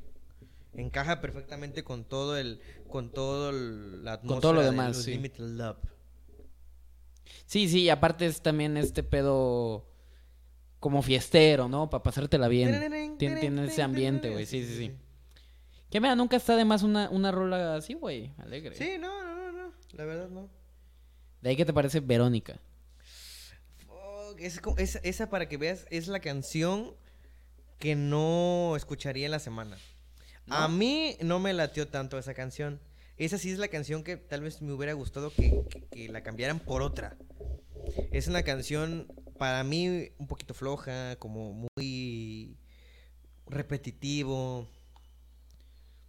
Encaja 0.75 1.21
perfectamente 1.21 1.85
con 1.85 2.05
todo 2.05 2.37
el... 2.39 2.61
Con 2.89 3.11
todo 3.11 3.51
el- 3.51 4.05
la 4.05 4.21
Con 4.21 4.41
todo 4.41 4.53
lo 4.53 4.61
atmósfera 4.61 4.63
de 4.65 4.71
demás, 4.71 4.97
Los 4.97 5.05
sí. 5.05 5.11
Limited 5.13 5.45
Love. 5.45 5.77
Sí, 7.47 7.69
sí, 7.69 7.83
y 7.83 7.89
aparte 7.91 8.27
es 8.27 8.41
también 8.43 8.77
este 8.77 9.03
pedo 9.03 9.87
como 10.81 11.03
fiestero, 11.03 11.69
¿no? 11.69 11.91
Para 11.91 12.03
pasártela 12.03 12.49
bien. 12.49 12.73
Tien- 13.19 13.41
Tiene 13.41 13.65
ese 13.67 13.83
ambiente, 13.83 14.31
güey. 14.31 14.47
Sí, 14.47 14.65
sí, 14.67 14.77
sí. 14.77 14.93
Que 15.91 16.01
mira, 16.01 16.15
nunca 16.15 16.37
está 16.37 16.57
de 16.57 16.65
más 16.65 16.83
una, 16.83 17.09
una 17.11 17.33
rola 17.33 17.77
así, 17.77 17.95
güey. 17.95 18.33
Alegre. 18.39 18.75
Sí, 18.77 18.93
no, 19.01 19.25
no, 19.25 19.35
no, 19.35 19.53
no. 19.53 19.73
La 19.93 20.05
verdad 20.05 20.29
no. 20.29 20.49
De 21.41 21.51
ahí 21.51 21.57
que 21.57 21.65
te 21.65 21.73
parece 21.73 22.01
Verónica. 22.01 22.61
Es 24.39 24.61
esa, 25.03 25.31
para 25.31 25.49
que 25.49 25.57
veas, 25.57 25.87
es 25.91 26.09
la 26.09 26.21
canción 26.21 26.95
que 27.79 27.95
no 27.97 28.75
escucharía 28.77 29.27
en 29.27 29.33
la 29.33 29.39
semana. 29.39 29.77
A 30.49 30.69
mí 30.69 31.17
no 31.21 31.39
me 31.39 31.53
latió 31.53 31.89
tanto 31.89 32.19
esa 32.19 32.35
canción. 32.35 32.81
Esa 33.17 33.37
sí 33.39 33.51
es 33.51 33.59
la 33.59 33.69
canción 33.69 34.03
que 34.05 34.17
tal 34.17 34.41
vez 34.43 34.63
me 34.63 34.73
hubiera 34.73 34.93
gustado 34.95 35.31
que, 35.33 35.63
que- 35.69 35.83
que 35.87 36.09
la 36.09 36.23
cambiaran 36.23 36.61
por 36.61 36.83
otra. 36.83 37.17
Es 38.13 38.29
una 38.29 38.43
canción 38.43 39.07
para 39.39 39.63
mí 39.65 40.11
un 40.19 40.27
poquito 40.27 40.55
floja, 40.55 41.17
como 41.17 41.69
muy 41.77 42.57
repetitivo, 43.47 44.69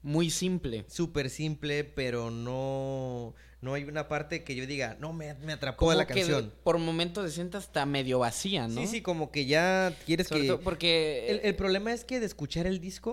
Muy 0.01 0.29
simple. 0.29 0.85
súper 0.87 1.29
simple, 1.29 1.83
pero 1.83 2.31
no, 2.31 3.33
no 3.61 3.73
hay 3.73 3.83
una 3.83 4.07
parte 4.07 4.43
que 4.43 4.55
yo 4.55 4.65
diga, 4.65 4.95
no, 4.99 5.11
me, 5.13 5.33
me 5.35 5.53
atrapó 5.53 5.77
Como 5.85 5.93
la 5.93 6.07
que 6.07 6.13
canción. 6.15 6.53
por 6.63 6.77
momentos 6.77 7.25
se 7.29 7.35
siente 7.35 7.57
hasta 7.57 7.85
medio 7.85 8.19
vacía, 8.19 8.67
¿no? 8.67 8.79
Sí, 8.81 8.87
sí, 8.87 9.01
como 9.01 9.31
que 9.31 9.45
ya 9.45 9.93
quieres 10.05 10.27
Sobre 10.27 10.41
que... 10.43 10.47
todo 10.47 10.61
porque... 10.61 11.27
El, 11.29 11.39
el 11.43 11.55
problema 11.55 11.91
es 11.93 12.05
que 12.05 12.19
de 12.19 12.25
escuchar 12.25 12.67
el 12.67 12.79
disco, 12.79 13.11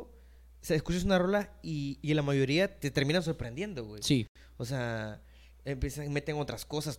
o 0.62 0.64
sea, 0.64 0.76
escuchas 0.76 1.04
una 1.04 1.18
rola 1.18 1.50
y, 1.62 1.98
y 2.02 2.14
la 2.14 2.22
mayoría 2.22 2.78
te 2.78 2.90
terminan 2.90 3.22
sorprendiendo, 3.22 3.84
güey. 3.84 4.02
Sí. 4.02 4.26
O 4.56 4.64
sea, 4.64 5.20
empiezan, 5.64 6.12
meten 6.12 6.36
otras 6.36 6.64
cosas. 6.64 6.98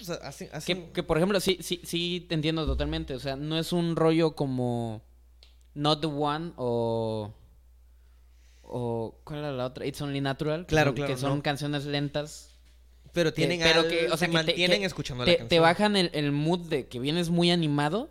O 0.00 0.04
sea, 0.04 0.14
hacen, 0.16 0.48
hacen- 0.52 0.86
Que, 0.86 0.92
que, 0.92 1.02
por 1.02 1.18
ejemplo, 1.18 1.38
sí, 1.40 1.58
sí, 1.60 1.80
sí 1.84 2.24
te 2.28 2.34
entiendo 2.34 2.64
totalmente. 2.66 3.14
O 3.14 3.18
sea, 3.20 3.36
no 3.36 3.58
es 3.58 3.72
un 3.72 3.94
rollo 3.96 4.34
como 4.34 5.02
Not 5.74 6.00
the 6.00 6.06
One 6.06 6.52
o... 6.56 7.32
O... 8.62 9.20
¿Cuál 9.24 9.40
era 9.40 9.52
la 9.52 9.66
otra? 9.66 9.86
It's 9.86 10.00
Only 10.00 10.20
Natural. 10.20 10.62
que 10.62 10.70
Claro, 10.70 10.88
son- 10.90 10.94
claro, 10.96 11.14
Que 11.14 11.20
son 11.20 11.36
no. 11.36 11.42
canciones 11.42 11.84
lentas. 11.84 12.55
Pero 13.12 13.30
que- 13.30 13.36
tienen 13.36 13.60
pero 13.60 13.80
al- 13.80 13.88
que, 13.88 14.06
o 14.06 14.16
sea, 14.16 14.18
se 14.18 14.26
que 14.26 14.30
te- 14.30 14.32
mantienen 14.44 14.80
que 14.80 14.86
escuchando 14.86 15.24
te, 15.24 15.30
la 15.32 15.36
te 15.36 15.40
canción. 15.40 15.62
bajan 15.62 15.96
el, 15.96 16.10
el 16.12 16.32
mood 16.32 16.68
de 16.68 16.86
que 16.86 16.98
vienes 17.00 17.30
muy 17.30 17.50
animado, 17.50 18.10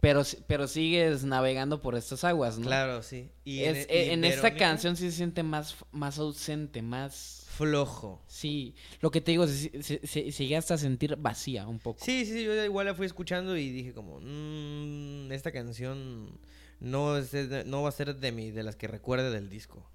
pero, 0.00 0.22
pero 0.46 0.66
sigues 0.66 1.24
navegando 1.24 1.82
por 1.82 1.94
estas 1.94 2.24
aguas, 2.24 2.58
¿no? 2.58 2.66
Claro, 2.66 3.02
sí. 3.02 3.28
Y 3.44 3.60
Es- 3.64 3.86
y 3.90 4.10
en 4.10 4.24
esta 4.24 4.54
canción 4.54 4.96
sí 4.96 5.10
se 5.10 5.16
siente 5.18 5.42
más, 5.42 5.76
más 5.92 6.18
ausente, 6.18 6.80
más... 6.82 7.44
Flojo. 7.50 8.22
Sí, 8.26 8.74
lo 9.02 9.10
que 9.10 9.20
te 9.20 9.32
digo, 9.32 9.46
se, 9.46 9.82
se, 9.82 10.06
se- 10.06 10.32
se 10.32 10.44
llega 10.46 10.58
hasta 10.58 10.74
a 10.74 10.78
sentir 10.78 11.16
vacía 11.16 11.66
un 11.68 11.78
poco. 11.78 12.02
Sí, 12.02 12.24
sí, 12.24 12.32
sí, 12.32 12.44
yo 12.44 12.64
igual 12.64 12.86
la 12.86 12.94
fui 12.94 13.04
escuchando 13.04 13.54
y 13.58 13.68
dije 13.68 13.92
como, 13.92 14.18
"Mm, 14.22 15.30
esta 15.32 15.52
canción 15.52 16.40
no, 16.80 17.16
es 17.16 17.30
de- 17.32 17.64
no 17.64 17.82
va 17.82 17.88
a 17.90 17.92
ser 17.92 18.16
de, 18.16 18.32
mi, 18.32 18.50
de 18.50 18.62
las 18.62 18.76
que 18.76 18.88
recuerde 18.88 19.30
del 19.30 19.48
disco. 19.48 19.88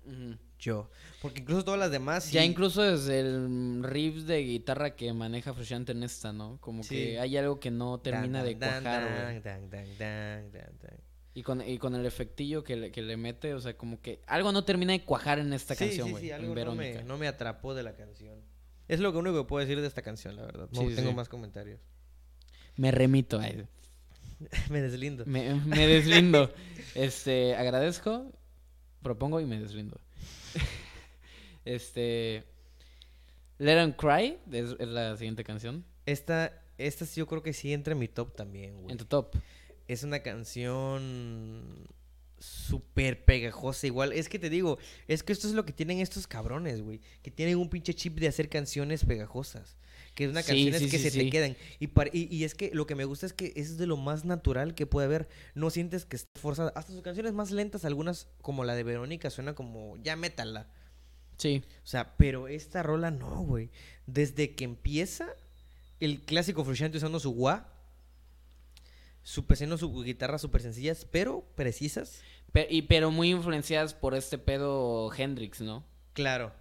Yo. 0.59 0.89
Porque 1.21 1.41
incluso 1.41 1.65
todas 1.65 1.79
las 1.79 1.91
demás... 1.91 2.31
Ya 2.31 2.41
sí- 2.41 2.47
incluso 2.47 2.81
desde 2.81 3.19
el 3.19 3.83
riff 3.83 4.23
de 4.23 4.39
guitarra 4.43 4.95
que 4.95 5.11
maneja 5.13 5.53
Frusciante 5.53 5.91
en 5.91 6.03
esta, 6.03 6.31
¿no? 6.31 6.57
Como 6.61 6.83
Sí. 6.83 6.95
que 6.95 7.19
hay 7.19 7.35
algo 7.37 7.59
que 7.59 7.71
no 7.71 7.99
termina 7.99 8.39
Dan, 8.39 8.47
de 8.47 8.55
dan, 8.55 8.83
cuajar, 8.83 9.23
güey. 9.31 9.41
dan, 9.41 9.69
dan. 9.69 10.51
Y 11.33 11.43
con, 11.43 11.67
y 11.67 11.77
con 11.79 11.95
el 11.95 12.05
efectillo 12.05 12.63
que 12.63 12.77
le, 12.77 12.91
que 12.93 13.01
le 13.01 13.17
mete, 13.17 13.53
o 13.53 13.59
sea, 13.59 13.75
como 13.75 13.99
que 14.01 14.21
algo 14.25 14.53
no 14.53 14.63
termina 14.63 14.93
de 14.93 15.03
cuajar 15.03 15.39
en 15.39 15.51
esta 15.51 15.75
Sí, 15.75 15.83
canción, 15.83 16.11
güey. 16.11 16.31
algo 16.31 16.55
no 16.55 16.75
me, 16.75 17.03
no 17.03 17.17
me 17.17 17.27
atrapó 17.27 17.73
de 17.73 17.83
la 17.83 17.93
canción. 17.95 18.39
Es 18.87 19.01
lo 19.01 19.09
único 19.17 19.35
que 19.43 19.47
puedo 19.47 19.65
decir 19.65 19.81
de 19.81 19.87
esta 19.87 20.01
canción, 20.01 20.35
la 20.37 20.43
verdad. 20.45 20.69
No 20.71 20.87
tengo 20.95 21.11
más 21.11 21.27
comentarios. 21.27 21.81
Me 22.77 22.91
remito 22.91 23.39
a 23.39 23.47
él. 23.47 23.67
me 24.69 24.81
deslindo. 24.81 25.25
Me, 25.25 25.55
me 25.55 25.87
deslindo. 25.87 26.53
este, 26.95 27.55
agradezco 27.55 28.31
propongo 29.05 29.39
y 29.39 29.45
me 29.45 29.59
deslindo. 29.59 30.01
este. 31.65 32.43
Let 33.59 33.81
'em 33.81 33.93
Cry 33.93 34.37
es, 34.51 34.75
es 34.79 34.87
la 34.87 35.15
siguiente 35.15 35.43
canción. 35.43 35.85
Esta, 36.05 36.61
esta 36.77 37.05
sí 37.05 37.19
yo 37.19 37.27
creo 37.27 37.43
que 37.43 37.53
sí 37.53 37.71
entra 37.71 37.93
en 37.93 37.99
mi 37.99 38.07
top 38.07 38.35
también, 38.35 38.81
güey. 38.81 38.91
En 38.91 38.97
tu 38.97 39.05
top. 39.05 39.35
Es 39.87 40.03
una 40.03 40.19
canción 40.19 41.87
súper 42.39 43.23
pegajosa. 43.23 43.85
Igual, 43.85 44.11
es 44.11 44.27
que 44.27 44.39
te 44.39 44.49
digo, 44.49 44.79
es 45.07 45.21
que 45.21 45.31
esto 45.31 45.47
es 45.47 45.53
lo 45.53 45.65
que 45.65 45.71
tienen 45.71 45.99
estos 45.99 46.25
cabrones, 46.25 46.81
güey. 46.81 46.99
Que 47.21 47.29
tienen 47.29 47.57
un 47.59 47.69
pinche 47.69 47.93
chip 47.93 48.19
de 48.19 48.27
hacer 48.27 48.49
canciones 48.49 49.05
pegajosas. 49.05 49.77
Que 50.15 50.23
es 50.23 50.29
una 50.31 50.41
Sí, 50.41 50.47
canciones 50.47 50.81
sí, 50.81 50.89
que 50.89 50.97
sí, 50.97 51.09
se 51.09 51.19
te 51.19 51.29
quedan. 51.29 51.55
Y, 51.79 51.89
y, 52.13 52.33
y 52.35 52.43
es 52.45 52.55
que 52.55 52.71
lo 52.73 52.87
que 52.87 52.95
me 52.95 53.05
gusta 53.05 53.25
es 53.25 53.33
que 53.33 53.51
es 53.55 53.77
de 53.77 53.85
lo 53.85 53.97
más 53.97 54.25
natural 54.25 54.73
que 54.73 54.85
puede 54.87 55.05
haber. 55.05 55.27
No 55.53 55.69
sientes 55.69 56.05
que 56.05 56.15
está 56.15 56.39
forzada. 56.39 56.71
Hasta 56.75 56.93
sus 56.93 57.01
canciones 57.01 57.33
más 57.33 57.51
lentas, 57.51 57.85
algunas 57.85 58.27
como 58.41 58.63
la 58.63 58.75
de 58.75 58.83
Verónica, 58.83 59.29
suena 59.29 59.53
como 59.53 59.97
ya 59.97 60.15
métala. 60.15 60.67
Sí. 61.37 61.63
O 61.83 61.87
sea, 61.87 62.15
pero 62.15 62.47
esta 62.47 62.81
rola 62.81 63.11
no, 63.11 63.41
güey. 63.41 63.69
Desde 64.07 64.55
que 64.55 64.63
empieza 64.63 65.27
el 65.99 66.21
clásico 66.21 66.63
Frusciante 66.63 66.97
usando 66.97 67.19
su 67.19 67.31
wah, 67.31 67.67
su 69.23 69.43
haciendo 69.49 69.77
su 69.77 70.01
guitarra 70.01 70.37
súper 70.37 70.61
sencillas, 70.61 71.05
pero 71.11 71.43
precisas. 71.55 72.21
Pe- 72.53 72.67
y, 72.69 72.83
pero 72.83 73.11
muy 73.11 73.31
influenciadas 73.31 73.93
por 73.93 74.15
este 74.15 74.37
pedo 74.37 75.11
Hendrix, 75.13 75.59
¿no? 75.61 75.83
Claro. 76.13 76.53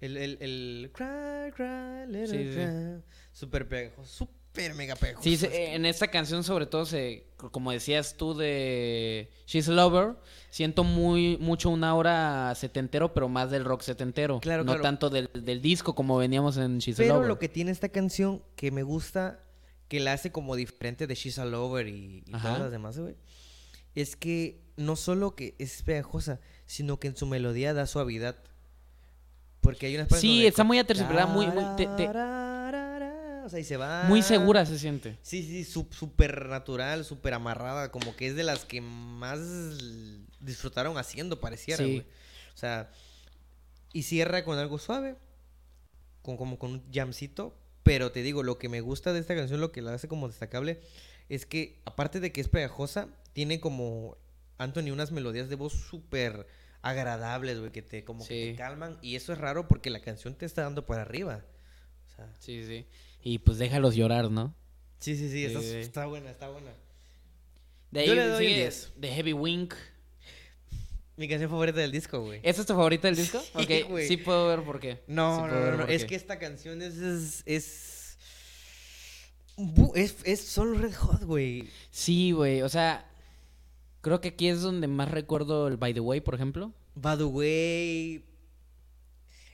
El, 0.00 0.16
el, 0.16 0.38
el 0.40 0.90
cry, 0.92 1.50
cry, 1.54 2.26
Sí, 2.26 2.36
sí. 2.36 2.54
cry. 2.54 3.02
Súper 3.32 3.68
pegajoso, 3.68 4.26
súper 4.26 4.74
mega 4.74 4.94
pegajoso. 4.96 5.28
Sí, 5.28 5.36
que- 5.36 5.74
en 5.74 5.84
esta 5.86 6.08
canción 6.08 6.44
sobre 6.44 6.66
todo 6.66 6.86
se, 6.86 7.26
como 7.36 7.72
decías 7.72 8.16
tú 8.16 8.34
de 8.36 9.28
She's 9.46 9.68
a 9.68 9.72
Lover, 9.72 10.16
siento 10.50 10.84
muy 10.84 11.36
mucho 11.38 11.70
una 11.70 11.90
aura 11.90 12.54
setentero, 12.54 13.12
pero 13.12 13.28
más 13.28 13.50
del 13.50 13.64
rock 13.64 13.82
setentero, 13.82 14.40
Claro, 14.40 14.62
no 14.64 14.72
claro. 14.72 14.82
tanto 14.82 15.10
del, 15.10 15.30
del 15.34 15.60
disco 15.62 15.94
como 15.94 16.16
veníamos 16.16 16.56
en 16.56 16.78
She's 16.78 16.98
a 16.98 17.02
Pero 17.02 17.14
Lover. 17.14 17.28
lo 17.28 17.38
que 17.38 17.48
tiene 17.48 17.70
esta 17.72 17.88
canción 17.88 18.42
que 18.56 18.70
me 18.70 18.82
gusta, 18.84 19.40
que 19.88 20.00
la 20.00 20.12
hace 20.12 20.30
como 20.32 20.54
diferente 20.54 21.06
de 21.06 21.14
She's 21.14 21.38
a 21.38 21.44
Lover 21.44 21.88
y, 21.88 22.22
todas 22.30 22.58
las 22.60 22.70
demás, 22.70 22.98
güey, 22.98 23.16
es 23.94 24.14
que 24.16 24.60
no 24.76 24.94
solo 24.96 25.34
que 25.34 25.54
es 25.58 25.82
pegajosa, 25.82 26.40
sino 26.66 27.00
que 27.00 27.08
en 27.08 27.16
su 27.16 27.26
melodía 27.26 27.74
da 27.74 27.86
suavidad. 27.86 28.36
Porque 29.60 29.86
hay 29.86 29.96
unas 29.96 30.08
Sí, 30.20 30.46
está 30.46 30.64
muy 30.64 30.78
aterciopelada, 30.78 31.26
muy- 31.26 31.46
muy- 31.48 31.64
te- 31.76 31.86
te- 31.86 32.06
Tararara, 32.06 33.42
O 33.44 33.48
sea, 33.50 33.58
y 33.60 33.64
se 33.64 33.76
va... 33.76 34.04
Muy 34.04 34.22
segura 34.22 34.64
se 34.66 34.78
siente. 34.78 35.18
Sí, 35.22 35.42
sí, 35.42 35.64
súper 35.64 36.46
natural, 36.48 37.04
súper 37.04 37.34
amarrada, 37.34 37.90
como 37.90 38.14
que 38.14 38.26
es 38.28 38.36
de 38.36 38.44
las 38.44 38.64
que 38.64 38.80
más 38.80 39.38
disfrutaron 40.40 40.98
haciendo, 40.98 41.40
pareciera, 41.40 41.82
Sí. 41.84 41.90
güey. 41.90 42.06
O 42.54 42.56
sea, 42.58 42.90
y 43.92 44.02
cierra 44.02 44.44
con 44.44 44.58
algo 44.58 44.78
suave, 44.78 45.16
con 46.22 46.36
como 46.36 46.58
con 46.58 46.72
un 46.72 46.82
jamcito, 46.92 47.56
pero 47.82 48.12
te 48.12 48.22
digo, 48.22 48.42
lo 48.42 48.58
que 48.58 48.68
me 48.68 48.80
gusta 48.82 49.12
de 49.14 49.20
esta 49.20 49.34
canción, 49.34 49.60
lo 49.60 49.72
que 49.72 49.80
la 49.82 49.94
hace 49.94 50.08
como 50.08 50.28
destacable, 50.28 50.80
es 51.30 51.46
que 51.46 51.80
aparte 51.86 52.20
de 52.20 52.32
que 52.32 52.40
es 52.42 52.48
pegajosa, 52.48 53.08
tiene 53.32 53.60
como 53.60 54.16
Anthony 54.58 54.90
unas 54.92 55.10
melodías 55.12 55.48
de 55.48 55.54
voz 55.56 55.72
súper 55.72 56.46
agradables, 56.82 57.58
güey, 57.58 57.72
que 57.72 57.82
te 57.82 58.04
como 58.04 58.26
que 58.26 58.52
te 58.52 58.54
calman, 58.56 58.98
y 59.02 59.16
eso 59.16 59.32
es 59.32 59.38
raro 59.38 59.66
porque 59.68 59.90
la 59.90 60.00
canción 60.00 60.34
te 60.34 60.46
está 60.46 60.62
dando 60.62 60.86
para 60.86 61.02
arriba. 61.02 61.44
O 62.06 62.16
sea, 62.16 62.32
Sí, 62.38 62.64
sí. 62.66 62.86
Y 63.22 63.38
pues 63.38 63.58
déjalos 63.58 63.94
llorar, 63.96 64.30
¿no? 64.30 64.54
sí, 65.00 65.16
sí, 65.16 65.28
sí, 65.30 65.44
está, 65.44 66.06
buena, 66.06 66.30
está 66.30 66.48
buena. 66.48 66.72
De 67.90 68.00
ahí 68.00 68.06
Yo 68.08 68.14
le 68.14 68.26
doy 68.26 68.32
un 68.32 68.38
sigue 68.50 68.60
10. 68.62 68.92
The 69.00 69.08
Heavy 69.14 69.32
Wink. 69.32 69.74
Mi 71.16 71.28
canción 71.28 71.50
favorita 71.50 71.80
del 71.80 71.90
disco, 71.90 72.20
güey. 72.20 72.40
¿Esa 72.44 72.60
es 72.60 72.66
tu 72.66 72.74
favorita 72.74 73.08
del 73.08 73.16
disco? 73.22 73.40
Sí, 73.40 73.50
ok, 73.82 73.88
güey. 73.90 74.06
sí 74.06 74.16
puedo 74.18 74.46
ver 74.48 74.62
por 74.62 74.78
qué. 74.78 75.02
No, 75.08 75.36
Sí 75.46 75.52
no, 75.54 75.70
no, 75.72 75.76
por 75.78 75.90
Es 75.90 76.02
qué. 76.02 76.08
que 76.10 76.14
esta 76.14 76.38
canción 76.38 76.80
es. 76.82 76.96
Es. 76.96 77.42
es... 77.46 78.18
es, 79.94 80.16
es 80.24 80.40
solo 80.40 80.78
Red 80.78 80.94
Hot, 80.94 81.22
güey. 81.24 81.68
Sí, 81.90 82.30
güey, 82.32 82.62
o 82.62 82.68
sea, 82.68 83.07
Creo 84.00 84.20
que 84.20 84.28
aquí 84.28 84.48
es 84.48 84.62
donde 84.62 84.86
más 84.88 85.10
recuerdo 85.10 85.68
el 85.68 85.76
By 85.76 85.94
the 85.94 86.00
Way, 86.00 86.20
por 86.20 86.34
ejemplo. 86.34 86.72
By 86.94 87.16
the 87.16 87.24
Way. 87.24 88.24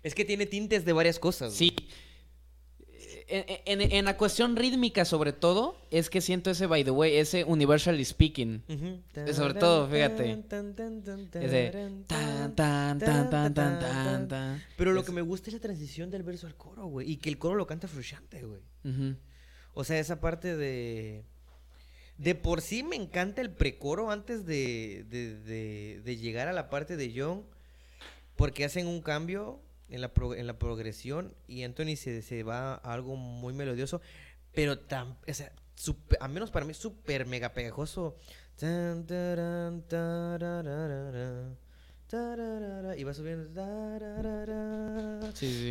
Es 0.02 0.14
que 0.14 0.24
tiene 0.24 0.46
tintes 0.46 0.84
de 0.84 0.92
varias 0.92 1.18
cosas. 1.18 1.54
Sí. 1.54 1.74
En, 3.26 3.80
en, 3.80 4.04
la 4.04 4.18
cuestión 4.18 4.54
rítmica, 4.54 5.06
sobre 5.06 5.32
todo, 5.32 5.78
es 5.90 6.10
que 6.10 6.20
siento 6.20 6.50
ese 6.50 6.66
by 6.66 6.84
the 6.84 6.90
way, 6.90 7.16
ese 7.16 7.42
universal 7.44 8.04
speaking. 8.04 8.62
Sobre 9.32 9.54
todo, 9.54 9.88
fíjate. 9.88 10.30
Ese 10.30 11.72
tan, 12.06 12.54
tan, 12.54 12.98
tan, 13.54 14.62
Pero 14.76 14.92
lo 14.92 15.04
que 15.06 15.12
me 15.12 15.22
gusta 15.22 15.48
es 15.48 15.54
la 15.54 15.60
transición 15.60 16.10
del 16.10 16.22
verso 16.22 16.46
al 16.46 16.54
coro, 16.54 16.84
güey. 16.84 17.10
Y 17.12 17.16
que 17.16 17.30
el 17.30 17.38
coro 17.38 17.54
lo 17.54 17.66
canta 17.66 17.88
Frusciante, 17.88 18.44
güey. 18.44 18.60
O 19.72 19.84
sea, 19.84 19.98
esa 19.98 20.20
parte 20.20 20.54
de. 20.54 21.24
De 22.18 22.34
por 22.34 22.60
sí 22.60 22.82
me 22.82 22.96
encanta 22.96 23.40
el 23.42 23.50
precoro 23.50 24.10
antes 24.10 24.46
de, 24.46 25.04
de, 25.08 25.36
de- 25.40 26.00
de 26.04 26.16
llegar 26.16 26.48
a 26.48 26.52
la 26.52 26.70
parte 26.70 26.96
de 26.96 27.12
John. 27.16 27.44
Porque 28.36 28.64
hacen 28.64 28.86
un 28.86 29.00
cambio 29.00 29.60
en 29.88 30.00
la, 30.00 30.12
pro- 30.12 30.34
en 30.34 30.46
la 30.46 30.58
progresión 30.58 31.34
y 31.46 31.62
Anthony 31.62 31.96
se, 31.96 32.20
se 32.22 32.42
va 32.42 32.74
a 32.74 32.92
algo 32.92 33.16
muy 33.16 33.52
melodioso. 33.52 34.00
Pero 34.52 34.78
tan. 34.78 35.16
O 35.28 35.34
sea, 35.34 35.52
supe- 35.76 36.16
a 36.20 36.28
menos 36.28 36.50
para 36.50 36.64
mí, 36.66 36.74
súper 36.74 37.26
mega 37.26 37.52
pegajoso. 37.52 38.16
Y 42.96 43.02
va 43.04 43.14
subiendo. 43.14 43.50
Sí, 45.34 45.70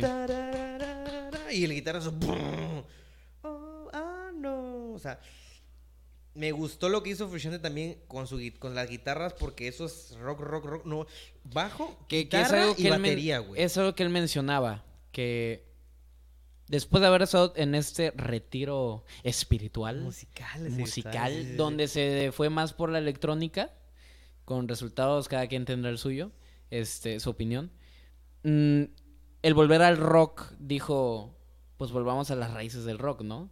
y 1.52 1.64
el 1.64 1.72
guitarrazo. 1.74 2.12
¡bum! 2.12 2.82
Oh, 3.42 3.88
ah, 3.92 4.30
no. 4.34 4.92
O 4.92 4.98
sea, 4.98 5.18
me 6.34 6.50
gustó 6.52 6.88
lo 6.88 7.02
que 7.02 7.10
hizo 7.10 7.28
Frusciante 7.28 7.58
también 7.60 7.98
con 8.08 8.26
su 8.26 8.40
con 8.58 8.74
las 8.74 8.88
guitarras 8.88 9.34
porque 9.34 9.68
eso 9.68 9.84
es 9.86 10.16
rock, 10.18 10.40
rock, 10.40 10.64
rock. 10.64 10.84
No, 10.86 11.06
bajo, 11.44 11.96
Que, 12.08 12.28
que 12.28 12.40
es 12.40 12.50
algo 12.52 12.72
y 12.72 12.82
que 12.82 12.88
él 12.88 12.92
men- 12.94 13.02
batería, 13.02 13.38
güey. 13.38 13.62
es 13.62 13.76
algo 13.78 13.94
que 13.94 14.02
él 14.02 14.10
mencionaba, 14.10 14.84
que 15.12 15.64
después 16.68 17.00
de 17.00 17.06
haber 17.06 17.22
estado 17.22 17.52
en 17.56 17.74
este 17.74 18.10
retiro 18.12 19.04
espiritual, 19.22 20.00
musical, 20.00 20.70
musical, 20.70 21.32
sí, 21.32 21.44
sí. 21.50 21.52
donde 21.56 21.86
se 21.88 22.32
fue 22.32 22.50
más 22.50 22.72
por 22.72 22.90
la 22.90 22.98
electrónica, 22.98 23.72
con 24.44 24.66
resultados 24.68 25.28
cada 25.28 25.46
quien 25.46 25.64
tendrá 25.64 25.90
el 25.90 25.98
suyo, 25.98 26.32
este, 26.70 27.20
su 27.20 27.30
opinión. 27.30 27.70
Mm, 28.42 28.84
el 29.42 29.54
volver 29.54 29.82
al 29.82 29.98
rock 29.98 30.50
dijo, 30.58 31.38
pues 31.76 31.92
volvamos 31.92 32.30
a 32.30 32.34
las 32.36 32.52
raíces 32.52 32.84
del 32.84 32.98
rock, 32.98 33.22
¿no? 33.22 33.50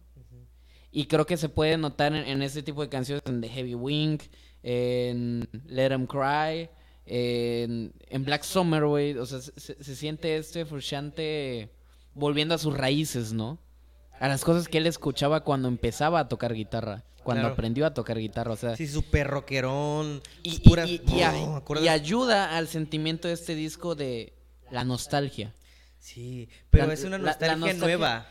Y 0.95 1.07
creo 1.07 1.25
que 1.25 1.37
se 1.37 1.49
puede 1.49 1.75
notar 1.77 2.13
en, 2.13 2.25
en 2.27 2.41
este 2.43 2.61
tipo 2.61 2.81
de 2.83 2.89
canciones, 2.89 3.23
en 3.25 3.41
The 3.41 3.49
Heavy 3.49 3.73
Wing, 3.73 4.19
en 4.61 5.49
Let 5.67 5.91
'Em 5.91 6.05
Cry, 6.05 6.69
en, 7.07 7.93
en 8.09 8.23
Black 8.25 8.43
Summer, 8.43 8.85
güey. 8.85 9.17
O 9.17 9.25
sea, 9.25 9.39
se, 9.41 9.95
siente 9.95 10.37
este 10.37 10.65
Frusciante 10.65 11.69
volviendo 12.13 12.53
a 12.55 12.57
sus 12.59 12.77
raíces, 12.77 13.33
¿no? 13.33 13.57
A 14.19 14.27
las 14.27 14.43
cosas 14.45 14.67
que 14.67 14.77
él 14.77 14.85
escuchaba 14.87 15.43
cuando 15.43 15.67
empezaba 15.67 16.19
a 16.19 16.27
tocar 16.29 16.53
guitarra, 16.53 17.03
cuando 17.23 17.41
Claro. 17.41 17.53
aprendió 17.55 17.85
a 17.87 17.93
tocar 17.95 18.19
guitarra, 18.19 18.51
o 18.53 18.55
sea. 18.55 18.75
Sí, 18.77 18.87
súper 18.87 19.27
rockerón. 19.27 20.21
y, 20.43 20.61
ayuda 21.89 22.55
al 22.55 22.67
sentimiento 22.67 23.27
de 23.27 23.33
este 23.33 23.55
disco 23.55 23.95
de 23.95 24.33
la 24.71 24.83
nostalgia. 24.85 25.53
Sí, 25.99 26.49
pero 26.69 26.87
La- 26.87 26.93
es 26.93 27.03
una 27.03 27.17
la- 27.17 27.23
la 27.23 27.29
nostalgia, 27.31 27.55
nostalgia- 27.57 27.79
nueva. 27.97 28.27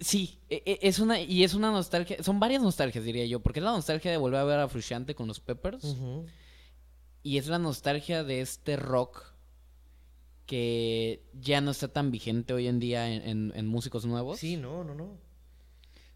Sí, 0.00 0.38
e- 0.48 0.62
e- 0.64 0.78
es 0.82 0.98
una 0.98 1.20
y 1.20 1.44
es 1.44 1.52
una 1.54 1.70
nostalgia, 1.70 2.22
son 2.22 2.40
varias 2.40 2.62
nostalgias 2.62 3.04
diría 3.04 3.26
yo, 3.26 3.40
porque 3.40 3.60
es 3.60 3.64
la 3.64 3.72
nostalgia 3.72 4.10
de 4.10 4.16
volver 4.16 4.40
a 4.40 4.44
ver 4.44 4.58
a 4.58 4.68
Frusciante 4.68 5.14
con 5.14 5.28
los 5.28 5.40
Peppers 5.40 5.94
y 7.22 7.36
es 7.36 7.46
la 7.48 7.58
nostalgia 7.58 8.24
de 8.24 8.40
este 8.40 8.76
rock 8.76 9.34
que 10.46 11.22
ya 11.34 11.60
no 11.60 11.70
está 11.70 11.88
tan 11.88 12.10
vigente 12.10 12.52
hoy 12.52 12.66
en 12.66 12.80
día 12.80 13.08
en, 13.12 13.22
en- 13.28 13.52
en 13.54 13.66
músicos 13.66 14.04
nuevos. 14.04 14.38
Sí, 14.40 14.56
no, 14.56 14.82
no, 14.84 14.94
no. 14.94 15.18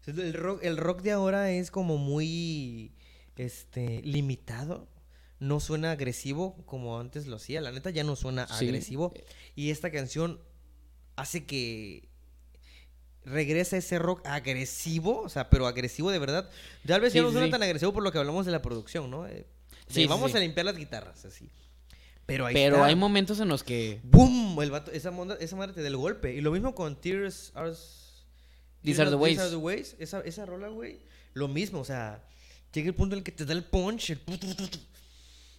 El 0.07 0.33
rock, 0.33 0.63
el 0.63 0.77
rock 0.77 1.01
de 1.01 1.11
ahora 1.11 1.51
es 1.51 1.71
como 1.71 1.97
muy 1.97 2.91
este 3.37 4.01
limitado. 4.03 4.87
No 5.39 5.59
suena 5.59 5.91
agresivo 5.91 6.55
como 6.65 6.99
antes 6.99 7.27
lo 7.27 7.35
hacía. 7.37 7.61
La 7.61 7.71
neta 7.71 7.89
ya 7.89 8.03
no 8.03 8.15
suena 8.15 8.47
Sí. 8.47 8.65
agresivo. 8.65 9.13
Y 9.55 9.69
esta 9.71 9.91
canción 9.91 10.39
hace 11.15 11.45
que 11.45 12.09
regresa 13.25 13.77
ese 13.77 13.99
rock 13.99 14.25
agresivo, 14.25 15.21
o 15.21 15.29
sea, 15.29 15.49
pero 15.49 15.67
agresivo 15.67 16.11
de 16.11 16.19
verdad. 16.19 16.49
Tal 16.85 17.01
vez 17.01 17.13
ya 17.13 17.21
no 17.21 17.31
suena 17.31 17.47
sí. 17.47 17.51
tan 17.51 17.63
agresivo 17.63 17.91
por 17.93 18.03
lo 18.03 18.11
que 18.11 18.17
hablamos 18.19 18.45
de 18.45 18.51
la 18.51 18.61
producción, 18.61 19.09
¿no? 19.11 19.27
Eh, 19.27 19.45
de 19.87 19.93
Sí, 19.93 20.05
vamos 20.07 20.33
a 20.35 20.39
limpiar 20.39 20.65
las 20.65 20.77
guitarras, 20.77 21.25
así. 21.25 21.49
Pero 22.25 22.45
ahí 22.47 22.53
Pero 22.55 22.77
está. 22.77 22.87
hay 22.87 22.95
momentos 22.95 23.39
en 23.39 23.47
los 23.49 23.63
que 23.63 23.99
¡Bum! 24.03 24.59
El 24.61 24.71
vato- 24.71 24.91
esa, 24.91 25.11
monda- 25.11 25.37
esa 25.39 25.55
madre 25.55 25.73
te 25.73 25.81
da 25.81 25.87
el 25.87 25.97
golpe. 25.97 26.33
Y 26.33 26.41
lo 26.41 26.51
mismo 26.51 26.73
con 26.73 26.99
Tears 26.99 27.51
Are... 27.53 27.71
These 28.83 29.01
Are 29.01 29.11
the 29.11 29.15
Ways. 29.15 29.35
These 29.35 29.41
Are 29.41 29.49
the 29.51 29.57
Ways. 29.57 29.95
Esa, 29.99 30.21
esa 30.21 30.45
rola, 30.45 30.69
güey. 30.69 31.01
Lo 31.33 31.47
mismo, 31.47 31.79
o 31.81 31.85
sea... 31.85 32.23
Llega 32.73 32.87
el 32.89 32.95
punto 32.95 33.15
en 33.15 33.19
el 33.19 33.23
que 33.23 33.31
te 33.31 33.45
da 33.45 33.53
el 33.53 33.63
punch, 33.63 34.09
el... 34.09 34.19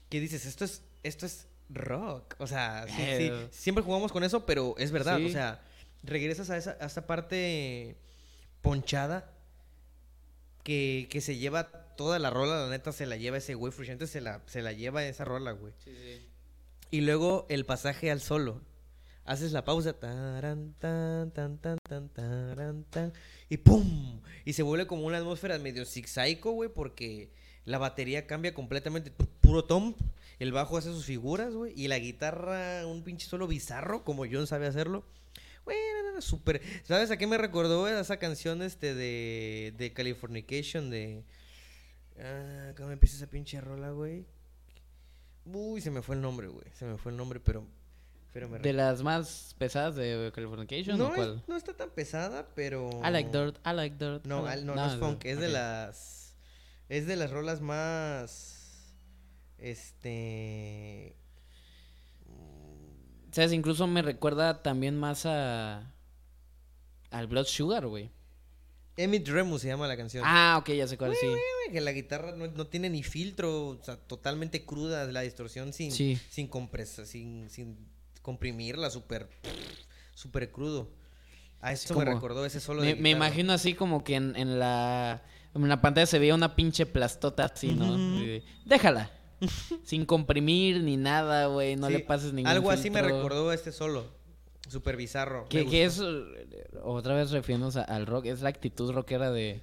Que 0.08 0.20
dices, 0.20 0.44
esto 0.44 0.64
es, 0.64 0.82
esto 1.02 1.24
es 1.26 1.46
rock. 1.70 2.34
O 2.38 2.46
sea, 2.46 2.84
sí, 2.88 3.02
sí, 3.18 3.30
siempre 3.50 3.82
jugamos 3.82 4.12
con 4.12 4.22
eso, 4.24 4.44
pero 4.46 4.74
es 4.78 4.90
verdad. 4.92 5.18
Sí. 5.18 5.26
O 5.26 5.30
sea, 5.30 5.60
regresas 6.06 6.50
a 6.50 6.56
esa, 6.56 6.76
a 6.80 6.86
esa 6.86 7.06
parte 7.06 7.96
ponchada 8.62 9.30
que, 10.62 11.06
que 11.10 11.20
se 11.20 11.36
lleva 11.36 11.70
toda 11.96 12.18
la 12.18 12.30
rola, 12.30 12.62
la 12.64 12.70
neta 12.70 12.92
se 12.92 13.06
la 13.06 13.16
lleva 13.16 13.38
ese 13.38 13.54
güey. 13.54 13.72
Frusciante 13.72 14.06
se 14.06 14.20
la, 14.20 14.42
se 14.46 14.62
la 14.62 14.72
lleva 14.72 15.04
esa 15.04 15.24
rola, 15.24 15.52
güey. 15.52 15.72
Y 16.90 17.00
luego 17.02 17.46
el 17.48 17.64
pasaje 17.64 18.10
al 18.10 18.20
solo. 18.20 18.62
Haces 19.24 19.52
la 19.52 19.64
pausa. 19.64 19.92
taran, 19.94 20.74
tan, 20.78 21.32
tan, 21.32 21.58
tan, 21.58 21.78
tan, 21.82 22.08
taran, 22.10 22.84
tan, 22.90 23.12
y 23.48 23.56
¡pum! 23.56 24.20
Y 24.44 24.52
se 24.52 24.62
vuelve 24.62 24.86
como 24.86 25.04
una 25.04 25.18
atmósfera 25.18 25.58
medio 25.58 25.84
zigzaico, 25.84 26.52
güey, 26.52 26.68
porque 26.72 27.32
la 27.64 27.78
batería 27.78 28.26
cambia 28.28 28.54
completamente. 28.54 29.12
pu- 29.12 29.28
Puro 29.40 29.64
tom. 29.64 29.94
El 30.38 30.52
bajo 30.52 30.76
hace 30.76 30.90
sus 30.92 31.06
figuras, 31.06 31.54
güey. 31.54 31.72
Y 31.74 31.88
la 31.88 31.98
guitarra, 31.98 32.86
un 32.86 33.02
pinche 33.02 33.26
solo 33.26 33.46
bizarro, 33.48 34.04
como 34.04 34.24
John 34.30 34.46
sabe 34.46 34.66
hacerlo. 34.66 35.04
Súper. 36.20 36.60
¿Sabes 36.84 37.10
a 37.10 37.16
qué 37.16 37.26
me 37.26 37.38
recordó 37.38 37.86
esa 37.88 38.16
canción 38.18 38.62
este 38.62 38.94
de, 38.94 39.74
de 39.76 39.92
Californication? 39.92 40.90
De. 40.90 41.24
Ah, 42.18 42.72
¿Cómo 42.76 42.90
empieza 42.90 43.16
esa 43.16 43.26
pinche 43.28 43.60
rola, 43.60 43.90
güey? 43.90 44.24
Uy, 45.44 45.80
se 45.80 45.90
me 45.90 46.02
fue 46.02 46.16
el 46.16 46.22
nombre, 46.22 46.48
güey. 46.48 46.66
Se 46.74 46.84
me 46.84 46.96
fue 46.98 47.12
el 47.12 47.18
nombre, 47.18 47.38
pero. 47.40 47.66
pero 48.32 48.48
me 48.48 48.58
De 48.58 48.72
las 48.72 49.02
más 49.02 49.54
pesadas 49.58 49.94
de 49.96 50.32
Californication 50.34 50.98
no, 50.98 51.06
o 51.06 51.08
es- 51.10 51.14
cuál? 51.14 51.44
no 51.46 51.56
está 51.56 51.74
tan 51.74 51.90
pesada, 51.90 52.48
pero. 52.54 52.88
I 53.06 53.10
like 53.10 53.30
dirt, 53.30 53.58
I 53.66 53.72
like 53.74 53.96
dirt. 53.96 54.24
No, 54.26 54.42
like- 54.42 54.64
no, 54.64 54.74
no 54.74 54.86
es 54.86 54.98
funk, 54.98 55.24
es 55.24 55.38
de 55.38 55.48
las. 55.48 56.34
Es 56.88 57.06
de 57.06 57.16
las 57.16 57.30
rolas 57.30 57.60
más. 57.60 58.94
Este. 59.58 61.16
¿Sabes? 63.32 63.52
Incluso 63.52 63.86
me 63.86 64.02
recuerda 64.02 64.62
también 64.62 64.96
más 64.96 65.26
a. 65.26 65.92
Al 67.18 67.26
Blood 67.26 67.46
Sugar, 67.46 67.86
güey. 67.86 68.10
Emmett 68.98 69.28
Remus 69.28 69.60
se 69.60 69.68
llama 69.68 69.86
la 69.86 69.96
canción. 69.96 70.24
Ah, 70.26 70.56
ok, 70.58 70.70
ya 70.70 70.86
sé 70.88 70.96
cuál, 70.96 71.14
sí. 71.14 71.26
Güey, 71.26 71.38
que 71.72 71.80
la 71.82 71.92
guitarra 71.92 72.34
no, 72.34 72.46
no 72.46 72.66
tiene 72.66 72.88
ni 72.88 73.02
filtro, 73.02 73.66
o 73.68 73.82
sea, 73.82 73.96
totalmente 73.96 74.64
cruda 74.64 75.04
la 75.06 75.20
distorsión 75.20 75.72
sin, 75.74 75.92
Sí. 75.92 76.18
sin 76.30 76.46
compresa, 76.48 77.04
sin, 77.04 77.50
sin 77.50 77.76
comprimirla, 78.22 78.88
súper, 78.90 79.28
súper 80.14 80.50
crudo. 80.50 80.88
A 81.60 81.72
esto 81.72 81.94
me 81.94 82.04
como- 82.04 82.14
recordó 82.16 82.46
ese 82.46 82.60
solo 82.60 82.80
Me, 82.82 82.88
de 82.88 82.94
me 82.94 83.08
guitarra. 83.10 83.26
imagino 83.26 83.52
así 83.52 83.74
como 83.74 84.02
que 84.04 84.14
en, 84.14 84.34
en 84.36 84.58
la. 84.58 85.22
En 85.54 85.68
la 85.68 85.80
pantalla 85.80 86.06
se 86.06 86.18
veía 86.18 86.34
una 86.34 86.54
pinche 86.54 86.84
plastota 86.86 87.44
así, 87.46 87.72
¿no? 87.72 87.86
Ujú. 87.92 88.22
Y 88.22 88.26
de, 88.26 88.44
Déjala. 88.66 89.10
Sin 89.84 90.04
comprimir 90.06 90.82
ni 90.82 90.96
nada, 90.96 91.46
güey. 91.46 91.76
No 91.76 91.86
Sí, 91.88 91.94
le 91.94 91.98
pases 92.00 92.32
ningún 92.32 92.50
Algo 92.50 92.70
así 92.70 92.88
me 92.90 93.00
filtro. 93.00 93.16
recordó 93.16 93.52
este 93.52 93.72
solo, 93.72 94.06
súper 94.68 94.96
bizarro. 94.96 95.46
Que, 95.48 95.66
que 95.66 95.84
es, 95.84 96.00
eh, 96.00 96.68
otra 96.82 97.14
vez 97.14 97.30
refiriéndonos 97.30 97.76
al 97.76 98.06
rock, 98.06 98.26
es 98.26 98.42
la 98.42 98.48
actitud 98.48 98.92
rockera 98.92 99.30
de. 99.30 99.60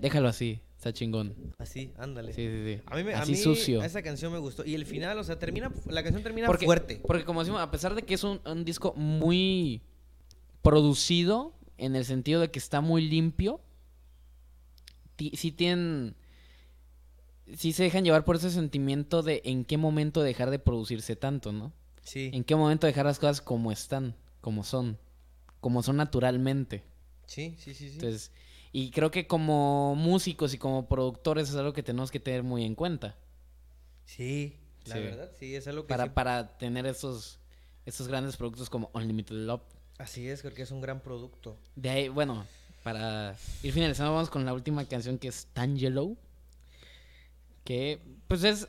Déjalo 0.00 0.28
así, 0.28 0.60
está 0.76 0.92
chingón. 0.92 1.34
Así, 1.58 1.92
ándale. 1.96 2.32
Sí, 2.32 2.46
sí, 2.48 2.74
sí. 2.76 2.82
A 2.86 2.96
mí, 2.96 3.04
me, 3.04 3.14
a 3.14 3.24
mí 3.24 3.36
sucio. 3.36 3.82
esa 3.82 4.02
canción 4.02 4.32
me 4.32 4.38
gustó. 4.38 4.64
Y 4.64 4.74
el 4.74 4.86
final, 4.86 5.18
o 5.18 5.24
sea, 5.24 5.38
termina, 5.38 5.72
la 5.88 6.02
canción 6.02 6.22
termina 6.22 6.46
Porque, 6.46 6.66
fuerte. 6.66 7.00
porque 7.06 7.24
como 7.24 7.40
decimos, 7.40 7.60
a 7.60 7.70
pesar 7.70 7.94
de 7.94 8.02
que 8.02 8.14
es 8.14 8.24
un, 8.24 8.40
un 8.44 8.64
disco 8.64 8.92
muy 8.94 9.82
producido, 10.62 11.54
en 11.78 11.96
el 11.96 12.04
sentido 12.04 12.40
de 12.40 12.50
que 12.50 12.58
está 12.58 12.80
muy 12.80 13.08
limpio, 13.08 13.60
sí 15.18 15.52
tienen... 15.52 16.16
Sí 17.56 17.72
se 17.74 17.82
dejan 17.82 18.04
llevar 18.04 18.24
por 18.24 18.36
ese 18.36 18.50
sentimiento 18.50 19.22
de 19.22 19.42
en 19.44 19.64
qué 19.66 19.76
momento 19.76 20.22
dejar 20.22 20.50
de 20.50 20.58
producirse 20.58 21.14
tanto, 21.14 21.52
¿no? 21.52 21.72
Sí, 22.02 22.30
En 22.32 22.42
qué 22.44 22.56
momento 22.56 22.86
dejar 22.86 23.04
las 23.06 23.18
cosas 23.18 23.40
como 23.42 23.70
están, 23.70 24.14
como 24.44 24.62
son, 24.62 24.98
como 25.62 25.82
son 25.82 25.96
naturalmente. 25.96 26.84
sí, 27.24 27.56
sí, 27.58 27.72
sí. 27.72 27.88
sí. 27.88 27.94
Entonces, 27.94 28.30
y 28.72 28.90
creo 28.90 29.10
que 29.10 29.26
como 29.26 29.94
músicos 29.94 30.52
y 30.52 30.58
como 30.58 30.86
productores 30.86 31.48
es 31.48 31.54
algo 31.56 31.72
que 31.72 31.82
tenemos 31.82 32.10
que 32.10 32.20
tener 32.20 32.42
muy 32.42 32.62
en 32.64 32.74
cuenta. 32.74 33.16
sí, 34.04 34.58
la 34.84 34.96
Sí. 34.96 35.00
verdad, 35.00 35.30
sí, 35.38 35.54
es 35.54 35.66
algo 35.66 35.84
que 35.84 35.88
Para, 35.88 36.04
sí- 36.04 36.10
para 36.10 36.58
tener 36.58 36.84
esos, 36.84 37.38
esos 37.86 38.06
grandes 38.06 38.36
productos 38.36 38.68
como 38.68 38.90
Unlimited 38.92 39.34
Love. 39.46 39.62
Así 39.96 40.28
es, 40.28 40.42
creo 40.42 40.52
que 40.52 40.60
es 40.62 40.70
un 40.70 40.82
gran 40.82 41.00
producto. 41.00 41.56
De 41.74 41.88
ahí, 41.88 42.08
bueno, 42.10 42.44
para 42.82 43.34
ir 43.62 43.72
finalizando, 43.72 44.12
vamos 44.12 44.28
con 44.28 44.44
la 44.44 44.52
última 44.52 44.84
canción 44.84 45.16
que 45.18 45.28
es 45.28 45.46
Tangelo. 45.54 46.18
Que, 47.64 47.98
pues 48.28 48.44
es, 48.44 48.68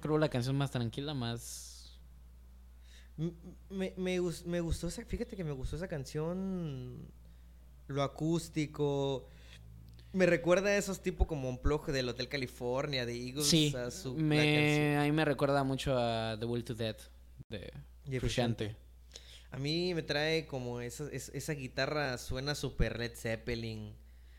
creo, 0.00 0.16
la 0.16 0.30
canción 0.30 0.56
más 0.56 0.70
tranquila, 0.70 1.12
más. 1.12 1.66
Me, 3.68 3.92
me, 3.96 4.20
me 4.46 4.60
gustó 4.60 4.88
esa, 4.88 5.04
fíjate 5.04 5.36
que 5.36 5.44
me 5.44 5.52
gustó 5.52 5.76
esa 5.76 5.88
canción, 5.88 7.06
lo 7.88 8.02
acústico. 8.02 9.26
Me 10.12 10.26
recuerda 10.26 10.70
a 10.70 10.76
esos 10.76 11.02
tipos 11.02 11.26
como 11.26 11.48
un 11.48 11.58
plug 11.58 11.86
del 11.92 12.08
Hotel 12.08 12.28
California, 12.28 13.04
de 13.06 13.14
Eagles. 13.14 13.46
Sí, 13.46 13.74
a 13.76 13.90
su- 13.90 14.14
me, 14.16 14.96
a 14.98 15.02
mí 15.04 15.12
me 15.12 15.24
recuerda 15.24 15.62
mucho 15.64 15.96
a 15.96 16.36
The 16.38 16.46
Will 16.46 16.64
to 16.64 16.74
Death 16.74 17.02
de 17.48 17.72
Frusciante. 18.20 18.76
A 19.52 19.58
mí 19.58 19.94
me 19.94 20.02
trae 20.02 20.46
como 20.46 20.80
esa, 20.80 21.08
es- 21.12 21.30
esa 21.34 21.52
guitarra 21.54 22.16
suena 22.18 22.54
super 22.54 22.98
Led 22.98 23.14
Zeppelin. 23.16 23.94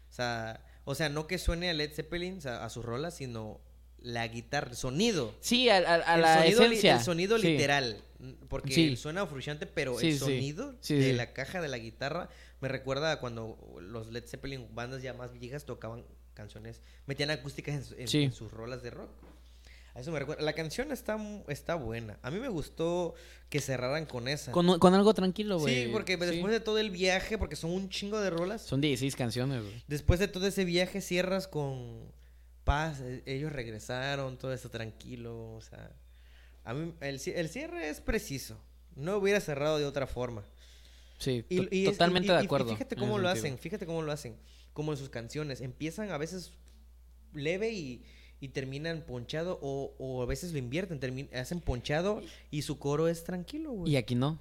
O 0.10 0.14
sea, 0.14 0.66
o 0.86 0.96
sea, 0.96 1.10
no 1.10 1.28
que 1.28 1.38
suene 1.38 1.70
a 1.70 1.74
Led 1.74 1.92
Zeppelin, 1.94 2.38
o 2.40 2.42
sea, 2.42 2.66
a 2.66 2.70
sus 2.70 2.84
rolas, 2.84 3.16
sino 3.16 3.62
la 4.02 4.28
guitarra, 4.28 4.70
el 4.72 4.76
sonido. 4.76 5.34
Sí, 5.42 5.70
a, 5.70 5.78
a- 5.78 6.12
a 6.12 6.16
el 6.16 6.22
la 6.22 6.38
sonido, 6.40 6.64
esencia. 6.64 6.96
el 6.98 7.04
sonido 7.04 7.38
sí. 7.40 7.48
literal. 7.52 8.04
Porque 8.50 8.74
Sí. 8.74 8.96
suena 8.98 9.26
frustrante, 9.26 9.66
pero 9.66 9.98
Sí, 10.00 10.10
el 10.10 10.20
sonido 10.20 10.76
de 10.88 11.14
la 11.14 11.34
caja 11.34 11.60
de 11.62 11.68
la 11.68 11.78
guitarra 11.80 12.30
me 12.60 12.68
recuerda 12.68 13.12
a 13.14 13.20
cuando 13.20 13.58
los 13.82 14.12
Led 14.12 14.26
Zeppelin, 14.28 14.68
bandas 14.76 15.02
ya 15.02 15.14
más 15.14 15.34
viejas, 15.34 15.66
tocaban 15.66 16.04
canciones, 16.36 16.82
metían 17.08 17.32
acústicas 17.32 17.92
en, 17.94 18.02
en- 18.02 18.08
Sí. 18.08 18.24
en 18.24 18.32
sus 18.32 18.52
rolas 18.52 18.84
de 18.84 18.92
rock. 18.92 19.10
A 19.94 20.00
eso 20.00 20.12
me 20.12 20.20
recuerda. 20.20 20.42
La 20.44 20.54
canción 20.54 20.92
está, 20.92 21.18
está 21.50 21.76
buena. 21.76 22.18
A 22.22 22.32
mí 22.32 22.40
me 22.40 22.48
gustó 22.48 23.14
que 23.50 23.60
cerraran 23.60 24.06
con 24.06 24.28
esa. 24.30 24.52
Con, 24.54 24.80
con 24.80 24.94
algo 24.94 25.14
tranquilo, 25.14 25.60
güey. 25.60 25.86
Sí, 25.86 25.90
porque 25.92 26.14
Sí. 26.14 26.20
después 26.26 26.54
de 26.54 26.60
todo 26.62 26.78
el 26.78 26.92
viaje, 26.92 27.38
porque 27.38 27.56
son 27.58 27.72
un 27.72 27.90
chingo 27.90 28.22
de 28.22 28.30
rolas, 28.30 28.62
Son 28.62 28.80
16 28.80 29.16
canciones, 29.18 29.62
güey. 29.64 29.84
después 29.88 30.20
de 30.22 30.28
todo 30.30 30.48
ese 30.48 30.64
viaje 30.64 31.02
cierras 31.02 31.48
con 31.50 32.10
paz, 32.64 33.02
e- 33.02 33.24
ellos 33.26 33.52
regresaron, 33.52 34.38
todo 34.38 34.54
eso 34.54 34.70
tranquilo, 34.70 35.54
o 35.56 35.62
sea, 35.62 35.92
a 36.64 36.74
mí 36.74 36.94
el, 37.02 37.20
el 37.26 37.50
cierre 37.50 37.90
es 37.90 38.02
preciso, 38.02 38.58
no 38.96 39.18
hubiera 39.18 39.40
cerrado 39.40 39.78
de 39.78 39.86
otra 39.86 40.08
forma. 40.08 40.44
Sí, 41.18 41.46
Y, 41.50 41.58
to- 41.58 41.68
y 41.76 41.86
es- 41.86 41.92
totalmente 41.92 42.30
y- 42.30 42.32
de 42.32 42.38
acuerdo. 42.40 42.72
fíjate 42.72 42.96
cómo 42.96 43.18
lo 43.20 43.28
sentido. 43.30 43.48
hacen, 43.48 43.60
fíjate 43.60 43.86
cómo 43.86 44.02
lo 44.02 44.12
hacen, 44.12 44.36
como 44.74 44.92
en 44.92 44.98
sus 44.98 45.10
canciones, 45.10 45.62
empiezan 45.62 46.12
a 46.12 46.18
veces 46.18 46.52
leve 47.34 47.72
y, 47.72 48.04
y 48.40 48.50
terminan 48.50 49.02
ponchado 49.06 49.60
o, 49.62 49.94
o 50.00 50.22
a 50.24 50.26
veces 50.26 50.52
lo 50.52 50.58
invierten, 50.58 51.30
hacen 51.34 51.62
ponchado 51.62 52.22
y 52.50 52.64
su 52.64 52.80
coro 52.80 53.08
es 53.08 53.24
tranquilo, 53.24 53.72
güey. 53.72 53.94
Y 53.94 53.98
aquí 53.98 54.16
no, 54.16 54.40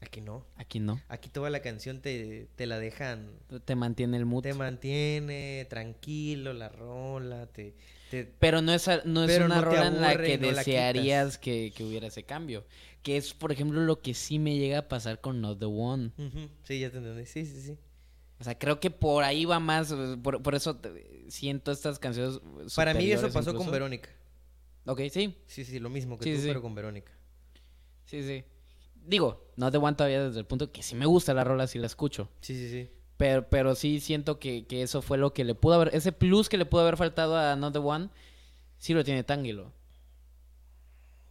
Aquí 0.00 0.20
no. 0.20 0.46
aquí 0.56 0.78
no. 0.78 1.00
Aquí 1.08 1.28
toda 1.28 1.50
la 1.50 1.60
canción 1.60 2.00
te, 2.00 2.46
te 2.54 2.66
la 2.66 2.78
dejan 2.78 3.30
Te 3.64 3.74
mantiene 3.74 4.16
el 4.16 4.26
mood. 4.26 4.42
Te 4.44 4.54
mantiene 4.54 5.66
tranquilo 5.68 6.52
la 6.52 6.68
rola, 6.68 7.46
te, 7.48 7.74
te- 8.10 8.24
Pero 8.38 8.62
no 8.62 8.72
es, 8.72 8.88
no 9.04 9.24
es 9.24 9.36
una 9.40 9.56
no 9.56 9.62
rola 9.62 9.86
en 9.88 10.00
la 10.00 10.16
que 10.16 10.38
no 10.38 10.50
la 10.52 10.58
desearías 10.58 11.36
que, 11.38 11.72
que 11.74 11.82
hubiera 11.84 12.06
ese 12.06 12.22
cambio. 12.22 12.64
Que 13.02 13.16
es, 13.16 13.34
por 13.34 13.50
ejemplo, 13.50 13.80
lo 13.80 14.00
que 14.00 14.14
sí 14.14 14.38
me 14.38 14.56
llega 14.56 14.78
a 14.78 14.88
pasar 14.88 15.20
con 15.20 15.40
Not 15.40 15.58
the 15.58 15.64
One. 15.66 16.12
Sí, 16.62 16.78
ya 16.78 16.90
te 16.90 16.98
entendí. 16.98 17.26
Sí, 17.26 17.44
sí, 17.44 17.60
sí. 17.60 17.78
O 18.40 18.44
sea, 18.44 18.56
creo 18.56 18.78
que 18.78 18.90
por 18.92 19.24
ahí 19.24 19.44
va 19.46 19.58
más. 19.58 19.92
Por, 20.22 20.40
por 20.42 20.54
eso 20.54 20.76
te- 20.76 21.28
siento 21.28 21.72
estas 21.72 21.98
canciones. 21.98 22.40
Para 22.76 22.94
mí 22.94 23.10
eso 23.10 23.30
pasó 23.32 23.52
con. 23.52 23.68
Verónica. 23.70 24.10
Ok, 24.86 25.00
sí, 25.10 25.36
Sí, 25.46 25.64
sí, 25.64 25.80
lo 25.80 25.90
mismo 25.90 26.16
que 26.18 26.24
Sí, 26.24 26.34
tú, 26.36 26.40
sí. 26.42 26.46
pero 26.46 26.62
con 26.62 26.74
Verónica. 26.76 27.12
sí, 28.06 28.22
sí. 28.22 28.44
Digo, 29.08 29.46
Not 29.56 29.72
the 29.72 29.78
One 29.78 29.96
todavía 29.96 30.22
desde 30.24 30.38
el 30.40 30.46
punto 30.46 30.70
que 30.70 30.82
sí 30.82 30.94
me 30.94 31.06
gusta 31.06 31.32
la 31.34 31.42
rola, 31.44 31.66
sí 31.66 31.78
la 31.78 31.86
escucho. 31.86 32.28
Sí, 32.40 32.54
sí, 32.54 32.70
sí. 32.70 32.90
Pero, 33.16 33.48
pero 33.48 33.74
sí 33.74 34.00
siento 34.00 34.38
que, 34.38 34.66
que 34.66 34.82
eso 34.82 35.02
fue 35.02 35.18
lo 35.18 35.32
que 35.32 35.44
le 35.44 35.54
pudo 35.54 35.74
haber. 35.74 35.94
Ese 35.94 36.12
plus 36.12 36.48
que 36.48 36.58
le 36.58 36.66
pudo 36.66 36.82
haber 36.82 36.96
faltado 36.96 37.36
a 37.36 37.56
Not 37.56 37.72
the 37.72 37.78
One, 37.80 38.10
sí 38.78 38.92
lo 38.94 39.02
tiene 39.04 39.24
Tangelo. 39.24 39.72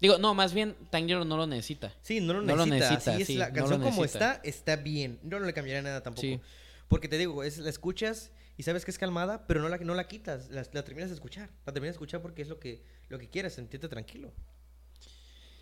Digo, 0.01 0.17
no, 0.17 0.33
más 0.33 0.53
bien 0.53 0.75
Tangelo 0.89 1.23
no 1.23 1.37
lo 1.37 1.47
necesita. 1.47 1.93
Sí, 2.01 2.19
no 2.19 2.33
lo 2.33 2.41
No 2.41 2.55
lo 2.55 2.65
necesita. 2.65 2.95
necesita, 2.95 3.11
Así 3.13 3.21
es 3.21 3.27
sí, 3.27 3.35
la 3.35 3.49
no 3.49 3.53
canción 3.55 3.79
lo 3.79 3.85
como 3.85 4.01
necesita. 4.01 4.33
está, 4.33 4.47
está 4.47 4.75
bien. 4.75 5.19
Yo 5.23 5.39
no 5.39 5.45
le 5.45 5.53
cambiaría 5.53 5.81
nada 5.81 6.01
tampoco. 6.03 6.21
Sí. 6.21 6.39
Porque 6.87 7.07
te 7.07 7.17
digo, 7.17 7.43
es, 7.43 7.57
la 7.59 7.69
escuchas 7.69 8.31
y 8.57 8.63
sabes 8.63 8.83
que 8.85 8.91
es 8.91 8.97
calmada, 8.97 9.45
pero 9.47 9.61
no 9.61 9.69
la, 9.69 9.77
no 9.77 9.93
la 9.93 10.07
quitas. 10.07 10.49
La, 10.49 10.65
la 10.71 10.83
terminas 10.83 11.09
de 11.09 11.15
escuchar. 11.15 11.49
La 11.65 11.73
terminas 11.73 11.93
de 11.93 11.97
escuchar 11.97 12.21
porque 12.21 12.41
es 12.41 12.47
lo 12.47 12.59
que, 12.59 12.83
lo 13.09 13.17
que 13.19 13.29
quieres, 13.29 13.53
sentirte 13.53 13.87
tranquilo. 13.87 14.33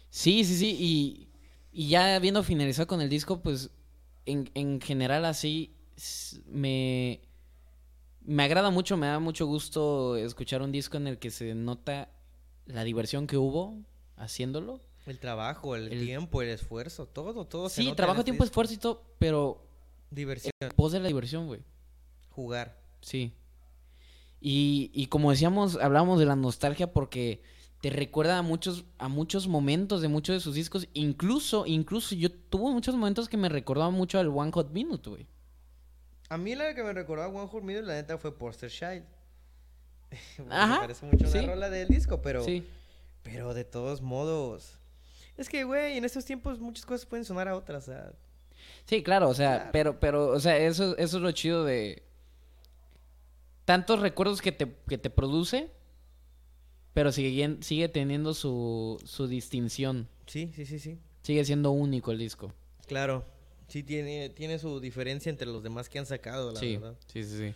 Sí, 0.10 0.44
sí, 0.44 0.58
sí. 0.58 0.78
Y, 0.80 1.30
y 1.76 1.90
ya 1.90 2.16
habiendo 2.16 2.42
finalizado 2.44 2.88
con 2.88 3.02
el 3.02 3.10
disco, 3.10 3.42
pues 3.42 3.70
en, 4.26 4.50
en 4.56 4.80
general 4.82 5.26
así 5.26 5.74
me, 6.48 7.20
me 8.22 8.44
agrada 8.44 8.70
mucho, 8.72 8.98
me 8.98 9.08
da 9.08 9.20
mucho 9.20 9.46
gusto 9.46 10.16
escuchar 10.18 10.62
un 10.62 10.72
disco 10.72 10.98
en 10.98 11.08
el 11.08 11.20
que 11.20 11.30
se 11.32 11.54
nota 11.54 12.10
la 12.66 12.84
diversión 12.84 13.28
que 13.28 13.38
hubo 13.38 13.78
haciéndolo. 14.16 14.82
El 15.06 15.20
trabajo, 15.20 15.76
el, 15.76 15.92
El- 15.92 16.06
tiempo, 16.06 16.42
el 16.42 16.50
esfuerzo, 16.50 17.06
todo, 17.08 17.46
todo. 17.46 17.70
se 17.70 17.76
Sí, 17.76 17.82
nota 17.84 17.92
en 17.92 17.96
trabajo, 17.98 18.24
tiempo, 18.24 18.44
disco. 18.44 18.52
esfuerzo 18.52 18.74
y 18.74 18.78
todo, 18.78 19.04
pero 19.20 19.62
Diversión, 20.10 20.52
pos 20.76 20.92
de 20.94 21.00
la 21.02 21.08
diversión, 21.08 21.46
güey. 21.48 21.60
jugar. 22.30 22.80
Sí. 23.02 23.34
Y, 24.42 24.92
y 24.94 25.08
como 25.08 25.32
decíamos, 25.32 25.78
hablábamos 25.78 26.20
de 26.20 26.26
la 26.26 26.36
nostalgia 26.36 26.92
porque 26.92 27.42
te 27.82 27.90
recuerda 27.90 28.38
a 28.38 28.42
muchos, 28.42 28.86
a 28.98 29.08
muchos 29.08 29.48
momentos 29.48 30.02
de 30.02 30.08
muchos 30.08 30.36
de 30.36 30.40
sus 30.40 30.56
discos. 30.56 30.88
Incluso, 30.94 31.66
incluso 31.66 32.16
yo 32.16 32.32
tuve 32.32 32.72
muchos 32.72 32.96
momentos 32.96 33.30
que 33.30 33.38
me 33.38 33.50
recordaban 33.50 33.94
mucho 33.94 34.20
al 34.20 34.28
One 34.30 34.52
Hot 34.54 34.72
Minute, 34.72 35.10
güey. 35.10 35.28
A 36.30 36.38
mí 36.38 36.56
la 36.56 36.74
que 36.74 36.84
me 36.84 36.94
recordó 36.94 37.24
a 37.24 37.28
One 37.28 37.48
Hot 37.48 37.64
Minute, 37.64 37.86
la 37.86 37.94
neta, 37.94 38.18
fue 38.18 38.36
Poster 38.36 38.72
Child. 38.72 39.04
Ajá, 40.50 40.74
Me 40.76 40.80
parece 40.80 41.06
mucho 41.06 41.28
sí. 41.28 41.38
una 41.38 41.48
rola 41.48 41.70
del 41.70 41.88
disco, 41.88 42.22
pero... 42.22 42.44
Sí. 42.44 42.66
Pero 43.24 43.54
de 43.54 43.64
todos 43.64 44.02
modos... 44.02 44.80
Es 45.38 45.50
que, 45.50 45.64
güey, 45.64 45.98
en 45.98 46.06
estos 46.06 46.26
tiempos 46.26 46.60
muchas 46.60 46.86
cosas 46.86 47.06
pueden 47.06 47.26
sonar 47.26 47.48
a 47.48 47.56
otras. 47.56 47.86
sea, 47.86 48.14
Sí, 48.86 49.04
claro, 49.04 49.30
o 49.30 49.34
sea, 49.34 49.56
Claro. 49.56 49.70
pero, 49.74 50.00
pero, 50.00 50.28
o 50.28 50.40
sea, 50.40 50.58
eso, 50.58 50.96
eso 50.98 51.18
es 51.18 51.24
lo 51.24 51.32
chido 51.32 51.66
de 51.66 52.04
tantos 53.66 54.00
recuerdos 54.00 54.42
que 54.42 54.52
te, 54.52 54.74
que 54.88 54.98
te 54.98 55.10
produce, 55.10 55.72
pero 56.96 57.12
sigue, 57.12 57.58
sigue 57.60 57.90
teniendo 57.90 58.34
su, 58.34 58.98
su 59.04 59.28
distinción. 59.28 60.08
sí, 60.28 60.50
sí, 60.56 60.66
sí, 60.66 60.80
sí. 60.80 60.98
Sigue 61.24 61.44
siendo 61.44 61.72
único 61.72 62.12
el 62.14 62.18
disco. 62.20 62.54
Claro. 62.88 63.26
Sí, 63.68 63.84
tiene, 63.84 64.30
tiene 64.30 64.60
su 64.60 64.80
diferencia 64.80 65.30
entre 65.30 65.46
los 65.48 65.62
demás 65.62 65.90
que 65.90 66.00
han 66.00 66.06
sacado, 66.06 66.54
la 66.54 66.60
sí, 66.60 66.78
verdad. 66.78 66.96
sí, 67.12 67.24
sí, 67.26 67.38
sí. 67.38 67.54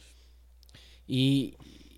Y, 1.08 1.56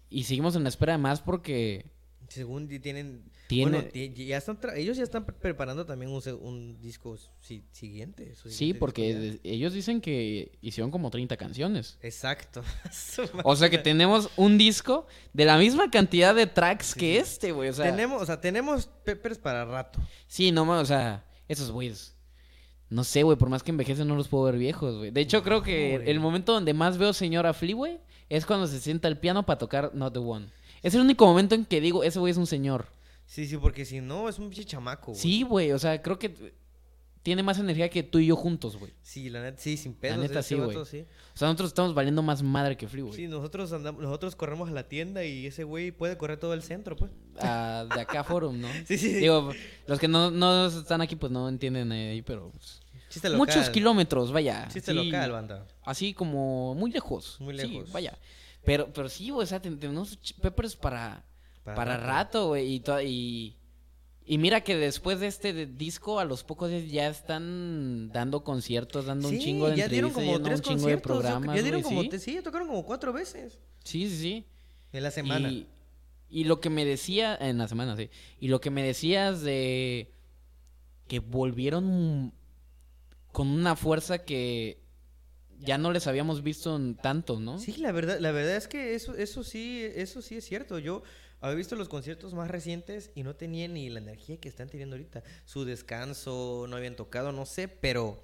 y 0.10 0.24
seguimos 0.26 0.56
en 0.56 0.62
la 0.64 0.70
espera 0.70 0.92
de 0.94 0.98
más 1.00 1.22
porque 1.22 1.86
Según 2.32 2.68
tienen... 2.80 3.24
tiene... 3.48 3.72
Bueno, 3.72 3.88
ti- 3.90 4.14
ya 4.26 4.38
están 4.38 4.60
tra- 4.60 4.76
ellos 4.78 4.98
ya 4.98 5.04
están 5.04 5.26
pre- 5.26 5.36
preparando 5.36 5.86
también 5.86 6.12
un, 6.12 6.22
un 6.42 6.82
disco 6.82 7.18
si- 7.40 7.64
siguiente. 7.72 8.34
su 8.36 8.50
sí, 8.50 8.56
siguiente 8.56 8.80
porque 8.80 9.14
disco 9.14 9.40
ellos 9.44 9.74
dicen 9.74 10.00
que 10.02 10.58
hicieron 10.62 10.92
como 10.92 11.10
30 11.10 11.36
canciones. 11.38 11.98
Exacto. 12.02 12.64
O 13.44 13.56
sea 13.56 13.70
que 13.70 13.78
tenemos 13.78 14.30
un 14.38 14.58
disco 14.58 15.08
de 15.34 15.46
la 15.46 15.58
misma 15.58 15.90
cantidad 15.92 16.34
de 16.34 16.48
tracks 16.48 16.88
Sí, 16.88 17.00
que 17.00 17.18
este, 17.20 17.52
güey. 17.52 17.70
O 17.70 17.74
sea, 17.74 17.86
tenemos, 17.92 18.22
o 18.22 18.26
sea, 18.26 18.40
tenemos 18.40 18.88
Peppers 19.04 19.38
para 19.38 19.66
rato. 19.66 20.00
Sí, 20.28 20.52
no, 20.52 20.64
o 20.70 20.86
sea, 20.86 21.26
esos 21.48 21.72
güeyes. 21.72 22.16
No 22.90 23.04
sé, 23.06 23.24
güey, 23.24 23.38
por 23.38 23.50
más 23.50 23.64
que 23.64 23.72
envejecen 23.72 24.08
no 24.08 24.16
los 24.16 24.28
puedo 24.28 24.44
ver 24.46 24.58
viejos, 24.58 24.98
güey. 24.98 25.12
De 25.12 25.22
hecho, 25.22 25.44
creo 25.44 25.64
que 25.64 25.98
güey. 25.98 26.10
el 26.10 26.20
momento 26.20 26.52
donde 26.54 26.74
más 26.74 26.98
veo 26.98 27.14
señora 27.14 27.54
Flea, 27.54 27.76
güey, 27.76 28.00
es 28.28 28.46
cuando 28.46 28.68
se 28.68 28.80
sienta 28.82 29.08
al 29.08 29.18
piano 29.18 29.46
para 29.46 29.58
tocar 29.60 29.92
Not 29.96 30.14
the 30.14 30.20
One. 30.20 30.50
Es 30.84 30.94
el 30.96 31.02
único 31.02 31.26
momento 31.26 31.56
en 31.56 31.66
que 31.66 31.80
digo, 31.82 32.04
ese 32.04 32.20
güey 32.20 32.32
es 32.32 32.38
un 32.38 32.48
señor. 32.48 32.88
Sí, 33.26 33.48
sí, 33.48 33.58
porque 33.58 33.86
si 33.86 34.02
no, 34.02 34.28
es 34.28 34.40
un 34.40 34.50
pinche 34.50 34.66
chamaco, 34.66 35.12
güey. 35.12 35.22
Sí, 35.22 35.44
güey, 35.44 35.72
o 35.72 35.80
sea, 35.80 36.02
creo 36.02 36.20
que 36.20 36.54
tiene 37.24 37.44
más 37.44 37.60
energía 37.60 37.88
que 37.90 38.02
tú 38.04 38.18
y 38.18 38.26
yo 38.26 38.36
juntos, 38.36 38.78
güey. 38.78 38.92
Sí, 39.04 39.30
la 39.30 39.42
neta, 39.44 39.58
sí, 39.62 39.78
sin 39.78 39.94
pedos. 39.94 40.18
neta, 40.18 40.40
ese 40.40 40.50
sí, 40.50 40.56
güey. 40.56 40.76
sí. 40.86 41.06
O 41.34 41.38
sea, 41.38 41.48
nosotros 41.48 41.70
estamos 41.70 41.94
valiendo 41.94 42.24
más 42.24 42.42
madre 42.42 42.76
que 42.76 42.88
Flea, 42.88 43.04
güey. 43.04 43.16
Sí, 43.16 43.28
nosotros 43.28 43.72
andamos, 43.74 44.02
nosotros 44.02 44.36
corremos 44.36 44.70
a 44.70 44.74
la 44.74 44.88
tienda 44.90 45.24
y 45.24 45.46
ese 45.46 45.64
güey 45.64 45.92
puede 45.92 46.18
correr 46.18 46.40
todo 46.40 46.54
el 46.56 46.64
centro, 46.64 46.96
pues. 46.96 47.12
Ah, 47.40 47.86
de 47.94 48.02
acá 48.02 48.22
a 48.22 48.24
Forum, 48.24 48.60
¿no? 48.60 48.68
Sí, 48.88 48.98
sí. 48.98 49.14
Digo, 49.14 49.52
los 49.88 50.00
que 50.00 50.08
no, 50.08 50.32
no 50.32 50.66
están 50.66 51.02
aquí, 51.02 51.16
pues 51.16 51.32
no 51.32 51.48
entienden 51.48 51.92
ahí, 51.92 52.22
pero... 52.24 52.50
pues, 52.50 52.82
Chiste 53.10 53.30
local. 53.30 53.38
muchos 53.48 53.70
kilómetros, 53.70 54.32
vaya. 54.32 54.68
Chiste 54.72 54.92
sí. 54.92 54.98
local, 54.98 55.32
banda. 55.32 55.68
Así 55.84 56.14
como 56.14 56.74
muy 56.76 56.92
lejos. 56.92 57.38
Muy 57.40 57.58
Sí, 57.58 57.68
lejos. 57.68 57.92
vaya. 57.92 58.18
Pero, 58.64 58.92
pero 58.94 59.10
sí, 59.10 59.30
güey, 59.30 59.44
o 59.44 59.48
sea, 59.48 59.62
ten- 59.62 59.80
tenemos 59.80 60.18
peppers 60.42 60.76
para, 60.76 61.26
para, 61.64 61.98
rato, 61.98 62.48
güey. 62.50 62.76
Y, 62.76 62.84
y, 63.06 63.58
y 64.26 64.38
mira 64.38 64.62
que 64.62 64.76
después 64.76 65.20
de 65.20 65.28
este 65.28 65.52
de- 65.54 65.66
disco, 65.66 66.20
a 66.20 66.26
los 66.26 66.44
pocos 66.44 66.70
días 66.70 66.90
ya 66.92 67.08
están 67.08 68.12
dando 68.12 68.44
conciertos, 68.44 69.06
dando 69.08 69.30
un 69.30 69.40
chingo 69.40 69.70
de 69.70 69.78
ya 69.78 69.88
dieron 69.88 70.10
entrevistas, 70.10 70.36
como 70.38 70.46
tres 70.46 70.60
un 70.60 70.64
chingo 70.64 70.76
de 70.76 70.82
conciertos. 70.94 71.10
yo- 71.16 71.22
programas, 71.22 71.56
ya 71.56 71.62
dieron 71.64 71.82
como, 71.82 72.02
¿sí? 72.04 72.10
te- 72.10 72.20
sí, 72.20 72.40
tocaron 72.44 72.68
como 72.68 72.86
cuatro 72.86 73.12
veces 73.14 73.60
Sí, 73.84 74.08
sí, 74.10 74.18
sí. 74.18 74.46
en 74.94 75.04
la 75.04 75.12
semana. 75.12 75.50
Y, 75.50 75.68
y 76.30 76.44
lo 76.44 76.60
que 76.62 76.70
me 76.70 76.86
decía, 76.86 77.36
en 77.42 77.58
la 77.58 77.68
semana, 77.68 77.96
sí. 77.98 78.10
Y 78.40 78.48
lo 78.50 78.62
que 78.62 78.70
me 78.70 78.84
decías 78.84 79.42
de 79.42 80.12
que 81.08 81.20
volvieron 81.20 82.34
con 83.32 83.48
una 83.48 83.76
fuerza 83.76 84.20
que 84.20 84.81
ya 85.62 85.78
no 85.78 85.92
les 85.92 86.08
habíamos 86.08 86.44
visto 86.44 86.76
en 86.76 86.96
tanto, 86.96 87.40
¿no? 87.40 87.58
Sí, 87.60 87.78
la 87.78 87.92
verdad, 87.92 88.20
la 88.20 88.32
verdad 88.32 88.56
es 88.56 88.68
que 88.68 88.96
eso, 88.96 89.16
eso 89.16 89.44
sí, 89.44 89.84
eso 89.96 90.22
sí 90.22 90.38
es 90.38 90.46
cierto. 90.46 90.80
Yo 90.80 91.04
había 91.40 91.56
visto 91.56 91.76
los 91.76 91.90
conciertos 91.90 92.34
más 92.34 92.50
recientes 92.52 93.12
y 93.16 93.24
no 93.24 93.36
tenían 93.36 93.74
ni 93.74 93.90
la 93.90 94.00
energía 94.00 94.38
que 94.40 94.50
están 94.50 94.70
teniendo 94.70 94.96
ahorita. 94.96 95.24
Su 95.46 95.66
descanso, 95.66 96.66
no 96.70 96.76
habían 96.76 96.96
tocado, 96.96 97.32
no 97.32 97.46
sé, 97.46 97.68
pero 97.68 98.24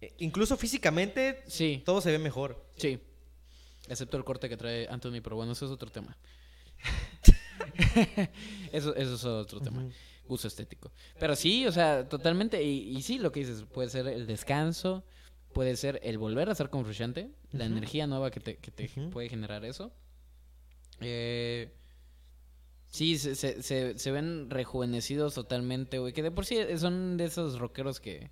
eh, 0.00 0.12
incluso 0.18 0.56
físicamente 0.56 1.42
Sí. 1.46 1.82
todo 1.84 2.00
se 2.00 2.10
ve 2.10 2.18
mejor. 2.18 2.64
Sí. 2.76 2.98
Excepto 3.88 4.16
el 4.16 4.24
corte 4.24 4.48
que 4.48 4.56
trae 4.56 4.88
Anthony, 4.88 5.20
pero 5.22 5.36
bueno, 5.36 5.52
eso 5.52 5.64
es 5.66 5.70
otro 5.70 5.90
tema. 5.90 6.16
eso, 8.72 8.94
eso 8.94 9.14
es 9.14 9.24
otro 9.24 9.60
tema. 9.60 9.88
Uso 10.28 10.48
estético. 10.48 10.90
Pero 11.20 11.36
sí, 11.36 11.66
o 11.66 11.72
sea, 11.72 12.08
totalmente. 12.08 12.62
Y, 12.62 12.96
y 12.96 13.02
sí, 13.02 13.18
lo 13.18 13.30
que 13.30 13.40
dices, 13.40 13.62
puede 13.72 13.88
ser 13.88 14.08
el 14.08 14.26
descanso, 14.26 15.04
puede 15.56 15.74
ser 15.76 16.00
el 16.02 16.18
volver 16.18 16.50
a 16.50 16.54
ser 16.54 16.68
con 16.68 16.84
Frusciante, 16.84 17.30
la 17.50 17.64
energía 17.64 18.06
nueva 18.06 18.30
que 18.30 18.40
te, 18.40 18.58
que 18.58 18.70
te 18.70 18.90
puede 19.10 19.30
generar 19.30 19.64
eso. 19.64 19.90
Eh, 21.00 21.72
sí, 22.84 23.16
se, 23.16 23.34
se, 23.34 23.62
se, 23.62 23.98
se 23.98 24.10
ven 24.10 24.50
rejuvenecidos 24.50 25.32
totalmente, 25.32 25.98
güey. 25.98 26.12
Que 26.12 26.22
de 26.22 26.30
por 26.30 26.44
sí 26.44 26.58
son 26.76 27.16
de 27.16 27.24
esos 27.24 27.58
rockeros 27.58 28.00
que, 28.00 28.30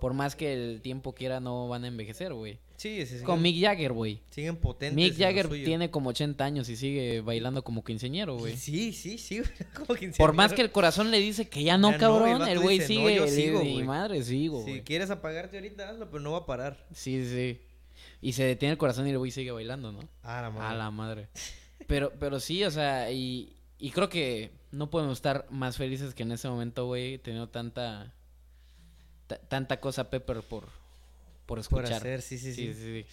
por 0.00 0.14
más 0.14 0.36
que 0.36 0.52
el 0.52 0.80
tiempo 0.82 1.14
quiera, 1.14 1.40
no 1.40 1.68
van 1.68 1.84
a 1.84 1.88
envejecer, 1.88 2.32
güey. 2.34 2.58
Sí, 2.76 3.06
sí, 3.06 3.18
sí. 3.18 3.24
Con 3.24 3.40
Mick 3.40 3.58
Jagger, 3.60 3.92
güey. 3.92 4.20
Siguen 4.30 4.56
potentes. 4.56 4.94
Mick 4.94 5.16
Jagger 5.16 5.48
tiene 5.48 5.90
como 5.90 6.10
80 6.10 6.44
años 6.44 6.68
y 6.68 6.76
sigue 6.76 7.22
bailando 7.22 7.64
como 7.64 7.82
quinceñero, 7.82 8.36
güey. 8.36 8.56
Sí, 8.56 8.92
sí, 8.92 9.16
sí. 9.16 9.40
como 9.74 9.86
Por 9.86 9.96
más 9.96 9.98
que 9.98 10.56
quinceañero. 10.56 10.62
el 10.64 10.70
corazón 10.72 11.10
le 11.10 11.18
dice 11.18 11.48
que 11.48 11.62
ya 11.62 11.78
no, 11.78 11.90
Ya 11.92 11.96
no, 11.96 12.00
cabrón, 12.00 12.46
el 12.48 12.58
güey 12.58 12.78
"No, 12.80 12.84
sigue. 12.86 13.20
le- 13.20 13.28
sigo, 13.30 13.62
mi 13.64 13.72
güey". 13.74 13.84
madre, 13.84 14.22
sigo, 14.22 14.62
Si 14.66 14.82
quieres 14.82 15.08
apagarte 15.10 15.56
ahorita, 15.56 15.88
hazlo, 15.88 16.10
pero 16.10 16.22
no 16.22 16.32
va 16.32 16.38
a 16.38 16.46
parar. 16.46 16.86
Sí, 16.92 17.24
sí. 17.26 17.60
Y 18.20 18.32
se 18.34 18.44
detiene 18.44 18.72
el 18.72 18.78
corazón 18.78 19.06
y 19.06 19.10
el 19.10 19.18
güey 19.18 19.30
sigue 19.30 19.52
bailando, 19.52 19.92
¿no? 19.92 20.00
Ah, 20.22 20.40
la 20.42 20.46
A 20.48 20.50
madre. 20.50 20.78
la 20.78 20.90
madre. 20.90 21.28
Pero, 21.86 22.12
pero 22.18 22.40
sí, 22.40 22.62
o 22.64 22.70
sea, 22.70 23.10
y, 23.10 23.54
y 23.78 23.90
creo 23.90 24.08
que 24.10 24.50
no 24.72 24.90
podemos 24.90 25.16
estar 25.18 25.46
más 25.50 25.76
felices 25.76 26.14
que 26.14 26.24
en 26.24 26.32
ese 26.32 26.48
momento, 26.48 26.86
güey, 26.86 27.18
teniendo 27.18 27.48
tanta 27.48 28.12
ta- 28.14 28.14
tanta 29.26 29.80
cosa 29.80 30.10
Pepper 30.10 30.42
por, 30.42 30.64
por 30.64 30.70
Por 31.46 31.58
escuchar. 31.58 31.92
hacer, 31.94 32.22
sí, 32.22 32.38
sí, 32.38 32.52
sí. 32.54 33.06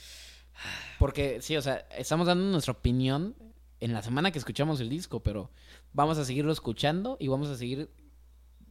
Porque 1.00 1.42
sí, 1.42 1.58
o 1.58 1.62
sea, 1.62 1.88
estamos 1.98 2.28
dando 2.28 2.46
nuestra 2.46 2.74
opinión 2.74 3.36
en 3.80 3.94
la 3.94 4.02
semana 4.02 4.32
que 4.32 4.40
escuchamos 4.40 4.80
el 4.80 4.90
disco, 4.90 5.22
pero 5.22 5.50
vamos 5.94 6.18
a 6.18 6.26
seguirlo 6.26 6.52
escuchando 6.52 7.18
y 7.20 7.28
vamos 7.28 7.50
a 7.50 7.58
seguir 7.58 7.90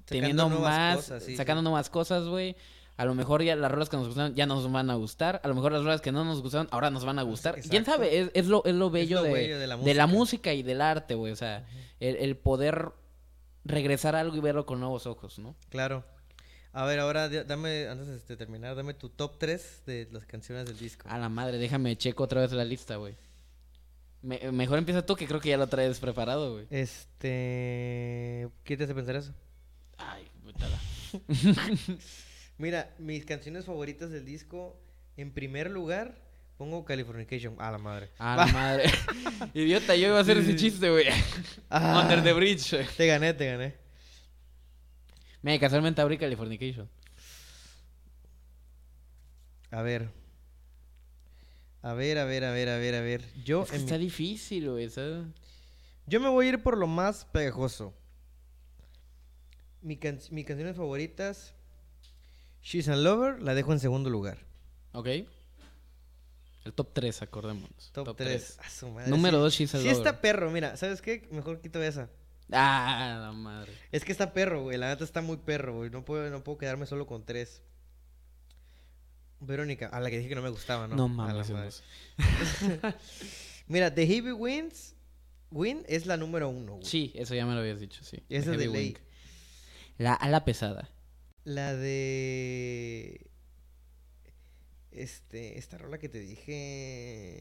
teniendo 0.05 0.48
más, 0.48 0.97
cosas, 0.97 1.24
sí, 1.24 1.36
sacando 1.36 1.60
sí. 1.60 1.64
nuevas 1.64 1.90
cosas, 1.90 2.24
güey. 2.27 2.56
A 2.97 3.05
lo 3.05 3.14
mejor 3.14 3.43
ya 3.43 3.56
las 3.56 3.70
rolas 3.70 3.89
que 3.89 3.97
nos 3.97 4.06
gustaron 4.06 4.35
ya 4.35 4.47
nos 4.47 4.70
van 4.70 4.90
a 4.90 4.94
gustar. 4.94 5.40
A 5.43 5.48
lo 5.48 5.55
mejor 5.55 5.73
las 5.73 5.82
rolas 5.82 6.01
que 6.01 6.12
no 6.12 6.24
nos 6.24 6.43
gustaron 6.43 6.69
ahora 6.70 6.90
nos 6.90 7.05
van 7.05 7.19
a 7.19 7.23
gustar. 7.23 7.60
¿Quién 7.60 7.85
sabe? 7.85 8.20
Es, 8.20 8.31
es 8.35 8.47
lo, 8.47 8.64
es 8.64 8.74
lo 8.74 8.90
bello, 8.90 9.16
lo 9.16 9.23
de, 9.24 9.32
bello 9.32 9.59
de 9.59 9.66
la 9.66 9.77
de 9.77 9.94
la 9.94 10.06
música. 10.06 10.19
música 10.19 10.55
y 10.55 10.62
del 10.62 10.81
arte, 10.81 11.14
güey. 11.14 11.32
O 11.32 11.36
sea, 11.36 11.66
el, 12.01 12.16
el 12.16 12.36
poder 12.36 12.93
regresar 13.64 14.14
a 14.14 14.20
algo 14.20 14.36
y 14.36 14.40
verlo 14.40 14.66
con 14.66 14.78
nuevos 14.78 15.06
ojos, 15.06 15.39
¿no? 15.39 15.56
Claro. 15.70 16.05
A 16.74 16.86
ver, 16.86 17.01
ahora 17.01 17.28
dame, 17.28 17.86
antes 17.89 18.27
de 18.27 18.36
terminar, 18.36 18.74
dame 18.74 18.94
tu 18.94 19.11
top 19.11 19.39
3 19.39 19.82
de 19.86 20.09
las 20.11 20.24
canciones 20.24 20.65
del 20.66 20.78
disco. 20.78 21.07
A 21.09 21.19
la 21.19 21.28
madre, 21.28 21.59
déjame 21.59 21.97
checo 21.97 22.24
otra 22.24 22.40
vez 22.40 22.53
la 22.53 22.65
lista, 22.65 22.97
güey. 22.97 23.15
Me- 24.23 24.51
mejor 24.53 24.78
empieza 24.78 25.05
tú, 25.05 25.15
que 25.16 25.27
creo 25.27 25.40
que 25.40 25.51
ya 25.51 25.57
lo 25.59 25.66
traes 25.66 25.99
preparado, 26.01 26.53
güey. 26.55 26.66
Este. 26.70 28.49
¿Qué 28.65 28.77
te 28.77 28.85
hace 28.85 28.94
pensar 28.94 29.16
eso? 29.16 29.35
Ay, 29.99 30.28
putada. 30.43 30.78
Mira, 32.59 32.90
mis 32.99 33.24
canciones 33.27 33.65
favoritas 33.65 34.11
del 34.11 34.24
disco, 34.24 34.81
en 35.16 35.32
primer 35.32 35.70
lugar, 35.70 36.15
pongo 36.57 36.85
Californication. 36.85 37.57
A 37.59 37.70
la 37.70 37.78
madre. 37.78 38.11
A 38.19 38.36
la 38.36 38.47
madre. 38.47 38.85
Idiota, 39.55 39.94
yo 39.97 40.09
iba 40.09 40.19
a 40.19 40.23
hacer 40.23 40.39
ese 40.39 40.57
chiste, 40.57 40.89
güey. 40.90 41.07
Ah. 41.69 42.01
Under 42.03 42.23
the 42.23 42.32
bridge. 42.32 42.74
Te 42.97 43.07
gané, 43.07 43.35
te 43.35 43.47
gané. 43.47 43.82
Mira, 45.43 45.59
casualmente 45.59 46.01
abrí 46.01 46.19
Californication. 46.19 46.89
A 49.70 49.82
ver. 49.82 50.09
A 51.82 51.94
ver, 51.94 52.19
a 52.19 52.24
ver, 52.24 52.44
a 52.44 52.52
ver, 52.52 52.69
a 52.69 52.77
ver, 52.78 52.94
a 52.94 53.01
ver. 53.01 53.24
Yo, 53.44 53.62
Es 53.64 53.70
que 53.70 53.77
en 53.77 53.82
está 53.82 53.98
mi- 53.98 54.05
difícil, 54.05 54.70
güey. 54.70 54.89
yo 56.06 56.20
me 56.20 56.28
voy 56.28 56.47
a 56.47 56.48
ir 56.51 56.62
por 56.62 56.78
lo 56.78 56.86
más 56.86 57.24
pegajoso. 57.24 57.93
Mi 59.81 59.97
can- 59.97 60.20
mis 60.31 60.47
canciones 60.47 60.77
favoritas, 60.77 61.55
She's 62.62 62.89
a 62.89 62.94
Lover, 62.94 63.43
la 63.43 63.55
dejo 63.55 63.73
en 63.73 63.81
segundo 63.81 64.09
lugar. 64.10 64.39
Ok. 64.93 65.09
El 66.64 66.73
top 66.73 66.93
3, 66.93 67.20
acordémonos. 67.23 67.90
Top, 67.93 68.16
3. 68.16 68.59
Número 69.09 69.39
dos, 69.39 69.55
She's 69.55 69.74
a 69.74 69.78
Sí 69.78 69.85
Lover. 69.89 69.97
está 69.97 70.20
perro, 70.20 70.52
mira, 70.52 70.77
¿sabes 70.77 71.02
qué? 71.02 71.27
Mejor 71.32 71.60
quito 71.60 71.82
esa. 71.82 72.09
Ah, 72.53 73.19
la 73.20 73.33
madre. 73.33 73.73
Es 73.91 74.05
que 74.05 74.12
está 74.12 74.33
perro, 74.33 74.62
güey. 74.62 74.77
La 74.79 74.89
neta 74.89 75.05
está 75.05 75.20
muy 75.23 75.39
perro, 75.39 75.74
güey. 75.77 75.91
No 75.91 76.05
puedo, 76.05 76.29
no 76.31 76.45
puedo 76.45 76.59
quedarme 76.59 76.87
solo 76.87 77.07
con 77.07 77.24
tres. 77.24 77.62
Verónica, 79.41 79.89
a 79.89 79.99
la 80.01 80.09
que 80.11 80.19
dije 80.19 80.29
que 80.29 80.35
no 80.37 80.43
me 80.43 80.51
gustaba, 80.51 80.87
¿no? 80.87 80.95
No 80.95 81.05
A 81.24 81.33
la 81.33 81.43
mames. 81.45 81.51
madre. 81.51 81.70
Mira, 83.66 83.93
The 83.95 84.07
Heavy 84.07 84.33
Winds 84.33 84.95
Win 85.51 85.85
es 85.89 86.07
la 86.07 86.16
número 86.16 86.49
uno, 86.49 86.74
güey. 86.74 86.85
Sí, 86.87 87.12
eso 87.16 87.35
ya 87.35 87.45
me 87.45 87.55
lo 87.55 87.61
habías 87.61 87.81
dicho, 87.81 88.05
sí. 88.05 88.23
Esa 88.29 88.53
es 88.53 88.59
de 88.59 88.69
ley. 88.69 88.97
La 89.99 90.15
ala 90.15 90.45
pesada. 90.45 90.89
La 91.45 91.74
de. 91.74 93.31
Este. 94.93 95.59
Esta 95.59 95.77
rola 95.79 95.99
que 95.99 96.09
te 96.09 96.20
dije. 96.20 97.33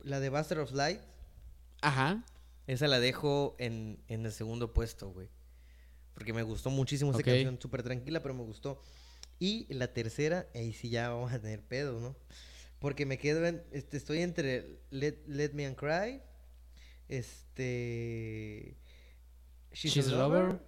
La 0.00 0.20
de 0.20 0.28
Buster 0.30 0.58
of 0.58 0.72
Light. 0.72 1.00
Ajá. 1.82 2.24
Esa 2.66 2.86
la 2.88 3.00
dejo 3.00 3.56
en, 3.58 4.02
en 4.08 4.26
el 4.26 4.32
segundo 4.32 4.72
puesto, 4.72 5.10
güey. 5.10 5.28
Porque 6.14 6.32
me 6.32 6.42
gustó 6.42 6.70
muchísimo 6.70 7.12
esa 7.12 7.22
canción, 7.22 7.58
súper 7.60 7.82
tranquila, 7.82 8.20
pero 8.22 8.34
me 8.34 8.42
gustó. 8.42 8.82
Y 9.38 9.72
la 9.72 9.92
tercera, 9.92 10.48
ahí 10.54 10.72
sí 10.72 10.90
ya 10.90 11.08
vamos 11.08 11.32
a 11.32 11.40
tener 11.40 11.62
pedo, 11.66 11.98
¿no? 12.00 12.16
Porque 12.78 13.06
me 13.06 13.18
quedo 13.18 13.46
en, 13.46 13.62
este, 13.72 13.96
estoy 13.96 14.20
entre 14.20 14.80
Let, 14.90 15.22
Let 15.26 15.52
Me 15.54 15.66
and 15.66 15.76
Cry, 15.76 16.20
este, 17.08 18.76
She's, 19.72 19.92
She's 19.94 20.08
a 20.08 20.12
a 20.12 20.16
Lover, 20.16 20.42
Lover. 20.44 20.60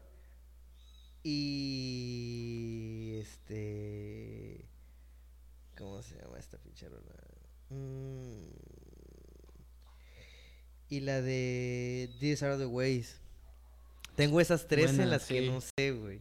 y 1.22 3.16
este, 3.20 4.68
¿cómo 5.76 6.02
se 6.02 6.16
llama 6.16 6.39
esta 6.39 6.59
pinche 6.59 6.89
rola? 6.89 7.12
Mm, 7.70 8.47
y 10.93 11.01
la 11.01 11.23
de 11.23 12.10
These 12.20 12.44
Are 12.44 12.59
the 12.59 12.66
Ways. 12.66 13.16
Tengo 14.14 14.40
esas 14.43 14.69
tres 14.69 14.90
en 14.90 14.97
Buena, 14.97 15.12
las 15.12 15.24
que 15.27 15.40
no 15.40 15.60
sé, 15.60 15.93
güey. 15.93 16.20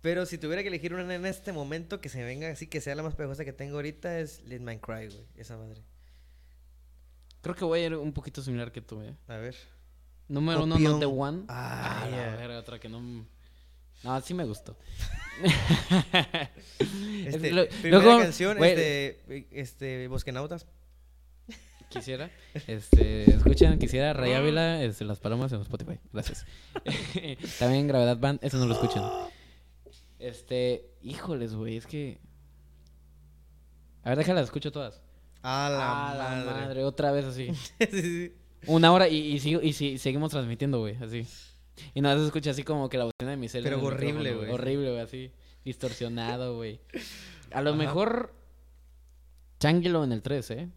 Pero 0.00 0.26
si 0.26 0.38
tuviera 0.38 0.62
que 0.62 0.68
elegir 0.68 0.92
una 0.92 1.14
en 1.14 1.24
este 1.24 1.52
momento 1.52 2.00
que 2.00 2.08
se 2.08 2.24
venga 2.24 2.48
así, 2.50 2.66
que 2.66 2.80
sea 2.80 2.96
la 2.96 3.04
más 3.04 3.14
pegosa 3.14 3.44
que 3.44 3.52
tengo 3.52 3.76
ahorita, 3.76 4.18
es 4.18 4.42
Let 4.44 4.58
Mine 4.58 4.80
Cry, 4.80 5.06
güey. 5.06 5.24
Esa 5.36 5.56
madre. 5.56 5.82
Creo 7.42 7.54
que 7.54 7.64
voy 7.64 7.80
a 7.80 7.86
ir 7.86 7.94
un 7.94 8.12
poquito 8.12 8.42
similar 8.42 8.72
que 8.72 8.80
tú, 8.80 9.00
eh. 9.02 9.14
A 9.28 9.36
ver. 9.36 9.54
Número 10.26 10.64
uno. 10.64 10.78
Not 10.80 10.98
The 10.98 11.06
One. 11.06 11.44
Ah, 11.46 12.02
Ah, 12.02 12.08
la 12.10 12.16
ya. 12.16 12.36
verga, 12.36 12.58
otra 12.58 12.80
que 12.80 12.88
no... 12.88 13.24
No, 14.02 14.20
sí 14.20 14.34
me 14.34 14.44
gustó. 14.44 14.76
Es 15.42 15.52
Este, 17.36 17.52
lo- 17.52 17.68
primera 17.68 18.02
luego, 18.02 18.18
canción 18.20 18.58
güey, 18.58 18.72
es 18.72 18.76
de 18.76 19.46
este, 19.52 20.08
Bosquenautas. 20.08 20.66
Quisiera, 21.88 22.30
este, 22.66 23.30
escuchen, 23.30 23.78
quisiera 23.78 24.12
Ray 24.12 24.32
Ávila, 24.32 24.82
este, 24.82 25.04
Las 25.04 25.20
Palomas 25.20 25.52
en 25.52 25.60
Spotify, 25.62 25.98
gracias. 26.12 26.44
También 27.58 27.86
Gravedad 27.86 28.18
Band, 28.18 28.40
eso 28.42 28.58
no 28.58 28.66
lo 28.66 28.74
escuchen. 28.74 29.02
Este, 30.18 30.90
híjoles, 31.02 31.54
güey, 31.54 31.76
es 31.76 31.86
que... 31.86 32.18
A 34.02 34.10
ver, 34.10 34.18
déjala, 34.18 34.40
escucho 34.40 34.72
todas. 34.72 35.00
A 35.42 35.68
la, 35.70 35.78
Ah, 35.80 36.14
madre. 36.16 36.44
la 36.44 36.52
madre, 36.60 36.84
otra 36.84 37.12
vez 37.12 37.24
así. 37.24 37.50
Sí, 37.90 38.02
sí. 38.02 38.32
Una 38.66 38.92
hora 38.92 39.08
y, 39.08 39.16
y, 39.18 39.38
sigo- 39.38 39.60
y, 39.62 39.72
seguimos 39.98 40.32
transmitiendo, 40.32 40.80
güey, 40.80 40.96
así. 40.96 41.24
Y 41.94 42.00
no 42.00 42.12
se 42.18 42.24
escucha 42.24 42.50
así 42.50 42.64
como 42.64 42.88
que 42.88 42.98
la 42.98 43.04
bocina 43.04 43.30
de 43.30 43.36
mi 43.36 43.48
cel. 43.48 43.62
Pero 43.62 43.82
horrible, 43.84 44.34
güey. 44.34 44.50
Horrible, 44.50 44.90
güey, 44.90 45.00
así. 45.02 45.30
Distorsionado, 45.64 46.56
güey. 46.56 46.80
A 47.52 47.62
lo 47.62 47.70
Ajá. 47.70 47.78
mejor... 47.78 48.34
Changuilo 49.60 50.02
en 50.04 50.12
el 50.12 50.22
3, 50.22 50.50
¿eh? 50.50 50.68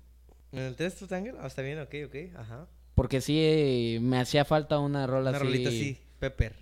¿En 0.51 0.59
el 0.59 0.75
test 0.75 1.11
ángel? 1.11 1.35
Ah, 1.39 1.47
está 1.47 1.61
bien, 1.61 1.79
ok, 1.79 1.93
ok. 2.07 2.15
Ajá. 2.37 2.67
Porque 2.95 3.21
sí 3.21 3.37
eh, 3.39 3.99
me 4.01 4.19
hacía 4.19 4.45
falta 4.45 4.79
una 4.79 5.07
rola 5.07 5.29
Una 5.29 5.37
así. 5.37 5.45
rolita 5.45 5.69
así, 5.69 5.97
Pepper. 6.19 6.55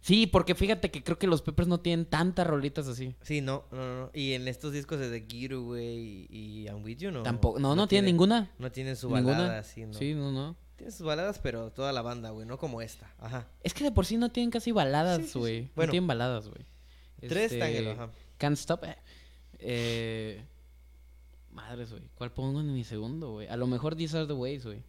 Sí, 0.00 0.26
porque 0.26 0.54
fíjate 0.56 0.90
que 0.90 1.02
creo 1.04 1.16
que 1.18 1.26
los 1.28 1.42
Peppers 1.42 1.68
no 1.68 1.78
tienen 1.80 2.06
tantas 2.06 2.46
rolitas 2.46 2.88
así. 2.88 3.14
Sí, 3.22 3.40
no, 3.40 3.64
no, 3.70 3.78
no, 3.78 4.00
no. 4.00 4.10
Y 4.12 4.32
en 4.32 4.48
estos 4.48 4.72
discos 4.72 4.98
de 4.98 5.08
The 5.20 5.26
Getaway 5.28 6.26
y, 6.28 6.62
y 6.62 6.66
I'm 6.66 6.82
With 6.82 6.98
You, 6.98 7.10
¿no? 7.12 7.22
Tampoco, 7.22 7.58
no, 7.60 7.76
no, 7.76 7.86
tiene 7.86 8.06
ninguna. 8.06 8.50
No 8.58 8.70
tienen 8.72 8.96
su 8.96 9.08
Ninguna. 9.14 9.38
balada 9.38 9.58
así, 9.60 9.86
¿no? 9.86 9.94
Sí, 9.94 10.14
no, 10.14 10.32
no. 10.32 10.56
Tienen 10.76 10.92
sus 10.92 11.06
baladas, 11.06 11.38
pero 11.38 11.70
toda 11.70 11.92
la 11.92 12.02
banda, 12.02 12.30
güey, 12.30 12.46
no 12.46 12.58
como 12.58 12.82
esta. 12.82 13.12
Ajá. 13.18 13.46
Es 13.62 13.74
que 13.74 13.84
de 13.84 13.92
por 13.92 14.04
sí 14.04 14.16
no 14.16 14.30
tienen 14.30 14.50
casi 14.50 14.64
Sí, 14.64 14.70
sí, 14.70 14.72
baladas, 14.72 15.26
sí. 15.26 15.38
güey. 15.38 15.70
Bueno. 15.76 15.88
no 15.88 15.90
tienen 15.92 16.06
baladas, 16.08 16.48
güey. 16.48 16.64
Tres 17.20 17.52
Este, 17.52 17.90
ajá. 17.90 18.10
Can't 18.38 18.56
Stop. 18.58 18.84
eh. 19.60 20.44
Madres, 21.52 21.90
güey. 21.90 22.02
¿Cuál 22.14 22.32
pongo 22.32 22.60
en 22.60 22.72
mi 22.72 22.84
segundo, 22.84 23.32
güey? 23.32 23.48
A 23.48 23.56
lo 23.56 23.66
mejor 23.66 23.94
These 23.94 24.16
Are 24.16 24.26
The 24.26 24.32
Ways, 24.32 24.64
güey. 24.64 24.82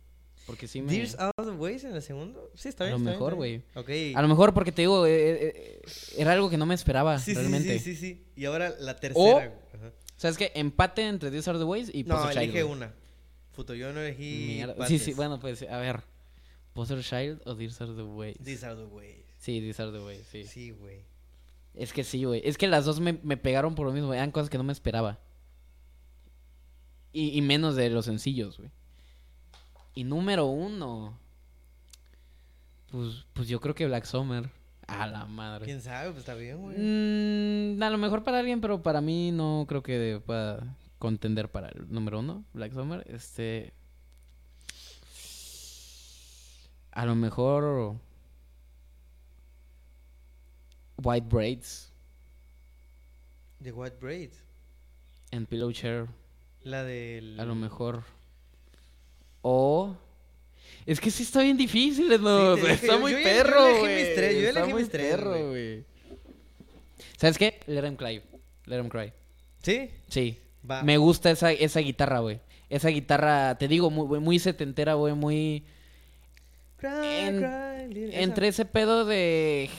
Porque 0.45 0.67
sí 0.67 0.81
me... 0.81 1.01
Out 1.19 1.33
of 1.37 1.45
the 1.45 1.51
Ways 1.53 1.83
en 1.83 1.95
el 1.95 2.01
segundo. 2.01 2.51
Sí, 2.53 2.67
está 2.69 2.83
A 2.83 2.87
bien. 2.87 3.03
lo 3.03 3.09
está 3.11 3.11
mejor, 3.11 3.41
bien, 3.41 3.63
está 3.67 3.81
bien. 3.81 4.11
Ok. 4.11 4.17
A 4.17 4.21
lo 4.21 4.27
mejor 4.27 4.53
porque 4.53 4.71
te 4.71 4.81
digo, 4.81 5.05
eh, 5.05 5.11
eh, 5.31 5.53
eh, 5.55 5.81
era 6.17 6.33
algo 6.33 6.49
que 6.49 6.57
no 6.57 6.65
me 6.65 6.75
esperaba, 6.75 7.17
sí, 7.19 7.31
sí, 7.31 7.37
realmente. 7.39 7.79
sí, 7.79 7.95
sí, 7.95 7.95
sí. 7.95 8.25
Y 8.35 8.45
ahora 8.45 8.73
la 8.79 8.95
tercera. 8.97 9.31
güey. 9.33 9.45
Ajá. 9.45 9.87
O 9.87 10.19
sea, 10.19 10.29
es 10.29 10.37
que 10.37 10.51
empate 10.55 11.07
entre 11.07 11.31
These 11.31 11.49
Are 11.49 11.59
The 11.59 11.65
Ways 11.65 11.91
y 11.93 12.03
No, 12.03 12.15
Poster 12.17 12.43
elige 12.43 12.63
güey. 12.63 12.75
una. 12.77 12.93
Futo, 13.53 13.73
yo 13.73 13.93
no 13.93 14.01
elegí. 14.01 14.55
Mierda. 14.55 14.87
Sí, 14.87 14.99
sí, 14.99 15.13
bueno, 15.13 15.39
pues, 15.39 15.61
a 15.63 15.77
ver. 15.77 16.01
Poster 16.73 17.01
Child 17.03 17.41
o 17.45 17.55
These 17.55 17.83
Are 17.83 17.93
The 17.93 18.03
Ways. 18.03 18.37
These 18.43 18.65
are 18.65 18.75
the 18.75 18.85
ways. 18.85 19.25
Sí, 19.37 19.61
These 19.61 19.81
Are 19.81 19.91
The 19.91 19.99
Ways, 19.99 20.25
sí. 20.31 20.43
Sí, 20.45 20.71
güey. 20.71 21.01
Es 21.75 21.93
que 21.93 22.03
sí, 22.03 22.23
güey. 22.23 22.41
Es 22.43 22.57
que 22.57 22.67
las 22.67 22.83
dos 22.85 22.99
me, 22.99 23.19
me 23.23 23.37
pegaron 23.37 23.75
por 23.75 23.85
lo 23.85 23.93
mismo. 23.93 24.13
Eran 24.13 24.31
cosas 24.31 24.49
que 24.49 24.57
no 24.57 24.63
me 24.63 24.73
esperaba. 24.73 25.19
Y, 27.13 27.37
y 27.37 27.41
menos 27.41 27.75
de 27.75 27.89
los 27.89 28.05
sencillos, 28.05 28.57
güey. 28.57 28.71
Y 29.95 30.03
número 30.03 30.47
uno. 30.47 31.17
Pues, 32.91 33.25
pues 33.33 33.47
yo 33.47 33.59
creo 33.61 33.75
que 33.75 33.85
Black 33.85 34.05
Summer. 34.05 34.49
A 34.87 35.07
la 35.07 35.25
madre. 35.25 35.65
¿Quién 35.65 35.81
sabe? 35.81 36.09
Pues 36.09 36.19
está 36.19 36.33
bien, 36.33 36.61
güey. 36.61 36.75
Mm, 36.77 37.81
a 37.81 37.89
lo 37.89 37.97
mejor 37.97 38.23
para 38.23 38.39
alguien, 38.39 38.59
pero 38.59 38.81
para 38.83 38.99
mí 39.01 39.31
no 39.31 39.65
creo 39.67 39.81
que 39.81 40.21
pueda 40.25 40.75
contender 40.99 41.49
para 41.49 41.69
el 41.69 41.91
número 41.91 42.19
uno, 42.19 42.43
Black 42.53 42.73
Summer. 42.73 43.05
Este. 43.07 43.73
A 46.91 47.05
lo 47.05 47.15
mejor. 47.15 47.95
White 51.01 51.27
Braids 51.27 51.91
The 53.61 53.71
White 53.71 53.97
Braids. 53.99 54.43
en 55.31 55.45
Pillow 55.45 55.71
Chair. 55.71 56.07
La 56.63 56.83
del. 56.83 57.39
A 57.39 57.45
lo 57.45 57.55
mejor. 57.55 58.03
O. 59.41 59.95
Es 60.85 60.99
que 60.99 61.11
sí 61.11 61.23
está 61.23 61.41
bien 61.41 61.57
difícil, 61.57 62.09
¿no? 62.21 62.57
Sí, 62.57 62.63
está 62.69 62.87
yo- 62.93 62.99
muy 62.99 63.11
yo 63.13 63.17
yo 63.19 63.23
perro, 63.23 63.65
elegí 63.65 63.79
güey. 63.79 63.95
mis 64.05 64.15
tres, 64.15 64.41
yo 64.41 64.49
elegí 64.49 64.73
mis 64.73 64.89
tres, 64.89 65.11
perro, 65.15 65.49
güey. 65.49 65.83
¿Sabes 67.17 67.37
qué? 67.37 67.59
Let 67.67 67.87
him 67.87 67.95
cry. 67.95 68.21
Let 68.65 68.79
him 68.79 68.89
cry. 68.89 69.13
¿Sí? 69.61 69.89
Sí. 70.09 70.37
Va. 70.69 70.83
Me 70.83 70.97
gusta 70.97 71.31
esa, 71.31 71.51
esa 71.51 71.79
guitarra, 71.79 72.19
güey. 72.19 72.39
Esa 72.69 72.89
guitarra, 72.89 73.57
te 73.57 73.67
digo, 73.67 73.89
muy, 73.89 74.19
muy 74.19 74.39
setentera, 74.39 74.95
güey, 74.95 75.13
muy... 75.13 75.63
Cry, 76.77 76.89
En- 77.05 77.37
cry, 77.37 77.93
little- 77.93 78.09
esa. 78.09 78.21
Entre 78.23 78.47
ese 78.49 78.65
pedo 78.65 79.05
de... 79.05 79.69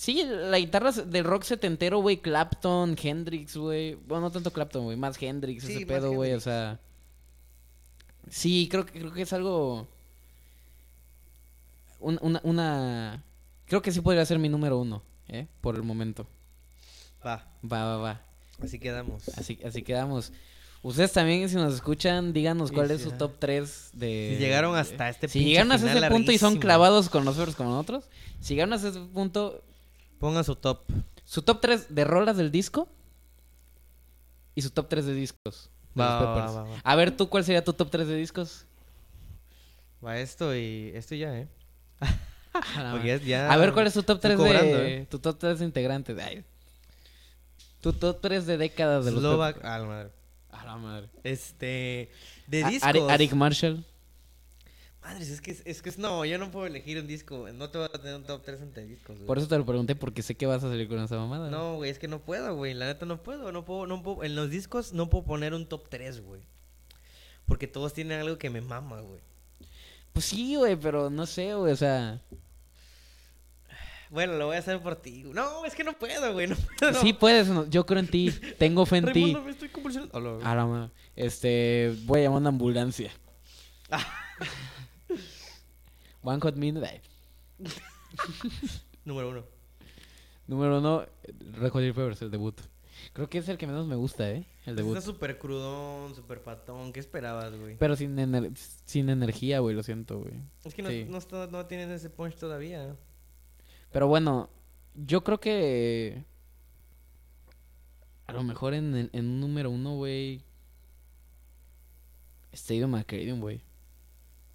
Sí, 0.00 0.24
la 0.26 0.58
guitarra 0.58 0.92
del 0.92 1.24
rock 1.24 1.42
setentero, 1.42 1.98
güey, 1.98 2.16
Clapton, 2.22 2.96
Hendrix, 3.02 3.54
güey. 3.54 3.96
Bueno, 3.96 4.22
no 4.22 4.30
tanto 4.30 4.50
Clapton, 4.50 4.84
güey, 4.84 4.96
más 4.96 5.20
Hendrix, 5.20 5.62
Sí, 5.62 5.72
ese 5.72 5.80
más 5.80 5.88
pedo, 5.88 6.12
güey, 6.12 6.32
o 6.32 6.40
sea... 6.40 6.80
Sí, 8.30 8.66
creo 8.70 8.86
que, 8.86 8.98
creo 8.98 9.12
que 9.12 9.20
es 9.20 9.32
algo... 9.34 9.86
un- 11.98 12.18
una, 12.22 12.40
una... 12.44 13.22
Creo 13.66 13.82
que 13.82 13.92
sí 13.92 14.00
podría 14.00 14.24
ser 14.24 14.38
mi 14.38 14.48
número 14.48 14.78
uno, 14.78 15.02
¿eh? 15.28 15.46
Por 15.60 15.74
el 15.76 15.82
momento. 15.82 16.26
Va. 17.22 17.44
Va, 17.70 17.84
va, 17.84 17.96
va. 17.98 18.20
Así 18.62 18.78
quedamos. 18.78 19.28
Así, 19.36 19.58
así 19.66 19.82
quedamos. 19.82 20.32
Ustedes 20.82 21.12
también, 21.12 21.46
si 21.50 21.56
nos 21.56 21.74
escuchan, 21.74 22.32
díganos 22.32 22.70
Sí, 22.70 22.74
cuál 22.74 22.88
sí, 22.88 22.94
es 22.94 23.02
su 23.02 23.10
top 23.12 23.32
3 23.38 23.90
de... 23.92 24.30
Si 24.38 24.42
llegaron 24.42 24.74
hasta 24.76 25.10
este 25.10 25.28
Si 25.28 25.40
pinche 25.40 25.50
llegaron 25.50 25.72
hasta 25.72 25.92
ese 25.92 26.08
punto 26.08 26.32
y 26.32 26.38
son 26.38 26.56
clavados 26.58 27.10
con 27.10 27.26
nosotros 27.26 27.54
como 27.54 27.68
nosotros, 27.68 28.04
si 28.40 28.54
llegaron 28.54 28.72
hasta 28.72 28.88
ese 28.88 29.00
punto, 29.00 29.62
Pongan 30.20 30.44
su 30.44 30.54
top. 30.54 30.82
su 31.24 31.42
top 31.42 31.60
3 31.60 31.92
de 31.94 32.04
rolas 32.04 32.36
del 32.36 32.50
disco 32.52 32.88
y 34.54 34.62
su 34.62 34.70
top 34.70 34.88
3 34.88 35.06
de 35.06 35.14
discos. 35.14 35.70
de 35.94 36.02
Va, 36.02 36.20
va, 36.20 36.62
va. 36.62 36.80
A 36.84 36.94
ver, 36.94 37.16
¿tú 37.16 37.28
cuál 37.28 37.42
sería 37.44 37.64
tu 37.64 37.72
top 37.72 37.90
3 37.90 38.06
de 38.06 38.14
discos? 38.16 38.66
Va 40.04 40.18
esto 40.18 40.54
y 40.54 40.92
esto 40.94 41.14
ya, 41.14 41.36
¿eh? 41.38 41.48
A, 42.52 43.02
ya- 43.04 43.50
A 43.52 43.56
ver, 43.56 43.72
¿cuál 43.72 43.86
es 43.86 43.94
tu 43.94 44.02
top 44.02 44.16
estoy 44.16 44.30
3 44.36 44.36
cobrando, 44.38 44.76
de... 44.78 44.96
¿eh? 44.98 45.06
Tu 45.10 45.18
top 45.18 45.38
3 45.38 45.58
de 45.58 45.64
integrantes. 45.64 46.18
Ay. 46.18 46.44
Tu 47.80 47.92
top 47.92 48.20
3 48.20 48.44
de 48.46 48.58
décadas 48.58 49.04
de 49.04 49.12
los 49.12 49.20
Slovak. 49.20 49.58
Ah, 49.64 49.78
la 49.78 49.86
madre. 49.86 50.10
A 50.50 50.64
la 50.66 50.76
madre. 50.76 51.08
Este. 51.24 52.10
De 52.46 52.64
A- 52.64 52.68
discos. 52.68 53.10
Arik 53.10 53.32
Marshall. 53.32 53.84
Madres, 55.02 55.30
es 55.30 55.40
que 55.40 55.56
es, 55.64 55.82
que 55.82 55.88
es- 55.88 55.98
no, 55.98 56.24
yo 56.26 56.36
no 56.38 56.50
puedo 56.50 56.66
elegir 56.66 56.98
un 56.98 57.06
disco. 57.06 57.48
No 57.54 57.70
te 57.70 57.78
voy 57.78 57.86
a 57.92 57.98
tener 57.98 58.16
un 58.16 58.24
top 58.24 58.42
3 58.44 58.60
entre 58.60 58.84
discos, 58.84 59.16
güey. 59.16 59.26
Por 59.26 59.38
eso 59.38 59.48
te 59.48 59.56
lo 59.56 59.64
pregunté, 59.64 59.94
porque 59.96 60.22
sé 60.22 60.34
que 60.34 60.44
vas 60.46 60.62
a 60.62 60.68
salir 60.68 60.88
con 60.88 60.98
esa 61.00 61.16
mamada. 61.16 61.50
No, 61.50 61.76
güey, 61.76 61.90
es 61.90 61.98
que 61.98 62.06
no 62.08 62.20
puedo, 62.20 62.54
güey. 62.54 62.74
La 62.74 62.86
neta 62.86 63.06
no 63.06 63.22
puedo, 63.22 63.50
no 63.50 63.64
puedo, 63.64 63.86
no 63.86 64.02
puedo. 64.02 64.24
En 64.24 64.36
los 64.36 64.50
discos 64.50 64.92
no 64.92 65.08
puedo 65.08 65.24
poner 65.24 65.54
un 65.54 65.66
top 65.66 65.88
3, 65.88 66.20
güey. 66.22 66.42
Porque 67.46 67.66
todos 67.66 67.94
tienen 67.94 68.20
algo 68.20 68.36
que 68.36 68.50
me 68.50 68.60
mama, 68.60 69.00
güey. 69.00 69.20
Pues 70.12 70.26
sí, 70.26 70.56
güey, 70.56 70.76
pero 70.76 71.08
no 71.08 71.24
sé, 71.26 71.54
güey, 71.54 71.72
o 71.72 71.76
sea... 71.76 72.20
Bueno, 74.10 74.34
lo 74.34 74.46
voy 74.46 74.56
a 74.56 74.58
hacer 74.58 74.80
por 74.82 74.96
ti. 74.96 75.22
No, 75.32 75.64
es 75.64 75.74
que 75.74 75.84
no 75.84 75.92
puedo, 75.92 76.32
güey. 76.32 76.48
No 76.48 76.56
puedo. 76.78 77.00
Sí 77.00 77.12
puedes, 77.12 77.46
no, 77.46 77.68
yo 77.70 77.86
creo 77.86 78.00
en 78.00 78.08
ti. 78.08 78.32
Tengo 78.58 78.84
fe 78.84 78.96
en 78.98 79.04
ti. 79.06 79.10
Raimundo, 79.12 79.42
me 79.42 79.50
estoy 79.52 79.68
convulsionando. 79.68 80.18
Hola, 80.18 80.64
güey. 80.64 80.90
Este, 81.14 81.94
voy 82.04 82.20
a 82.20 82.22
llamar 82.24 82.38
a 82.38 82.40
una 82.40 82.48
ambulancia. 82.50 83.12
One 86.22 86.40
Hot 86.40 86.56
Minute. 86.56 87.02
Número 89.04 89.30
uno. 89.30 89.44
Número 90.46 90.78
uno, 90.78 91.06
Red 91.52 91.70
Hot 91.70 91.80
Chili 91.82 91.92
Peppers, 91.92 92.22
el 92.22 92.30
debut. 92.30 92.60
Creo 93.12 93.28
que 93.30 93.38
es 93.38 93.48
el 93.48 93.56
que 93.56 93.66
menos 93.66 93.86
me 93.86 93.94
gusta, 93.96 94.30
¿eh? 94.30 94.44
El 94.66 94.76
debut. 94.76 94.96
Está 94.96 95.06
súper 95.12 95.38
crudón, 95.38 96.14
súper 96.14 96.42
patón. 96.42 96.92
¿Qué 96.92 97.00
esperabas, 97.00 97.56
güey? 97.56 97.76
Pero 97.78 97.96
sin, 97.96 98.16
ener- 98.18 98.54
sin 98.84 99.08
energía, 99.08 99.60
güey, 99.60 99.74
lo 99.74 99.82
siento, 99.82 100.18
güey. 100.18 100.34
Es 100.64 100.74
que 100.74 100.82
no, 100.82 100.90
Sí. 100.90 101.06
no, 101.08 101.18
está- 101.18 101.46
no 101.46 101.64
tienen 101.66 101.90
ese 101.92 102.10
punch 102.10 102.34
todavía. 102.36 102.94
Pero 103.92 104.06
bueno, 104.08 104.50
yo 104.94 105.22
creo 105.24 105.40
que... 105.40 106.24
A 108.26 108.32
lo 108.32 108.42
mejor 108.44 108.74
en, 108.74 109.08
en 109.12 109.26
un 109.26 109.40
número 109.40 109.70
uno, 109.70 109.96
güey... 109.96 110.42
Stadium 112.52 112.94
Arcadium, 112.96 113.40
güey. 113.40 113.62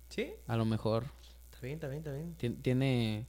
¿Sí? 0.10 0.34
A 0.48 0.56
lo 0.58 0.66
mejor. 0.66 1.06
Bien, 1.66 1.76
está 1.76 1.88
bien, 1.88 2.00
está 2.00 2.12
bien. 2.14 2.36
Tien- 2.38 2.62
Tiene... 2.62 3.28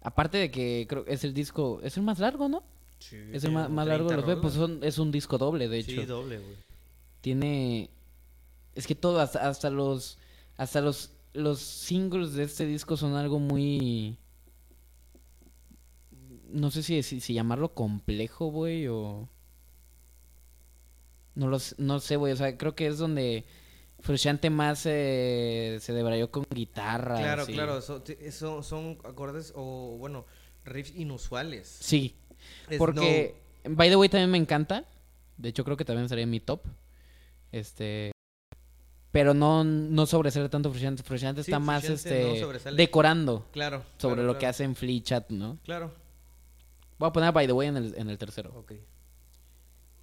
Aparte 0.00 0.38
de 0.38 0.50
que 0.50 0.86
creo 0.88 1.04
que 1.04 1.12
es 1.12 1.24
el 1.24 1.34
disco... 1.34 1.80
Es 1.82 1.96
el 1.96 2.02
más 2.02 2.18
largo, 2.18 2.48
¿no? 2.48 2.62
Sí, 2.98 3.16
Es 3.32 3.44
el 3.44 3.52
más, 3.52 3.68
más 3.68 3.86
largo 3.86 4.08
de 4.08 4.16
los 4.16 4.26
ve, 4.26 4.36
pues 4.36 4.54
son 4.54 4.82
es 4.82 4.98
un 4.98 5.10
disco 5.10 5.36
doble, 5.38 5.68
de 5.68 5.78
hecho. 5.78 6.00
Sí, 6.00 6.06
doble, 6.06 6.38
güey. 6.38 6.56
Tiene... 7.20 7.90
Es 8.74 8.86
que 8.86 8.94
todo, 8.94 9.20
hasta, 9.20 9.48
hasta 9.48 9.70
los... 9.70 10.18
Hasta 10.56 10.80
los, 10.80 11.12
los 11.32 11.58
singles 11.60 12.34
de 12.34 12.44
este 12.44 12.64
disco 12.66 12.96
son 12.96 13.14
algo 13.14 13.38
muy... 13.38 14.16
No 16.50 16.70
sé 16.70 16.82
si, 16.84 17.02
si, 17.02 17.20
si 17.20 17.34
llamarlo 17.34 17.74
complejo, 17.74 18.46
güey, 18.46 18.86
o... 18.86 19.28
No, 21.34 21.48
lo, 21.48 21.56
s- 21.56 21.74
no 21.78 21.98
sé, 21.98 22.14
güey, 22.16 22.32
o 22.32 22.36
sea, 22.36 22.56
creo 22.56 22.76
que 22.76 22.86
es 22.86 22.98
donde 22.98 23.44
Frusciante 24.04 24.50
más 24.50 24.82
eh, 24.84 25.78
se 25.80 25.94
debrayó 25.94 26.30
con 26.30 26.44
guitarra. 26.50 27.16
Claro, 27.16 27.46
claro. 27.46 27.80
Son, 27.80 28.04
ti- 28.04 28.16
son, 28.30 28.98
acordes 29.02 29.50
o, 29.56 29.96
bueno, 29.98 30.26
riffs 30.66 30.94
inusuales. 30.94 31.74
Sí, 31.80 32.14
Es 32.68 32.76
Porque, 32.76 33.34
by 33.66 33.88
the 33.88 33.96
way, 33.96 34.10
también 34.10 34.30
me 34.30 34.36
encanta. 34.36 34.84
De 35.38 35.48
hecho, 35.48 35.64
creo 35.64 35.78
que 35.78 35.86
también 35.86 36.06
sería 36.10 36.26
mi 36.26 36.38
top. 36.38 36.60
Este. 37.50 38.12
Pero 39.10 39.32
no, 39.32 39.64
no 39.64 40.04
sobresale 40.04 40.50
tanto 40.50 40.68
Frusciante. 40.68 41.02
Frusciante 41.02 41.42
Sí, 41.42 41.50
está 41.50 41.58
más 41.58 41.88
no 41.88 41.94
este, 41.94 42.44
decorando 42.76 43.32
no- 43.46 43.52
Claro. 43.52 43.84
sobre 43.96 44.16
claro, 44.16 44.32
lo 44.34 44.38
que 44.38 44.46
hace 44.46 44.64
en 44.64 44.76
Flea 44.76 45.02
Chat, 45.02 45.30
¿no? 45.30 45.56
Claro. 45.64 45.90
Voy 46.98 47.08
a 47.08 47.12
poner 47.12 47.32
By 47.32 47.46
the 47.46 47.54
way 47.54 47.68
en 47.68 47.78
el, 47.78 47.94
en 47.96 48.10
el 48.10 48.18
tercero. 48.18 48.52
Ok. 48.54 48.72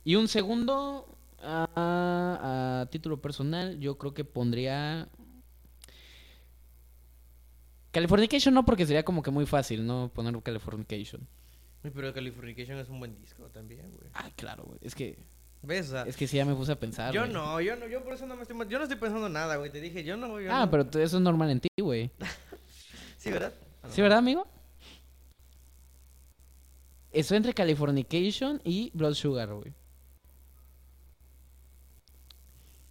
Y 0.06 0.16
un 0.16 0.28
segundo, 0.28 1.16
a, 1.44 2.82
a 2.82 2.90
título 2.92 3.22
personal, 3.22 3.80
yo 3.80 3.98
creo 3.98 4.14
que 4.14 4.24
pondría. 4.26 5.10
Californication 7.92 8.54
no, 8.54 8.64
porque 8.66 8.86
sería 8.86 9.04
como 9.04 9.22
que 9.22 9.32
muy 9.32 9.46
fácil, 9.46 9.86
¿no? 9.86 10.10
Poner 10.14 10.42
Californication. 10.42 11.28
Uy, 11.84 11.92
Pero 11.94 12.14
Californication 12.14 12.78
es 12.78 12.88
un 12.90 13.00
buen 13.00 13.20
disco 13.20 13.44
también, 13.50 13.92
güey. 13.98 14.10
Ay, 14.14 14.32
claro, 14.36 14.64
güey. 14.64 14.80
Es 14.82 14.96
que, 14.96 15.18
¿Ves? 15.64 15.90
O 15.90 15.92
sea, 15.92 16.04
es 16.04 16.16
que 16.16 16.26
sí 16.28 16.38
ya 16.38 16.46
me 16.46 16.56
puse 16.56 16.72
a 16.72 16.80
pensar. 16.80 17.14
yo 17.14 17.22
güey. 17.22 17.34
no, 17.34 17.60
yo 17.60 17.76
no, 17.76 17.88
yo 17.88 18.04
por 18.04 18.14
eso 18.14 18.26
no 18.26 18.36
me 18.36 18.44
estoy... 18.44 18.58
Yo 18.70 18.78
no 18.78 18.84
estoy 18.84 18.98
pensando 18.98 19.28
nada, 19.30 19.58
güey. 19.58 19.72
Te 19.72 19.82
dije, 19.82 20.04
yo 20.04 20.16
no, 20.18 20.40
yo 20.40 20.52
Ah, 20.54 20.66
no. 20.66 20.72
pero 20.72 20.84
eso 21.04 21.18
es 21.18 21.22
normal 21.24 21.50
en 21.52 21.60
ti, 21.60 21.70
güey. 21.80 22.12
Sí, 23.18 23.30
¿verdad? 23.30 23.54
¿Sí, 23.90 24.02
verdad, 24.02 24.18
amigo? 24.18 24.48
Eso 27.12 27.36
entre 27.36 27.54
Californication 27.54 28.60
y 28.64 28.90
Blood 28.96 29.14
Sugar, 29.14 29.54
güey. 29.54 29.74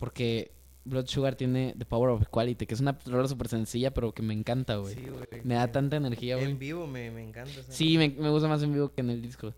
Porque 0.00 0.50
Blood 0.84 1.06
Sugar 1.06 1.36
tiene 1.36 1.74
The 1.78 1.84
Power 1.84 2.10
of 2.10 2.22
Equality, 2.22 2.66
que 2.66 2.74
es 2.74 2.80
una 2.80 2.98
rola 3.06 3.28
súper 3.28 3.48
sencilla, 3.48 3.92
pero 3.92 4.12
que 4.12 4.22
me 4.22 4.34
encanta, 4.34 4.76
güey. 4.76 4.94
Sí, 4.94 5.02
güey. 5.02 5.42
me 5.44 5.54
da 5.54 5.70
tanta 5.70 5.96
energía, 5.96 6.36
güey. 6.36 6.50
En 6.50 6.58
vivo 6.58 6.86
me, 6.86 7.10
me 7.10 7.22
encanta. 7.22 7.60
esa 7.60 7.70
Sí, 7.70 7.98
me, 7.98 8.08
me 8.08 8.30
gusta 8.30 8.48
más 8.48 8.62
en 8.62 8.72
vivo 8.72 8.92
que 8.92 9.02
en 9.02 9.10
el 9.10 9.20
disco. 9.22 9.54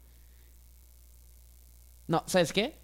No, 2.09 2.24
¿sabes 2.27 2.52
qué? 2.52 2.77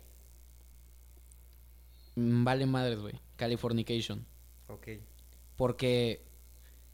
Mm, 2.15 2.45
Vale 2.45 2.65
madres, 2.67 3.01
güey. 3.01 3.15
Californication. 3.37 4.25
Ok. 4.69 4.89
Porque 5.57 6.25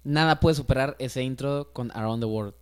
nada 0.03 0.41
puede 0.41 0.57
superar 0.57 0.97
ese 0.99 1.23
intro 1.23 1.73
con 1.75 1.91
Around 1.91 2.23
the 2.23 2.27
World. 2.27 2.55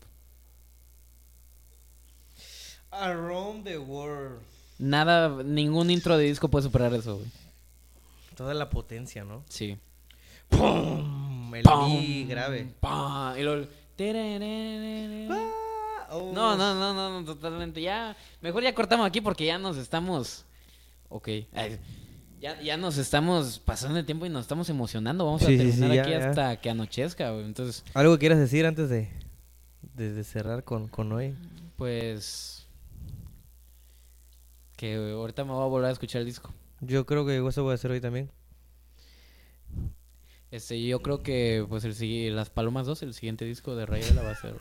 Around 2.91 3.65
the 3.65 3.79
World. 3.79 4.43
Nada, 4.79 5.45
ningún 5.45 5.91
intro 5.93 6.19
de 6.19 6.24
disco 6.24 6.49
puede 6.49 6.65
superar 6.65 6.93
eso, 6.95 7.19
güey. 7.19 7.41
Toda 8.37 8.55
la 8.55 8.69
potencia, 8.71 9.25
¿no? 9.25 9.45
Sí. 9.49 9.79
¡Pum! 10.49 11.55
El 11.55 11.65
mi 11.89 12.25
grave. 12.25 12.75
y 13.39 13.43
luego... 13.43 13.67
oh. 16.11 16.33
No, 16.35 16.57
no, 16.57 16.75
no, 16.75 16.95
no, 16.95 17.21
no, 17.21 17.25
totalmente. 17.25 17.81
Ya, 17.83 18.17
mejor 18.41 18.63
ya 18.63 18.75
cortamos 18.75 19.07
aquí 19.07 19.21
porque 19.21 19.47
ya 19.47 19.59
nos 19.59 19.77
estamos... 19.77 20.45
Ok. 21.09 21.29
Ay, 21.53 21.79
ya, 22.41 22.61
ya 22.61 22.77
nos 22.77 22.97
estamos 22.99 23.59
pasando 23.59 23.99
el 23.99 24.07
tiempo 24.07 24.27
y 24.27 24.29
nos 24.31 24.43
estamos 24.43 24.69
emocionando. 24.71 25.25
Vamos 25.27 25.43
Sí, 25.43 25.55
a 25.55 25.59
terminar 25.59 25.91
sí, 25.91 25.97
ya, 25.97 26.03
aquí 26.03 26.11
ya. 26.11 26.29
hasta 26.31 26.61
que 26.61 26.71
anochezca, 26.71 27.31
güey. 27.31 27.45
Entonces, 27.45 27.85
¿Algo 27.95 28.19
quieras 28.19 28.39
decir 28.39 28.65
antes 28.67 28.89
de, 28.89 29.09
de, 29.95 30.13
de 30.13 30.25
cerrar 30.25 30.65
con, 30.65 30.89
con 30.89 31.13
hoy? 31.13 31.35
pues... 31.77 32.67
Que 34.77 34.97
ahorita 34.97 35.45
me 35.45 35.53
voy 35.53 35.63
a 35.63 35.67
volver 35.67 35.91
a 35.91 35.93
escuchar 35.93 36.21
el 36.23 36.27
disco. 36.27 36.53
Yo 36.83 37.07
creo 37.07 37.25
que 37.25 37.37
eso 37.47 37.63
voy 37.63 37.73
a 37.73 37.75
hacer 37.75 37.93
hoy 37.93 38.01
también. 38.01 38.31
Este, 40.51 40.85
yo 40.85 41.01
creo 41.01 41.23
que 41.23 41.65
pues 41.67 41.85
el 41.85 42.37
Las 42.37 42.51
Palomas 42.51 42.87
2, 42.87 43.05
el 43.05 43.15
siguiente 43.15 43.47
disco 43.47 43.75
de 43.75 43.87
Rayuela 43.87 44.23
va 44.23 44.33
a 44.33 44.35
ser... 44.35 44.57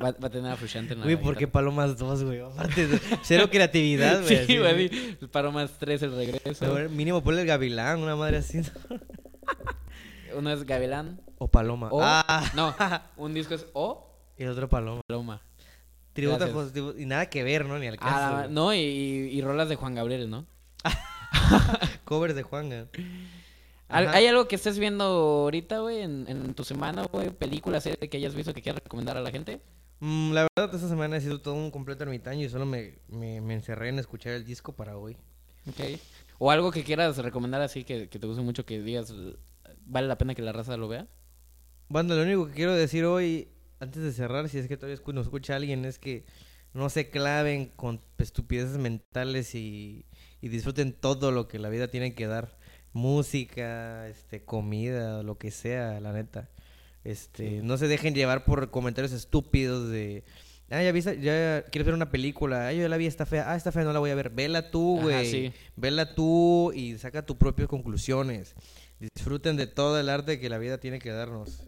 va, 0.00 0.12
va 0.12 0.28
a 0.28 0.30
tener 0.30 0.52
a 0.52 0.56
Frusciante 0.56 0.92
en 0.92 1.00
la 1.00 1.06
Güey, 1.06 1.16
¿por 1.16 1.36
qué. 1.36 1.48
Palomas 1.48 1.98
2, 1.98 2.24
güey? 2.24 2.40
Aparte, 2.40 2.86
cero 3.22 3.48
creatividad, 3.50 4.22
güey. 4.22 4.46
Sí, 4.46 4.58
güey. 4.58 4.88
Palomas 5.32 5.72
3, 5.78 6.02
el 6.02 6.14
regreso. 6.14 6.72
Ver, 6.72 6.88
Mínimo 6.90 7.20
ponle 7.22 7.40
el 7.40 7.48
gavilán, 7.48 8.00
una 8.00 8.14
madre 8.14 8.36
así. 8.36 8.60
Uno 10.36 10.52
es 10.52 10.64
Gavilán. 10.64 11.20
O 11.38 11.48
Paloma. 11.48 11.88
O... 11.90 12.00
Ah, 12.00 12.44
No, 12.54 12.74
un 13.16 13.34
disco 13.34 13.54
es 13.54 13.66
O, 13.72 14.06
y 14.38 14.44
el 14.44 14.50
otro 14.50 14.68
Paloma. 14.68 15.00
Paloma. 15.08 15.42
Tributo 16.12 16.70
y 16.96 17.06
nada 17.06 17.26
que 17.26 17.42
ver, 17.42 17.64
¿no? 17.66 17.78
Ni 17.78 17.88
al 17.88 17.96
caso. 17.96 18.14
Ah, 18.14 18.46
no, 18.48 18.72
y, 18.74 18.78
y 18.78 19.40
rolas 19.42 19.68
de 19.68 19.76
Juan 19.76 19.94
Gabriel, 19.94 20.30
¿no? 20.30 20.46
Covers 22.04 22.34
de 22.34 22.42
Juan. 22.42 22.68
güey. 22.68 22.86
Al- 23.88 24.06
Ajá. 24.08 24.16
¿Hay 24.16 24.26
algo 24.26 24.46
que 24.48 24.54
estés 24.56 24.78
viendo 24.78 25.04
ahorita, 25.04 25.80
güey, 25.80 26.00
en, 26.02 26.26
en 26.28 26.54
tu 26.54 26.64
semana, 26.64 27.04
güey? 27.04 27.30
¿Película, 27.30 27.80
serie 27.80 28.08
que 28.08 28.16
hayas 28.16 28.34
visto 28.34 28.54
que 28.54 28.62
quieras 28.62 28.82
recomendar 28.82 29.16
a 29.16 29.20
la 29.20 29.30
gente? 29.30 29.60
Mm, 30.00 30.32
la 30.32 30.42
verdad, 30.56 30.74
esta 30.74 30.88
semana 30.88 31.16
ha 31.16 31.20
sido 31.20 31.40
todo 31.40 31.54
un 31.54 31.70
completo 31.70 32.04
ermitaño 32.04 32.44
y 32.44 32.48
solo 32.48 32.66
me, 32.66 32.98
me, 33.08 33.40
me 33.40 33.54
encerré 33.54 33.88
en 33.88 33.98
escuchar 33.98 34.32
el 34.32 34.44
disco 34.44 34.74
para 34.74 34.96
hoy. 34.96 35.16
Ok. 35.68 35.98
O 36.38 36.50
algo 36.50 36.70
que 36.70 36.84
quieras 36.84 37.18
recomendar 37.18 37.60
así 37.60 37.84
que, 37.84 38.08
que 38.08 38.18
te 38.18 38.26
guste 38.26 38.42
mucho, 38.42 38.64
que 38.64 38.80
digas, 38.80 39.12
vale 39.84 40.06
la 40.06 40.16
pena 40.16 40.34
que 40.34 40.42
la 40.42 40.52
raza 40.52 40.76
lo 40.76 40.88
vea. 40.88 41.06
Banda, 41.88 42.14
lo 42.14 42.22
único 42.22 42.46
que 42.46 42.54
quiero 42.54 42.74
decir 42.74 43.04
hoy, 43.04 43.48
antes 43.80 44.02
de 44.02 44.12
cerrar, 44.12 44.48
si 44.48 44.58
es 44.58 44.68
que 44.68 44.76
todavía 44.76 44.98
nos 45.12 45.26
escucha 45.26 45.56
alguien, 45.56 45.84
es 45.84 45.98
que 45.98 46.24
no 46.72 46.88
se 46.88 47.10
claven 47.10 47.66
con 47.76 48.00
estupideces 48.18 48.78
mentales 48.78 49.54
y, 49.56 50.06
y 50.40 50.48
disfruten 50.48 50.92
todo 50.92 51.32
lo 51.32 51.48
que 51.48 51.58
la 51.58 51.68
vida 51.68 51.88
tiene 51.88 52.14
que 52.14 52.26
dar. 52.26 52.58
Música, 52.92 54.08
este, 54.08 54.44
comida, 54.44 55.22
lo 55.22 55.38
que 55.38 55.50
sea, 55.50 56.00
la 56.00 56.12
neta. 56.12 56.48
Este, 57.04 57.62
no 57.62 57.78
se 57.78 57.88
dejen 57.88 58.14
llevar 58.14 58.44
por 58.44 58.70
comentarios 58.70 59.12
estúpidos 59.12 59.88
de 59.88 60.24
ah, 60.70 60.82
ya 60.82 60.92
viste, 60.92 61.20
ya 61.20 61.64
quieres 61.64 61.86
ver 61.86 61.94
una 61.94 62.10
película, 62.10 62.68
ah, 62.68 62.72
yo 62.72 62.82
ya 62.82 62.88
la 62.88 62.96
vi, 62.96 63.06
está 63.06 63.26
fea, 63.26 63.50
ah, 63.50 63.56
está 63.56 63.72
fea, 63.72 63.84
no 63.84 63.92
la 63.92 63.98
voy 63.98 64.10
a 64.10 64.14
ver. 64.14 64.30
Vela 64.30 64.70
tú, 64.70 65.00
güey. 65.00 65.30
sí. 65.30 65.52
Vela 65.76 66.14
tú 66.14 66.72
y 66.72 66.96
saca 66.98 67.26
tus 67.26 67.36
propias 67.36 67.68
conclusiones. 67.68 68.54
Disfruten 68.98 69.56
de 69.56 69.66
todo 69.66 69.98
el 69.98 70.08
arte 70.08 70.38
que 70.38 70.48
la 70.48 70.58
vida 70.58 70.78
tiene 70.78 70.98
que 70.98 71.10
darnos. 71.10 71.64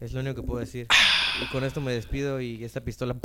Es 0.00 0.12
lo 0.12 0.20
único 0.20 0.36
que 0.40 0.46
puedo 0.46 0.60
decir. 0.60 0.86
Y 1.42 1.46
con 1.50 1.64
esto 1.64 1.80
me 1.80 1.92
despido 1.92 2.40
y 2.40 2.64
esta 2.64 2.80
pistola. 2.80 3.16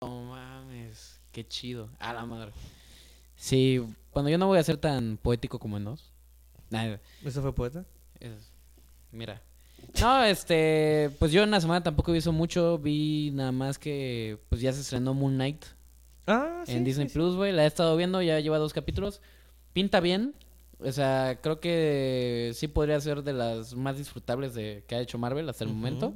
Oh, 0.00 0.24
mames. 0.24 1.20
Qué 1.32 1.46
chido. 1.46 1.90
A 1.98 2.12
la 2.12 2.26
madre. 2.26 2.52
Sí, 3.40 3.80
cuando 4.10 4.30
yo 4.30 4.36
no 4.36 4.46
voy 4.48 4.58
a 4.58 4.62
ser 4.62 4.76
tan 4.76 5.16
poético 5.16 5.58
como 5.58 5.78
en. 5.78 5.84
Nah, 6.68 6.96
¿Eso 7.24 7.40
fue 7.40 7.54
poeta? 7.54 7.86
es- 8.20 8.52
mira. 9.10 9.40
No, 9.98 10.22
este, 10.24 11.08
pues 11.18 11.32
yo 11.32 11.42
en 11.42 11.50
la 11.50 11.60
semana 11.60 11.82
tampoco 11.82 12.10
he 12.10 12.14
visto 12.14 12.32
mucho. 12.32 12.76
Vi 12.78 13.30
nada 13.32 13.50
más 13.50 13.78
que, 13.78 14.38
pues 14.50 14.60
ya 14.60 14.72
se 14.74 14.82
estrenó 14.82 15.14
Moon 15.14 15.34
Knight 15.36 15.64
Ah, 16.26 16.64
sí. 16.66 16.72
en 16.72 16.84
Disney 16.84 17.06
sí, 17.08 17.14
sí. 17.14 17.18
Plus, 17.18 17.34
güey. 17.34 17.50
La 17.52 17.64
he 17.64 17.66
estado 17.66 17.96
viendo, 17.96 18.20
ya 18.20 18.38
lleva 18.40 18.58
dos 18.58 18.74
capítulos. 18.74 19.22
Pinta 19.72 20.00
bien. 20.00 20.34
O 20.80 20.92
sea, 20.92 21.38
creo 21.42 21.60
que 21.60 22.52
sí 22.54 22.68
podría 22.68 23.00
ser 23.00 23.22
de 23.22 23.32
las 23.32 23.74
más 23.74 23.96
disfrutables 23.96 24.54
de 24.54 24.84
que 24.86 24.96
ha 24.96 25.00
hecho 25.00 25.16
Marvel 25.16 25.48
hasta 25.48 25.64
el 25.64 25.70
momento. 25.70 26.14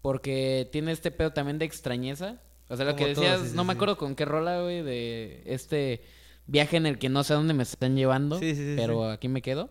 Porque 0.00 0.68
tiene 0.72 0.92
este 0.92 1.10
pedo 1.10 1.32
también 1.32 1.58
de 1.58 1.66
extrañeza. 1.66 2.40
O 2.68 2.76
sea, 2.76 2.84
lo 2.86 2.92
Como 2.92 3.04
que 3.04 3.08
decías, 3.10 3.40
sí, 3.50 3.56
no 3.56 3.64
me 3.64 3.72
sí. 3.72 3.76
acuerdo 3.76 3.96
con 3.98 4.14
qué 4.14 4.24
rola, 4.24 4.62
güey, 4.62 4.82
de 4.82 5.42
este 5.46 6.02
viaje 6.46 6.76
en 6.76 6.86
el 6.86 6.98
que 6.98 7.08
no 7.08 7.22
sé 7.24 7.32
a 7.32 7.36
dónde 7.36 7.54
me 7.54 7.62
están 7.62 7.96
llevando, 7.96 8.38
Sí, 8.38 8.54
sí, 8.54 8.62
sí, 8.62 8.74
pero 8.76 9.08
aquí 9.10 9.28
me 9.28 9.42
quedo. 9.42 9.70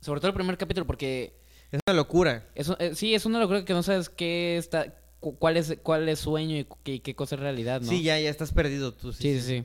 Sobre 0.00 0.20
todo 0.20 0.28
el 0.28 0.34
primer 0.34 0.58
capítulo, 0.58 0.86
porque 0.86 1.34
Es 1.70 1.80
una 1.86 1.96
locura. 1.96 2.46
eso, 2.54 2.76
eh, 2.78 2.94
sí, 2.94 3.14
es 3.14 3.24
una 3.26 3.38
locura 3.40 3.64
que 3.64 3.72
no 3.72 3.82
sabes 3.82 4.08
qué 4.10 4.56
está, 4.58 4.94
cu- 5.20 5.38
cuál 5.38 5.56
es, 5.56 5.76
cuál 5.82 6.08
es 6.08 6.18
sueño 6.20 6.56
y 6.58 6.66
qué, 6.82 7.00
qué 7.00 7.14
cosa 7.16 7.34
es 7.36 7.40
realidad, 7.40 7.80
¿no? 7.80 7.88
Sí, 7.88 8.02
ya, 8.02 8.18
ya 8.20 8.28
estás 8.30 8.52
perdido 8.52 8.92
tú. 8.92 9.12
Sí, 9.12 9.40
sí, 9.40 9.40
sí. 9.40 9.64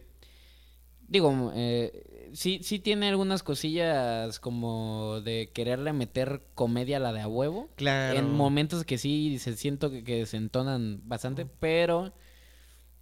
Digo, 1.07 1.51
eh, 1.55 2.03
sí, 2.33 2.59
sí 2.63 2.79
tiene 2.79 3.09
algunas 3.09 3.43
cosillas 3.43 4.39
como 4.39 5.21
de 5.21 5.51
quererle 5.53 5.93
meter 5.93 6.41
comedia 6.55 6.97
a 6.97 6.99
la 6.99 7.13
de 7.13 7.21
a 7.21 7.27
huevo. 7.27 7.69
Claro. 7.75 8.17
En 8.17 8.31
momentos 8.31 8.83
que 8.83 8.97
sí 8.97 9.37
se 9.39 9.55
siento 9.55 9.91
que, 9.91 10.03
que 10.03 10.25
se 10.25 10.37
entonan 10.37 11.01
bastante, 11.05 11.45
pero 11.45 12.13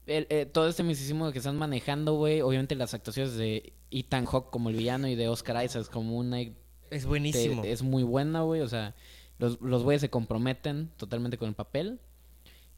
el- 0.06 0.28
eh, 0.30 0.46
todo 0.46 0.68
este 0.68 0.84
misticismo 0.84 1.32
que 1.32 1.38
están 1.40 1.58
manejando, 1.58 2.16
güey, 2.16 2.42
obviamente 2.42 2.76
las 2.76 2.94
actuaciones 2.94 3.36
de 3.36 3.74
Ethan 3.92 4.26
Hawke 4.26 4.50
como 4.50 4.70
el 4.70 4.76
villano 4.76 5.08
y 5.08 5.16
de 5.16 5.28
Oscar 5.30 5.64
Isaac 5.66 5.90
como 5.92 6.18
una 6.18 6.42
Es 6.42 6.54
te- 6.90 7.06
buenísimo. 7.08 7.64
es 7.64 7.82
muy 7.82 8.04
buena, 8.04 8.42
güey. 8.42 8.62
O 8.62 8.68
sea, 8.68 8.96
los, 9.40 9.60
los 9.62 9.84
güeyes 9.84 10.02
se 10.02 10.10
comprometen 10.10 10.92
totalmente 10.98 11.38
con 11.38 11.50
el 11.50 11.56
papel. 11.56 12.00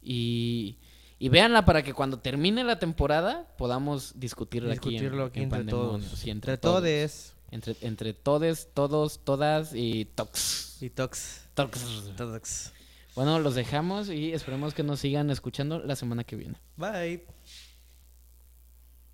Y, 0.01 0.77
y 1.19 1.29
véanla 1.29 1.65
para 1.65 1.83
que 1.83 1.93
cuando 1.93 2.19
termine 2.19 2.63
la 2.63 2.79
temporada 2.79 3.47
podamos 3.57 4.19
discutirla 4.19 4.73
aquí 4.73 4.87
en- 4.89 4.93
Discutirlo 4.93 5.25
aquí 5.25 5.39
en, 5.39 5.43
entre 5.43 5.59
Pandemonios, 5.59 6.05
todos. 6.09 6.19
sí, 6.19 6.29
entre 6.29 6.57
todos. 6.57 6.75
todes 6.79 7.35
Entre, 7.51 7.75
entre 7.81 8.13
todes, 8.13 8.69
todos, 8.73 9.19
todas 9.23 9.73
y 9.75 10.05
tox. 10.05 10.81
y 10.81 10.89
tox. 10.89 11.47
Tox. 11.55 12.11
Tox. 12.15 12.73
Bueno, 13.15 13.39
los 13.39 13.55
dejamos 13.55 14.09
y 14.09 14.31
esperemos 14.33 14.73
que 14.73 14.83
nos 14.83 14.99
sigan 15.01 15.29
escuchando 15.29 15.79
la 15.79 15.95
semana 15.95 16.23
que 16.23 16.35
viene. 16.37 16.55
Bye. 16.77 17.25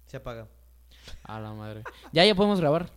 Se 0.08 0.18
apaga. 0.18 0.48
A 1.24 1.40
la 1.40 1.54
madre. 1.54 1.84
Ya, 2.12 2.24
ya 2.26 2.36
podemos 2.36 2.60
grabar. 2.60 2.90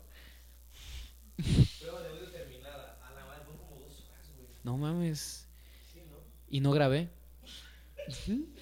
No 4.65 4.77
mames. 4.77 5.47
Y 6.51 6.61
no 6.61 6.73
grabé. 6.73 7.09